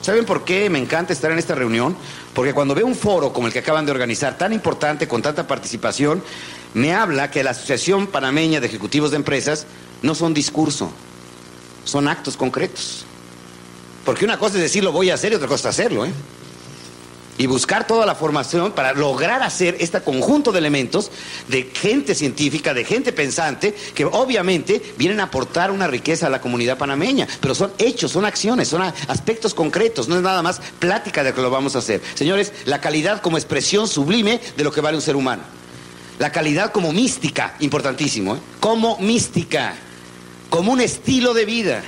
¿Saben 0.02 0.26
por 0.26 0.44
qué 0.44 0.70
me 0.70 0.80
encanta 0.80 1.14
estar 1.14 1.32
en 1.32 1.38
esta 1.38 1.54
reunión? 1.54 1.96
Porque 2.34 2.54
cuando 2.54 2.74
veo 2.74 2.88
un 2.88 2.96
foro 2.96 3.32
como 3.32 3.48
el 3.48 3.54
que 3.54 3.60
acaban 3.60 3.86
de 3.86 3.92
organizar, 3.92 4.38
tan 4.38 4.52
importante, 4.52 5.08
con 5.08 5.22
tanta 5.22 5.46
participación, 5.48 6.24
me 6.74 6.94
habla 6.94 7.30
que 7.30 7.44
la 7.44 7.52
Asociación 7.52 8.08
Panameña 8.08 8.60
de 8.60 8.68
Ejecutivos 8.68 9.12
de 9.12 9.18
Empresas 9.18 9.68
no 10.02 10.16
son 10.16 10.34
discurso, 10.34 10.92
son 11.84 12.08
actos 12.08 12.38
concretos. 12.38 13.06
Porque 14.06 14.26
una 14.26 14.40
cosa 14.40 14.56
es 14.56 14.64
decir 14.64 14.84
lo 14.84 14.92
voy 14.92 15.12
a 15.12 15.14
hacer 15.14 15.34
y 15.34 15.36
otra 15.36 15.48
cosa 15.48 15.70
es 15.70 15.80
hacerlo, 15.80 16.06
¿eh? 16.06 16.12
Y 17.42 17.48
buscar 17.48 17.88
toda 17.88 18.06
la 18.06 18.14
formación 18.14 18.72
para 18.72 18.94
lograr 18.94 19.42
hacer 19.42 19.76
este 19.80 20.00
conjunto 20.02 20.52
de 20.52 20.60
elementos 20.60 21.10
de 21.48 21.64
gente 21.74 22.14
científica, 22.14 22.76
de 22.76 22.86
gente 22.86 23.12
pensante, 23.12 23.74
que 23.96 24.06
obviamente 24.06 24.80
vienen 24.96 25.20
a 25.20 25.24
aportar 25.24 25.72
una 25.72 25.88
riqueza 25.88 26.28
a 26.28 26.30
la 26.30 26.40
comunidad 26.40 26.78
panameña, 26.78 27.28
pero 27.40 27.56
son 27.56 27.72
hechos, 27.80 28.12
son 28.12 28.26
acciones, 28.26 28.68
son 28.68 28.84
aspectos 28.84 29.56
concretos, 29.56 30.08
no 30.08 30.18
es 30.18 30.22
nada 30.22 30.44
más 30.44 30.62
plática 30.78 31.24
de 31.24 31.34
que 31.34 31.42
lo 31.42 31.50
vamos 31.50 31.76
a 31.76 31.80
hacer. 31.80 32.00
Señores, 32.14 32.54
la 32.66 32.80
calidad 32.80 33.24
como 33.24 33.38
expresión 33.38 33.88
sublime 33.88 34.40
de 34.56 34.64
lo 34.64 34.72
que 34.72 34.82
vale 34.82 34.98
un 34.98 35.02
ser 35.02 35.16
humano. 35.16 35.42
La 36.20 36.32
calidad 36.32 36.72
como 36.72 36.94
mística, 36.94 37.56
importantísimo, 37.60 38.36
¿eh? 38.36 38.40
como 38.60 39.00
mística, 39.00 39.74
como 40.52 40.74
un 40.74 40.82
estilo 40.82 41.34
de 41.34 41.46
vida. 41.46 41.82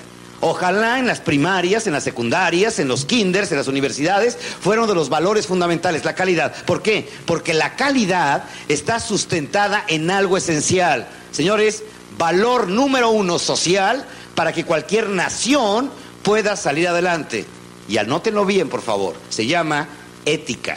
Ojalá 0.45 0.99
en 0.99 1.07
las 1.07 1.21
primarias, 1.21 1.87
en 1.87 1.93
las 1.93 2.03
secundarias, 2.03 2.77
en 2.77 2.89
los 2.89 3.05
kinders, 3.05 3.49
en 3.53 3.57
las 3.57 3.69
universidades, 3.69 4.37
fueron 4.59 4.89
de 4.89 4.93
los 4.93 5.07
valores 5.07 5.47
fundamentales, 5.47 6.03
la 6.03 6.15
calidad. 6.15 6.53
¿Por 6.65 6.81
qué? 6.81 7.09
Porque 7.25 7.53
la 7.53 7.77
calidad 7.77 8.43
está 8.67 8.99
sustentada 8.99 9.85
en 9.87 10.11
algo 10.11 10.35
esencial. 10.35 11.07
Señores, 11.31 11.83
valor 12.17 12.67
número 12.67 13.09
uno 13.11 13.39
social 13.39 14.05
para 14.35 14.51
que 14.51 14.65
cualquier 14.65 15.07
nación 15.07 15.89
pueda 16.23 16.57
salir 16.57 16.89
adelante. 16.89 17.45
Y 17.87 17.95
anótenlo 17.95 18.45
bien, 18.45 18.67
por 18.67 18.81
favor. 18.81 19.15
Se 19.29 19.47
llama 19.47 19.87
ética. 20.25 20.75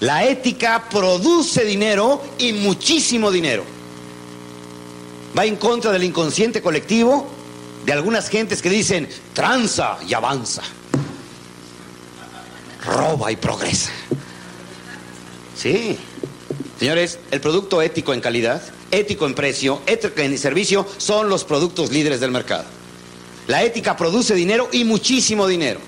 La 0.00 0.24
ética 0.24 0.88
produce 0.90 1.64
dinero 1.64 2.20
y 2.36 2.52
muchísimo 2.52 3.30
dinero 3.30 3.77
va 5.38 5.46
en 5.46 5.56
contra 5.56 5.92
del 5.92 6.02
inconsciente 6.02 6.60
colectivo 6.60 7.28
de 7.86 7.92
algunas 7.92 8.28
gentes 8.28 8.60
que 8.60 8.68
dicen 8.68 9.08
tranza 9.32 9.98
y 10.06 10.12
avanza, 10.12 10.62
roba 12.84 13.30
y 13.30 13.36
progresa. 13.36 13.92
Sí, 15.56 15.96
señores, 16.80 17.20
el 17.30 17.40
producto 17.40 17.80
ético 17.82 18.12
en 18.14 18.20
calidad, 18.20 18.60
ético 18.90 19.26
en 19.26 19.34
precio, 19.34 19.80
ético 19.86 20.20
en 20.20 20.36
servicio 20.38 20.84
son 20.96 21.28
los 21.28 21.44
productos 21.44 21.92
líderes 21.92 22.18
del 22.18 22.32
mercado. 22.32 22.64
La 23.46 23.62
ética 23.62 23.96
produce 23.96 24.34
dinero 24.34 24.68
y 24.72 24.84
muchísimo 24.84 25.46
dinero. 25.46 25.78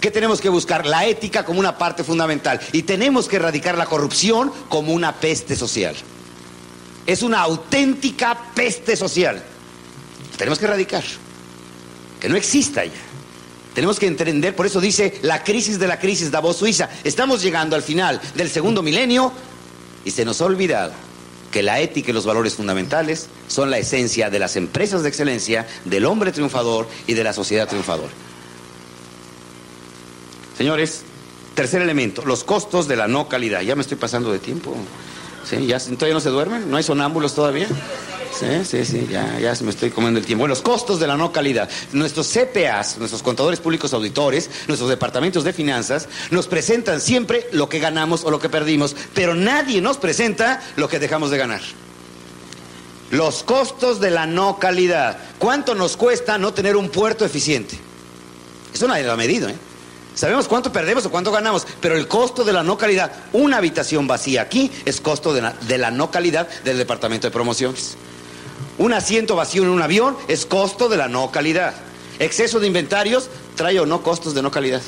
¿Qué 0.00 0.10
tenemos 0.10 0.40
que 0.40 0.48
buscar? 0.48 0.86
La 0.86 1.06
ética 1.06 1.44
como 1.44 1.60
una 1.60 1.76
parte 1.76 2.02
fundamental. 2.02 2.58
Y 2.72 2.82
tenemos 2.82 3.28
que 3.28 3.36
erradicar 3.36 3.76
la 3.76 3.84
corrupción 3.84 4.50
como 4.70 4.94
una 4.94 5.20
peste 5.20 5.54
social 5.54 5.94
es 7.06 7.22
una 7.22 7.40
auténtica 7.40 8.52
peste 8.54 8.96
social. 8.96 9.42
Tenemos 10.36 10.58
que 10.58 10.64
erradicar. 10.66 11.04
Que 12.20 12.28
no 12.28 12.36
exista 12.36 12.84
ya. 12.84 12.92
Tenemos 13.74 13.98
que 13.98 14.06
entender, 14.06 14.54
por 14.56 14.66
eso 14.66 14.80
dice 14.80 15.18
la 15.22 15.44
crisis 15.44 15.78
de 15.78 15.86
la 15.86 15.98
crisis, 15.98 16.30
Davos 16.30 16.56
Suiza. 16.56 16.88
Estamos 17.04 17.40
llegando 17.42 17.76
al 17.76 17.82
final 17.82 18.20
del 18.34 18.50
segundo 18.50 18.82
milenio 18.82 19.32
y 20.04 20.10
se 20.10 20.24
nos 20.24 20.40
ha 20.40 20.46
olvidado 20.46 20.92
que 21.50 21.62
la 21.62 21.80
ética 21.80 22.10
y 22.10 22.14
los 22.14 22.26
valores 22.26 22.54
fundamentales 22.54 23.28
son 23.48 23.70
la 23.70 23.78
esencia 23.78 24.30
de 24.30 24.38
las 24.38 24.56
empresas 24.56 25.02
de 25.02 25.08
excelencia, 25.08 25.66
del 25.84 26.04
hombre 26.04 26.32
triunfador 26.32 26.88
y 27.06 27.14
de 27.14 27.24
la 27.24 27.32
sociedad 27.32 27.68
triunfadora. 27.68 28.12
Señores, 30.56 31.02
tercer 31.54 31.82
elemento, 31.82 32.24
los 32.24 32.44
costos 32.44 32.86
de 32.86 32.96
la 32.96 33.08
no 33.08 33.28
calidad. 33.28 33.62
Ya 33.62 33.74
me 33.76 33.82
estoy 33.82 33.96
pasando 33.96 34.32
de 34.32 34.38
tiempo. 34.38 34.76
¿Sí? 35.44 35.66
¿Ya, 35.66 35.78
¿Todavía 35.78 36.14
no 36.14 36.20
se 36.20 36.30
duermen? 36.30 36.70
¿No 36.70 36.76
hay 36.76 36.82
sonámbulos 36.82 37.34
todavía? 37.34 37.66
Sí, 38.32 38.64
sí, 38.64 38.84
sí, 38.84 39.08
ya, 39.10 39.38
ya 39.38 39.54
me 39.62 39.70
estoy 39.70 39.90
comiendo 39.90 40.20
el 40.20 40.24
tiempo. 40.24 40.42
Bueno, 40.42 40.52
los 40.52 40.62
costos 40.62 41.00
de 41.00 41.06
la 41.06 41.16
no 41.16 41.32
calidad. 41.32 41.68
Nuestros 41.92 42.28
CPAs, 42.28 42.98
nuestros 42.98 43.22
contadores 43.22 43.60
públicos 43.60 43.92
auditores, 43.92 44.48
nuestros 44.68 44.88
departamentos 44.88 45.44
de 45.44 45.52
finanzas, 45.52 46.08
nos 46.30 46.46
presentan 46.46 47.00
siempre 47.00 47.48
lo 47.52 47.68
que 47.68 47.80
ganamos 47.80 48.24
o 48.24 48.30
lo 48.30 48.38
que 48.38 48.48
perdimos, 48.48 48.94
pero 49.14 49.34
nadie 49.34 49.80
nos 49.80 49.98
presenta 49.98 50.62
lo 50.76 50.88
que 50.88 50.98
dejamos 50.98 51.30
de 51.30 51.38
ganar. 51.38 51.60
Los 53.10 53.42
costos 53.42 54.00
de 54.00 54.10
la 54.10 54.26
no 54.26 54.58
calidad. 54.58 55.18
¿Cuánto 55.38 55.74
nos 55.74 55.96
cuesta 55.96 56.38
no 56.38 56.54
tener 56.54 56.76
un 56.76 56.88
puerto 56.88 57.24
eficiente? 57.24 57.76
Eso 58.72 58.86
nadie 58.86 59.02
lo 59.02 59.12
ha 59.12 59.16
medido, 59.16 59.48
¿eh? 59.48 59.56
Sabemos 60.14 60.48
cuánto 60.48 60.72
perdemos 60.72 61.06
o 61.06 61.10
cuánto 61.10 61.30
ganamos, 61.30 61.66
pero 61.80 61.96
el 61.96 62.08
costo 62.08 62.44
de 62.44 62.52
la 62.52 62.62
no 62.62 62.76
calidad, 62.76 63.12
una 63.32 63.58
habitación 63.58 64.06
vacía 64.06 64.42
aquí 64.42 64.70
es 64.84 65.00
costo 65.00 65.32
de 65.32 65.78
la, 65.78 65.90
no 65.90 66.10
calidad 66.10 66.48
del 66.64 66.78
departamento 66.78 67.26
de 67.26 67.30
promociones. 67.30 67.96
Un 68.78 68.92
asiento 68.92 69.36
vacío 69.36 69.62
en 69.62 69.68
un 69.68 69.82
avión 69.82 70.16
es 70.28 70.46
costo 70.46 70.88
de 70.88 70.96
la 70.96 71.08
no 71.08 71.30
calidad. 71.30 71.74
Exceso 72.18 72.60
de 72.60 72.66
inventarios 72.66 73.28
trae 73.54 73.78
o 73.78 73.86
no 73.86 74.02
costos 74.02 74.34
de 74.34 74.42
no 74.42 74.50
calidad. 74.50 74.82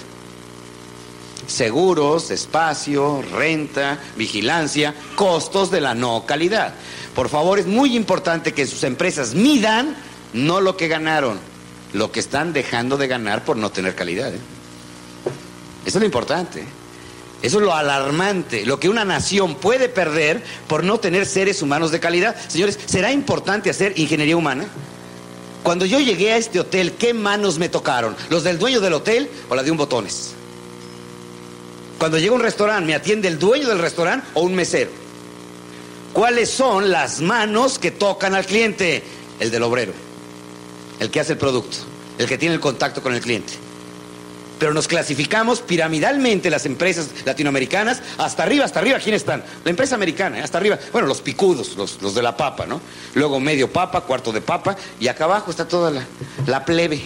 Seguros, 1.47 2.31
espacio, 2.31 3.23
renta, 3.33 3.99
vigilancia, 4.17 4.95
costos 5.15 5.71
de 5.71 5.81
la 5.81 5.95
no 5.95 6.25
calidad. 6.27 6.75
Por 7.15 7.29
favor, 7.29 7.59
es 7.59 7.67
muy 7.67 7.97
importante 7.97 8.53
que 8.53 8.67
sus 8.67 8.85
empresas 8.85 9.35
midan 9.35 9.97
no 10.33 10.61
lo 10.61 10.77
que 10.77 10.89
ganaron, 10.89 11.39
lo 11.93 12.11
que 12.11 12.21
están 12.21 12.53
dejando 12.53 12.97
de 12.97 13.09
ganar 13.09 13.45
por 13.45 13.57
no 13.57 13.71
tener 13.71 13.95
calidad. 13.95 14.33
¿eh? 14.33 14.39
Eso 15.85 15.99
es 15.99 16.01
lo 16.01 16.07
importante. 16.07 16.65
Eso 17.43 17.59
es 17.59 17.65
lo 17.65 17.75
alarmante, 17.75 18.65
lo 18.65 18.79
que 18.79 18.89
una 18.89 19.05
nación 19.05 19.57
puede 19.57 19.89
perder 19.89 20.45
por 20.69 20.85
no 20.85 21.01
tener 21.01 21.27
seres 21.27 21.61
humanos 21.61 21.91
de 21.91 21.99
calidad. 21.99 22.37
Señores, 22.49 22.79
¿será 22.87 23.11
importante 23.13 23.69
hacer 23.69 23.99
ingeniería 23.99 24.37
humana? 24.37 24.67
Cuando 25.65 25.85
yo 25.85 25.99
llegué 25.99 26.33
a 26.33 26.37
este 26.37 26.61
hotel, 26.61 26.93
¿qué 26.93 27.13
manos 27.13 27.59
me 27.59 27.69
tocaron? 27.69 28.17
¿Los 28.31 28.45
del 28.45 28.59
dueño 28.59 28.81
del 28.81 28.93
hotel 28.93 29.29
o 29.49 29.57
la 29.57 29.65
de 29.65 29.73
un 29.73 29.77
botones? 29.77 30.35
Cuando 31.99 32.17
llego 32.17 32.35
a 32.35 32.39
un 32.39 32.45
restaurante, 32.45 32.87
¿me 32.87 32.95
atiende 32.95 33.27
el 33.27 33.41
dueño 33.41 33.69
del 33.69 33.81
restaurante 33.81 34.27
o 34.35 34.43
un 34.43 34.55
mesero? 34.55 34.91
¿Cuáles 36.13 36.49
son 36.49 36.93
las 36.93 37.21
manos 37.21 37.79
que 37.81 37.91
tocan 37.91 38.37
al 38.37 38.47
cliente? 38.47 39.03
El 39.41 39.51
del 39.51 39.65
obrero, 39.65 39.93
el 41.01 41.11
que 41.11 41.19
hace 41.19 41.33
el 41.33 41.39
producto, 41.39 41.79
el 42.19 42.29
que 42.29 42.39
tiene 42.39 42.55
el 42.55 42.61
contacto 42.61 43.03
con 43.03 43.15
el 43.15 43.21
cliente 43.21 43.55
pero 44.63 44.75
nos 44.75 44.87
clasificamos 44.87 45.61
piramidalmente 45.61 46.49
las 46.49 46.67
empresas 46.67 47.09
latinoamericanas, 47.25 48.01
hasta 48.17 48.45
arriba, 48.45 48.65
hasta 48.65 48.79
arriba, 48.79 49.01
¿quién 49.01 49.17
están? 49.17 49.43
La 49.65 49.71
empresa 49.71 49.97
americana, 49.97 50.39
¿eh? 50.39 50.43
hasta 50.43 50.57
arriba, 50.59 50.79
bueno, 50.93 51.09
los 51.09 51.21
picudos, 51.21 51.77
los, 51.77 52.15
de 52.15 52.23
la 52.23 52.37
papa, 52.37 52.65
¿no? 52.65 52.81
Luego 53.15 53.41
medio 53.41 53.73
papa, 53.73 54.03
cuarto 54.03 54.31
de 54.31 54.41
papa, 54.41 54.77
y 55.01 55.09
acá 55.09 55.25
abajo 55.25 55.51
está 55.51 55.67
toda 55.67 55.91
la, 56.47 56.65
plebe. 56.65 57.03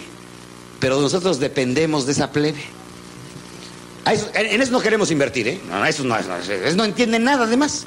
Pero 0.80 1.00
nosotros 1.00 1.40
dependemos 1.40 2.04
de 2.04 2.12
esa 2.12 2.30
plebe. 2.30 2.62
en 4.04 4.60
eso 4.60 4.70
no 4.70 4.80
queremos 4.80 5.10
invertir, 5.10 5.48
¿eh? 5.48 5.58
No, 5.66 5.82
eso 5.86 6.04
no, 6.04 6.14
eso 6.14 6.76
no 6.76 6.84
entienden 6.84 7.24
nada 7.24 7.44
además. 7.44 7.86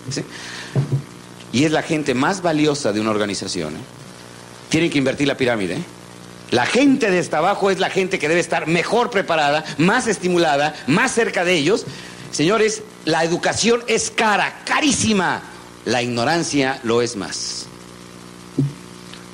Y 1.53 1.65
es 1.65 1.71
la 1.71 1.83
gente 1.83 2.15
más 2.15 2.41
valiosa 2.41 2.91
de 2.91 3.01
una 3.01 3.11
organización. 3.11 3.75
¿eh? 3.75 3.81
Tienen 4.69 4.89
que 4.89 4.97
invertir 4.97 5.27
la 5.27 5.37
pirámide, 5.37 5.75
¿eh? 5.75 5.83
La 6.51 6.65
gente 6.65 7.11
de 7.11 7.19
esta 7.19 7.37
abajo 7.37 7.69
es 7.69 7.79
la 7.79 7.89
gente 7.89 8.17
que 8.17 8.27
debe 8.27 8.41
estar 8.41 8.67
mejor 8.67 9.11
preparada, 9.11 9.63
más 9.77 10.07
estimulada, 10.07 10.75
más 10.87 11.11
cerca 11.11 11.45
de 11.45 11.53
ellos. 11.53 11.85
Señores, 12.31 12.81
la 13.05 13.23
educación 13.23 13.83
es 13.87 14.09
cara, 14.09 14.63
carísima. 14.65 15.43
La 15.85 16.01
ignorancia 16.01 16.79
lo 16.83 17.01
es 17.01 17.15
más. 17.15 17.67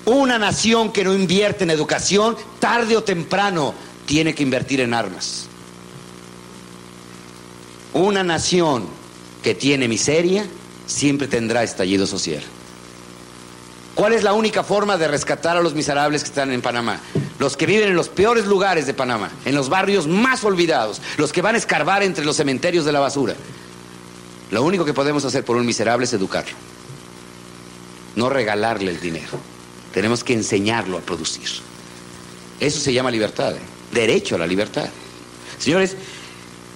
Una 0.06 0.38
nación 0.38 0.92
que 0.92 1.04
no 1.04 1.14
invierte 1.14 1.64
en 1.64 1.72
educación, 1.72 2.38
tarde 2.60 2.96
o 2.96 3.04
temprano, 3.04 3.74
tiene 4.06 4.36
que 4.36 4.44
invertir 4.44 4.82
en 4.82 4.94
armas. 4.94 5.48
Una 7.94 8.24
nación 8.24 8.86
que 9.42 9.56
tiene 9.56 9.88
miseria, 9.88 10.46
siempre 10.86 11.28
tendrá 11.28 11.64
estallido 11.64 12.06
social. 12.06 12.44
¿Cuál 13.96 14.14
es 14.14 14.24
la 14.24 14.34
única 14.34 14.64
forma 14.64 14.98
de 14.98 15.08
rescatar 15.08 15.58
a 15.58 15.62
los 15.62 15.74
miserables 15.74 16.24
que 16.24 16.30
están 16.30 16.52
en 16.52 16.62
Panamá? 16.62 17.00
los 17.40 17.58
que 17.58 17.66
viven 17.66 17.90
en 17.90 17.96
los 17.96 18.10
peores 18.10 18.46
lugares 18.46 18.86
de 18.86 18.94
Panamá, 18.94 19.30
en 19.46 19.56
los 19.56 19.70
barrios 19.70 20.08
más 20.08 20.44
olvidados, 20.44 21.02
los 21.18 21.34
que 21.34 21.42
van 21.42 21.56
a 21.56 21.58
escarbar 21.58 22.04
entre 22.04 22.26
los 22.26 22.38
cementerios 22.38 22.86
de 22.86 22.92
la 22.92 23.00
basura. 23.00 23.36
Lo 24.52 24.64
único 24.64 24.86
que 24.86 24.94
podemos 24.94 25.26
hacer 25.26 25.44
por 25.44 25.58
un 25.58 25.66
miserable 25.66 26.06
es 26.06 26.14
educarlo, 26.14 26.56
no 28.16 28.30
regalarle 28.30 28.92
el 28.92 29.00
dinero. 29.00 29.40
Tenemos 29.94 30.24
que 30.24 30.34
enseñarlo 30.34 30.98
a 30.98 31.02
producir. 31.02 31.48
Eso 32.60 32.80
se 32.80 32.94
llama 32.94 33.12
libertad, 33.12 33.56
¿eh? 33.56 33.60
derecho 33.92 34.36
a 34.36 34.40
la 34.40 34.48
libertad. 34.48 34.90
Señores, 35.58 35.96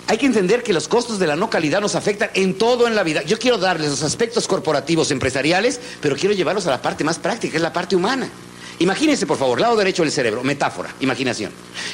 hay 0.09 0.17
que 0.17 0.25
entender 0.25 0.63
que 0.63 0.73
los 0.73 0.87
costos 0.87 1.19
de 1.19 1.27
la 1.27 1.35
no 1.35 1.51
calidad 1.51 1.81
nos 1.81 1.93
afectan 1.93 2.31
en 2.33 2.55
todo 2.55 2.87
en 2.87 2.95
la 2.95 3.03
vida. 3.03 3.21
Yo 3.21 3.37
quiero 3.37 3.59
darles 3.59 3.91
los 3.91 4.01
aspectos 4.01 4.47
corporativos, 4.47 5.11
empresariales, 5.11 5.79
pero 6.01 6.15
quiero 6.15 6.33
llevarlos 6.33 6.65
a 6.65 6.71
la 6.71 6.81
parte 6.81 7.03
más 7.03 7.19
práctica, 7.19 7.57
es 7.57 7.61
la 7.61 7.71
parte 7.71 7.95
humana. 7.95 8.27
Imagínense, 8.79 9.27
por 9.27 9.37
favor, 9.37 9.61
lado 9.61 9.75
derecho 9.75 10.01
del 10.01 10.11
cerebro, 10.11 10.43
metáfora, 10.43 10.95
imaginación. 10.99 11.51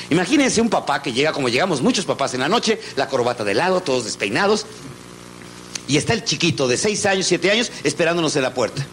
Imagínense 0.09 0.61
un 0.61 0.69
papá 0.69 1.01
que 1.01 1.11
llega, 1.11 1.33
como 1.33 1.49
llegamos 1.49 1.81
muchos 1.81 2.05
papás 2.05 2.33
en 2.33 2.39
la 2.39 2.47
noche, 2.47 2.79
la 2.95 3.09
corbata 3.09 3.43
de 3.43 3.53
lado, 3.53 3.81
todos 3.81 4.05
despeinados, 4.05 4.65
y 5.89 5.97
está 5.97 6.13
el 6.13 6.23
chiquito 6.23 6.69
de 6.69 6.77
6 6.77 7.05
años, 7.07 7.25
7 7.25 7.51
años, 7.51 7.69
esperándonos 7.83 8.33
en 8.37 8.43
la 8.43 8.53
puerta. 8.53 8.85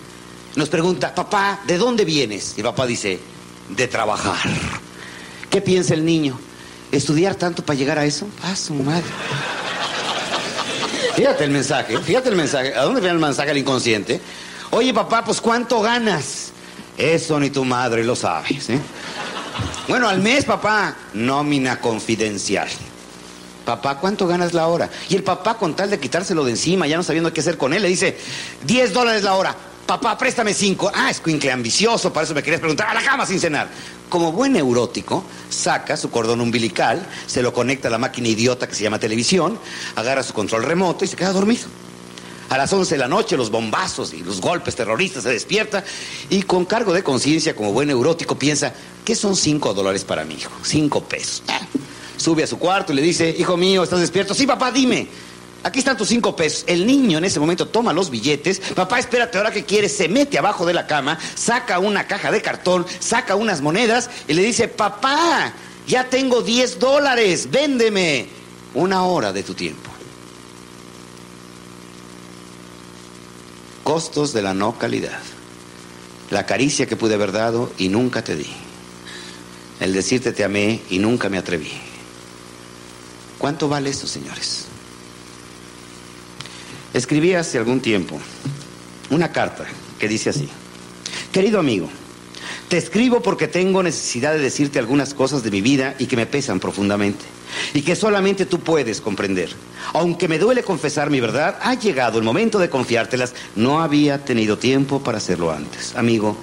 Nos 0.57 0.69
pregunta, 0.69 1.15
papá, 1.15 1.61
¿de 1.65 1.79
dónde 1.79 2.05
vienes? 2.05 2.55
Y 2.57 2.63
papá 2.65 2.87
dice, 2.87 3.21
de 3.69 3.87
trabajar. 3.87 4.51
¿Qué 5.49 5.61
piensa 5.61 5.95
el 5.95 6.05
niño? 6.05 6.41
¿Estudiar 6.93 7.35
tanto 7.35 7.65
para 7.65 7.79
llegar 7.79 7.99
a 7.99 8.05
eso? 8.05 8.29
Ah, 8.43 8.55
su 8.55 8.75
madre. 8.75 9.03
Fíjate 11.17 11.45
el 11.45 11.51
mensaje, 11.51 11.99
fíjate 11.99 12.29
el 12.29 12.37
mensaje. 12.37 12.75
¿A 12.75 12.83
dónde 12.83 13.01
viene 13.01 13.15
el 13.15 13.21
mensaje 13.21 13.51
al 13.51 13.59
inconsciente? 13.59 14.21
Oye, 14.71 14.93
papá, 14.93 15.25
pues 15.25 15.41
¿cuánto 15.41 15.81
ganas? 15.81 16.53
Eso 16.97 17.41
ni 17.41 17.51
tu 17.51 17.65
madre 17.65 18.05
lo 18.05 18.15
sabe, 18.15 18.61
¿sí? 18.61 18.79
Bueno, 19.89 20.09
al 20.09 20.21
mes, 20.21 20.45
papá, 20.45 20.95
nómina 21.15 21.81
confidencial. 21.81 22.69
Papá, 23.65 23.99
¿cuánto 23.99 24.27
ganas 24.27 24.53
la 24.53 24.67
hora? 24.67 24.91
Y 25.09 25.17
el 25.17 25.23
papá, 25.23 25.57
con 25.57 25.75
tal 25.75 25.91
de 25.91 25.99
quitárselo 25.99 26.45
de 26.45 26.53
encima, 26.53 26.87
ya 26.87 26.97
no 26.97 27.03
sabiendo 27.03 27.33
qué 27.33 27.41
hacer 27.41 27.57
con 27.57 27.73
él, 27.73 27.83
le 27.83 27.89
dice, 27.89 28.19
10 28.65 28.93
dólares 28.93 29.23
la 29.23 29.35
hora. 29.35 29.55
Papá, 29.87 30.17
préstame 30.17 30.55
5. 30.55 30.93
Ah, 30.95 31.11
es 31.11 31.21
cuincle 31.21 31.51
ambicioso, 31.51 32.13
para 32.13 32.25
eso 32.25 32.35
me 32.35 32.43
querías 32.43 32.61
preguntar. 32.61 32.89
A 32.89 32.95
la 32.95 33.03
cama 33.03 33.27
sin 33.27 33.41
cenar 33.41 33.69
como 34.13 34.31
buen 34.31 34.53
neurótico, 34.53 35.25
saca 35.49 35.97
su 35.97 36.11
cordón 36.11 36.43
umbilical, 36.43 37.09
se 37.27 37.41
lo 37.41 37.55
conecta 37.55 37.89
a 37.89 37.91
la 37.91 37.97
máquina 37.97 38.29
idiota 38.29 38.69
que 38.69 38.75
se 38.75 38.83
llama 38.83 38.99
televisión, 38.99 39.59
agarra 39.97 40.23
su 40.23 40.35
control 40.35 40.65
remoto 40.65 41.07
y 41.07 41.09
se 41.09 41.17
queda 41.17 41.33
dormido. 41.33 41.65
A 42.51 42.59
las 42.59 42.71
11 42.71 42.97
de 42.97 42.99
la 42.99 43.09
noche, 43.09 43.39
los 43.39 43.51
bombazos 43.51 44.13
y 44.13 44.19
los 44.23 44.43
golpes 44.43 44.77
terroristas 44.77 45.23
se 45.23 45.31
despierta 45.31 45.83
y 46.29 46.43
con 46.43 46.67
cargo 46.67 46.93
de 46.93 47.03
conciencia, 47.03 47.57
como 47.57 47.73
buen 47.73 47.89
neurótico, 47.89 48.39
piensa, 48.39 48.75
¿qué 49.03 49.17
son 49.17 49.35
5 49.35 49.73
dólares 49.73 50.05
para 50.05 50.27
mi 50.27 50.35
hijo? 50.35 50.53
5 50.63 51.05
pesos. 51.05 51.43
Ah. 51.49 51.61
Sube 52.19 52.43
a 52.43 52.47
su 52.47 52.59
cuarto 52.59 52.93
y 52.93 52.97
le 52.97 53.03
dice, 53.03 53.35
hijo 53.39 53.57
mío, 53.57 53.83
¿estás 53.83 54.01
despierto? 54.01 54.35
Sí, 54.35 54.47
papá, 54.47 54.71
dime. 54.71 55.09
Aquí 55.65 55.79
están 55.79 55.97
tus 55.97 56.09
cinco 56.09 56.35
pesos. 56.35 56.65
El 56.67 56.87
niño 56.87 57.19
en 57.19 57.25
ese 57.25 57.39
momento 57.39 57.69
toma 57.69 57.93
los 57.93 58.11
billetes. 58.11 58.61
Papá, 58.75 58.99
espérate, 58.99 59.39
ahora 59.39 59.53
que 59.53 59.65
quieres, 59.65 59.97
se 59.97 60.09
mete 60.09 60.39
abajo 60.39 60.67
de 60.67 60.75
la 60.75 60.87
cama, 60.87 61.19
saca 61.35 61.79
una 61.79 62.07
caja 62.07 62.33
de 62.33 62.43
cartón, 62.43 62.85
saca 62.99 63.37
unas 63.37 63.61
monedas 63.61 64.11
y 64.27 64.35
le 64.35 64.43
dice, 64.43 64.67
papá, 64.67 65.53
ya 65.87 66.09
tengo 66.09 66.43
10 66.43 66.81
dólares, 66.81 67.49
véndeme 67.51 68.27
una 68.75 69.05
hora 69.05 69.33
de 69.33 69.43
tu 69.45 69.55
tiempo. 69.55 69.91
Costos 73.85 74.33
de 74.33 74.43
la 74.43 74.55
no 74.55 74.79
calidad. 74.79 75.21
La 76.31 76.47
caricia 76.47 76.87
que 76.87 76.97
pude 76.97 77.15
haber 77.15 77.31
dado 77.31 77.73
y 77.79 77.89
nunca 77.89 78.25
te 78.25 78.37
di. 78.37 78.51
El 79.81 79.93
decirte 79.93 80.33
te 80.33 80.45
amé 80.45 80.81
y 80.91 80.99
nunca 80.99 81.29
me 81.29 81.39
atreví. 81.39 81.73
¿Cuánto 83.39 83.69
vale 83.69 83.91
esto, 83.91 84.07
señores? 84.07 84.72
Escribí 86.95 87.35
hace 87.35 87.59
algún 87.59 87.81
tiempo 87.81 88.19
una 89.11 89.33
carta 89.33 89.65
que 89.99 90.09
dice 90.09 90.31
así, 90.31 90.49
querido 91.33 91.59
amigo, 91.59 91.89
te 92.69 92.79
escribo 92.79 93.21
porque 93.21 93.49
tengo 93.49 93.83
necesidad 93.83 94.33
de 94.33 94.39
decirte 94.39 94.79
algunas 94.79 95.15
cosas 95.15 95.43
de 95.43 95.51
mi 95.51 95.61
vida 95.61 95.95
y 95.99 96.07
que 96.07 96.17
me 96.17 96.27
pesan 96.27 96.61
profundamente 96.61 97.25
y 97.75 97.83
que 97.83 97.97
solamente 97.97 98.47
tú 98.47 98.61
puedes 98.61 99.01
comprender. 99.01 99.51
Aunque 99.93 100.29
me 100.29 100.39
duele 100.39 100.63
confesar 100.63 101.11
mi 101.11 101.21
verdad, 101.21 101.59
ha 101.63 101.75
llegado 101.75 102.19
el 102.19 102.25
momento 102.25 102.59
de 102.59 102.71
confiártelas. 102.71 103.35
No 103.57 103.83
había 103.83 104.25
tenido 104.25 104.59
tiempo 104.59 105.03
para 105.03 105.19
hacerlo 105.19 105.51
antes. 105.51 105.95
Amigo, 105.97 106.37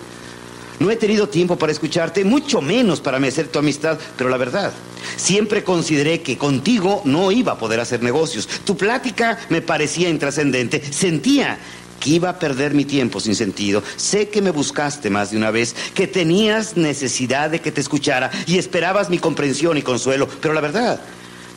no 0.80 0.89
he 0.89 0.95
tenido 0.95 1.27
tiempo 1.27 1.57
para 1.57 1.72
escucharte, 1.72 2.23
mucho 2.23 2.61
menos 2.61 3.01
para 3.01 3.19
merecer 3.19 3.47
tu 3.47 3.60
amistad, 3.60 3.99
pero 4.18 4.30
la 4.30 4.38
verdad, 4.38 4.72
siempre 5.18 5.64
consideré 5.64 6.22
que 6.22 6.38
contigo 6.38 7.01
no 7.06 7.31
iba 7.31 7.53
a 7.53 7.57
poder 7.57 7.80
hacer 7.80 8.01
negocios. 8.01 8.47
Tu 8.64 8.77
plática 8.77 9.38
me 9.49 9.61
parecía 9.61 10.10
intrascendente. 10.10 10.81
Sentía 10.81 11.60
que 11.99 12.11
iba 12.11 12.30
a 12.30 12.39
perder 12.39 12.73
mi 12.73 12.85
tiempo 12.85 13.19
sin 13.19 13.35
sentido. 13.35 13.84
Sé 13.97 14.30
que 14.30 14.41
me 14.41 14.51
buscaste 14.51 15.10
más 15.10 15.31
de 15.31 15.38
una 15.38 15.51
vez, 15.51 15.76
que 15.93 16.07
tenías 16.07 16.77
necesidad 16.77 17.49
de 17.49 17.60
que 17.60 17.72
te 17.72 17.81
escuchara 17.81 18.31
y 18.47 18.57
esperabas 18.57 19.10
mi 19.10 19.19
comprensión 19.19 19.77
y 19.77 19.81
consuelo, 19.81 20.27
pero 20.41 20.53
la 20.53 20.61
verdad, 20.61 21.01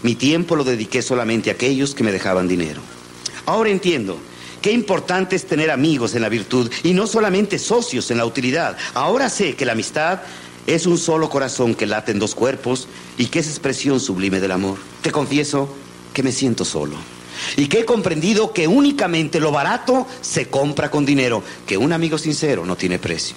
mi 0.02 0.16
tiempo 0.16 0.56
lo 0.56 0.64
dediqué 0.64 1.00
solamente 1.00 1.50
a 1.50 1.54
aquellos 1.54 1.94
que 1.94 2.02
me 2.02 2.10
dejaban 2.10 2.48
dinero. 2.48 2.80
Ahora 3.46 3.70
entiendo 3.70 4.18
Qué 4.62 4.70
importante 4.70 5.34
es 5.34 5.44
tener 5.44 5.72
amigos 5.72 6.14
en 6.14 6.22
la 6.22 6.28
virtud 6.28 6.70
y 6.84 6.94
no 6.94 7.08
solamente 7.08 7.58
socios 7.58 8.12
en 8.12 8.18
la 8.18 8.24
utilidad. 8.24 8.76
Ahora 8.94 9.28
sé 9.28 9.56
que 9.56 9.66
la 9.66 9.72
amistad 9.72 10.20
es 10.68 10.86
un 10.86 10.98
solo 10.98 11.28
corazón 11.28 11.74
que 11.74 11.86
late 11.86 12.12
en 12.12 12.20
dos 12.20 12.36
cuerpos 12.36 12.86
y 13.18 13.26
que 13.26 13.40
es 13.40 13.48
expresión 13.48 13.98
sublime 13.98 14.38
del 14.38 14.52
amor. 14.52 14.78
Te 15.02 15.10
confieso 15.10 15.68
que 16.14 16.22
me 16.22 16.30
siento 16.30 16.64
solo 16.64 16.94
y 17.56 17.66
que 17.66 17.80
he 17.80 17.84
comprendido 17.84 18.52
que 18.52 18.68
únicamente 18.68 19.40
lo 19.40 19.50
barato 19.50 20.06
se 20.20 20.46
compra 20.46 20.92
con 20.92 21.04
dinero, 21.04 21.42
que 21.66 21.76
un 21.76 21.92
amigo 21.92 22.16
sincero 22.16 22.64
no 22.64 22.76
tiene 22.76 23.00
precio. 23.00 23.34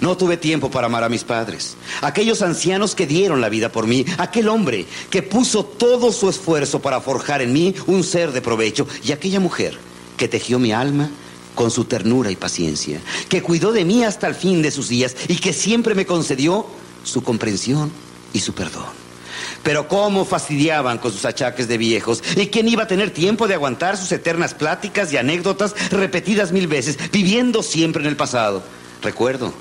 No 0.00 0.16
tuve 0.16 0.36
tiempo 0.36 0.70
para 0.70 0.86
amar 0.86 1.02
a 1.02 1.08
mis 1.08 1.24
padres, 1.24 1.76
aquellos 2.02 2.42
ancianos 2.42 2.94
que 2.94 3.06
dieron 3.06 3.40
la 3.40 3.48
vida 3.48 3.72
por 3.72 3.88
mí, 3.88 4.06
aquel 4.18 4.48
hombre 4.48 4.86
que 5.10 5.22
puso 5.22 5.64
todo 5.64 6.12
su 6.12 6.28
esfuerzo 6.28 6.80
para 6.80 7.00
forjar 7.00 7.42
en 7.42 7.52
mí 7.52 7.74
un 7.86 8.04
ser 8.04 8.30
de 8.30 8.40
provecho 8.40 8.86
y 9.02 9.10
aquella 9.10 9.40
mujer 9.40 9.76
que 10.16 10.28
tejió 10.28 10.60
mi 10.60 10.72
alma 10.72 11.10
con 11.56 11.72
su 11.72 11.84
ternura 11.84 12.30
y 12.30 12.36
paciencia, 12.36 13.00
que 13.28 13.42
cuidó 13.42 13.72
de 13.72 13.84
mí 13.84 14.04
hasta 14.04 14.28
el 14.28 14.36
fin 14.36 14.62
de 14.62 14.70
sus 14.70 14.88
días 14.88 15.16
y 15.26 15.36
que 15.36 15.52
siempre 15.52 15.96
me 15.96 16.06
concedió 16.06 16.66
su 17.02 17.24
comprensión 17.24 17.90
y 18.32 18.38
su 18.38 18.52
perdón. 18.52 18.86
Pero 19.64 19.88
cómo 19.88 20.24
fastidiaban 20.24 20.98
con 20.98 21.10
sus 21.10 21.24
achaques 21.24 21.66
de 21.66 21.78
viejos. 21.78 22.22
¿Y 22.36 22.46
quién 22.46 22.68
iba 22.68 22.84
a 22.84 22.88
tener 22.88 23.10
tiempo 23.10 23.48
de 23.48 23.54
aguantar 23.54 23.96
sus 23.96 24.12
eternas 24.12 24.54
pláticas 24.54 25.12
y 25.12 25.16
anécdotas 25.16 25.74
repetidas 25.90 26.52
mil 26.52 26.68
veces, 26.68 26.96
viviendo 27.10 27.64
siempre 27.64 28.02
en 28.02 28.08
el 28.08 28.16
pasado? 28.16 28.62
Recuerdo 29.02 29.52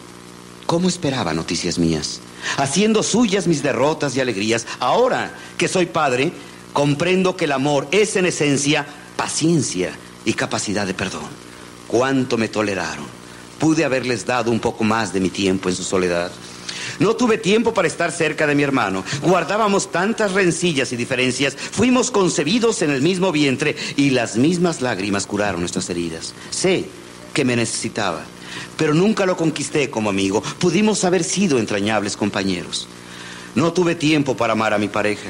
cómo 0.68 0.88
esperaba 0.88 1.34
noticias 1.34 1.80
mías, 1.80 2.20
haciendo 2.58 3.02
suyas 3.02 3.48
mis 3.48 3.64
derrotas 3.64 4.16
y 4.16 4.20
alegrías. 4.20 4.68
Ahora 4.80 5.34
que 5.58 5.68
soy 5.68 5.88
padre, 5.88 6.32
comprendo 6.74 7.36
que 7.36 7.46
el 7.46 7.54
amor 7.54 7.88
es 7.90 8.16
en 8.18 8.28
esencia 8.28 8.86
paciencia 9.16 9.92
y 10.26 10.34
capacidad 10.34 10.86
de 10.86 10.94
perdón. 10.94 11.28
Cuánto 11.88 12.38
me 12.38 12.50
toleraron. 12.50 13.06
Pude 13.60 13.84
haberles 13.84 14.26
dado 14.26 14.52
un 14.52 14.60
poco 14.60 14.84
más 14.84 15.12
de 15.12 15.20
mi 15.20 15.30
tiempo 15.30 15.70
en 15.70 15.76
su 15.76 15.84
soledad. 15.84 16.32
No 17.00 17.16
tuve 17.16 17.38
tiempo 17.38 17.74
para 17.74 17.88
estar 17.88 18.12
cerca 18.12 18.46
de 18.46 18.54
mi 18.54 18.64
hermano. 18.64 19.04
Guardábamos 19.24 19.92
tantas 19.92 20.34
rencillas 20.34 20.92
y 20.92 20.96
diferencias. 20.96 21.56
Fuimos 21.56 22.12
concebidos 22.12 22.82
en 22.82 22.92
el 22.92 23.02
mismo 23.02 23.32
vientre 23.32 23.76
y 23.96 24.12
las 24.12 24.36
mismas 24.38 24.82
lágrimas 24.82 25.26
curaron 25.26 25.62
nuestras 25.62 25.90
heridas. 25.90 26.34
Sé 26.50 26.86
que 27.34 27.46
me 27.46 27.56
necesitaba, 27.56 28.24
pero 28.78 28.94
nunca 28.94 29.26
lo 29.26 29.38
conquisté 29.38 29.90
como 29.90 30.10
amigo. 30.10 30.42
Pudimos 30.60 31.04
haber 31.04 31.24
sido 31.24 31.60
entrañables 31.60 32.18
compañeros. 32.18 32.88
No 33.56 33.74
tuve 33.74 33.96
tiempo 33.96 34.38
para 34.38 34.54
amar 34.54 34.74
a 34.74 34.78
mi 34.78 34.88
pareja 34.88 35.30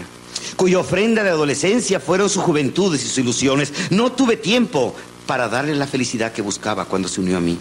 cuya 0.57 0.79
ofrenda 0.79 1.23
de 1.23 1.29
adolescencia 1.29 1.99
fueron 1.99 2.29
sus 2.29 2.43
juventudes 2.43 3.03
y 3.03 3.07
sus 3.07 3.19
ilusiones. 3.19 3.71
No 3.91 4.11
tuve 4.11 4.37
tiempo 4.37 4.95
para 5.25 5.47
darle 5.47 5.75
la 5.75 5.87
felicidad 5.87 6.33
que 6.33 6.41
buscaba 6.41 6.85
cuando 6.85 7.07
se 7.07 7.21
unió 7.21 7.37
a 7.37 7.41
mí. 7.41 7.57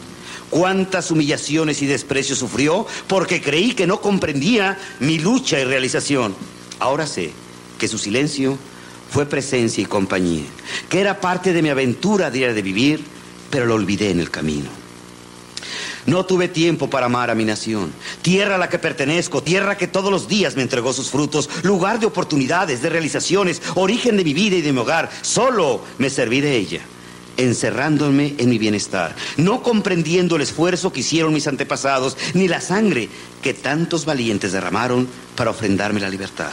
Cuántas 0.51 1.11
humillaciones 1.11 1.83
y 1.83 1.87
desprecios 1.87 2.39
sufrió 2.39 2.87
porque 3.07 3.43
creí 3.43 3.75
que 3.75 3.87
no 3.87 4.01
comprendía 4.01 4.79
mi 5.01 5.19
lucha 5.19 5.61
y 5.61 5.65
realización. 5.65 6.35
Ahora 6.79 7.07
sé 7.07 7.33
que 7.79 7.89
su 7.89 7.99
silencio 7.99 8.57
fue 9.11 9.27
presencia 9.27 9.83
y 9.83 9.87
compañía, 9.87 10.45
que 10.89 11.01
era 11.01 11.21
parte 11.21 11.53
de 11.53 11.63
mi 11.63 11.69
aventura 11.69 12.31
diaria 12.31 12.55
de 12.55 12.63
vivir, 12.63 13.05
pero 13.51 13.67
lo 13.67 13.75
olvidé 13.75 14.11
en 14.11 14.21
el 14.21 14.31
camino. 14.31 14.86
No 16.07 16.25
tuve 16.25 16.49
tiempo 16.49 16.89
para 16.89 17.07
amar 17.07 17.31
a 17.31 17.35
mi 17.35 17.45
nación, 17.45 17.93
tierra 18.23 18.55
a 18.55 18.59
la 18.59 18.69
que 18.69 18.79
pertenezco, 18.79 19.43
tierra 19.43 19.77
que 19.77 19.89
todos 19.89 20.11
los 20.11 20.29
días 20.29 20.55
me 20.57 20.63
entregó 20.63 20.93
sus 20.93 21.11
frutos, 21.11 21.51
lugar 21.65 21.99
de 21.99 22.07
oportunidades, 22.07 22.81
de 22.81 22.91
realizaciones, 22.91 23.61
origen 23.75 24.17
de 24.17 24.25
mi 24.25 24.33
vida 24.33 24.57
y 24.57 24.63
de 24.63 24.73
mi 24.73 24.79
hogar. 24.79 25.11
Solo 25.23 25.81
me 25.99 26.09
serví 26.11 26.41
de 26.41 26.57
ella. 26.57 26.81
encerrándome 27.39 28.35
en 28.39 28.49
mi 28.49 28.57
bienestar, 28.57 29.15
no 29.37 29.63
comprendiendo 29.63 30.37
el 30.37 30.43
esfuerzo 30.43 30.91
que 30.93 31.01
hicieron 31.01 31.35
mis 31.35 31.47
antepasados, 31.47 32.17
ni 32.33 32.49
la 32.49 32.63
sangre 32.63 33.11
que 33.43 33.53
tantos 33.53 34.07
valientes 34.07 34.53
derramaron 34.53 35.07
para 35.37 35.51
ofrendarme 35.51 36.01
la 36.01 36.09
libertad. 36.09 36.53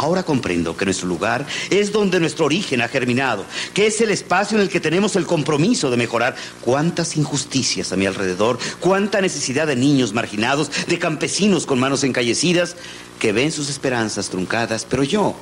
Ahora 0.00 0.22
comprendo 0.22 0.76
que 0.76 0.84
nuestro 0.84 1.08
lugar 1.08 1.44
es 1.70 1.90
donde 1.90 2.20
nuestro 2.20 2.44
origen 2.44 2.80
ha 2.82 2.88
germinado, 2.88 3.44
que 3.74 3.88
es 3.88 4.00
el 4.00 4.12
espacio 4.12 4.56
en 4.56 4.62
el 4.62 4.68
que 4.68 4.78
tenemos 4.78 5.16
el 5.16 5.26
compromiso 5.26 5.90
de 5.90 5.96
mejorar. 5.96 6.36
Cuántas 6.60 7.16
injusticias 7.16 7.90
a 7.90 7.96
mi 7.96 8.06
alrededor, 8.06 8.60
cuánta 8.78 9.20
necesidad 9.20 9.66
de 9.66 9.74
niños 9.74 10.12
marginados, 10.12 10.70
de 10.86 11.00
campesinos 11.00 11.66
con 11.66 11.80
manos 11.80 12.04
encallecidas, 12.04 12.76
que 13.18 13.32
ven 13.32 13.50
sus 13.50 13.70
esperanzas 13.70 14.28
truncadas, 14.28 14.86
pero 14.88 15.02
yo, 15.02 15.34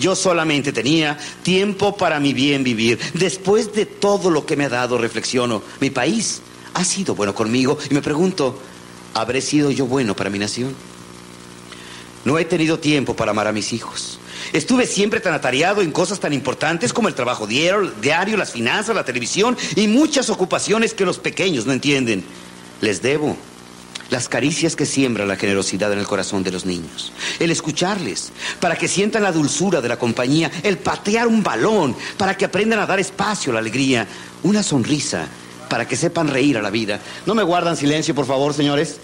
yo 0.00 0.16
solamente 0.16 0.72
tenía 0.72 1.16
tiempo 1.44 1.96
para 1.96 2.18
mi 2.18 2.34
bien 2.34 2.64
vivir. 2.64 2.98
Después 3.14 3.74
de 3.74 3.86
todo 3.86 4.28
lo 4.28 4.44
que 4.44 4.56
me 4.56 4.64
ha 4.64 4.70
dado, 4.70 4.98
reflexiono, 4.98 5.62
mi 5.80 5.90
país 5.90 6.42
ha 6.74 6.84
sido 6.84 7.14
bueno 7.14 7.32
conmigo 7.32 7.78
y 7.88 7.94
me 7.94 8.02
pregunto, 8.02 8.58
¿habré 9.14 9.40
sido 9.40 9.70
yo 9.70 9.86
bueno 9.86 10.16
para 10.16 10.30
mi 10.30 10.40
nación? 10.40 10.74
No 12.24 12.38
he 12.38 12.44
tenido 12.44 12.78
tiempo 12.78 13.14
para 13.14 13.32
amar 13.32 13.46
a 13.46 13.52
mis 13.52 13.72
hijos. 13.72 14.18
Estuve 14.52 14.86
siempre 14.86 15.20
tan 15.20 15.34
atareado 15.34 15.82
en 15.82 15.90
cosas 15.90 16.20
tan 16.20 16.32
importantes 16.32 16.92
como 16.92 17.08
el 17.08 17.14
trabajo 17.14 17.46
diario, 17.46 18.36
las 18.36 18.52
finanzas, 18.52 18.94
la 18.94 19.04
televisión 19.04 19.56
y 19.76 19.88
muchas 19.88 20.30
ocupaciones 20.30 20.94
que 20.94 21.04
los 21.04 21.18
pequeños 21.18 21.66
no 21.66 21.72
entienden. 21.72 22.24
Les 22.80 23.02
debo 23.02 23.36
las 24.10 24.28
caricias 24.28 24.76
que 24.76 24.86
siembra 24.86 25.26
la 25.26 25.36
generosidad 25.36 25.92
en 25.92 25.98
el 25.98 26.06
corazón 26.06 26.42
de 26.42 26.52
los 26.52 26.66
niños, 26.66 27.12
el 27.40 27.50
escucharles, 27.50 28.32
para 28.60 28.76
que 28.76 28.86
sientan 28.86 29.22
la 29.22 29.32
dulzura 29.32 29.80
de 29.80 29.88
la 29.88 29.98
compañía, 29.98 30.50
el 30.62 30.78
patear 30.78 31.26
un 31.26 31.42
balón, 31.42 31.96
para 32.16 32.36
que 32.36 32.44
aprendan 32.44 32.80
a 32.80 32.86
dar 32.86 33.00
espacio 33.00 33.50
a 33.50 33.54
la 33.54 33.60
alegría, 33.60 34.06
una 34.42 34.62
sonrisa, 34.62 35.26
para 35.68 35.88
que 35.88 35.96
sepan 35.96 36.28
reír 36.28 36.58
a 36.58 36.62
la 36.62 36.70
vida. 36.70 37.00
¿No 37.26 37.34
me 37.34 37.42
guardan 37.42 37.76
silencio, 37.76 38.14
por 38.14 38.26
favor, 38.26 38.54
señores? 38.54 38.98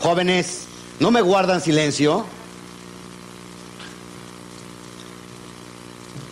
Jóvenes, 0.00 0.62
¿no 1.00 1.10
me 1.10 1.20
guardan 1.20 1.60
silencio? 1.60 2.24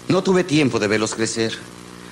No 0.08 0.22
tuve 0.22 0.44
tiempo 0.44 0.78
de 0.78 0.86
verlos 0.88 1.14
crecer, 1.14 1.56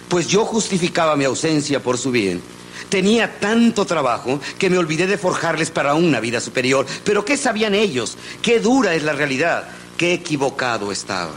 pues 0.09 0.27
yo 0.27 0.45
justificaba 0.45 1.17
mi 1.17 1.25
ausencia 1.25 1.83
por 1.83 1.99
su 1.99 2.11
bien. 2.11 2.43
Tenía 2.89 3.39
tanto 3.39 3.85
trabajo 3.85 4.41
que 4.59 4.69
me 4.69 4.79
olvidé 4.79 5.07
de 5.07 5.19
forjarles 5.19 5.71
para 5.71 5.95
una 5.95 6.21
vida 6.21 6.41
superior. 6.41 6.87
Pero 7.05 7.25
¿qué 7.25 7.37
sabían 7.37 7.75
ellos? 7.75 8.17
¿Qué 8.43 8.61
dura 8.61 8.95
es 8.95 9.03
la 9.03 9.13
realidad? 9.13 9.69
¿Qué 9.97 10.13
equivocado 10.13 10.93
estaba? 10.93 11.35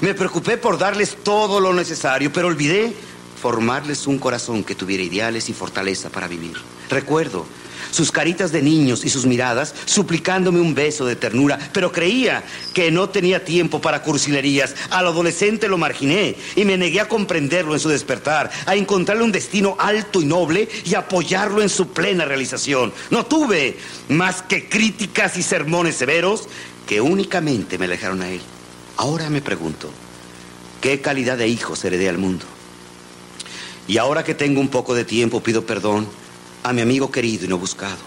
Me 0.00 0.14
preocupé 0.14 0.56
por 0.56 0.78
darles 0.78 1.16
todo 1.22 1.60
lo 1.60 1.72
necesario, 1.72 2.32
pero 2.32 2.48
olvidé 2.48 2.94
formarles 3.40 4.06
un 4.06 4.18
corazón 4.18 4.64
que 4.64 4.74
tuviera 4.74 5.02
ideales 5.02 5.48
y 5.48 5.52
fortaleza 5.52 6.10
para 6.10 6.28
vivir. 6.28 6.56
Recuerdo 6.90 7.46
sus 7.92 8.10
caritas 8.10 8.50
de 8.50 8.62
niños 8.62 9.04
y 9.04 9.10
sus 9.10 9.26
miradas, 9.26 9.74
suplicándome 9.84 10.60
un 10.60 10.74
beso 10.74 11.04
de 11.04 11.14
ternura, 11.14 11.58
pero 11.72 11.92
creía 11.92 12.42
que 12.74 12.90
no 12.90 13.10
tenía 13.10 13.44
tiempo 13.44 13.80
para 13.80 14.02
cursilerías. 14.02 14.74
Al 14.90 15.06
adolescente 15.06 15.68
lo 15.68 15.78
marginé 15.78 16.34
y 16.56 16.64
me 16.64 16.76
negué 16.76 17.00
a 17.00 17.08
comprenderlo 17.08 17.74
en 17.74 17.80
su 17.80 17.90
despertar, 17.90 18.50
a 18.66 18.74
encontrarle 18.74 19.22
un 19.22 19.30
destino 19.30 19.76
alto 19.78 20.20
y 20.20 20.24
noble 20.24 20.68
y 20.84 20.94
apoyarlo 20.94 21.62
en 21.62 21.68
su 21.68 21.88
plena 21.88 22.24
realización. 22.24 22.92
No 23.10 23.26
tuve 23.26 23.76
más 24.08 24.42
que 24.42 24.68
críticas 24.68 25.36
y 25.36 25.42
sermones 25.42 25.96
severos 25.96 26.48
que 26.86 27.00
únicamente 27.00 27.78
me 27.78 27.84
alejaron 27.84 28.22
a 28.22 28.30
él. 28.30 28.40
Ahora 28.96 29.28
me 29.28 29.42
pregunto, 29.42 29.90
¿qué 30.80 31.00
calidad 31.00 31.36
de 31.36 31.48
hijo 31.48 31.74
heredé 31.82 32.08
al 32.08 32.18
mundo? 32.18 32.46
Y 33.86 33.98
ahora 33.98 34.24
que 34.24 34.34
tengo 34.34 34.60
un 34.60 34.68
poco 34.68 34.94
de 34.94 35.04
tiempo, 35.04 35.42
pido 35.42 35.66
perdón 35.66 36.21
a 36.62 36.72
mi 36.72 36.80
amigo 36.80 37.10
querido 37.10 37.44
y 37.44 37.48
no 37.48 37.58
buscado, 37.58 37.98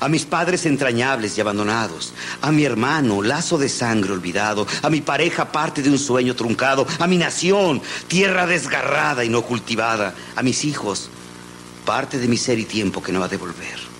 a 0.00 0.08
mis 0.08 0.24
padres 0.24 0.66
entrañables 0.66 1.36
y 1.36 1.40
abandonados, 1.40 2.12
a 2.40 2.52
mi 2.52 2.64
hermano, 2.64 3.22
lazo 3.22 3.58
de 3.58 3.68
sangre 3.68 4.12
olvidado, 4.12 4.66
a 4.82 4.90
mi 4.90 5.00
pareja, 5.00 5.50
parte 5.50 5.82
de 5.82 5.90
un 5.90 5.98
sueño 5.98 6.34
truncado, 6.34 6.86
a 6.98 7.06
mi 7.06 7.16
nación, 7.16 7.80
tierra 8.08 8.46
desgarrada 8.46 9.24
y 9.24 9.28
no 9.28 9.42
cultivada, 9.42 10.14
a 10.36 10.42
mis 10.42 10.64
hijos, 10.64 11.08
parte 11.84 12.18
de 12.18 12.28
mi 12.28 12.36
ser 12.36 12.58
y 12.58 12.64
tiempo 12.64 13.02
que 13.02 13.12
no 13.12 13.20
va 13.20 13.26
a 13.26 13.30
devolver. 13.30 13.94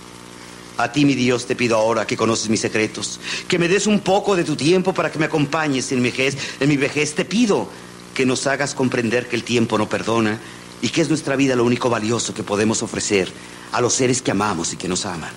A 0.77 0.91
ti, 0.91 1.05
mi 1.05 1.15
Dios, 1.15 1.47
te 1.47 1.55
pido 1.55 1.77
ahora 1.77 2.05
que 2.05 2.17
conoces 2.17 2.49
mis 2.49 2.61
secretos, 2.61 3.21
que 3.47 3.61
me 3.61 3.69
des 3.69 3.87
un 3.87 4.01
poco 4.01 4.35
de 4.35 4.43
tu 4.43 4.57
tiempo 4.57 4.93
para 4.93 5.11
que 5.13 5.21
me 5.21 5.27
acompañes 5.27 5.93
en 5.93 6.03
mi 6.03 6.11
vejez. 6.11 6.37
En 6.59 6.69
mi 6.69 6.77
vejez 6.77 7.15
te 7.15 7.25
pido 7.25 7.69
que 8.13 8.27
nos 8.27 8.49
hagas 8.49 8.75
comprender 8.75 9.29
que 9.29 9.37
el 9.37 9.45
tiempo 9.45 9.79
no 9.79 9.89
perdona 9.89 10.41
y 10.83 10.89
que 10.89 11.01
es 11.01 11.09
nuestra 11.09 11.37
vida 11.37 11.57
lo 11.57 11.65
único 11.65 11.91
valioso 11.91 12.35
que 12.35 12.43
podemos 12.43 12.83
ofrecer 12.83 13.33
a 13.73 13.81
los 13.81 13.95
seres 13.95 14.23
que 14.23 14.31
amamos 14.31 14.73
y 14.73 14.77
que 14.77 14.89
nos 14.89 15.07
aman. 15.07 15.33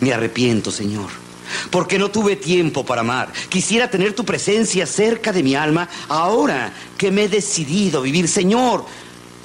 Me 0.00 0.12
arrepiento, 0.12 0.70
Señor, 0.70 1.10
porque 1.70 1.98
no 1.98 2.10
tuve 2.10 2.36
tiempo 2.36 2.84
para 2.84 3.02
amar. 3.02 3.32
Quisiera 3.48 3.90
tener 3.90 4.14
tu 4.14 4.24
presencia 4.24 4.86
cerca 4.86 5.32
de 5.32 5.42
mi 5.42 5.54
alma 5.54 5.88
ahora 6.08 6.72
que 6.96 7.10
me 7.10 7.24
he 7.24 7.28
decidido 7.28 8.02
vivir. 8.02 8.28
Señor, 8.28 8.84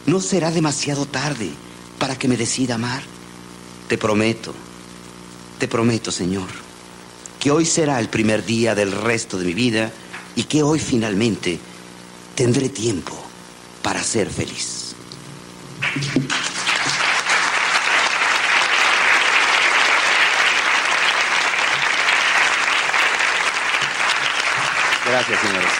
no 0.06 0.22
será 0.22 0.52
demasiado 0.52 1.06
tarde 1.06 1.50
para 1.98 2.18
que 2.18 2.28
me 2.28 2.38
decida 2.38 2.76
amar. 2.76 3.04
Te 3.88 3.98
prometo, 3.98 4.54
te 5.60 5.68
prometo, 5.68 6.12
Señor, 6.12 6.50
que 7.40 7.52
hoy 7.52 7.66
será 7.66 8.00
el 8.00 8.10
primer 8.10 8.46
día 8.46 8.76
del 8.76 8.92
resto 8.92 9.38
de 9.38 9.46
mi 9.46 9.54
vida 9.54 9.92
y 10.36 10.44
que 10.44 10.64
hoy 10.64 10.80
finalmente 10.80 11.60
tendré 12.36 12.70
tiempo 12.70 13.14
para 13.82 14.04
ser 14.04 14.30
feliz. 14.30 14.75
Gracias, 25.06 25.40
señores. 25.40 25.72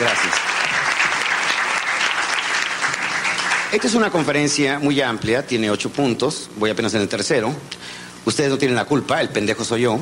Gracias. 0.00 0.34
Esta 3.72 3.86
es 3.86 3.94
una 3.94 4.10
conferencia 4.10 4.78
muy 4.78 5.00
amplia, 5.00 5.46
tiene 5.46 5.70
ocho 5.70 5.90
puntos, 5.90 6.50
voy 6.56 6.70
apenas 6.70 6.94
en 6.94 7.02
el 7.02 7.08
tercero. 7.08 7.54
Ustedes 8.24 8.50
no 8.50 8.58
tienen 8.58 8.76
la 8.76 8.84
culpa, 8.84 9.20
el 9.20 9.28
pendejo 9.28 9.64
soy 9.64 9.82
yo. 9.82 9.98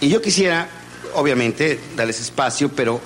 Y 0.00 0.08
yo 0.08 0.20
quisiera, 0.20 0.68
obviamente, 1.14 1.80
darles 1.94 2.20
espacio, 2.20 2.70
pero 2.70 3.00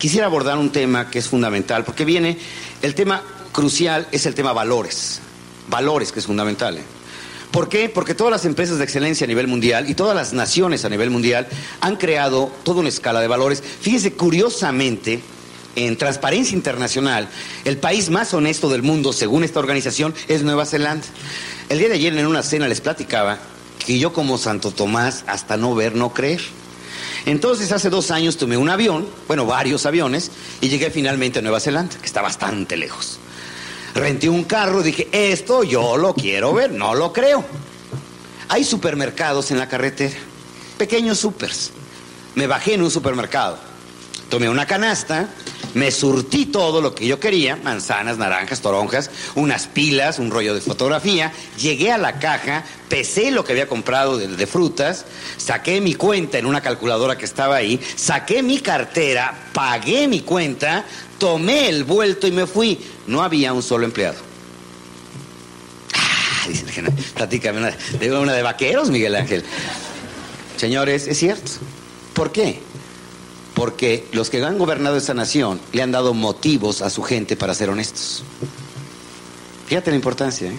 quisiera 0.00 0.26
abordar 0.26 0.56
un 0.56 0.70
tema 0.70 1.10
que 1.10 1.18
es 1.18 1.28
fundamental, 1.28 1.84
porque 1.84 2.06
viene, 2.06 2.38
el 2.80 2.94
tema 2.94 3.22
crucial 3.52 4.08
es 4.10 4.24
el 4.24 4.34
tema 4.34 4.54
valores, 4.54 5.20
valores 5.68 6.10
que 6.10 6.20
es 6.20 6.26
fundamental. 6.26 6.78
¿eh? 6.78 6.82
¿Por 7.50 7.68
qué? 7.68 7.90
Porque 7.90 8.14
todas 8.14 8.30
las 8.30 8.46
empresas 8.46 8.78
de 8.78 8.84
excelencia 8.84 9.26
a 9.26 9.28
nivel 9.28 9.46
mundial 9.46 9.90
y 9.90 9.94
todas 9.94 10.16
las 10.16 10.32
naciones 10.32 10.86
a 10.86 10.88
nivel 10.88 11.10
mundial 11.10 11.46
han 11.82 11.96
creado 11.96 12.50
toda 12.62 12.80
una 12.80 12.88
escala 12.88 13.20
de 13.20 13.28
valores. 13.28 13.62
Fíjese, 13.62 14.14
curiosamente, 14.14 15.20
en 15.76 15.98
Transparencia 15.98 16.56
Internacional, 16.56 17.28
el 17.66 17.76
país 17.76 18.08
más 18.08 18.32
honesto 18.32 18.70
del 18.70 18.82
mundo, 18.82 19.12
según 19.12 19.44
esta 19.44 19.60
organización, 19.60 20.14
es 20.28 20.42
Nueva 20.42 20.64
Zelanda. 20.64 21.06
El 21.68 21.78
día 21.78 21.88
de 21.88 21.96
ayer 21.96 22.16
en 22.16 22.26
una 22.26 22.42
cena 22.42 22.68
les 22.68 22.80
platicaba 22.80 23.38
que 23.84 23.98
yo 23.98 24.14
como 24.14 24.38
Santo 24.38 24.70
Tomás, 24.70 25.24
hasta 25.26 25.58
no 25.58 25.74
ver, 25.74 25.94
no 25.94 26.14
creer. 26.14 26.40
Entonces 27.26 27.72
hace 27.72 27.90
dos 27.90 28.10
años 28.10 28.36
tomé 28.36 28.56
un 28.56 28.70
avión, 28.70 29.06
bueno, 29.28 29.46
varios 29.46 29.86
aviones, 29.86 30.30
y 30.60 30.68
llegué 30.68 30.90
finalmente 30.90 31.38
a 31.38 31.42
Nueva 31.42 31.60
Zelanda, 31.60 31.96
que 31.98 32.06
está 32.06 32.22
bastante 32.22 32.76
lejos 32.76 33.20
renté 33.94 34.28
un 34.28 34.44
carro, 34.44 34.82
dije, 34.82 35.08
esto 35.12 35.62
yo 35.62 35.96
lo 35.96 36.14
quiero 36.14 36.52
ver, 36.52 36.72
no 36.72 36.94
lo 36.94 37.12
creo. 37.12 37.44
Hay 38.48 38.64
supermercados 38.64 39.50
en 39.50 39.58
la 39.58 39.68
carretera, 39.68 40.16
pequeños 40.78 41.18
supers. 41.18 41.70
Me 42.34 42.46
bajé 42.46 42.74
en 42.74 42.82
un 42.82 42.90
supermercado, 42.90 43.58
tomé 44.28 44.48
una 44.48 44.66
canasta, 44.66 45.28
me 45.74 45.90
surtí 45.90 46.46
todo 46.46 46.80
lo 46.80 46.94
que 46.94 47.06
yo 47.06 47.20
quería, 47.20 47.56
manzanas, 47.56 48.18
naranjas, 48.18 48.60
toronjas, 48.60 49.10
unas 49.34 49.66
pilas, 49.66 50.18
un 50.18 50.30
rollo 50.30 50.54
de 50.54 50.60
fotografía, 50.60 51.32
llegué 51.58 51.92
a 51.92 51.98
la 51.98 52.18
caja, 52.18 52.64
pesé 52.88 53.30
lo 53.30 53.44
que 53.44 53.52
había 53.52 53.68
comprado 53.68 54.18
de, 54.18 54.46
frutas, 54.46 55.04
saqué 55.36 55.80
mi 55.80 55.94
cuenta 55.94 56.38
en 56.38 56.46
una 56.46 56.60
calculadora 56.60 57.16
que 57.16 57.24
estaba 57.24 57.56
ahí, 57.56 57.80
saqué 57.96 58.42
mi 58.42 58.60
cartera, 58.60 59.48
pagué 59.52 60.08
mi 60.08 60.20
cuenta, 60.20 60.84
tomé 61.18 61.68
el 61.68 61.84
vuelto 61.84 62.26
y 62.26 62.32
me 62.32 62.46
fui. 62.46 62.78
No 63.06 63.22
había 63.22 63.52
un 63.52 63.62
solo 63.62 63.84
empleado. 63.84 64.18
Ah, 65.94 66.46
platícame 67.14 67.58
una 67.58 67.70
de, 67.70 68.16
una 68.16 68.32
de 68.32 68.42
vaqueros, 68.42 68.90
Miguel 68.90 69.14
Ángel. 69.14 69.44
Señores, 70.56 71.06
es 71.06 71.18
cierto. 71.18 71.52
¿Por 72.12 72.32
qué? 72.32 72.60
Porque 73.60 74.06
los 74.12 74.30
que 74.30 74.42
han 74.42 74.56
gobernado 74.56 74.96
esta 74.96 75.12
nación 75.12 75.60
le 75.72 75.82
han 75.82 75.92
dado 75.92 76.14
motivos 76.14 76.80
a 76.80 76.88
su 76.88 77.02
gente 77.02 77.36
para 77.36 77.52
ser 77.52 77.68
honestos. 77.68 78.22
Fíjate 79.66 79.90
la 79.90 79.96
importancia, 79.96 80.48
¿eh? 80.48 80.58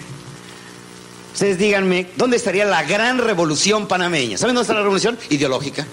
Ustedes 1.32 1.58
díganme, 1.58 2.10
¿dónde 2.14 2.36
estaría 2.36 2.64
la 2.64 2.84
gran 2.84 3.18
revolución 3.18 3.88
panameña? 3.88 4.38
¿Saben 4.38 4.54
dónde 4.54 4.66
está 4.66 4.74
la 4.74 4.82
revolución? 4.82 5.18
Ideológica. 5.30 5.84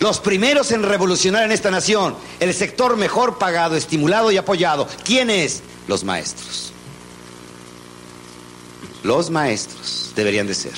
Los 0.00 0.20
primeros 0.20 0.70
en 0.70 0.82
revolucionar 0.82 1.44
en 1.44 1.52
esta 1.52 1.70
nación. 1.70 2.14
El 2.40 2.52
sector 2.52 2.98
mejor 2.98 3.38
pagado, 3.38 3.74
estimulado 3.74 4.30
y 4.30 4.36
apoyado. 4.36 4.86
¿Quién 5.02 5.30
es? 5.30 5.62
Los 5.88 6.04
maestros. 6.04 6.74
Los 9.02 9.30
maestros 9.30 10.12
deberían 10.14 10.46
de 10.46 10.56
ser. 10.56 10.74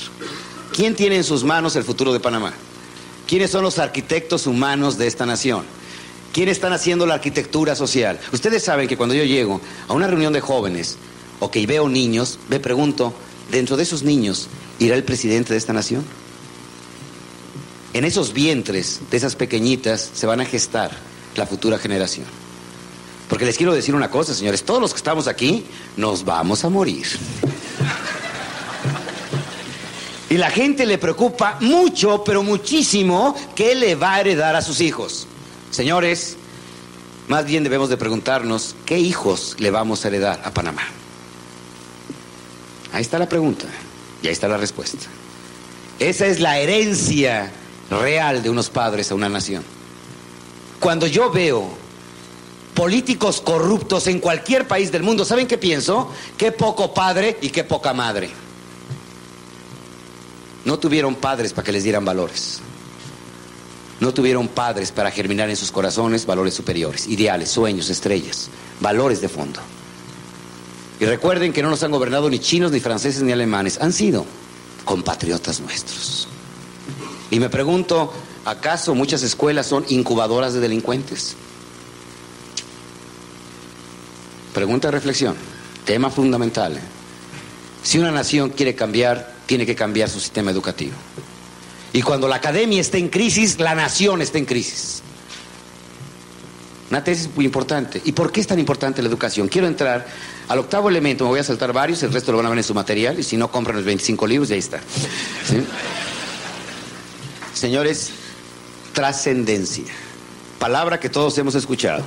¿Quién 0.71 0.95
tiene 0.95 1.17
en 1.17 1.25
sus 1.25 1.43
manos 1.43 1.75
el 1.75 1.83
futuro 1.83 2.13
de 2.13 2.21
Panamá? 2.21 2.53
¿Quiénes 3.27 3.51
son 3.51 3.63
los 3.63 3.77
arquitectos 3.77 4.47
humanos 4.47 4.97
de 4.97 5.05
esta 5.05 5.25
nación? 5.25 5.65
¿Quiénes 6.31 6.57
están 6.57 6.71
haciendo 6.71 7.05
la 7.05 7.15
arquitectura 7.15 7.75
social? 7.75 8.19
Ustedes 8.31 8.63
saben 8.63 8.87
que 8.87 8.95
cuando 8.95 9.15
yo 9.15 9.25
llego 9.25 9.59
a 9.89 9.93
una 9.93 10.07
reunión 10.07 10.31
de 10.31 10.39
jóvenes 10.39 10.97
o 11.39 11.51
que 11.51 11.67
veo 11.67 11.89
niños, 11.89 12.39
me 12.47 12.61
pregunto, 12.61 13.13
dentro 13.51 13.75
de 13.75 13.83
esos 13.83 14.03
niños, 14.03 14.47
¿irá 14.79 14.95
el 14.95 15.03
presidente 15.03 15.51
de 15.51 15.57
esta 15.57 15.73
nación? 15.73 16.05
En 17.93 18.05
esos 18.05 18.31
vientres 18.31 19.01
de 19.11 19.17
esas 19.17 19.35
pequeñitas 19.35 20.09
se 20.13 20.25
van 20.25 20.39
a 20.39 20.45
gestar 20.45 20.91
la 21.35 21.45
futura 21.45 21.77
generación. 21.77 22.25
Porque 23.27 23.45
les 23.45 23.57
quiero 23.57 23.73
decir 23.73 23.93
una 23.93 24.09
cosa, 24.09 24.33
señores, 24.33 24.63
todos 24.63 24.79
los 24.79 24.93
que 24.93 24.97
estamos 24.97 25.27
aquí 25.27 25.65
nos 25.97 26.23
vamos 26.23 26.63
a 26.63 26.69
morir. 26.69 27.07
Y 30.29 30.37
la 30.37 30.49
gente 30.49 30.85
le 30.85 30.97
preocupa 30.97 31.57
mucho, 31.61 32.23
pero 32.23 32.43
muchísimo, 32.43 33.35
qué 33.55 33.75
le 33.75 33.95
va 33.95 34.15
a 34.15 34.19
heredar 34.21 34.55
a 34.55 34.61
sus 34.61 34.81
hijos. 34.81 35.25
Señores, 35.71 36.35
más 37.27 37.45
bien 37.45 37.63
debemos 37.63 37.89
de 37.89 37.97
preguntarnos 37.97 38.75
qué 38.85 38.99
hijos 38.99 39.55
le 39.59 39.71
vamos 39.71 40.03
a 40.03 40.09
heredar 40.09 40.41
a 40.43 40.51
Panamá. 40.51 40.83
Ahí 42.91 43.01
está 43.01 43.19
la 43.19 43.29
pregunta 43.29 43.65
y 44.21 44.27
ahí 44.27 44.33
está 44.33 44.47
la 44.47 44.57
respuesta. 44.57 45.05
Esa 45.99 46.27
es 46.27 46.39
la 46.39 46.59
herencia 46.59 47.51
real 47.89 48.43
de 48.43 48.49
unos 48.49 48.69
padres 48.69 49.11
a 49.11 49.15
una 49.15 49.29
nación. 49.29 49.63
Cuando 50.79 51.07
yo 51.07 51.31
veo 51.31 51.69
políticos 52.73 53.41
corruptos 53.41 54.07
en 54.07 54.19
cualquier 54.19 54.67
país 54.67 54.91
del 54.91 55.03
mundo, 55.03 55.25
¿saben 55.25 55.47
qué 55.47 55.57
pienso? 55.57 56.11
Qué 56.37 56.51
poco 56.51 56.93
padre 56.93 57.37
y 57.41 57.49
qué 57.49 57.63
poca 57.63 57.93
madre. 57.93 58.29
No 60.67 60.77
tuvieron 60.77 61.15
padres 61.15 61.53
para 61.53 61.63
que 61.65 61.71
les 61.71 61.85
dieran 61.85 62.03
valores. 62.03 62.59
No 64.01 64.13
tuvieron 64.13 64.49
padres 64.49 64.91
para 64.91 65.11
germinar 65.11 65.49
en 65.49 65.55
sus 65.55 65.71
corazones 65.71 66.25
valores 66.25 66.53
superiores, 66.53 67.07
ideales, 67.07 67.49
sueños, 67.49 67.89
estrellas, 67.89 68.49
valores 68.81 69.21
de 69.21 69.29
fondo. 69.29 69.61
Y 70.99 71.05
recuerden 71.05 71.53
que 71.53 71.63
no 71.63 71.69
nos 71.69 71.83
han 71.83 71.91
gobernado 71.91 72.29
ni 72.29 72.39
chinos, 72.39 72.73
ni 72.73 72.81
franceses, 72.81 73.23
ni 73.23 73.31
alemanes. 73.31 73.79
Han 73.79 73.93
sido 73.93 74.25
compatriotas 74.83 75.61
nuestros. 75.61 76.27
Y 77.31 77.39
me 77.39 77.47
pregunto, 77.47 78.11
¿acaso 78.43 78.93
muchas 78.93 79.23
escuelas 79.23 79.67
son 79.67 79.85
incubadoras 79.87 80.53
de 80.53 80.59
delincuentes? 80.59 81.37
Pregunta 84.53 84.89
de 84.89 84.91
reflexión, 84.91 85.37
tema 85.85 86.09
fundamental. 86.09 86.75
¿eh? 86.75 86.81
Si 87.83 87.99
una 87.99 88.11
nación 88.11 88.49
quiere 88.49 88.75
cambiar, 88.75 89.36
tiene 89.47 89.65
que 89.65 89.73
cambiar 89.73 90.09
su 90.09 90.19
sistema 90.19 90.51
educativo. 90.51 90.93
Y 91.93 92.03
cuando 92.03 92.27
la 92.27 92.35
academia 92.35 92.79
está 92.79 92.97
en 92.97 93.07
crisis, 93.09 93.59
la 93.59 93.73
nación 93.73 94.21
está 94.21 94.37
en 94.37 94.45
crisis. 94.45 95.01
Una 96.91 97.03
tesis 97.03 97.29
muy 97.35 97.45
importante. 97.45 98.01
¿Y 98.05 98.11
por 98.11 98.31
qué 98.31 98.39
es 98.39 98.47
tan 98.47 98.59
importante 98.59 99.01
la 99.01 99.09
educación? 99.09 99.47
Quiero 99.47 99.67
entrar 99.67 100.05
al 100.47 100.59
octavo 100.59 100.89
elemento, 100.89 101.23
me 101.23 101.31
voy 101.31 101.39
a 101.39 101.43
saltar 101.43 101.73
varios, 101.73 102.03
el 102.03 102.13
resto 102.13 102.31
lo 102.31 102.37
van 102.37 102.45
a 102.45 102.49
ver 102.49 102.59
en 102.59 102.63
su 102.63 102.73
material, 102.73 103.19
y 103.19 103.23
si 103.23 103.35
no, 103.35 103.51
compran 103.51 103.77
los 103.77 103.85
25 103.85 104.27
libros 104.27 104.49
y 104.49 104.53
ahí 104.53 104.59
está. 104.59 104.79
Señores, 107.53 108.11
trascendencia. 108.93 109.85
Palabra 110.59 110.99
que 110.99 111.09
todos 111.09 111.37
hemos 111.37 111.55
escuchado. 111.55 112.05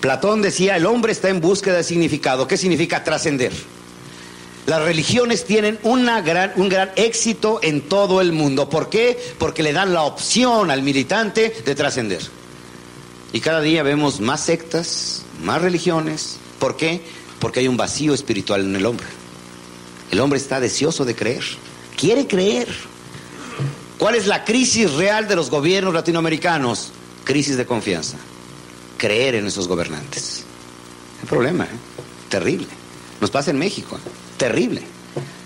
Platón 0.00 0.40
decía, 0.40 0.76
el 0.76 0.86
hombre 0.86 1.12
está 1.12 1.28
en 1.28 1.40
búsqueda 1.40 1.76
de 1.76 1.84
significado. 1.84 2.46
¿Qué 2.48 2.56
significa 2.56 3.04
trascender? 3.04 3.52
Las 4.66 4.82
religiones 4.82 5.44
tienen 5.44 5.78
gran, 5.82 6.52
un 6.56 6.68
gran 6.68 6.90
éxito 6.96 7.60
en 7.62 7.80
todo 7.82 8.20
el 8.20 8.32
mundo. 8.32 8.68
¿Por 8.68 8.88
qué? 8.88 9.18
Porque 9.38 9.62
le 9.62 9.72
dan 9.72 9.92
la 9.92 10.02
opción 10.02 10.70
al 10.70 10.82
militante 10.82 11.54
de 11.64 11.74
trascender. 11.74 12.20
Y 13.32 13.40
cada 13.40 13.60
día 13.60 13.82
vemos 13.82 14.20
más 14.20 14.44
sectas, 14.44 15.22
más 15.42 15.62
religiones. 15.62 16.36
¿Por 16.58 16.76
qué? 16.76 17.02
Porque 17.38 17.60
hay 17.60 17.68
un 17.68 17.76
vacío 17.76 18.12
espiritual 18.12 18.64
en 18.64 18.76
el 18.76 18.86
hombre. 18.86 19.06
El 20.10 20.20
hombre 20.20 20.38
está 20.38 20.60
deseoso 20.60 21.04
de 21.04 21.14
creer. 21.14 21.44
Quiere 21.96 22.26
creer. 22.26 22.68
¿Cuál 23.98 24.14
es 24.14 24.26
la 24.26 24.44
crisis 24.44 24.92
real 24.92 25.28
de 25.28 25.36
los 25.36 25.50
gobiernos 25.50 25.94
latinoamericanos? 25.94 26.90
Crisis 27.24 27.56
de 27.56 27.66
confianza. 27.66 28.16
Creer 28.96 29.36
en 29.36 29.46
esos 29.46 29.68
gobernantes. 29.68 30.44
Un 31.22 31.28
problema, 31.28 31.64
¿eh? 31.64 31.68
terrible. 32.28 32.66
Nos 33.20 33.30
pasa 33.30 33.50
en 33.50 33.58
México. 33.58 33.98
Terrible. 34.40 34.82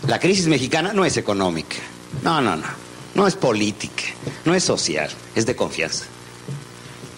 La 0.07 0.21
crisis 0.21 0.47
mexicana 0.47 0.93
no 0.93 1.05
es 1.05 1.17
económica, 1.17 1.77
no, 2.23 2.41
no, 2.41 2.55
no, 2.57 2.67
no 3.15 3.27
es 3.27 3.35
política, 3.35 4.05
no 4.45 4.55
es 4.55 4.63
social, 4.63 5.11
es 5.35 5.45
de 5.45 5.57
confianza. 5.57 6.05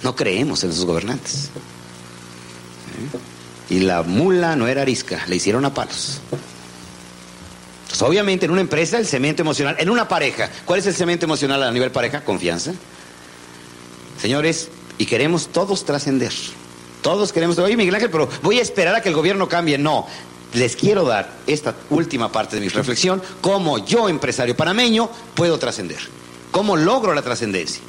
No 0.03 0.16
creemos 0.16 0.65
en 0.65 0.70
esos 0.70 0.86
gobernantes. 0.86 1.51
¿Eh? 3.69 3.74
Y 3.74 3.81
la 3.81 4.03
mula 4.03 4.57
no 4.57 4.69
era 4.69 4.82
arisca, 4.82 5.24
le 5.27 5.36
hicieron 5.36 5.65
a 5.66 5.74
palos. 5.74 6.20
Entonces, 7.82 8.03
obviamente 8.03 8.47
en 8.47 8.53
una 8.53 8.62
empresa 8.62 8.97
el 8.97 9.07
cemento 9.07 9.43
emocional, 9.43 9.77
en 9.78 9.90
una 9.90 10.09
pareja, 10.09 10.48
¿cuál 10.65 10.78
es 10.78 10.86
el 10.86 10.94
cemento 10.94 11.27
emocional 11.27 11.62
a 11.62 11.70
nivel 11.70 11.90
pareja? 11.90 12.24
Confianza. 12.24 12.73
Señores, 14.20 14.70
y 14.97 15.05
queremos 15.05 15.48
todos 15.48 15.85
trascender. 15.85 16.32
Todos 17.03 17.32
queremos, 17.32 17.59
oye 17.59 17.77
Miguel 17.77 17.97
Ángel, 17.97 18.11
pero 18.11 18.28
voy 18.43 18.61
a 18.61 18.62
esperar 18.62 18.94
a 18.94 19.03
que 19.03 19.11
el 19.11 19.15
gobierno 19.15 19.48
cambie. 19.48 19.77
No, 19.77 20.07
les 20.55 20.77
quiero 20.77 21.05
dar 21.05 21.31
esta 21.47 21.74
última 21.90 22.31
parte 22.32 22.56
de 22.56 22.62
mi 22.62 22.68
reflexión, 22.68 23.23
cómo 23.40 23.85
yo, 23.85 24.09
empresario 24.09 24.56
panameño, 24.56 25.10
puedo 25.35 25.59
trascender. 25.59 25.98
¿Cómo 26.51 26.77
logro 26.77 27.14
la 27.14 27.23
trascendencia? 27.23 27.82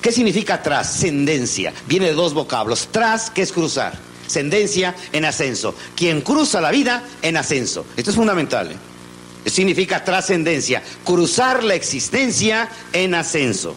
¿Qué 0.00 0.12
significa 0.12 0.62
trascendencia? 0.62 1.72
Viene 1.86 2.06
de 2.06 2.14
dos 2.14 2.34
vocablos. 2.34 2.88
Tras, 2.90 3.30
que 3.30 3.42
es 3.42 3.52
cruzar. 3.52 3.98
Sendencia 4.26 4.94
en 5.12 5.24
ascenso. 5.24 5.74
Quien 5.94 6.22
cruza 6.22 6.60
la 6.60 6.70
vida 6.70 7.04
en 7.22 7.36
ascenso. 7.36 7.84
Esto 7.96 8.10
es 8.10 8.16
fundamental. 8.16 8.72
¿eh? 8.72 9.50
Significa 9.50 10.02
trascendencia. 10.02 10.82
Cruzar 11.04 11.62
la 11.62 11.74
existencia 11.74 12.68
en 12.92 13.14
ascenso. 13.14 13.74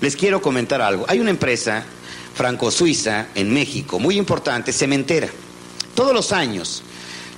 Les 0.00 0.14
quiero 0.14 0.40
comentar 0.40 0.80
algo. 0.80 1.04
Hay 1.08 1.18
una 1.18 1.30
empresa 1.30 1.84
franco-suiza 2.34 3.26
en 3.34 3.52
México, 3.52 3.98
muy 3.98 4.16
importante, 4.16 4.72
cementera. 4.72 5.28
Todos 5.94 6.14
los 6.14 6.30
años 6.30 6.84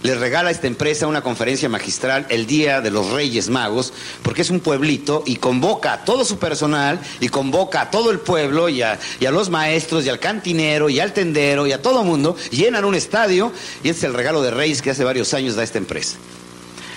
le 0.03 0.15
regala 0.15 0.49
a 0.49 0.53
esta 0.53 0.67
empresa 0.67 1.07
una 1.07 1.23
conferencia 1.23 1.69
magistral 1.69 2.27
el 2.29 2.47
Día 2.47 2.81
de 2.81 2.91
los 2.91 3.11
Reyes 3.11 3.49
Magos, 3.49 3.93
porque 4.23 4.43
es 4.43 4.51
un 4.51 4.61
pueblito 4.61 5.23
y 5.27 5.37
convoca 5.37 5.93
a 5.93 6.05
todo 6.05 6.25
su 6.25 6.39
personal 6.39 7.01
y 7.21 7.29
convoca 7.29 7.83
a 7.83 7.91
todo 7.91 8.11
el 8.11 8.21
pueblo 8.21 8.69
y 8.69 8.83
a, 8.83 8.99
los 9.31 9.51
maestros 9.51 10.05
y 10.05 10.09
al 10.09 10.19
cantinero 10.19 10.89
y 10.89 11.01
al 11.01 11.13
tendero 11.13 11.67
y 11.67 11.73
a 11.73 11.83
todo 11.83 12.05
mundo, 12.05 12.37
llenan 12.51 12.85
un 12.85 12.95
estadio 12.95 13.53
y 13.83 13.89
este 13.89 14.01
es 14.01 14.05
el 14.05 14.15
regalo 14.15 14.43
de 14.43 14.51
Reyes 14.51 14.83
que 14.83 14.91
hace 14.91 15.05
varios 15.05 15.35
años 15.35 15.55
da 15.55 15.63
esta 15.63 15.79
empresa. 15.79 16.17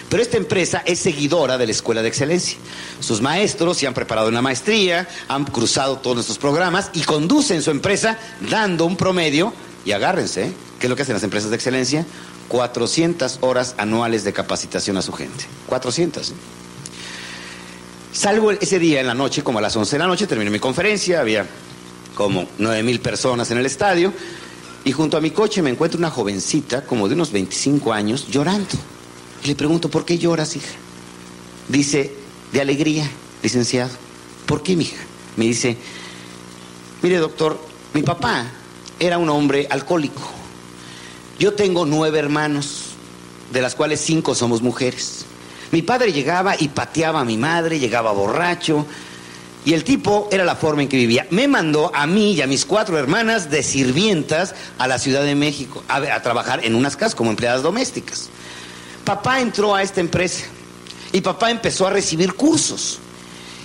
Pero 0.09 0.21
esta 0.21 0.37
empresa 0.37 0.83
es 0.85 0.99
seguidora 0.99 1.57
de 1.57 1.65
la 1.65 1.71
Escuela 1.71 2.03
de 2.03 2.07
Excelencia. 2.07 2.57
Sus 2.99 3.19
maestros 3.19 3.77
se 3.77 3.87
han 3.87 3.95
preparado 3.95 4.27
en 4.27 4.35
la 4.35 4.43
maestría, 4.43 5.07
han 5.27 5.43
cruzado 5.45 5.97
todos 5.97 6.17
nuestros 6.17 6.37
programas 6.37 6.91
y 6.93 7.01
conducen 7.01 7.63
su 7.63 7.71
empresa 7.71 8.19
dando 8.47 8.85
un 8.85 8.95
promedio, 8.95 9.53
y 9.85 9.91
agárrense, 9.91 10.47
¿eh? 10.47 10.53
¿qué 10.79 10.87
es 10.87 10.89
lo 10.89 10.95
que 10.95 11.03
hacen 11.03 11.13
las 11.13 11.23
empresas 11.23 11.49
de 11.49 11.55
excelencia? 11.55 12.05
400 12.47 13.39
horas 13.41 13.75
anuales 13.77 14.23
de 14.23 14.33
capacitación 14.33 14.97
a 14.97 15.01
su 15.01 15.11
gente. 15.13 15.45
400. 15.67 16.33
Salgo 18.11 18.51
ese 18.51 18.79
día 18.79 19.01
en 19.01 19.07
la 19.07 19.13
noche, 19.13 19.43
como 19.43 19.59
a 19.59 19.61
las 19.61 19.75
11 19.75 19.95
de 19.95 19.99
la 19.99 20.07
noche, 20.07 20.27
terminé 20.27 20.51
mi 20.51 20.59
conferencia, 20.59 21.19
había 21.19 21.47
como 22.15 22.47
9 22.59 22.83
mil 22.83 22.99
personas 22.99 23.49
en 23.51 23.57
el 23.57 23.65
estadio, 23.65 24.13
y 24.85 24.91
junto 24.91 25.17
a 25.17 25.21
mi 25.21 25.31
coche 25.31 25.61
me 25.61 25.71
encuentro 25.71 25.97
una 25.97 26.11
jovencita, 26.11 26.85
como 26.85 27.07
de 27.07 27.15
unos 27.15 27.31
25 27.31 27.91
años, 27.91 28.27
llorando. 28.27 28.69
Le 29.45 29.55
pregunto, 29.55 29.89
¿por 29.89 30.05
qué 30.05 30.17
lloras, 30.17 30.55
hija? 30.55 30.73
Dice, 31.69 32.13
de 32.51 32.61
alegría, 32.61 33.09
licenciado. 33.41 33.91
¿Por 34.45 34.61
qué, 34.61 34.75
mija? 34.75 35.01
Me 35.37 35.45
dice, 35.45 35.75
mire, 37.01 37.17
doctor, 37.17 37.59
mi 37.93 38.03
papá 38.03 38.45
era 39.05 39.17
un 39.17 39.29
hombre 39.29 39.67
alcohólico 39.69 40.43
yo 41.39 41.53
tengo 41.53 41.85
nueve 41.85 42.19
hermanos, 42.19 42.91
de 43.51 43.61
las 43.61 43.75
cuales 43.75 43.99
cinco 43.99 44.35
somos 44.35 44.61
mujeres. 44.61 45.25
Mi 45.71 45.81
padre 45.81 46.13
llegaba 46.13 46.55
y 46.57 46.67
pateaba 46.67 47.21
a 47.21 47.25
mi 47.25 47.37
madre, 47.37 47.79
llegaba 47.79 48.11
borracho, 48.11 48.85
y 49.65 49.73
el 49.73 49.83
tipo 49.83 50.27
era 50.31 50.45
la 50.45 50.55
forma 50.55 50.83
en 50.83 50.89
que 50.89 50.97
vivía. 50.97 51.25
Me 51.31 51.47
mandó 51.47 51.91
a 51.95 52.05
mí 52.05 52.33
y 52.33 52.41
a 52.41 52.47
mis 52.47 52.65
cuatro 52.65 52.97
hermanas 52.97 53.49
de 53.49 53.63
sirvientas 53.63 54.53
a 54.77 54.87
la 54.87 54.99
Ciudad 54.99 55.23
de 55.23 55.35
México, 55.35 55.83
a, 55.87 55.97
a 55.97 56.21
trabajar 56.21 56.63
en 56.63 56.75
unas 56.75 56.95
casas 56.95 57.15
como 57.15 57.31
empleadas 57.31 57.63
domésticas. 57.63 58.29
Papá 59.03 59.39
entró 59.39 59.73
a 59.73 59.81
esta 59.81 60.01
empresa 60.01 60.45
y 61.11 61.21
papá 61.21 61.49
empezó 61.49 61.87
a 61.87 61.89
recibir 61.89 62.33
cursos 62.35 62.99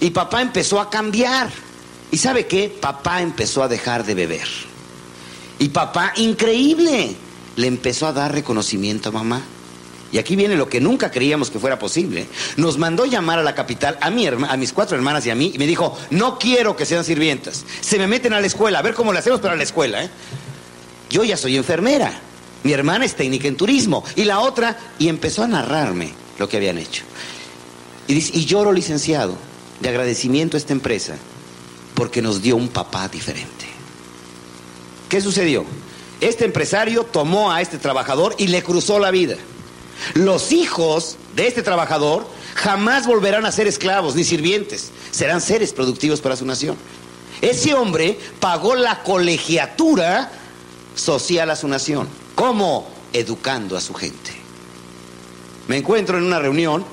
y 0.00 0.10
papá 0.10 0.40
empezó 0.40 0.80
a 0.80 0.88
cambiar 0.88 1.50
¿Y 2.10 2.16
sabe 2.16 2.46
qué? 2.46 2.74
Papá 2.80 3.20
empezó 3.20 3.62
a 3.62 3.68
dejar 3.68 4.04
de 4.04 4.14
beber. 4.14 4.48
Y 5.58 5.70
papá, 5.70 6.12
increíble, 6.16 7.16
le 7.56 7.66
empezó 7.66 8.06
a 8.06 8.12
dar 8.12 8.32
reconocimiento 8.32 9.08
a 9.08 9.12
mamá. 9.12 9.42
Y 10.10 10.18
aquí 10.18 10.36
viene 10.36 10.56
lo 10.56 10.68
que 10.68 10.80
nunca 10.80 11.10
creíamos 11.10 11.50
que 11.50 11.58
fuera 11.58 11.78
posible. 11.78 12.26
Nos 12.56 12.78
mandó 12.78 13.04
llamar 13.04 13.38
a 13.38 13.42
la 13.42 13.54
capital 13.54 13.98
a, 14.00 14.10
mi 14.10 14.26
a 14.26 14.56
mis 14.56 14.72
cuatro 14.72 14.96
hermanas 14.96 15.26
y 15.26 15.30
a 15.30 15.34
mí 15.34 15.52
y 15.54 15.58
me 15.58 15.66
dijo, 15.66 15.98
no 16.10 16.38
quiero 16.38 16.76
que 16.76 16.86
sean 16.86 17.04
sirvientas. 17.04 17.64
Se 17.80 17.98
me 17.98 18.06
meten 18.06 18.32
a 18.32 18.40
la 18.40 18.46
escuela, 18.46 18.78
a 18.78 18.82
ver 18.82 18.94
cómo 18.94 19.12
le 19.12 19.18
hacemos 19.18 19.40
para 19.40 19.56
la 19.56 19.64
escuela. 19.64 20.02
¿eh? 20.02 20.10
Yo 21.10 21.24
ya 21.24 21.36
soy 21.36 21.56
enfermera. 21.56 22.20
Mi 22.62 22.72
hermana 22.72 23.04
es 23.04 23.16
técnica 23.16 23.48
en 23.48 23.56
turismo. 23.56 24.02
Y 24.16 24.24
la 24.24 24.40
otra, 24.40 24.78
y 24.98 25.08
empezó 25.08 25.42
a 25.42 25.48
narrarme 25.48 26.12
lo 26.38 26.48
que 26.48 26.56
habían 26.56 26.78
hecho. 26.78 27.04
Y, 28.06 28.14
y 28.14 28.44
lloro, 28.46 28.72
licenciado, 28.72 29.36
de 29.80 29.88
agradecimiento 29.90 30.56
a 30.56 30.58
esta 30.58 30.72
empresa 30.72 31.16
porque 31.94 32.22
nos 32.22 32.40
dio 32.40 32.56
un 32.56 32.68
papá 32.68 33.08
diferente. 33.08 33.67
¿Qué 35.08 35.20
sucedió? 35.20 35.64
Este 36.20 36.44
empresario 36.44 37.04
tomó 37.04 37.52
a 37.52 37.60
este 37.60 37.78
trabajador 37.78 38.34
y 38.38 38.48
le 38.48 38.62
cruzó 38.62 38.98
la 38.98 39.10
vida. 39.10 39.36
Los 40.14 40.52
hijos 40.52 41.16
de 41.34 41.46
este 41.46 41.62
trabajador 41.62 42.26
jamás 42.54 43.06
volverán 43.06 43.46
a 43.46 43.52
ser 43.52 43.66
esclavos 43.66 44.14
ni 44.14 44.24
sirvientes, 44.24 44.90
serán 45.10 45.40
seres 45.40 45.72
productivos 45.72 46.20
para 46.20 46.36
su 46.36 46.44
nación. 46.44 46.76
Ese 47.40 47.74
hombre 47.74 48.18
pagó 48.40 48.74
la 48.74 49.02
colegiatura 49.02 50.30
social 50.94 51.50
a 51.50 51.56
su 51.56 51.68
nación. 51.68 52.08
¿Cómo? 52.34 52.88
Educando 53.12 53.76
a 53.76 53.80
su 53.80 53.94
gente. 53.94 54.32
Me 55.68 55.76
encuentro 55.76 56.18
en 56.18 56.24
una 56.24 56.38
reunión 56.38 56.84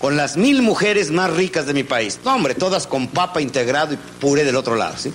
con 0.00 0.16
las 0.16 0.36
mil 0.36 0.62
mujeres 0.62 1.10
más 1.10 1.30
ricas 1.30 1.66
de 1.66 1.74
mi 1.74 1.82
país. 1.82 2.20
No, 2.24 2.34
hombre, 2.34 2.54
todas 2.54 2.86
con 2.86 3.08
papa 3.08 3.40
integrado 3.40 3.94
y 3.94 3.96
puré 3.96 4.44
del 4.44 4.56
otro 4.56 4.76
lado, 4.76 4.96
¿sí? 4.96 5.12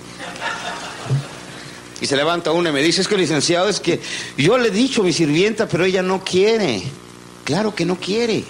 Y 2.02 2.08
se 2.08 2.16
levanta 2.16 2.52
una 2.52 2.70
y 2.70 2.74
me 2.74 2.82
dice, 2.82 3.02
es 3.02 3.08
que 3.08 3.18
licenciado, 3.18 3.70
es 3.70 3.80
que 3.80 4.02
yo 4.38 4.58
le 4.58 4.68
he 4.68 4.72
dicho 4.72 5.02
a 5.02 5.06
mi 5.06 5.14
sirvienta, 5.14 5.68
pero 5.68 5.86
ella 5.86 6.02
no 6.02 6.24
quiere. 6.24 6.84
Claro 7.46 7.74
que 7.74 7.86
no 7.86 7.98
quiere. 7.98 8.44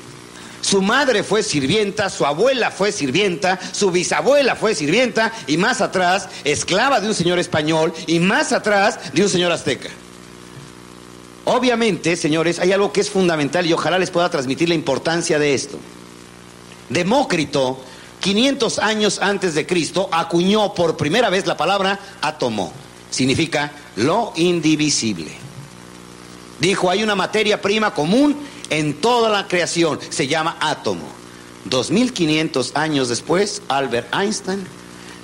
Su 0.61 0.81
madre 0.81 1.21
fue 1.21 1.43
sirvienta, 1.43 2.09
su 2.09 2.25
abuela 2.25 2.71
fue 2.71 2.91
sirvienta, 2.91 3.59
su 3.71 3.91
bisabuela 3.91 4.55
fue 4.55 4.73
sirvienta 4.73 5.31
y 5.45 5.57
más 5.57 5.79
atrás 5.79 6.27
esclava 6.43 6.99
de 6.99 7.07
un 7.07 7.13
señor 7.13 7.37
español 7.37 7.93
y 8.07 8.17
más 8.17 8.51
atrás 8.51 9.13
de 9.13 9.21
un 9.21 9.29
señor 9.29 9.51
azteca. 9.51 9.89
Obviamente, 11.43 12.15
señores, 12.15 12.57
hay 12.57 12.71
algo 12.71 12.91
que 12.91 13.01
es 13.01 13.11
fundamental 13.11 13.67
y 13.67 13.73
ojalá 13.73 13.99
les 13.99 14.09
pueda 14.09 14.31
transmitir 14.31 14.67
la 14.67 14.73
importancia 14.73 15.37
de 15.37 15.53
esto. 15.53 15.77
Demócrito, 16.89 17.79
500 18.21 18.79
años 18.79 19.19
antes 19.21 19.53
de 19.53 19.67
Cristo, 19.67 20.09
acuñó 20.11 20.73
por 20.73 20.97
primera 20.97 21.29
vez 21.29 21.45
la 21.45 21.57
palabra 21.57 21.99
átomo. 22.21 22.73
Significa 23.09 23.71
lo 23.95 24.33
indivisible. 24.35 25.31
Dijo, 26.59 26.89
hay 26.89 27.03
una 27.03 27.15
materia 27.15 27.61
prima 27.61 27.93
común 27.93 28.35
en 28.69 28.95
toda 28.95 29.29
la 29.29 29.47
creación, 29.47 29.99
se 30.09 30.27
llama 30.27 30.57
átomo. 30.59 31.03
2500 31.65 32.75
años 32.75 33.09
después, 33.09 33.61
Albert 33.67 34.13
Einstein, 34.13 34.65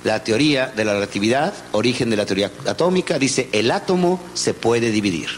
la 0.04 0.24
teoría 0.24 0.66
de 0.68 0.84
la 0.84 0.94
relatividad, 0.94 1.54
origen 1.72 2.10
de 2.10 2.16
la 2.16 2.26
teoría 2.26 2.50
atómica, 2.66 3.18
dice, 3.18 3.48
el 3.52 3.70
átomo 3.70 4.20
se 4.34 4.52
puede 4.52 4.90
dividir. 4.90 5.28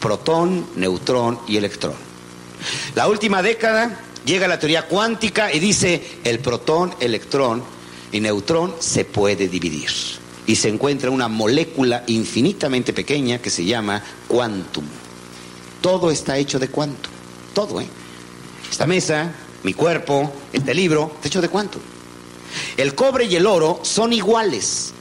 Protón, 0.00 0.66
neutrón 0.76 1.38
y 1.46 1.56
electrón. 1.56 1.94
La 2.94 3.08
última 3.08 3.42
década 3.42 4.00
llega 4.24 4.48
la 4.48 4.58
teoría 4.58 4.86
cuántica 4.86 5.52
y 5.52 5.58
dice 5.58 6.18
el 6.24 6.38
protón, 6.40 6.94
electrón 7.00 7.62
y 8.12 8.20
neutrón 8.20 8.74
se 8.78 9.04
puede 9.04 9.48
dividir. 9.48 9.90
Y 10.46 10.56
se 10.56 10.68
encuentra 10.68 11.10
una 11.10 11.28
molécula 11.28 12.04
infinitamente 12.06 12.92
pequeña 12.92 13.38
que 13.38 13.50
se 13.50 13.64
llama 13.64 14.02
quantum. 14.28 14.84
Todo 15.80 16.10
está 16.10 16.38
hecho 16.38 16.58
de 16.58 16.68
quantum. 16.68 17.12
Todo, 17.52 17.80
¿eh? 17.80 17.88
Esta 18.70 18.86
mesa, 18.86 19.32
mi 19.62 19.74
cuerpo, 19.74 20.32
este 20.52 20.74
libro, 20.74 21.12
está 21.14 21.28
hecho 21.28 21.42
de 21.42 21.48
quantum. 21.48 21.82
El 22.76 22.94
cobre 22.94 23.24
y 23.24 23.36
el 23.36 23.46
oro 23.46 23.80
son 23.82 24.12
iguales. 24.12 24.92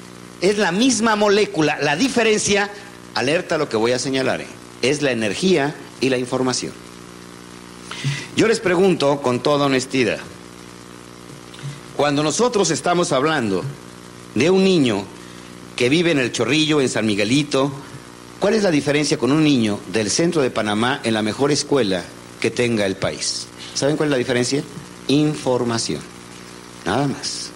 Es 0.42 0.58
la 0.58 0.72
misma 0.72 1.16
molécula. 1.16 1.78
La 1.82 1.96
diferencia, 1.96 2.70
alerta 3.14 3.58
lo 3.58 3.70
que 3.70 3.78
voy 3.78 3.92
a 3.92 4.00
señalar, 4.00 4.42
¿eh? 4.42 4.48
es 4.82 5.02
la 5.02 5.12
energía 5.12 5.76
y 6.02 6.10
la 6.10 6.18
información. 6.18 6.74
Yo 8.36 8.48
les 8.48 8.60
pregunto 8.60 9.22
con 9.22 9.40
toda 9.40 9.66
honestidad, 9.66 10.20
cuando 11.96 12.22
nosotros 12.22 12.70
estamos 12.70 13.12
hablando 13.14 13.64
de 14.36 14.50
un 14.50 14.64
niño 14.64 15.06
que 15.76 15.90
vive 15.90 16.12
en 16.12 16.20
el 16.20 16.32
Chorrillo, 16.32 16.82
en 16.82 16.90
San 16.90 17.06
Miguelito, 17.06 17.72
¿cuál 18.40 18.54
es 18.54 18.64
la 18.64 18.72
diferencia 18.72 19.18
con 19.18 19.32
un 19.32 19.44
niño 19.44 19.80
del 19.92 20.10
centro 20.10 20.42
de 20.42 20.52
Panamá 20.52 21.02
en 21.04 21.14
la 21.14 21.22
mejor 21.22 21.52
escuela 21.52 22.04
que 22.40 22.52
tenga 22.52 22.86
el 22.86 22.96
país? 22.96 23.48
¿Saben 23.74 23.98
cuál 23.98 24.08
es 24.08 24.12
la 24.12 24.18
diferencia? 24.18 24.64
Información. 25.08 26.02
Nada 26.86 27.08
más. 27.08 27.50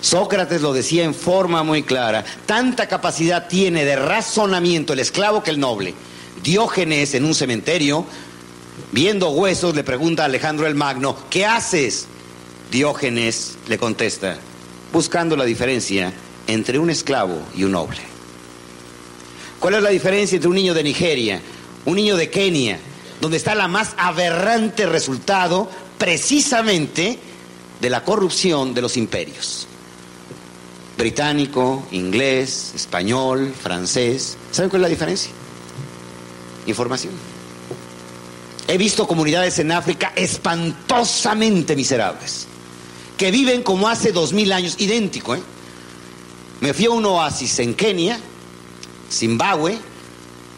Sócrates 0.00 0.62
lo 0.62 0.72
decía 0.72 1.04
en 1.04 1.14
forma 1.14 1.62
muy 1.62 1.84
clara, 1.84 2.24
tanta 2.46 2.88
capacidad 2.88 3.46
tiene 3.46 3.84
de 3.84 3.96
razonamiento 3.96 4.92
el 4.92 4.98
esclavo 4.98 5.42
que 5.42 5.50
el 5.50 5.60
noble. 5.60 5.94
Diógenes 6.42 7.14
en 7.14 7.24
un 7.24 7.34
cementerio 7.34 8.04
Viendo 8.90 9.30
huesos, 9.30 9.74
le 9.74 9.84
pregunta 9.84 10.22
a 10.22 10.26
Alejandro 10.26 10.66
el 10.66 10.74
Magno, 10.74 11.16
¿qué 11.30 11.46
haces? 11.46 12.06
Diógenes 12.70 13.56
le 13.68 13.78
contesta, 13.78 14.36
buscando 14.92 15.36
la 15.36 15.44
diferencia 15.44 16.12
entre 16.46 16.78
un 16.78 16.90
esclavo 16.90 17.40
y 17.54 17.64
un 17.64 17.72
noble. 17.72 18.00
¿Cuál 19.62 19.74
es 19.74 19.82
la 19.82 19.90
diferencia 19.90 20.36
entre 20.36 20.48
un 20.48 20.56
niño 20.56 20.74
de 20.74 20.82
Nigeria, 20.82 21.40
un 21.84 21.94
niño 21.94 22.16
de 22.16 22.30
Kenia, 22.30 22.80
donde 23.20 23.36
está 23.36 23.54
la 23.54 23.68
más 23.68 23.94
aberrante 23.96 24.86
resultado 24.86 25.70
precisamente 25.98 27.18
de 27.80 27.90
la 27.90 28.02
corrupción 28.02 28.74
de 28.74 28.82
los 28.82 28.96
imperios? 28.96 29.68
Británico, 30.98 31.86
inglés, 31.92 32.72
español, 32.74 33.54
francés. 33.60 34.36
¿Saben 34.50 34.68
cuál 34.68 34.82
es 34.82 34.84
la 34.84 34.88
diferencia? 34.88 35.30
Información. 36.66 37.12
He 38.66 38.78
visto 38.78 39.06
comunidades 39.06 39.58
en 39.58 39.70
África 39.70 40.12
espantosamente 40.16 41.76
miserables, 41.76 42.46
que 43.16 43.30
viven 43.30 43.62
como 43.62 43.88
hace 43.88 44.10
dos 44.10 44.32
mil 44.32 44.52
años, 44.52 44.76
idéntico. 44.78 45.34
¿eh? 45.36 45.42
Me 46.62 46.72
fui 46.72 46.84
a 46.86 46.90
un 46.90 47.04
oasis 47.04 47.58
en 47.58 47.74
Kenia, 47.74 48.20
Zimbabue, 49.10 49.76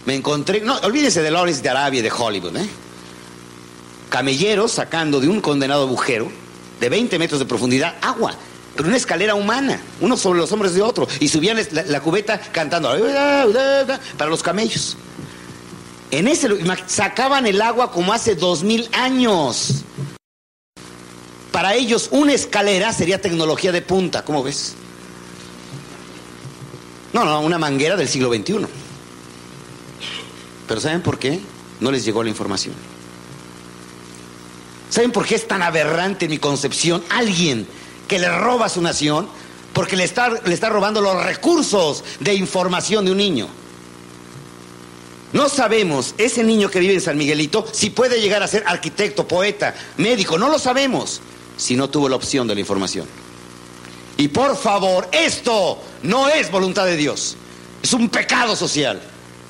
me 0.04 0.14
encontré, 0.14 0.60
no, 0.60 0.76
olvídense 0.80 1.22
de 1.22 1.30
Lawrence 1.30 1.62
de 1.62 1.70
Arabia 1.70 2.00
y 2.00 2.02
de 2.02 2.10
Hollywood, 2.10 2.54
¿eh? 2.58 2.68
camelleros 4.10 4.72
sacando 4.72 5.18
de 5.18 5.28
un 5.28 5.40
condenado 5.40 5.84
agujero 5.84 6.30
de 6.78 6.88
20 6.90 7.18
metros 7.18 7.40
de 7.40 7.46
profundidad 7.46 7.94
agua, 8.02 8.34
pero 8.76 8.86
una 8.86 8.98
escalera 8.98 9.34
humana, 9.34 9.80
uno 10.02 10.18
sobre 10.18 10.40
los 10.40 10.52
hombres 10.52 10.74
de 10.74 10.82
otro, 10.82 11.08
y 11.20 11.28
subían 11.28 11.56
la 11.72 12.00
cubeta 12.02 12.38
cantando 12.38 12.94
para 14.18 14.28
los 14.28 14.42
camellos. 14.42 14.98
En 16.10 16.28
ese 16.28 16.50
sacaban 16.86 17.46
el 17.46 17.62
agua 17.62 17.90
como 17.90 18.12
hace 18.12 18.34
dos 18.34 18.62
mil 18.62 18.90
años. 18.92 19.84
Para 21.50 21.74
ellos 21.74 22.10
una 22.10 22.34
escalera 22.34 22.92
sería 22.92 23.22
tecnología 23.22 23.72
de 23.72 23.80
punta, 23.80 24.22
¿cómo 24.22 24.42
ves? 24.42 24.74
No, 27.14 27.24
no, 27.24 27.40
una 27.40 27.58
manguera 27.58 27.96
del 27.96 28.08
siglo 28.08 28.28
XXI. 28.28 28.66
Pero 30.66 30.80
¿saben 30.80 31.00
por 31.00 31.18
qué? 31.18 31.40
No 31.78 31.92
les 31.92 32.04
llegó 32.04 32.24
la 32.24 32.28
información. 32.28 32.74
¿Saben 34.90 35.12
por 35.12 35.24
qué 35.24 35.36
es 35.36 35.46
tan 35.46 35.62
aberrante 35.62 36.28
mi 36.28 36.38
concepción? 36.38 37.04
Alguien 37.10 37.68
que 38.08 38.18
le 38.18 38.28
roba 38.28 38.66
a 38.66 38.68
su 38.68 38.82
nación 38.82 39.28
porque 39.72 39.96
le 39.96 40.04
está, 40.04 40.28
le 40.28 40.54
está 40.54 40.68
robando 40.68 41.00
los 41.00 41.24
recursos 41.24 42.02
de 42.18 42.34
información 42.34 43.04
de 43.04 43.12
un 43.12 43.18
niño. 43.18 43.48
No 45.32 45.48
sabemos, 45.48 46.14
ese 46.18 46.42
niño 46.42 46.68
que 46.68 46.80
vive 46.80 46.94
en 46.94 47.00
San 47.00 47.16
Miguelito, 47.16 47.64
si 47.72 47.90
puede 47.90 48.20
llegar 48.20 48.42
a 48.42 48.48
ser 48.48 48.64
arquitecto, 48.66 49.26
poeta, 49.26 49.74
médico, 49.98 50.36
no 50.36 50.48
lo 50.48 50.58
sabemos, 50.58 51.20
si 51.56 51.76
no 51.76 51.90
tuvo 51.90 52.08
la 52.08 52.16
opción 52.16 52.46
de 52.46 52.54
la 52.54 52.60
información. 52.60 53.06
Y 54.16 54.28
por 54.28 54.56
favor, 54.56 55.08
esto 55.12 55.82
no 56.02 56.28
es 56.28 56.50
voluntad 56.50 56.86
de 56.86 56.96
Dios, 56.96 57.36
es 57.82 57.92
un 57.92 58.08
pecado 58.08 58.54
social. 58.54 59.00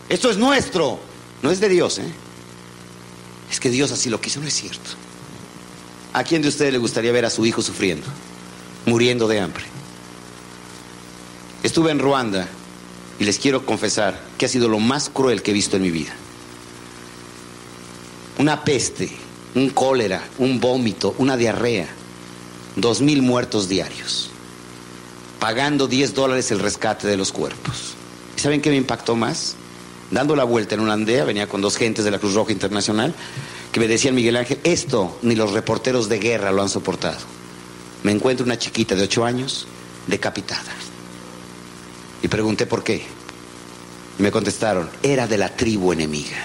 Esto 0.09 0.31
es 0.31 0.37
nuestro, 0.37 0.99
no 1.43 1.51
es 1.51 1.61
de 1.61 1.69
Dios, 1.69 1.99
¿eh? 1.99 2.13
Es 3.51 3.61
que 3.61 3.71
Dios 3.71 3.91
así 3.91 4.11
lo 4.11 4.21
quiso, 4.21 4.41
no 4.41 4.47
es 4.47 4.55
cierto. 4.55 4.91
¿A 6.13 6.25
quién 6.25 6.43
de 6.43 6.49
ustedes 6.49 6.73
le 6.73 6.79
gustaría 6.79 7.13
ver 7.13 7.25
a 7.25 7.31
su 7.31 7.45
hijo 7.47 7.63
sufriendo, 7.63 8.07
muriendo 8.87 9.29
de 9.29 9.41
hambre? 9.41 9.65
Estuve 11.63 11.91
en 11.91 11.99
Ruanda 11.99 12.47
y 13.19 13.25
les 13.25 13.39
quiero 13.39 13.65
confesar 13.65 14.21
que 14.39 14.47
ha 14.47 14.49
sido 14.49 14.69
lo 14.69 14.79
más 14.79 15.09
cruel 15.09 15.43
que 15.43 15.51
he 15.51 15.55
visto 15.55 15.77
en 15.77 15.83
mi 15.83 15.91
vida. 15.91 16.15
Una 18.39 18.65
peste, 18.65 19.11
un 19.55 19.71
cólera, 19.71 20.23
un 20.39 20.61
vómito, 20.61 21.15
una 21.19 21.37
diarrea, 21.37 21.89
dos 22.77 23.01
mil 23.01 23.23
muertos 23.23 23.69
diarios. 23.69 24.31
Pagando 25.45 25.89
10 25.89 26.15
dólares 26.15 26.51
el 26.53 26.59
rescate 26.59 27.07
de 27.07 27.19
los 27.19 27.31
cuerpos. 27.31 27.93
¿Y 28.35 28.41
saben 28.41 28.63
qué 28.63 28.71
me 28.71 28.77
impactó 28.77 29.15
más? 29.15 29.57
Dando 30.11 30.37
la 30.37 30.45
vuelta 30.45 30.75
en 30.75 30.81
una 30.81 30.95
aldea, 30.95 31.27
venía 31.27 31.47
con 31.51 31.61
dos 31.61 31.77
gentes 31.77 32.03
de 32.03 32.11
la 32.11 32.19
Cruz 32.19 32.33
Roja 32.33 32.51
Internacional, 32.51 33.15
que 33.71 33.79
me 33.79 33.87
decían, 33.87 34.15
Miguel 34.15 34.37
Ángel, 34.37 34.59
esto 34.65 35.19
ni 35.21 35.35
los 35.35 35.53
reporteros 35.53 36.09
de 36.09 36.19
guerra 36.19 36.51
lo 36.51 36.63
han 36.63 36.71
soportado. 36.71 37.19
Me 38.05 38.13
encuentro 38.13 38.47
una 38.47 38.57
chiquita 38.57 38.95
de 38.95 39.03
8 39.03 39.23
años 39.27 39.67
decapitada. 40.07 40.73
Y 42.23 42.29
pregunté 42.29 42.65
por 42.65 42.83
qué. 42.83 43.05
Y 44.19 44.23
me 44.23 44.31
contestaron, 44.31 44.89
era 45.03 45.27
de 45.27 45.37
la 45.37 45.55
tribu 45.55 45.93
enemiga. 45.93 46.43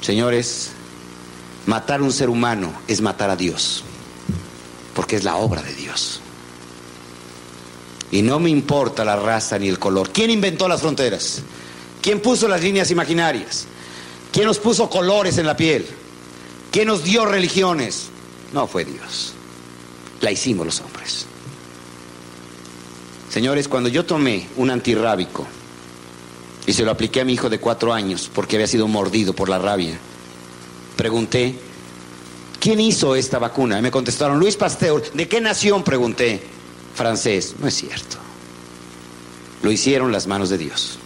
Señores, 0.00 0.70
matar 1.66 2.00
a 2.00 2.04
un 2.04 2.12
ser 2.12 2.30
humano 2.30 2.72
es 2.88 3.02
matar 3.02 3.28
a 3.28 3.36
Dios, 3.36 3.84
porque 4.94 5.16
es 5.16 5.24
la 5.24 5.36
obra 5.36 5.60
de 5.62 5.74
Dios. 5.74 6.22
Y 8.10 8.22
no 8.22 8.40
me 8.40 8.50
importa 8.50 9.04
la 9.04 9.16
raza 9.16 9.58
ni 9.58 9.68
el 9.68 9.78
color. 9.78 10.10
¿Quién 10.10 10.30
inventó 10.30 10.66
las 10.66 10.80
fronteras? 10.80 11.42
¿Quién 12.00 12.20
puso 12.20 12.48
las 12.48 12.62
líneas 12.62 12.90
imaginarias? 12.90 13.66
¿Quién 14.32 14.46
nos 14.46 14.58
puso 14.58 14.88
colores 14.88 15.38
en 15.38 15.46
la 15.46 15.56
piel? 15.56 15.86
¿Quién 16.70 16.88
nos 16.88 17.04
dio 17.04 17.24
religiones? 17.26 18.08
No 18.52 18.66
fue 18.66 18.84
Dios. 18.84 19.34
La 20.20 20.30
hicimos 20.30 20.66
los 20.66 20.80
hombres. 20.80 21.26
Señores, 23.30 23.68
cuando 23.68 23.88
yo 23.88 24.04
tomé 24.04 24.48
un 24.56 24.70
antirrábico 24.70 25.46
y 26.66 26.72
se 26.72 26.84
lo 26.84 26.90
apliqué 26.90 27.20
a 27.20 27.24
mi 27.24 27.34
hijo 27.34 27.50
de 27.50 27.60
cuatro 27.60 27.92
años 27.92 28.30
porque 28.34 28.56
había 28.56 28.66
sido 28.66 28.88
mordido 28.88 29.34
por 29.34 29.48
la 29.48 29.58
rabia, 29.58 29.98
pregunté, 30.96 31.58
¿quién 32.58 32.80
hizo 32.80 33.14
esta 33.14 33.38
vacuna? 33.38 33.78
Y 33.78 33.82
me 33.82 33.90
contestaron, 33.90 34.38
Luis 34.38 34.56
Pasteur. 34.56 35.12
¿De 35.12 35.28
qué 35.28 35.40
nación? 35.40 35.84
Pregunté. 35.84 36.57
Francés. 36.98 37.54
No 37.60 37.68
es 37.68 37.74
cierto. 37.74 38.16
Lo 39.62 39.70
hicieron 39.70 40.10
las 40.10 40.26
manos 40.26 40.50
de 40.50 40.58
Dios. 40.58 40.98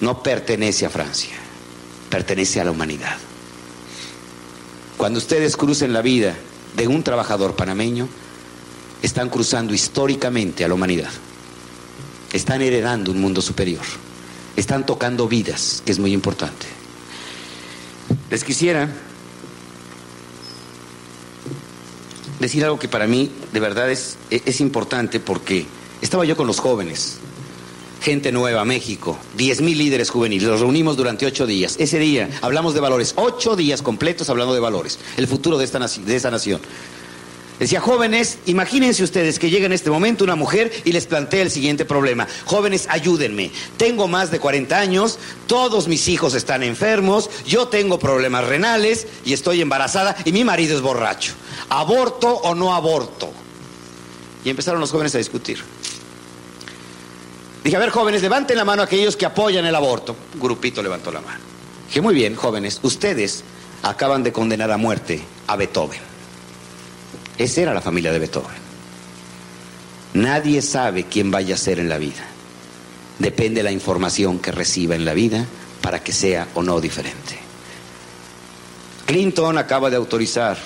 No 0.00 0.22
pertenece 0.22 0.84
a 0.84 0.90
Francia, 0.90 1.34
pertenece 2.10 2.60
a 2.60 2.64
la 2.64 2.72
humanidad. 2.72 3.16
Cuando 4.96 5.18
ustedes 5.18 5.56
crucen 5.56 5.92
la 5.92 6.02
vida 6.02 6.34
de 6.76 6.88
un 6.88 7.04
trabajador 7.04 7.54
panameño, 7.54 8.08
están 9.00 9.30
cruzando 9.30 9.72
históricamente 9.72 10.64
a 10.64 10.68
la 10.68 10.74
humanidad. 10.74 11.10
Están 12.32 12.62
heredando 12.62 13.12
un 13.12 13.20
mundo 13.20 13.40
superior. 13.40 13.84
Están 14.56 14.84
tocando 14.84 15.28
vidas, 15.28 15.82
que 15.86 15.92
es 15.92 16.00
muy 16.00 16.12
importante. 16.12 16.66
Les 18.30 18.42
quisiera 18.42 18.88
decir 22.40 22.64
algo 22.64 22.78
que 22.78 22.88
para 22.88 23.06
mí 23.06 23.30
de 23.52 23.60
verdad 23.60 23.90
es, 23.90 24.16
es 24.30 24.60
importante 24.60 25.20
porque 25.20 25.66
estaba 26.02 26.24
yo 26.24 26.36
con 26.36 26.46
los 26.46 26.60
jóvenes, 26.60 27.18
gente 28.04 28.32
nueva, 28.32 28.64
México, 28.66 29.18
10 29.36 29.62
mil 29.62 29.78
líderes 29.78 30.10
juveniles, 30.10 30.46
los 30.46 30.60
reunimos 30.60 30.96
durante 30.96 31.24
ocho 31.24 31.46
días. 31.46 31.76
Ese 31.78 31.98
día 31.98 32.28
hablamos 32.42 32.74
de 32.74 32.80
valores, 32.80 33.14
ocho 33.16 33.56
días 33.56 33.80
completos 33.80 34.28
hablando 34.28 34.52
de 34.52 34.60
valores, 34.60 34.98
el 35.16 35.26
futuro 35.26 35.56
de, 35.56 35.64
esta, 35.64 35.78
de 35.78 36.16
esa 36.16 36.30
nación. 36.30 36.60
Decía, 37.58 37.80
jóvenes, 37.80 38.38
imagínense 38.46 39.04
ustedes 39.04 39.38
que 39.38 39.48
llega 39.48 39.66
en 39.66 39.72
este 39.72 39.88
momento 39.88 40.24
una 40.24 40.34
mujer 40.34 40.72
y 40.84 40.90
les 40.90 41.06
plantea 41.06 41.42
el 41.42 41.50
siguiente 41.52 41.84
problema. 41.84 42.26
Jóvenes, 42.46 42.88
ayúdenme. 42.90 43.52
Tengo 43.76 44.08
más 44.08 44.32
de 44.32 44.40
40 44.40 44.76
años, 44.76 45.20
todos 45.46 45.86
mis 45.86 46.08
hijos 46.08 46.34
están 46.34 46.64
enfermos, 46.64 47.30
yo 47.46 47.68
tengo 47.68 48.00
problemas 48.00 48.44
renales 48.44 49.06
y 49.24 49.32
estoy 49.32 49.60
embarazada 49.60 50.16
y 50.24 50.32
mi 50.32 50.42
marido 50.42 50.74
es 50.74 50.82
borracho. 50.82 51.34
¿Aborto 51.68 52.28
o 52.28 52.56
no 52.56 52.74
aborto? 52.74 53.30
Y 54.44 54.50
empezaron 54.50 54.80
los 54.80 54.90
jóvenes 54.90 55.14
a 55.14 55.18
discutir. 55.18 55.62
Dije, 57.62 57.76
a 57.76 57.80
ver, 57.80 57.90
jóvenes, 57.90 58.20
levanten 58.20 58.56
la 58.56 58.64
mano 58.64 58.82
aquellos 58.82 59.16
que 59.16 59.26
apoyan 59.26 59.64
el 59.64 59.74
aborto. 59.74 60.16
Un 60.34 60.40
grupito 60.40 60.82
levantó 60.82 61.12
la 61.12 61.20
mano. 61.20 61.40
Dije, 61.86 62.00
muy 62.00 62.16
bien, 62.16 62.34
jóvenes, 62.34 62.80
ustedes 62.82 63.44
acaban 63.84 64.24
de 64.24 64.32
condenar 64.32 64.72
a 64.72 64.76
muerte 64.76 65.22
a 65.46 65.54
Beethoven. 65.54 66.13
Esa 67.38 67.62
era 67.62 67.74
la 67.74 67.80
familia 67.80 68.12
de 68.12 68.18
Beethoven. 68.18 68.64
Nadie 70.14 70.62
sabe 70.62 71.04
quién 71.04 71.30
vaya 71.30 71.56
a 71.56 71.58
ser 71.58 71.80
en 71.80 71.88
la 71.88 71.98
vida. 71.98 72.24
Depende 73.18 73.60
de 73.60 73.64
la 73.64 73.72
información 73.72 74.38
que 74.38 74.52
reciba 74.52 74.94
en 74.94 75.04
la 75.04 75.14
vida 75.14 75.44
para 75.80 76.02
que 76.02 76.12
sea 76.12 76.48
o 76.54 76.62
no 76.62 76.80
diferente. 76.80 77.38
Clinton 79.06 79.58
acaba 79.58 79.90
de 79.90 79.96
autorizar, 79.96 80.56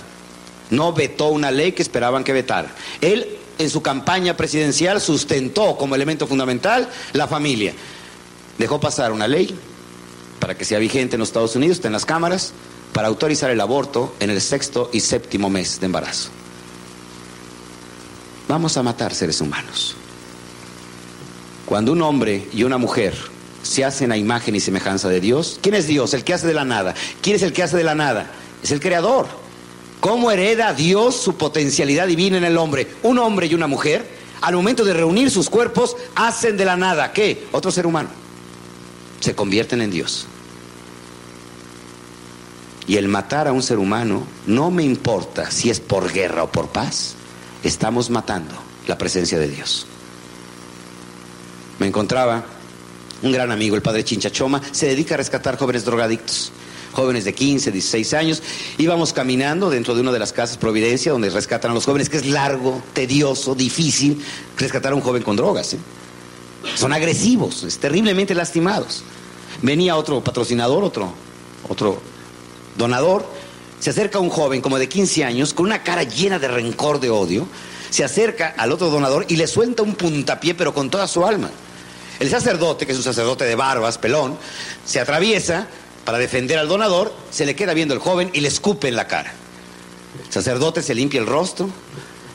no 0.71 0.93
vetó 0.93 1.29
una 1.29 1.51
ley 1.51 1.73
que 1.73 1.83
esperaban 1.83 2.25
que 2.25 2.33
vetara. 2.33 2.71
Él 3.01 3.39
en 3.59 3.71
su 3.71 3.83
campaña 3.83 4.37
presidencial 4.37 5.01
sustentó 5.01 5.77
como 5.77 5.95
elemento 5.95 6.27
fundamental 6.27 6.89
la 7.15 7.27
familia. 7.27 7.73
Dejó 8.59 8.79
pasar 8.79 9.13
una 9.13 9.27
ley 9.27 9.55
para 10.39 10.57
que 10.57 10.65
sea 10.65 10.79
vigente 10.79 11.17
en 11.17 11.21
los 11.21 11.31
Estados 11.31 11.57
Unidos, 11.57 11.79
está 11.79 11.89
en 11.89 11.95
las 11.95 12.07
cámaras, 12.07 12.53
para 12.93 13.09
autorizar 13.09 13.51
el 13.51 13.61
aborto 13.61 14.15
en 14.21 14.31
el 14.31 14.41
sexto 14.41 14.91
y 14.93 15.01
séptimo 15.01 15.51
mes 15.51 15.81
de 15.81 15.87
embarazo. 15.87 16.31
Vamos 18.49 18.79
a 18.79 18.83
matar 18.83 19.15
seres 19.15 19.43
humanos. 19.43 19.95
Cuando 21.67 21.93
un 21.93 22.01
hombre 22.01 22.49
y 22.51 22.63
una 22.63 22.79
mujer 22.79 23.15
se 23.63 23.85
hacen 23.85 24.11
a 24.11 24.17
imagen 24.17 24.57
y 24.57 24.61
semejanza 24.61 25.11
de 25.11 25.21
Dios, 25.21 25.59
¿quién 25.63 25.75
es 25.75 25.87
Dios? 25.87 26.15
El 26.15 26.25
que 26.25 26.33
hace 26.33 26.47
de 26.47 26.55
la 26.55 26.65
nada. 26.65 26.95
¿Quién 27.21 27.37
es 27.37 27.43
el 27.43 27.53
que 27.53 27.63
hace 27.63 27.77
de 27.77 27.85
la 27.85 27.95
nada? 27.95 28.31
Es 28.63 28.71
el 28.71 28.81
creador. 28.81 29.27
¿Cómo 30.01 30.31
hereda 30.31 30.73
Dios 30.73 31.15
su 31.17 31.37
potencialidad 31.37 32.07
divina 32.07 32.39
en 32.39 32.45
el 32.45 32.57
hombre? 32.57 32.89
Un 33.03 33.19
hombre 33.19 33.49
y 33.49 33.55
una 33.55 33.67
mujer, 33.67 34.09
al 34.41 34.55
momento 34.55 34.83
de 34.83 34.95
reunir 34.95 35.31
sus 35.31 35.51
cuerpos, 35.51 35.95
hacen 36.15 36.57
de 36.57 36.65
la 36.65 36.77
nada, 36.77 37.13
¿qué? 37.13 37.49
Otro 37.53 37.71
ser 37.71 37.87
humano. 37.87 38.09
Se 39.21 39.35
convierten 39.35 39.83
en 39.83 39.91
Dios. 39.91 40.27
Y 42.87 42.97
el 42.97 43.09
matar 43.09 43.47
a 43.47 43.53
un 43.53 43.63
ser 43.63 43.79
humano 43.79 44.23
no 44.47 44.71
me 44.71 44.85
importa 44.85 45.51
si 45.51 45.69
es 45.69 45.81
por 45.81 46.11
guerra 46.11 46.45
o 46.45 46.51
por 46.51 46.69
paz 46.69 47.18
estamos 47.63 48.11
matando 48.11 48.55
la 48.87 48.97
presencia 48.99 49.39
de 49.39 49.49
Dios. 49.49 49.87
Me 51.79 51.87
encontraba 51.87 52.45
un 53.23 53.33
gran 53.33 53.51
amigo, 53.51 53.77
el 53.77 53.83
padre 53.83 54.05
Chinchachoma, 54.05 54.61
se 54.71 54.87
dedica 54.87 55.15
a 55.15 55.19
rescatar 55.19 55.59
jóvenes 55.59 55.85
drogadictos, 55.85 56.53
jóvenes 56.93 57.25
de 57.25 57.35
15, 57.35 57.71
16 57.71 58.15
años. 58.15 58.43
Íbamos 58.79 59.13
caminando 59.13 59.71
dentro 59.71 59.95
de 59.95 60.01
una 60.01 60.13
de 60.13 60.19
las 60.19 60.33
casas 60.33 60.57
Providencia, 60.57 61.13
donde 61.13 61.31
rescatan 61.31 61.71
a 61.71 61.75
los 61.75 61.85
jóvenes, 61.85 62.09
que 62.09 62.17
es 62.17 62.27
largo, 62.27 62.83
tedioso, 62.93 63.55
difícil 63.55 64.23
rescatar 64.57 64.93
a 64.93 64.95
un 64.95 65.01
joven 65.01 65.23
con 65.23 65.37
drogas. 65.37 65.75
¿eh? 65.75 65.79
Son 66.75 66.93
agresivos, 66.93 67.65
es 67.65 67.79
terriblemente 67.79 68.35
lastimados. 68.35 69.03
Venía 69.63 69.97
otro 69.97 70.23
patrocinador, 70.23 70.85
otro, 70.85 71.13
otro 71.69 72.01
donador, 72.77 73.27
se 73.81 73.91
acerca 73.91 74.19
un 74.19 74.31
joven 74.31 74.61
como 74.61 74.79
de 74.79 74.89
15 74.89 75.25
años 75.25 75.55
con 75.55 75.67
una 75.67 75.83
cara 75.83 76.03
llena 76.03 76.39
de 76.39 76.49
rencor, 76.49 77.01
de 77.01 77.11
odio, 77.11 77.47
se 77.91 78.05
acerca 78.05 78.55
al 78.57 78.73
otro 78.73 78.91
donador 78.91 79.25
y 79.29 79.37
le 79.37 79.47
suelta 79.47 79.83
un 79.83 79.95
puntapié 79.95 80.55
pero 80.55 80.75
con 80.75 80.91
toda 80.91 81.07
su 81.07 81.25
alma. 81.25 81.51
El 82.21 82.31
sacerdote, 82.31 82.85
que 82.85 82.93
es 82.93 82.99
un 82.99 83.05
sacerdote 83.05 83.45
de 83.45 83.55
barbas, 83.55 83.99
pelón, 83.99 84.37
se 84.85 85.01
atraviesa 85.01 85.69
para 86.05 86.19
defender 86.19 86.59
al 86.59 86.69
donador, 86.69 87.15
se 87.31 87.47
le 87.47 87.55
queda 87.55 87.75
viendo 87.75 87.95
el 87.95 88.01
joven 88.01 88.31
y 88.33 88.41
le 88.41 88.49
escupe 88.49 88.89
en 88.89 88.97
la 88.97 89.07
cara. 89.07 89.33
El 90.27 90.33
sacerdote 90.33 90.83
se 90.83 90.95
limpia 90.95 91.21
el 91.21 91.27
rostro, 91.27 91.71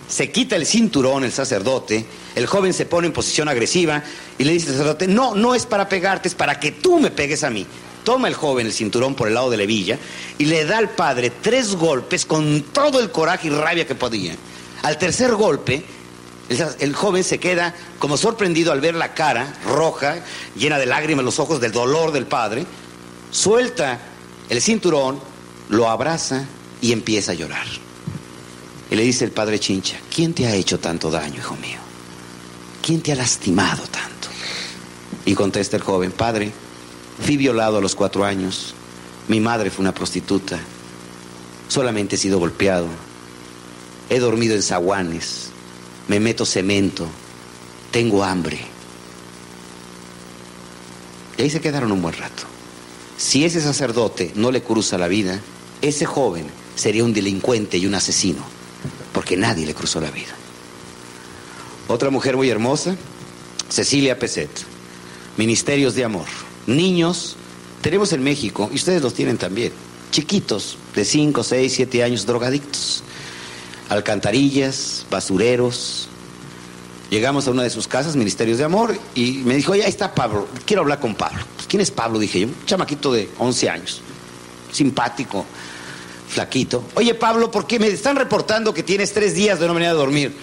se 0.08 0.32
quita 0.32 0.56
el 0.56 0.66
cinturón 0.66 1.24
el 1.24 1.32
sacerdote, 1.32 2.06
el 2.36 2.46
joven 2.46 2.74
se 2.74 2.86
pone 2.86 3.08
en 3.08 3.14
posición 3.14 3.50
agresiva 3.50 4.04
y 4.38 4.44
le 4.44 4.54
dice 4.54 4.68
al 4.70 4.74
sacerdote, 4.74 5.08
no, 5.08 5.36
no 5.36 5.54
es 5.54 5.66
para 5.66 5.90
pegarte, 5.90 6.30
es 6.30 6.36
para 6.36 6.60
que 6.60 6.72
tú 6.72 7.00
me 7.00 7.12
pegues 7.12 7.44
a 7.44 7.50
mí. 7.50 7.66
Toma 8.04 8.28
el 8.28 8.34
joven 8.34 8.68
el 8.68 8.74
cinturón 8.74 9.16
por 9.16 9.28
el 9.28 9.34
lado 9.34 9.50
de 9.50 9.58
la 9.58 9.64
hebilla 9.64 9.98
y 10.38 10.46
le 10.46 10.66
da 10.66 10.78
al 10.78 10.90
padre 10.90 11.32
tres 11.42 11.76
golpes 11.76 12.26
con 12.26 12.62
todo 12.74 13.00
el 13.00 13.12
coraje 13.12 13.48
y 13.48 13.52
rabia 13.52 13.88
que 13.88 13.96
podía. 13.96 14.36
Al 14.82 14.98
tercer 14.98 15.34
golpe, 15.36 15.84
el, 16.50 16.94
joven 16.94 17.24
se 17.24 17.40
queda 17.40 17.74
como 18.00 18.18
sorprendido 18.18 18.72
al 18.72 18.82
ver 18.82 18.96
la 18.96 19.14
cara 19.14 19.54
roja, 19.66 20.18
llena 20.56 20.78
de 20.78 20.86
lágrimas 20.86 21.24
los 21.24 21.40
ojos 21.40 21.62
del 21.62 21.72
dolor 21.72 22.12
del 22.12 22.26
padre, 22.26 22.66
suelta 23.32 24.00
el 24.50 24.62
cinturón, 24.62 25.20
lo 25.70 25.90
abraza 25.90 26.46
y 26.82 26.92
empieza 26.92 27.32
a 27.32 27.36
llorar. 27.36 27.66
Y 28.92 28.96
le 28.96 29.04
dice 29.04 29.26
el 29.26 29.32
padre 29.32 29.60
Chincha, 29.60 29.98
¿quién 30.14 30.34
te 30.34 30.46
ha 30.46 30.54
hecho 30.54 30.80
tanto 30.80 31.10
daño, 31.10 31.38
hijo 31.38 31.56
mío? 31.56 31.80
¿Quién 32.82 33.02
te 33.02 33.14
ha 33.14 33.16
lastimado 33.16 33.84
tanto? 33.84 34.28
Y 35.26 35.34
contesta 35.34 35.78
el 35.78 35.84
joven, 35.84 36.12
padre, 36.12 36.52
Fui 37.26 37.38
violado 37.38 37.78
a 37.78 37.82
los 37.82 37.96
cuatro 37.96 38.26
años. 38.26 38.76
Mi 39.30 39.40
madre 39.40 39.72
fue 39.72 39.84
una 39.84 39.94
prostituta. 39.94 40.60
Solamente 41.70 42.16
he 42.16 42.20
sido 42.20 42.38
golpeado. 42.38 42.88
He 44.10 44.20
dormido 44.20 44.56
en 44.56 44.62
zaguanes. 44.62 45.50
Me 46.10 46.20
meto 46.20 46.46
cemento. 46.46 47.08
Tengo 47.92 48.24
hambre. 48.24 48.60
Y 51.38 51.44
ahí 51.44 51.50
se 51.50 51.62
quedaron 51.62 51.92
un 51.92 52.02
buen 52.02 52.16
rato. 52.16 52.44
Si 53.18 53.46
ese 53.46 53.62
sacerdote 53.62 54.34
no 54.36 54.52
le 54.52 54.62
cruza 54.62 54.98
la 54.98 55.08
vida, 55.08 55.40
ese 55.82 56.06
joven 56.06 56.46
sería 56.76 57.04
un 57.04 57.14
delincuente 57.14 57.78
y 57.78 57.86
un 57.86 57.96
asesino, 57.96 58.44
porque 59.14 59.38
nadie 59.38 59.66
le 59.66 59.74
cruzó 59.74 60.02
la 60.02 60.12
vida. 60.12 60.34
Otra 61.88 62.10
mujer 62.10 62.36
muy 62.36 62.50
hermosa, 62.50 62.96
Cecilia 63.70 64.20
Peset. 64.20 64.50
Ministerios 65.38 65.96
de 65.96 66.04
amor. 66.04 66.28
Niños, 66.68 67.36
tenemos 67.82 68.14
en 68.14 68.24
México, 68.24 68.70
y 68.72 68.76
ustedes 68.76 69.02
los 69.02 69.14
tienen 69.14 69.38
también, 69.38 69.74
chiquitos, 70.12 70.78
de 70.96 71.04
5, 71.04 71.44
6, 71.44 71.74
7 71.74 72.04
años, 72.04 72.26
drogadictos. 72.26 73.04
Alcantarillas, 73.90 75.06
basureros. 75.12 76.08
Llegamos 77.10 77.48
a 77.48 77.52
una 77.52 77.64
de 77.64 77.70
sus 77.70 77.88
casas, 77.88 78.16
Ministerios 78.16 78.58
de 78.58 78.64
Amor, 78.64 78.98
y 79.14 79.42
me 79.44 79.56
dijo, 79.56 79.74
oye, 79.74 79.84
ahí 79.84 79.90
está 79.90 80.16
Pablo, 80.16 80.48
quiero 80.66 80.82
hablar 80.82 81.00
con 81.00 81.16
Pablo. 81.16 81.44
Pues, 81.56 81.68
¿Quién 81.68 81.82
es 81.82 81.92
Pablo? 81.92 82.18
Dije 82.18 82.40
yo, 82.40 82.48
un 82.48 82.66
chamaquito 82.66 83.12
de 83.12 83.30
11 83.38 83.70
años, 83.70 84.02
simpático, 84.72 85.46
flaquito. 86.30 86.86
Oye, 86.96 87.14
Pablo, 87.14 87.52
¿por 87.52 87.68
qué 87.68 87.80
me 87.80 87.88
están 87.88 88.16
reportando 88.16 88.74
que 88.74 88.84
tienes 88.84 89.14
tres 89.14 89.36
días 89.36 89.60
de 89.60 89.68
no 89.68 89.74
venir 89.74 89.90
a 89.90 89.94
dormir? 89.94 90.36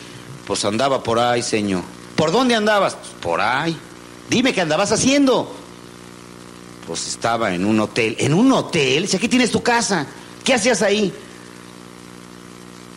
Pues 0.47 0.65
andaba 0.65 1.03
por 1.03 1.19
ahí, 1.19 1.43
señor. 1.43 1.83
¿Por 2.15 2.33
dónde 2.33 2.55
andabas? 2.55 2.95
Pues, 2.95 3.09
por 3.21 3.41
ahí. 3.41 3.77
Dime 4.29 4.53
qué 4.53 4.61
andabas 4.61 4.93
haciendo. 4.93 5.60
Pues 6.87 7.07
estaba 7.07 7.55
en 7.55 7.65
un 7.65 7.81
hotel. 7.81 8.17
¿En 8.19 8.35
un 8.35 8.53
hotel? 8.53 9.09
Si 9.09 9.17
aquí 9.17 9.29
tienes 9.29 9.51
tu 9.51 9.63
casa. 9.63 10.07
¿Qué 10.45 10.55
hacías 10.55 10.83
ahí? 10.83 11.13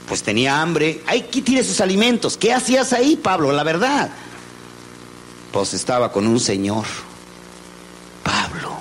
Pues 0.08 0.24
tenía 0.24 0.62
hambre. 0.62 1.04
Aquí 1.08 1.42
tienes 1.42 1.68
sus 1.68 1.82
alimentos. 1.82 2.38
¿Qué 2.38 2.54
hacías 2.54 2.94
ahí, 2.94 3.16
Pablo? 3.16 3.52
La 3.52 3.64
verdad. 3.64 4.10
Pues 5.52 5.74
estaba 5.74 6.12
con 6.12 6.28
un 6.28 6.40
señor. 6.40 6.86
Pablo, 8.24 8.76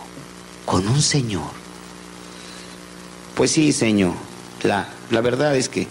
con 0.64 0.86
un 0.88 1.02
señor. 1.02 1.50
Pues 3.34 3.50
sí, 3.50 3.72
señor. 3.72 4.14
La, 4.62 4.88
la 5.10 5.20
verdad 5.20 5.56
es 5.56 5.68
que 5.68 5.86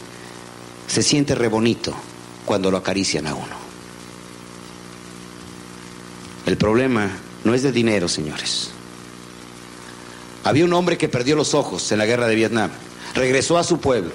se 0.87 1.03
siente 1.03 1.35
re 1.35 1.47
bonito 1.47 1.93
cuando 2.45 2.71
lo 2.71 2.77
acarician 2.77 3.27
a 3.27 3.35
uno. 3.35 3.61
El 6.45 6.57
problema 6.57 7.09
no 7.43 7.53
es 7.53 7.63
de 7.63 7.71
dinero, 7.71 8.07
señores. 8.07 8.71
Había 10.43 10.65
un 10.65 10.73
hombre 10.73 10.97
que 10.97 11.07
perdió 11.07 11.35
los 11.35 11.53
ojos 11.53 11.91
en 11.91 11.99
la 11.99 12.05
guerra 12.05 12.27
de 12.27 12.35
Vietnam. 12.35 12.71
Regresó 13.13 13.57
a 13.57 13.63
su 13.63 13.79
pueblo, 13.79 14.11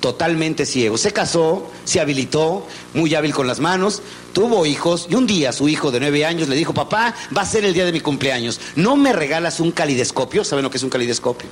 totalmente 0.00 0.64
ciego. 0.66 0.96
Se 0.96 1.12
casó, 1.12 1.70
se 1.84 2.00
habilitó, 2.00 2.66
muy 2.94 3.14
hábil 3.14 3.34
con 3.34 3.46
las 3.46 3.60
manos, 3.60 4.02
tuvo 4.32 4.64
hijos 4.66 5.06
y 5.10 5.14
un 5.14 5.26
día 5.26 5.52
su 5.52 5.68
hijo 5.68 5.90
de 5.90 6.00
nueve 6.00 6.24
años 6.24 6.48
le 6.48 6.56
dijo, 6.56 6.72
papá, 6.74 7.14
va 7.36 7.42
a 7.42 7.46
ser 7.46 7.64
el 7.64 7.74
día 7.74 7.84
de 7.84 7.92
mi 7.92 8.00
cumpleaños. 8.00 8.60
¿No 8.76 8.96
me 8.96 9.12
regalas 9.12 9.60
un 9.60 9.72
calidescopio? 9.72 10.44
¿Saben 10.44 10.62
lo 10.62 10.70
que 10.70 10.76
es 10.76 10.82
un 10.82 10.90
calidescopio? 10.90 11.48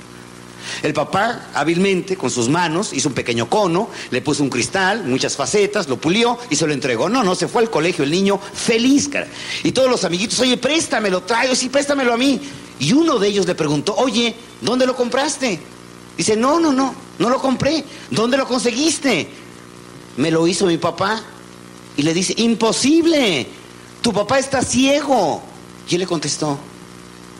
El 0.83 0.93
papá 0.93 1.47
hábilmente 1.53 2.15
con 2.15 2.29
sus 2.29 2.47
manos 2.47 2.93
hizo 2.93 3.09
un 3.09 3.15
pequeño 3.15 3.49
cono, 3.49 3.89
le 4.11 4.21
puso 4.21 4.43
un 4.43 4.49
cristal, 4.49 5.03
muchas 5.05 5.35
facetas, 5.35 5.87
lo 5.87 5.97
pulió 5.97 6.37
y 6.49 6.55
se 6.55 6.67
lo 6.67 6.73
entregó. 6.73 7.09
No, 7.09 7.23
no, 7.23 7.35
se 7.35 7.47
fue 7.47 7.63
al 7.63 7.69
colegio 7.69 8.03
el 8.03 8.11
niño 8.11 8.39
feliz, 8.53 9.09
cara. 9.09 9.27
Y 9.63 9.71
todos 9.71 9.89
los 9.89 10.03
amiguitos, 10.03 10.39
oye, 10.39 10.57
préstamelo, 10.57 11.21
traigo, 11.21 11.55
sí, 11.55 11.69
préstamelo 11.69 12.13
a 12.13 12.17
mí. 12.17 12.39
Y 12.79 12.93
uno 12.93 13.19
de 13.19 13.27
ellos 13.27 13.45
le 13.45 13.55
preguntó, 13.55 13.95
oye, 13.95 14.35
¿dónde 14.61 14.85
lo 14.85 14.95
compraste? 14.95 15.59
Dice, 16.17 16.35
no, 16.35 16.59
no, 16.59 16.71
no, 16.71 16.93
no 17.17 17.29
lo 17.29 17.41
compré. 17.41 17.83
¿Dónde 18.09 18.37
lo 18.37 18.47
conseguiste? 18.47 19.27
Me 20.17 20.31
lo 20.31 20.47
hizo 20.47 20.65
mi 20.65 20.77
papá. 20.77 21.21
Y 21.97 22.03
le 22.03 22.13
dice, 22.13 22.33
imposible, 22.37 23.47
tu 24.01 24.13
papá 24.13 24.39
está 24.39 24.61
ciego. 24.61 25.41
Y 25.89 25.95
él 25.95 26.01
le 26.01 26.07
contestó, 26.07 26.57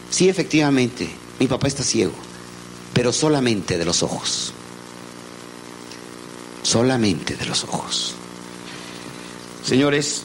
sí, 0.09 0.27
efectivamente, 0.27 1.09
mi 1.39 1.47
papá 1.47 1.67
está 1.67 1.83
ciego 1.83 2.29
pero 2.99 3.13
solamente 3.13 3.77
de 3.77 3.85
los 3.85 4.03
ojos. 4.03 4.51
Solamente 6.63 7.35
de 7.35 7.45
los 7.45 7.63
ojos. 7.63 8.13
Señores, 9.63 10.23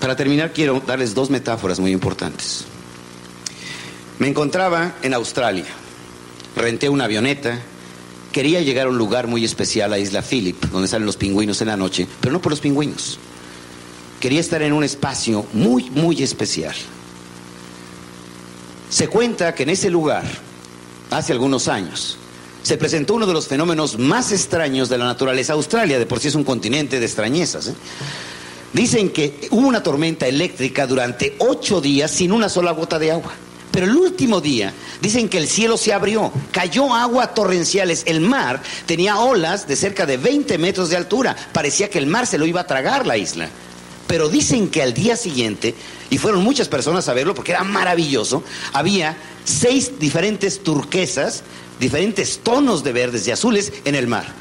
para 0.00 0.16
terminar 0.16 0.52
quiero 0.54 0.80
darles 0.80 1.14
dos 1.14 1.28
metáforas 1.28 1.78
muy 1.78 1.92
importantes. 1.92 2.64
Me 4.20 4.28
encontraba 4.28 4.96
en 5.00 5.14
Australia, 5.14 5.64
renté 6.54 6.90
una 6.90 7.06
avioneta, 7.06 7.58
quería 8.32 8.60
llegar 8.60 8.86
a 8.86 8.90
un 8.90 8.98
lugar 8.98 9.26
muy 9.28 9.46
especial, 9.46 9.94
a 9.94 9.98
Isla 9.98 10.20
Phillip, 10.20 10.62
donde 10.66 10.88
salen 10.88 11.06
los 11.06 11.16
pingüinos 11.16 11.62
en 11.62 11.68
la 11.68 11.78
noche, 11.78 12.06
pero 12.20 12.30
no 12.30 12.42
por 12.42 12.52
los 12.52 12.60
pingüinos. 12.60 13.18
Quería 14.20 14.40
estar 14.40 14.60
en 14.60 14.74
un 14.74 14.84
espacio 14.84 15.46
muy, 15.54 15.88
muy 15.88 16.22
especial. 16.22 16.74
Se 18.90 19.08
cuenta 19.08 19.54
que 19.54 19.62
en 19.62 19.70
ese 19.70 19.88
lugar 19.88 20.24
hace 21.08 21.32
algunos 21.32 21.66
años, 21.66 22.18
se 22.62 22.76
presentó 22.76 23.14
uno 23.14 23.26
de 23.26 23.32
los 23.32 23.48
fenómenos 23.48 23.98
más 23.98 24.32
extraños 24.32 24.90
de 24.90 24.98
la 24.98 25.06
naturaleza. 25.06 25.54
Australia 25.54 25.98
de 25.98 26.04
por 26.04 26.20
sí 26.20 26.28
es 26.28 26.34
un 26.34 26.44
continente 26.44 27.00
de 27.00 27.06
extrañezas. 27.06 27.68
¿eh? 27.68 27.74
Dicen 28.74 29.08
que 29.08 29.48
hubo 29.50 29.66
una 29.66 29.82
tormenta 29.82 30.26
eléctrica 30.26 30.86
durante 30.86 31.36
ocho 31.38 31.80
días 31.80 32.10
sin 32.10 32.32
una 32.32 32.50
sola 32.50 32.72
gota 32.72 32.98
de 32.98 33.12
agua. 33.12 33.32
Pero 33.70 33.86
el 33.86 33.96
último 33.96 34.40
día 34.40 34.72
dicen 35.00 35.28
que 35.28 35.38
el 35.38 35.46
cielo 35.46 35.76
se 35.76 35.92
abrió, 35.92 36.32
cayó 36.50 36.94
agua 36.94 37.34
torrenciales, 37.34 38.02
el 38.06 38.20
mar 38.20 38.60
tenía 38.86 39.20
olas 39.20 39.68
de 39.68 39.76
cerca 39.76 40.06
de 40.06 40.16
20 40.16 40.58
metros 40.58 40.90
de 40.90 40.96
altura, 40.96 41.36
parecía 41.52 41.88
que 41.88 41.98
el 41.98 42.06
mar 42.06 42.26
se 42.26 42.38
lo 42.38 42.46
iba 42.46 42.62
a 42.62 42.66
tragar 42.66 43.06
la 43.06 43.16
isla. 43.16 43.48
Pero 44.08 44.28
dicen 44.28 44.70
que 44.70 44.82
al 44.82 44.92
día 44.92 45.16
siguiente, 45.16 45.74
y 46.10 46.18
fueron 46.18 46.42
muchas 46.42 46.66
personas 46.68 47.08
a 47.08 47.14
verlo 47.14 47.34
porque 47.34 47.52
era 47.52 47.62
maravilloso, 47.62 48.42
había 48.72 49.16
seis 49.44 50.00
diferentes 50.00 50.64
turquesas, 50.64 51.44
diferentes 51.78 52.40
tonos 52.42 52.82
de 52.82 52.92
verdes 52.92 53.28
y 53.28 53.30
azules 53.30 53.72
en 53.84 53.94
el 53.94 54.08
mar. 54.08 54.39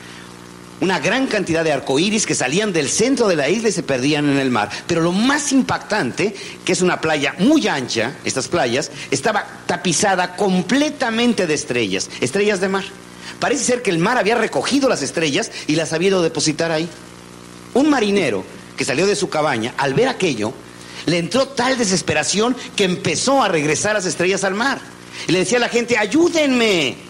Una 0.81 0.99
gran 0.99 1.27
cantidad 1.27 1.63
de 1.63 1.73
arcoíris 1.73 2.25
que 2.25 2.35
salían 2.35 2.71
del 2.71 2.89
centro 2.89 3.27
de 3.27 3.35
la 3.35 3.49
isla 3.49 3.67
y 3.69 3.73
se 3.73 3.83
perdían 3.83 4.29
en 4.29 4.37
el 4.37 4.49
mar. 4.49 4.69
Pero 4.87 5.01
lo 5.01 5.11
más 5.11 5.51
impactante, 5.51 6.33
que 6.63 6.71
es 6.71 6.81
una 6.81 7.01
playa 7.01 7.35
muy 7.39 7.67
ancha, 7.67 8.13
estas 8.23 8.47
playas, 8.47 8.89
estaba 9.11 9.45
tapizada 9.65 10.37
completamente 10.37 11.47
de 11.47 11.53
estrellas, 11.53 12.09
estrellas 12.21 12.61
de 12.61 12.69
mar. 12.69 12.85
Parece 13.39 13.63
ser 13.63 13.81
que 13.81 13.89
el 13.89 13.99
mar 13.99 14.17
había 14.17 14.35
recogido 14.35 14.87
las 14.87 15.01
estrellas 15.01 15.51
y 15.67 15.75
las 15.75 15.91
había 15.91 16.09
ido 16.09 16.19
a 16.19 16.23
depositar 16.23 16.71
ahí. 16.71 16.87
Un 17.73 17.89
marinero 17.89 18.45
que 18.77 18.85
salió 18.85 19.05
de 19.05 19.15
su 19.15 19.29
cabaña, 19.29 19.73
al 19.77 19.93
ver 19.93 20.07
aquello, 20.07 20.53
le 21.05 21.17
entró 21.17 21.49
tal 21.49 21.77
desesperación 21.77 22.55
que 22.75 22.85
empezó 22.85 23.43
a 23.43 23.49
regresar 23.49 23.95
las 23.95 24.05
estrellas 24.05 24.45
al 24.45 24.55
mar. 24.55 24.79
Y 25.27 25.33
le 25.33 25.39
decía 25.39 25.57
a 25.57 25.61
la 25.61 25.69
gente, 25.69 25.97
ayúdenme. 25.97 27.08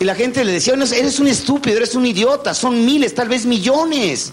Y 0.00 0.04
la 0.04 0.14
gente 0.14 0.44
le 0.44 0.52
decía, 0.52 0.74
eres 0.74 1.18
un 1.20 1.28
estúpido, 1.28 1.76
eres 1.76 1.94
un 1.94 2.04
idiota, 2.04 2.52
son 2.52 2.84
miles, 2.84 3.14
tal 3.14 3.28
vez 3.28 3.46
millones. 3.46 4.32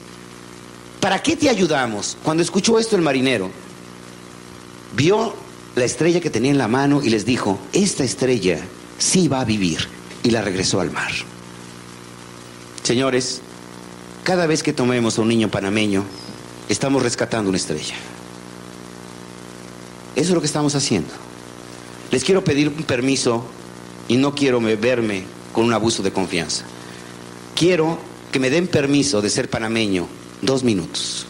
¿Para 0.99 1.21
qué 1.21 1.35
te 1.35 1.49
ayudamos? 1.49 2.17
Cuando 2.23 2.43
escuchó 2.43 2.79
esto 2.79 2.95
el 2.95 3.01
marinero, 3.01 3.49
vio 4.95 5.33
la 5.75 5.85
estrella 5.85 6.19
que 6.19 6.29
tenía 6.29 6.51
en 6.51 6.57
la 6.57 6.67
mano 6.67 7.01
y 7.01 7.09
les 7.09 7.25
dijo, 7.25 7.59
esta 7.73 8.03
estrella 8.03 8.59
sí 8.97 9.27
va 9.27 9.41
a 9.41 9.45
vivir. 9.45 9.87
Y 10.23 10.29
la 10.29 10.41
regresó 10.41 10.79
al 10.79 10.91
mar. 10.91 11.11
Señores, 12.83 13.41
cada 14.23 14.45
vez 14.45 14.61
que 14.61 14.73
tomemos 14.73 15.17
a 15.17 15.21
un 15.23 15.29
niño 15.29 15.49
panameño, 15.49 16.03
estamos 16.69 17.01
rescatando 17.01 17.49
una 17.49 17.57
estrella. 17.57 17.95
Eso 20.15 20.29
es 20.29 20.29
lo 20.29 20.41
que 20.41 20.47
estamos 20.47 20.75
haciendo. 20.75 21.09
Les 22.11 22.23
quiero 22.23 22.43
pedir 22.43 22.67
un 22.67 22.83
permiso 22.83 23.43
y 24.07 24.17
no 24.17 24.35
quiero 24.35 24.59
verme 24.59 25.23
con 25.51 25.65
un 25.65 25.73
abuso 25.73 26.03
de 26.03 26.11
confianza. 26.11 26.63
Quiero 27.55 27.99
que 28.31 28.39
me 28.39 28.49
den 28.49 28.67
permiso 28.67 29.21
de 29.21 29.29
ser 29.29 29.49
panameño 29.49 30.07
dos 30.41 30.63
minutos. 30.63 31.25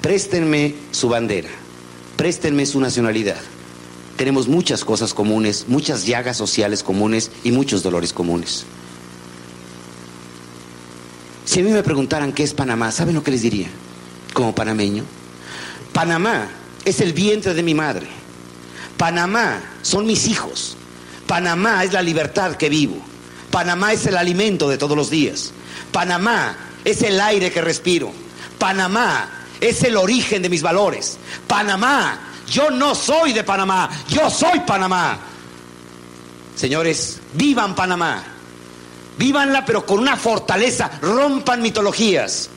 Préstenme 0.00 0.74
su 0.90 1.08
bandera, 1.08 1.50
préstenme 2.16 2.66
su 2.66 2.80
nacionalidad. 2.80 3.40
Tenemos 4.16 4.48
muchas 4.48 4.84
cosas 4.84 5.14
comunes, 5.14 5.66
muchas 5.68 6.06
llagas 6.06 6.36
sociales 6.36 6.82
comunes 6.82 7.30
y 7.44 7.52
muchos 7.52 7.82
dolores 7.82 8.12
comunes. 8.12 8.64
Si 11.44 11.60
a 11.60 11.62
mí 11.62 11.70
me 11.70 11.82
preguntaran 11.82 12.32
qué 12.32 12.42
es 12.42 12.52
Panamá, 12.52 12.92
¿saben 12.92 13.14
lo 13.14 13.22
que 13.22 13.30
les 13.30 13.42
diría? 13.42 13.68
Como 14.34 14.54
panameño. 14.54 15.04
Panamá 15.92 16.48
es 16.84 17.00
el 17.00 17.12
vientre 17.12 17.54
de 17.54 17.62
mi 17.62 17.74
madre. 17.74 18.06
Panamá 18.96 19.60
son 19.82 20.04
mis 20.06 20.26
hijos. 20.26 20.76
Panamá 21.28 21.84
es 21.84 21.92
la 21.92 22.02
libertad 22.02 22.56
que 22.56 22.70
vivo. 22.70 22.96
Panamá 23.50 23.92
es 23.92 24.06
el 24.06 24.16
alimento 24.16 24.68
de 24.68 24.78
todos 24.78 24.96
los 24.96 25.10
días. 25.10 25.52
Panamá 25.92 26.56
es 26.84 27.02
el 27.02 27.20
aire 27.20 27.52
que 27.52 27.60
respiro. 27.60 28.10
Panamá 28.58 29.28
es 29.60 29.82
el 29.84 29.96
origen 29.96 30.40
de 30.42 30.48
mis 30.48 30.62
valores. 30.62 31.18
Panamá, 31.46 32.18
yo 32.50 32.70
no 32.70 32.94
soy 32.94 33.34
de 33.34 33.44
Panamá, 33.44 33.90
yo 34.08 34.30
soy 34.30 34.60
Panamá. 34.60 35.18
Señores, 36.56 37.20
vivan 37.34 37.74
Panamá. 37.74 38.24
Vívanla 39.18 39.66
pero 39.66 39.84
con 39.84 39.98
una 39.98 40.16
fortaleza, 40.16 40.90
rompan 41.02 41.60
mitologías. 41.60 42.48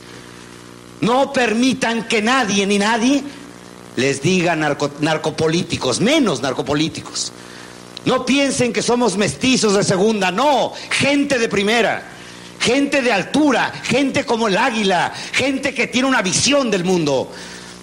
No 1.02 1.30
permitan 1.30 2.08
que 2.08 2.22
nadie 2.22 2.66
ni 2.66 2.78
nadie 2.78 3.22
les 3.96 4.22
diga 4.22 4.56
narcopolíticos, 4.56 6.00
menos 6.00 6.40
narcopolíticos. 6.40 7.32
No 8.04 8.26
piensen 8.26 8.72
que 8.72 8.82
somos 8.82 9.16
mestizos 9.16 9.74
de 9.74 9.84
segunda, 9.84 10.30
no, 10.30 10.72
gente 10.90 11.38
de 11.38 11.48
primera. 11.48 12.08
gente 12.58 13.02
de 13.02 13.10
altura, 13.10 13.72
gente 13.82 14.24
como 14.24 14.46
el 14.46 14.56
águila, 14.56 15.12
gente 15.32 15.74
que 15.74 15.88
tiene 15.88 16.06
una 16.06 16.22
visión 16.22 16.70
del 16.70 16.84
mundo. 16.84 17.28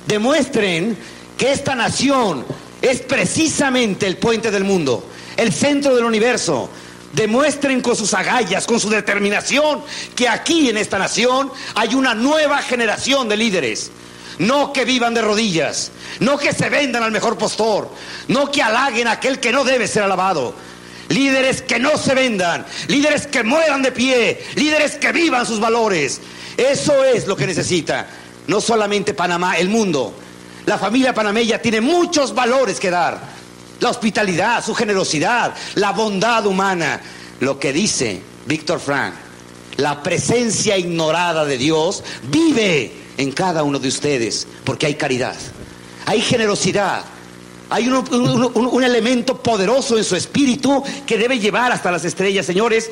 Demuestren 0.07 0.97
que 1.37 1.51
esta 1.51 1.75
nación 1.75 2.45
es 2.81 3.01
precisamente 3.01 4.07
el 4.07 4.15
puente 4.15 4.51
del 4.51 4.63
mundo, 4.63 5.05
el 5.35 5.51
centro 5.51 5.95
del 5.95 6.05
universo. 6.05 6.69
Demuestren 7.11 7.81
con 7.81 7.95
sus 7.95 8.13
agallas, 8.13 8.65
con 8.65 8.79
su 8.79 8.89
determinación, 8.89 9.81
que 10.15 10.29
aquí 10.29 10.69
en 10.69 10.77
esta 10.77 10.97
nación 10.97 11.51
hay 11.75 11.95
una 11.95 12.13
nueva 12.13 12.59
generación 12.61 13.27
de 13.27 13.35
líderes. 13.35 13.91
No 14.39 14.71
que 14.71 14.85
vivan 14.85 15.13
de 15.13 15.21
rodillas, 15.21 15.91
no 16.21 16.37
que 16.37 16.53
se 16.53 16.69
vendan 16.69 17.03
al 17.03 17.11
mejor 17.11 17.37
postor, 17.37 17.89
no 18.29 18.49
que 18.49 18.63
halaguen 18.63 19.07
a 19.07 19.13
aquel 19.13 19.39
que 19.39 19.51
no 19.51 19.63
debe 19.63 19.87
ser 19.87 20.03
alabado. 20.03 20.55
Líderes 21.09 21.61
que 21.61 21.77
no 21.77 21.97
se 21.97 22.13
vendan, 22.13 22.65
líderes 22.87 23.27
que 23.27 23.43
mueran 23.43 23.81
de 23.81 23.91
pie, 23.91 24.45
líderes 24.55 24.95
que 24.95 25.11
vivan 25.11 25.45
sus 25.45 25.59
valores. 25.59 26.21
Eso 26.55 27.03
es 27.03 27.27
lo 27.27 27.35
que 27.35 27.47
necesita, 27.47 28.07
no 28.47 28.61
solamente 28.61 29.13
Panamá, 29.13 29.57
el 29.57 29.69
mundo. 29.69 30.13
La 30.65 30.77
familia 30.77 31.13
panameña 31.13 31.57
tiene 31.59 31.81
muchos 31.81 32.33
valores 32.33 32.79
que 32.79 32.89
dar. 32.89 33.19
La 33.79 33.89
hospitalidad, 33.89 34.63
su 34.63 34.75
generosidad, 34.75 35.53
la 35.75 35.91
bondad 35.91 36.45
humana. 36.45 37.01
Lo 37.39 37.59
que 37.59 37.73
dice 37.73 38.21
Víctor 38.45 38.79
Frank, 38.79 39.13
la 39.77 40.03
presencia 40.03 40.77
ignorada 40.77 41.43
de 41.45 41.57
Dios 41.57 42.03
vive 42.23 42.93
en 43.19 43.33
cada 43.33 43.63
uno 43.63 43.79
de 43.79 43.89
ustedes 43.89 44.47
porque 44.63 44.85
hay 44.85 44.95
caridad, 44.95 45.35
hay 46.05 46.21
generosidad, 46.21 47.03
hay 47.69 47.89
un, 47.89 48.83
elemento 48.83 49.43
poderoso 49.43 49.97
en 49.97 50.05
su 50.05 50.15
espíritu 50.15 50.81
que 51.05 51.17
debe 51.17 51.37
llevar 51.37 51.73
hasta 51.73 51.91
las 51.91 52.05
estrellas. 52.05 52.45
Señores, 52.45 52.89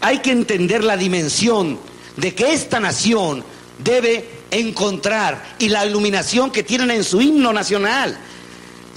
hay 0.00 0.18
que 0.18 0.32
entender 0.32 0.82
la 0.82 0.96
dimensión 0.96 1.78
de 2.16 2.34
que 2.34 2.52
esta 2.52 2.80
nación 2.80 3.44
debe 3.78 4.28
encontrar 4.50 5.54
y 5.60 5.68
la 5.68 5.86
iluminación 5.86 6.50
que 6.50 6.64
tienen 6.64 6.90
en 6.90 7.04
su 7.04 7.20
himno 7.20 7.52
nacional. 7.52 8.18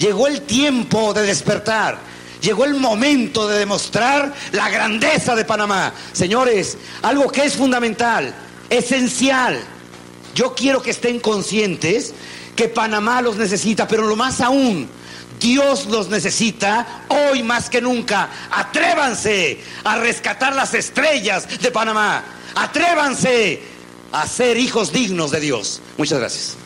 Llegó 0.00 0.26
el 0.26 0.42
tiempo 0.42 1.14
de 1.14 1.22
despertar. 1.22 1.96
Llegó 2.42 2.64
el 2.64 2.74
momento 2.74 3.46
de 3.46 3.60
demostrar 3.60 4.34
la 4.50 4.68
grandeza 4.68 5.36
de 5.36 5.44
Panamá. 5.44 5.94
Señores, 6.12 6.76
algo 7.02 7.30
que 7.30 7.44
es 7.44 7.54
fundamental, 7.54 8.34
esencial. 8.68 9.62
Yo 10.34 10.54
quiero 10.54 10.82
que 10.82 10.90
estén 10.90 11.20
conscientes 11.20 12.14
que 12.56 12.68
Panamá 12.68 13.22
los 13.22 13.36
necesita, 13.36 13.86
pero 13.86 14.06
lo 14.06 14.16
más 14.16 14.40
aún, 14.40 14.88
Dios 15.40 15.86
los 15.86 16.08
necesita 16.08 17.04
hoy 17.08 17.42
más 17.42 17.68
que 17.68 17.80
nunca. 17.80 18.30
Atrévanse 18.50 19.60
a 19.84 19.96
rescatar 19.96 20.54
las 20.54 20.74
estrellas 20.74 21.48
de 21.60 21.70
Panamá. 21.70 22.24
Atrévanse 22.54 23.60
a 24.12 24.26
ser 24.26 24.56
hijos 24.56 24.92
dignos 24.92 25.30
de 25.30 25.40
Dios. 25.40 25.80
Muchas 25.96 26.18
gracias. 26.18 26.56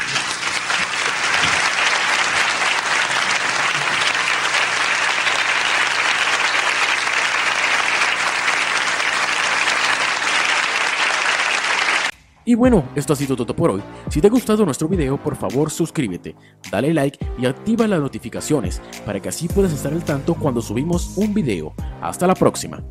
Y 12.47 12.55
bueno, 12.55 12.89
esto 12.95 13.13
ha 13.13 13.17
sido 13.17 13.37
todo 13.37 13.55
por 13.55 13.73
hoy. 13.73 13.83
Si 14.09 14.21
te 14.21 14.29
ha 14.29 14.31
gustado 14.31 14.65
nuestro 14.65 14.89
video, 14.89 15.21
por 15.21 15.37
favor 15.37 15.69
suscríbete, 15.71 16.37
dale 16.71 16.95
like 16.95 17.19
y 17.39 17.47
activa 17.47 17.89
las 17.89 18.01
notificaciones 18.01 18.81
para 19.05 19.21
que 19.21 19.29
así 19.29 19.49
puedas 19.49 19.73
estar 19.73 19.93
al 19.93 20.05
tanto 20.05 20.35
cuando 20.35 20.63
subimos 20.63 21.17
un 21.17 21.35
video. 21.35 21.75
Hasta 22.01 22.27
la 22.27 22.35
próxima. 22.35 22.83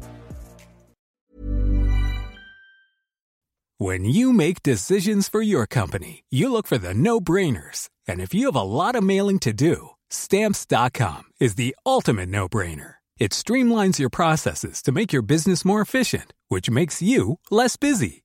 When 3.78 4.06
you 4.06 4.32
make 4.32 4.64
decisions 4.64 5.28
for 5.28 5.42
your 5.42 5.66
company, 5.68 6.24
you 6.30 6.50
look 6.50 6.66
for 6.66 6.78
the 6.78 6.94
no-brainers. 6.94 7.90
And 8.08 8.22
if 8.22 8.34
you 8.34 8.46
have 8.46 8.56
a 8.56 8.64
lot 8.64 8.96
of 8.96 9.04
mailing 9.04 9.40
to 9.40 9.54
do, 9.54 9.90
stamps.com 10.10 11.24
is 11.40 11.56
the 11.56 11.76
ultimate 11.86 12.30
no-brainer. 12.30 12.96
It 13.18 13.32
streamlines 13.32 14.00
your 14.00 14.10
processes 14.10 14.82
to 14.84 14.92
make 14.92 15.14
your 15.14 15.22
business 15.22 15.66
more 15.66 15.82
efficient, 15.82 16.34
which 16.50 16.70
makes 16.70 17.02
you 17.02 17.40
less 17.52 17.78
busy. 17.78 18.25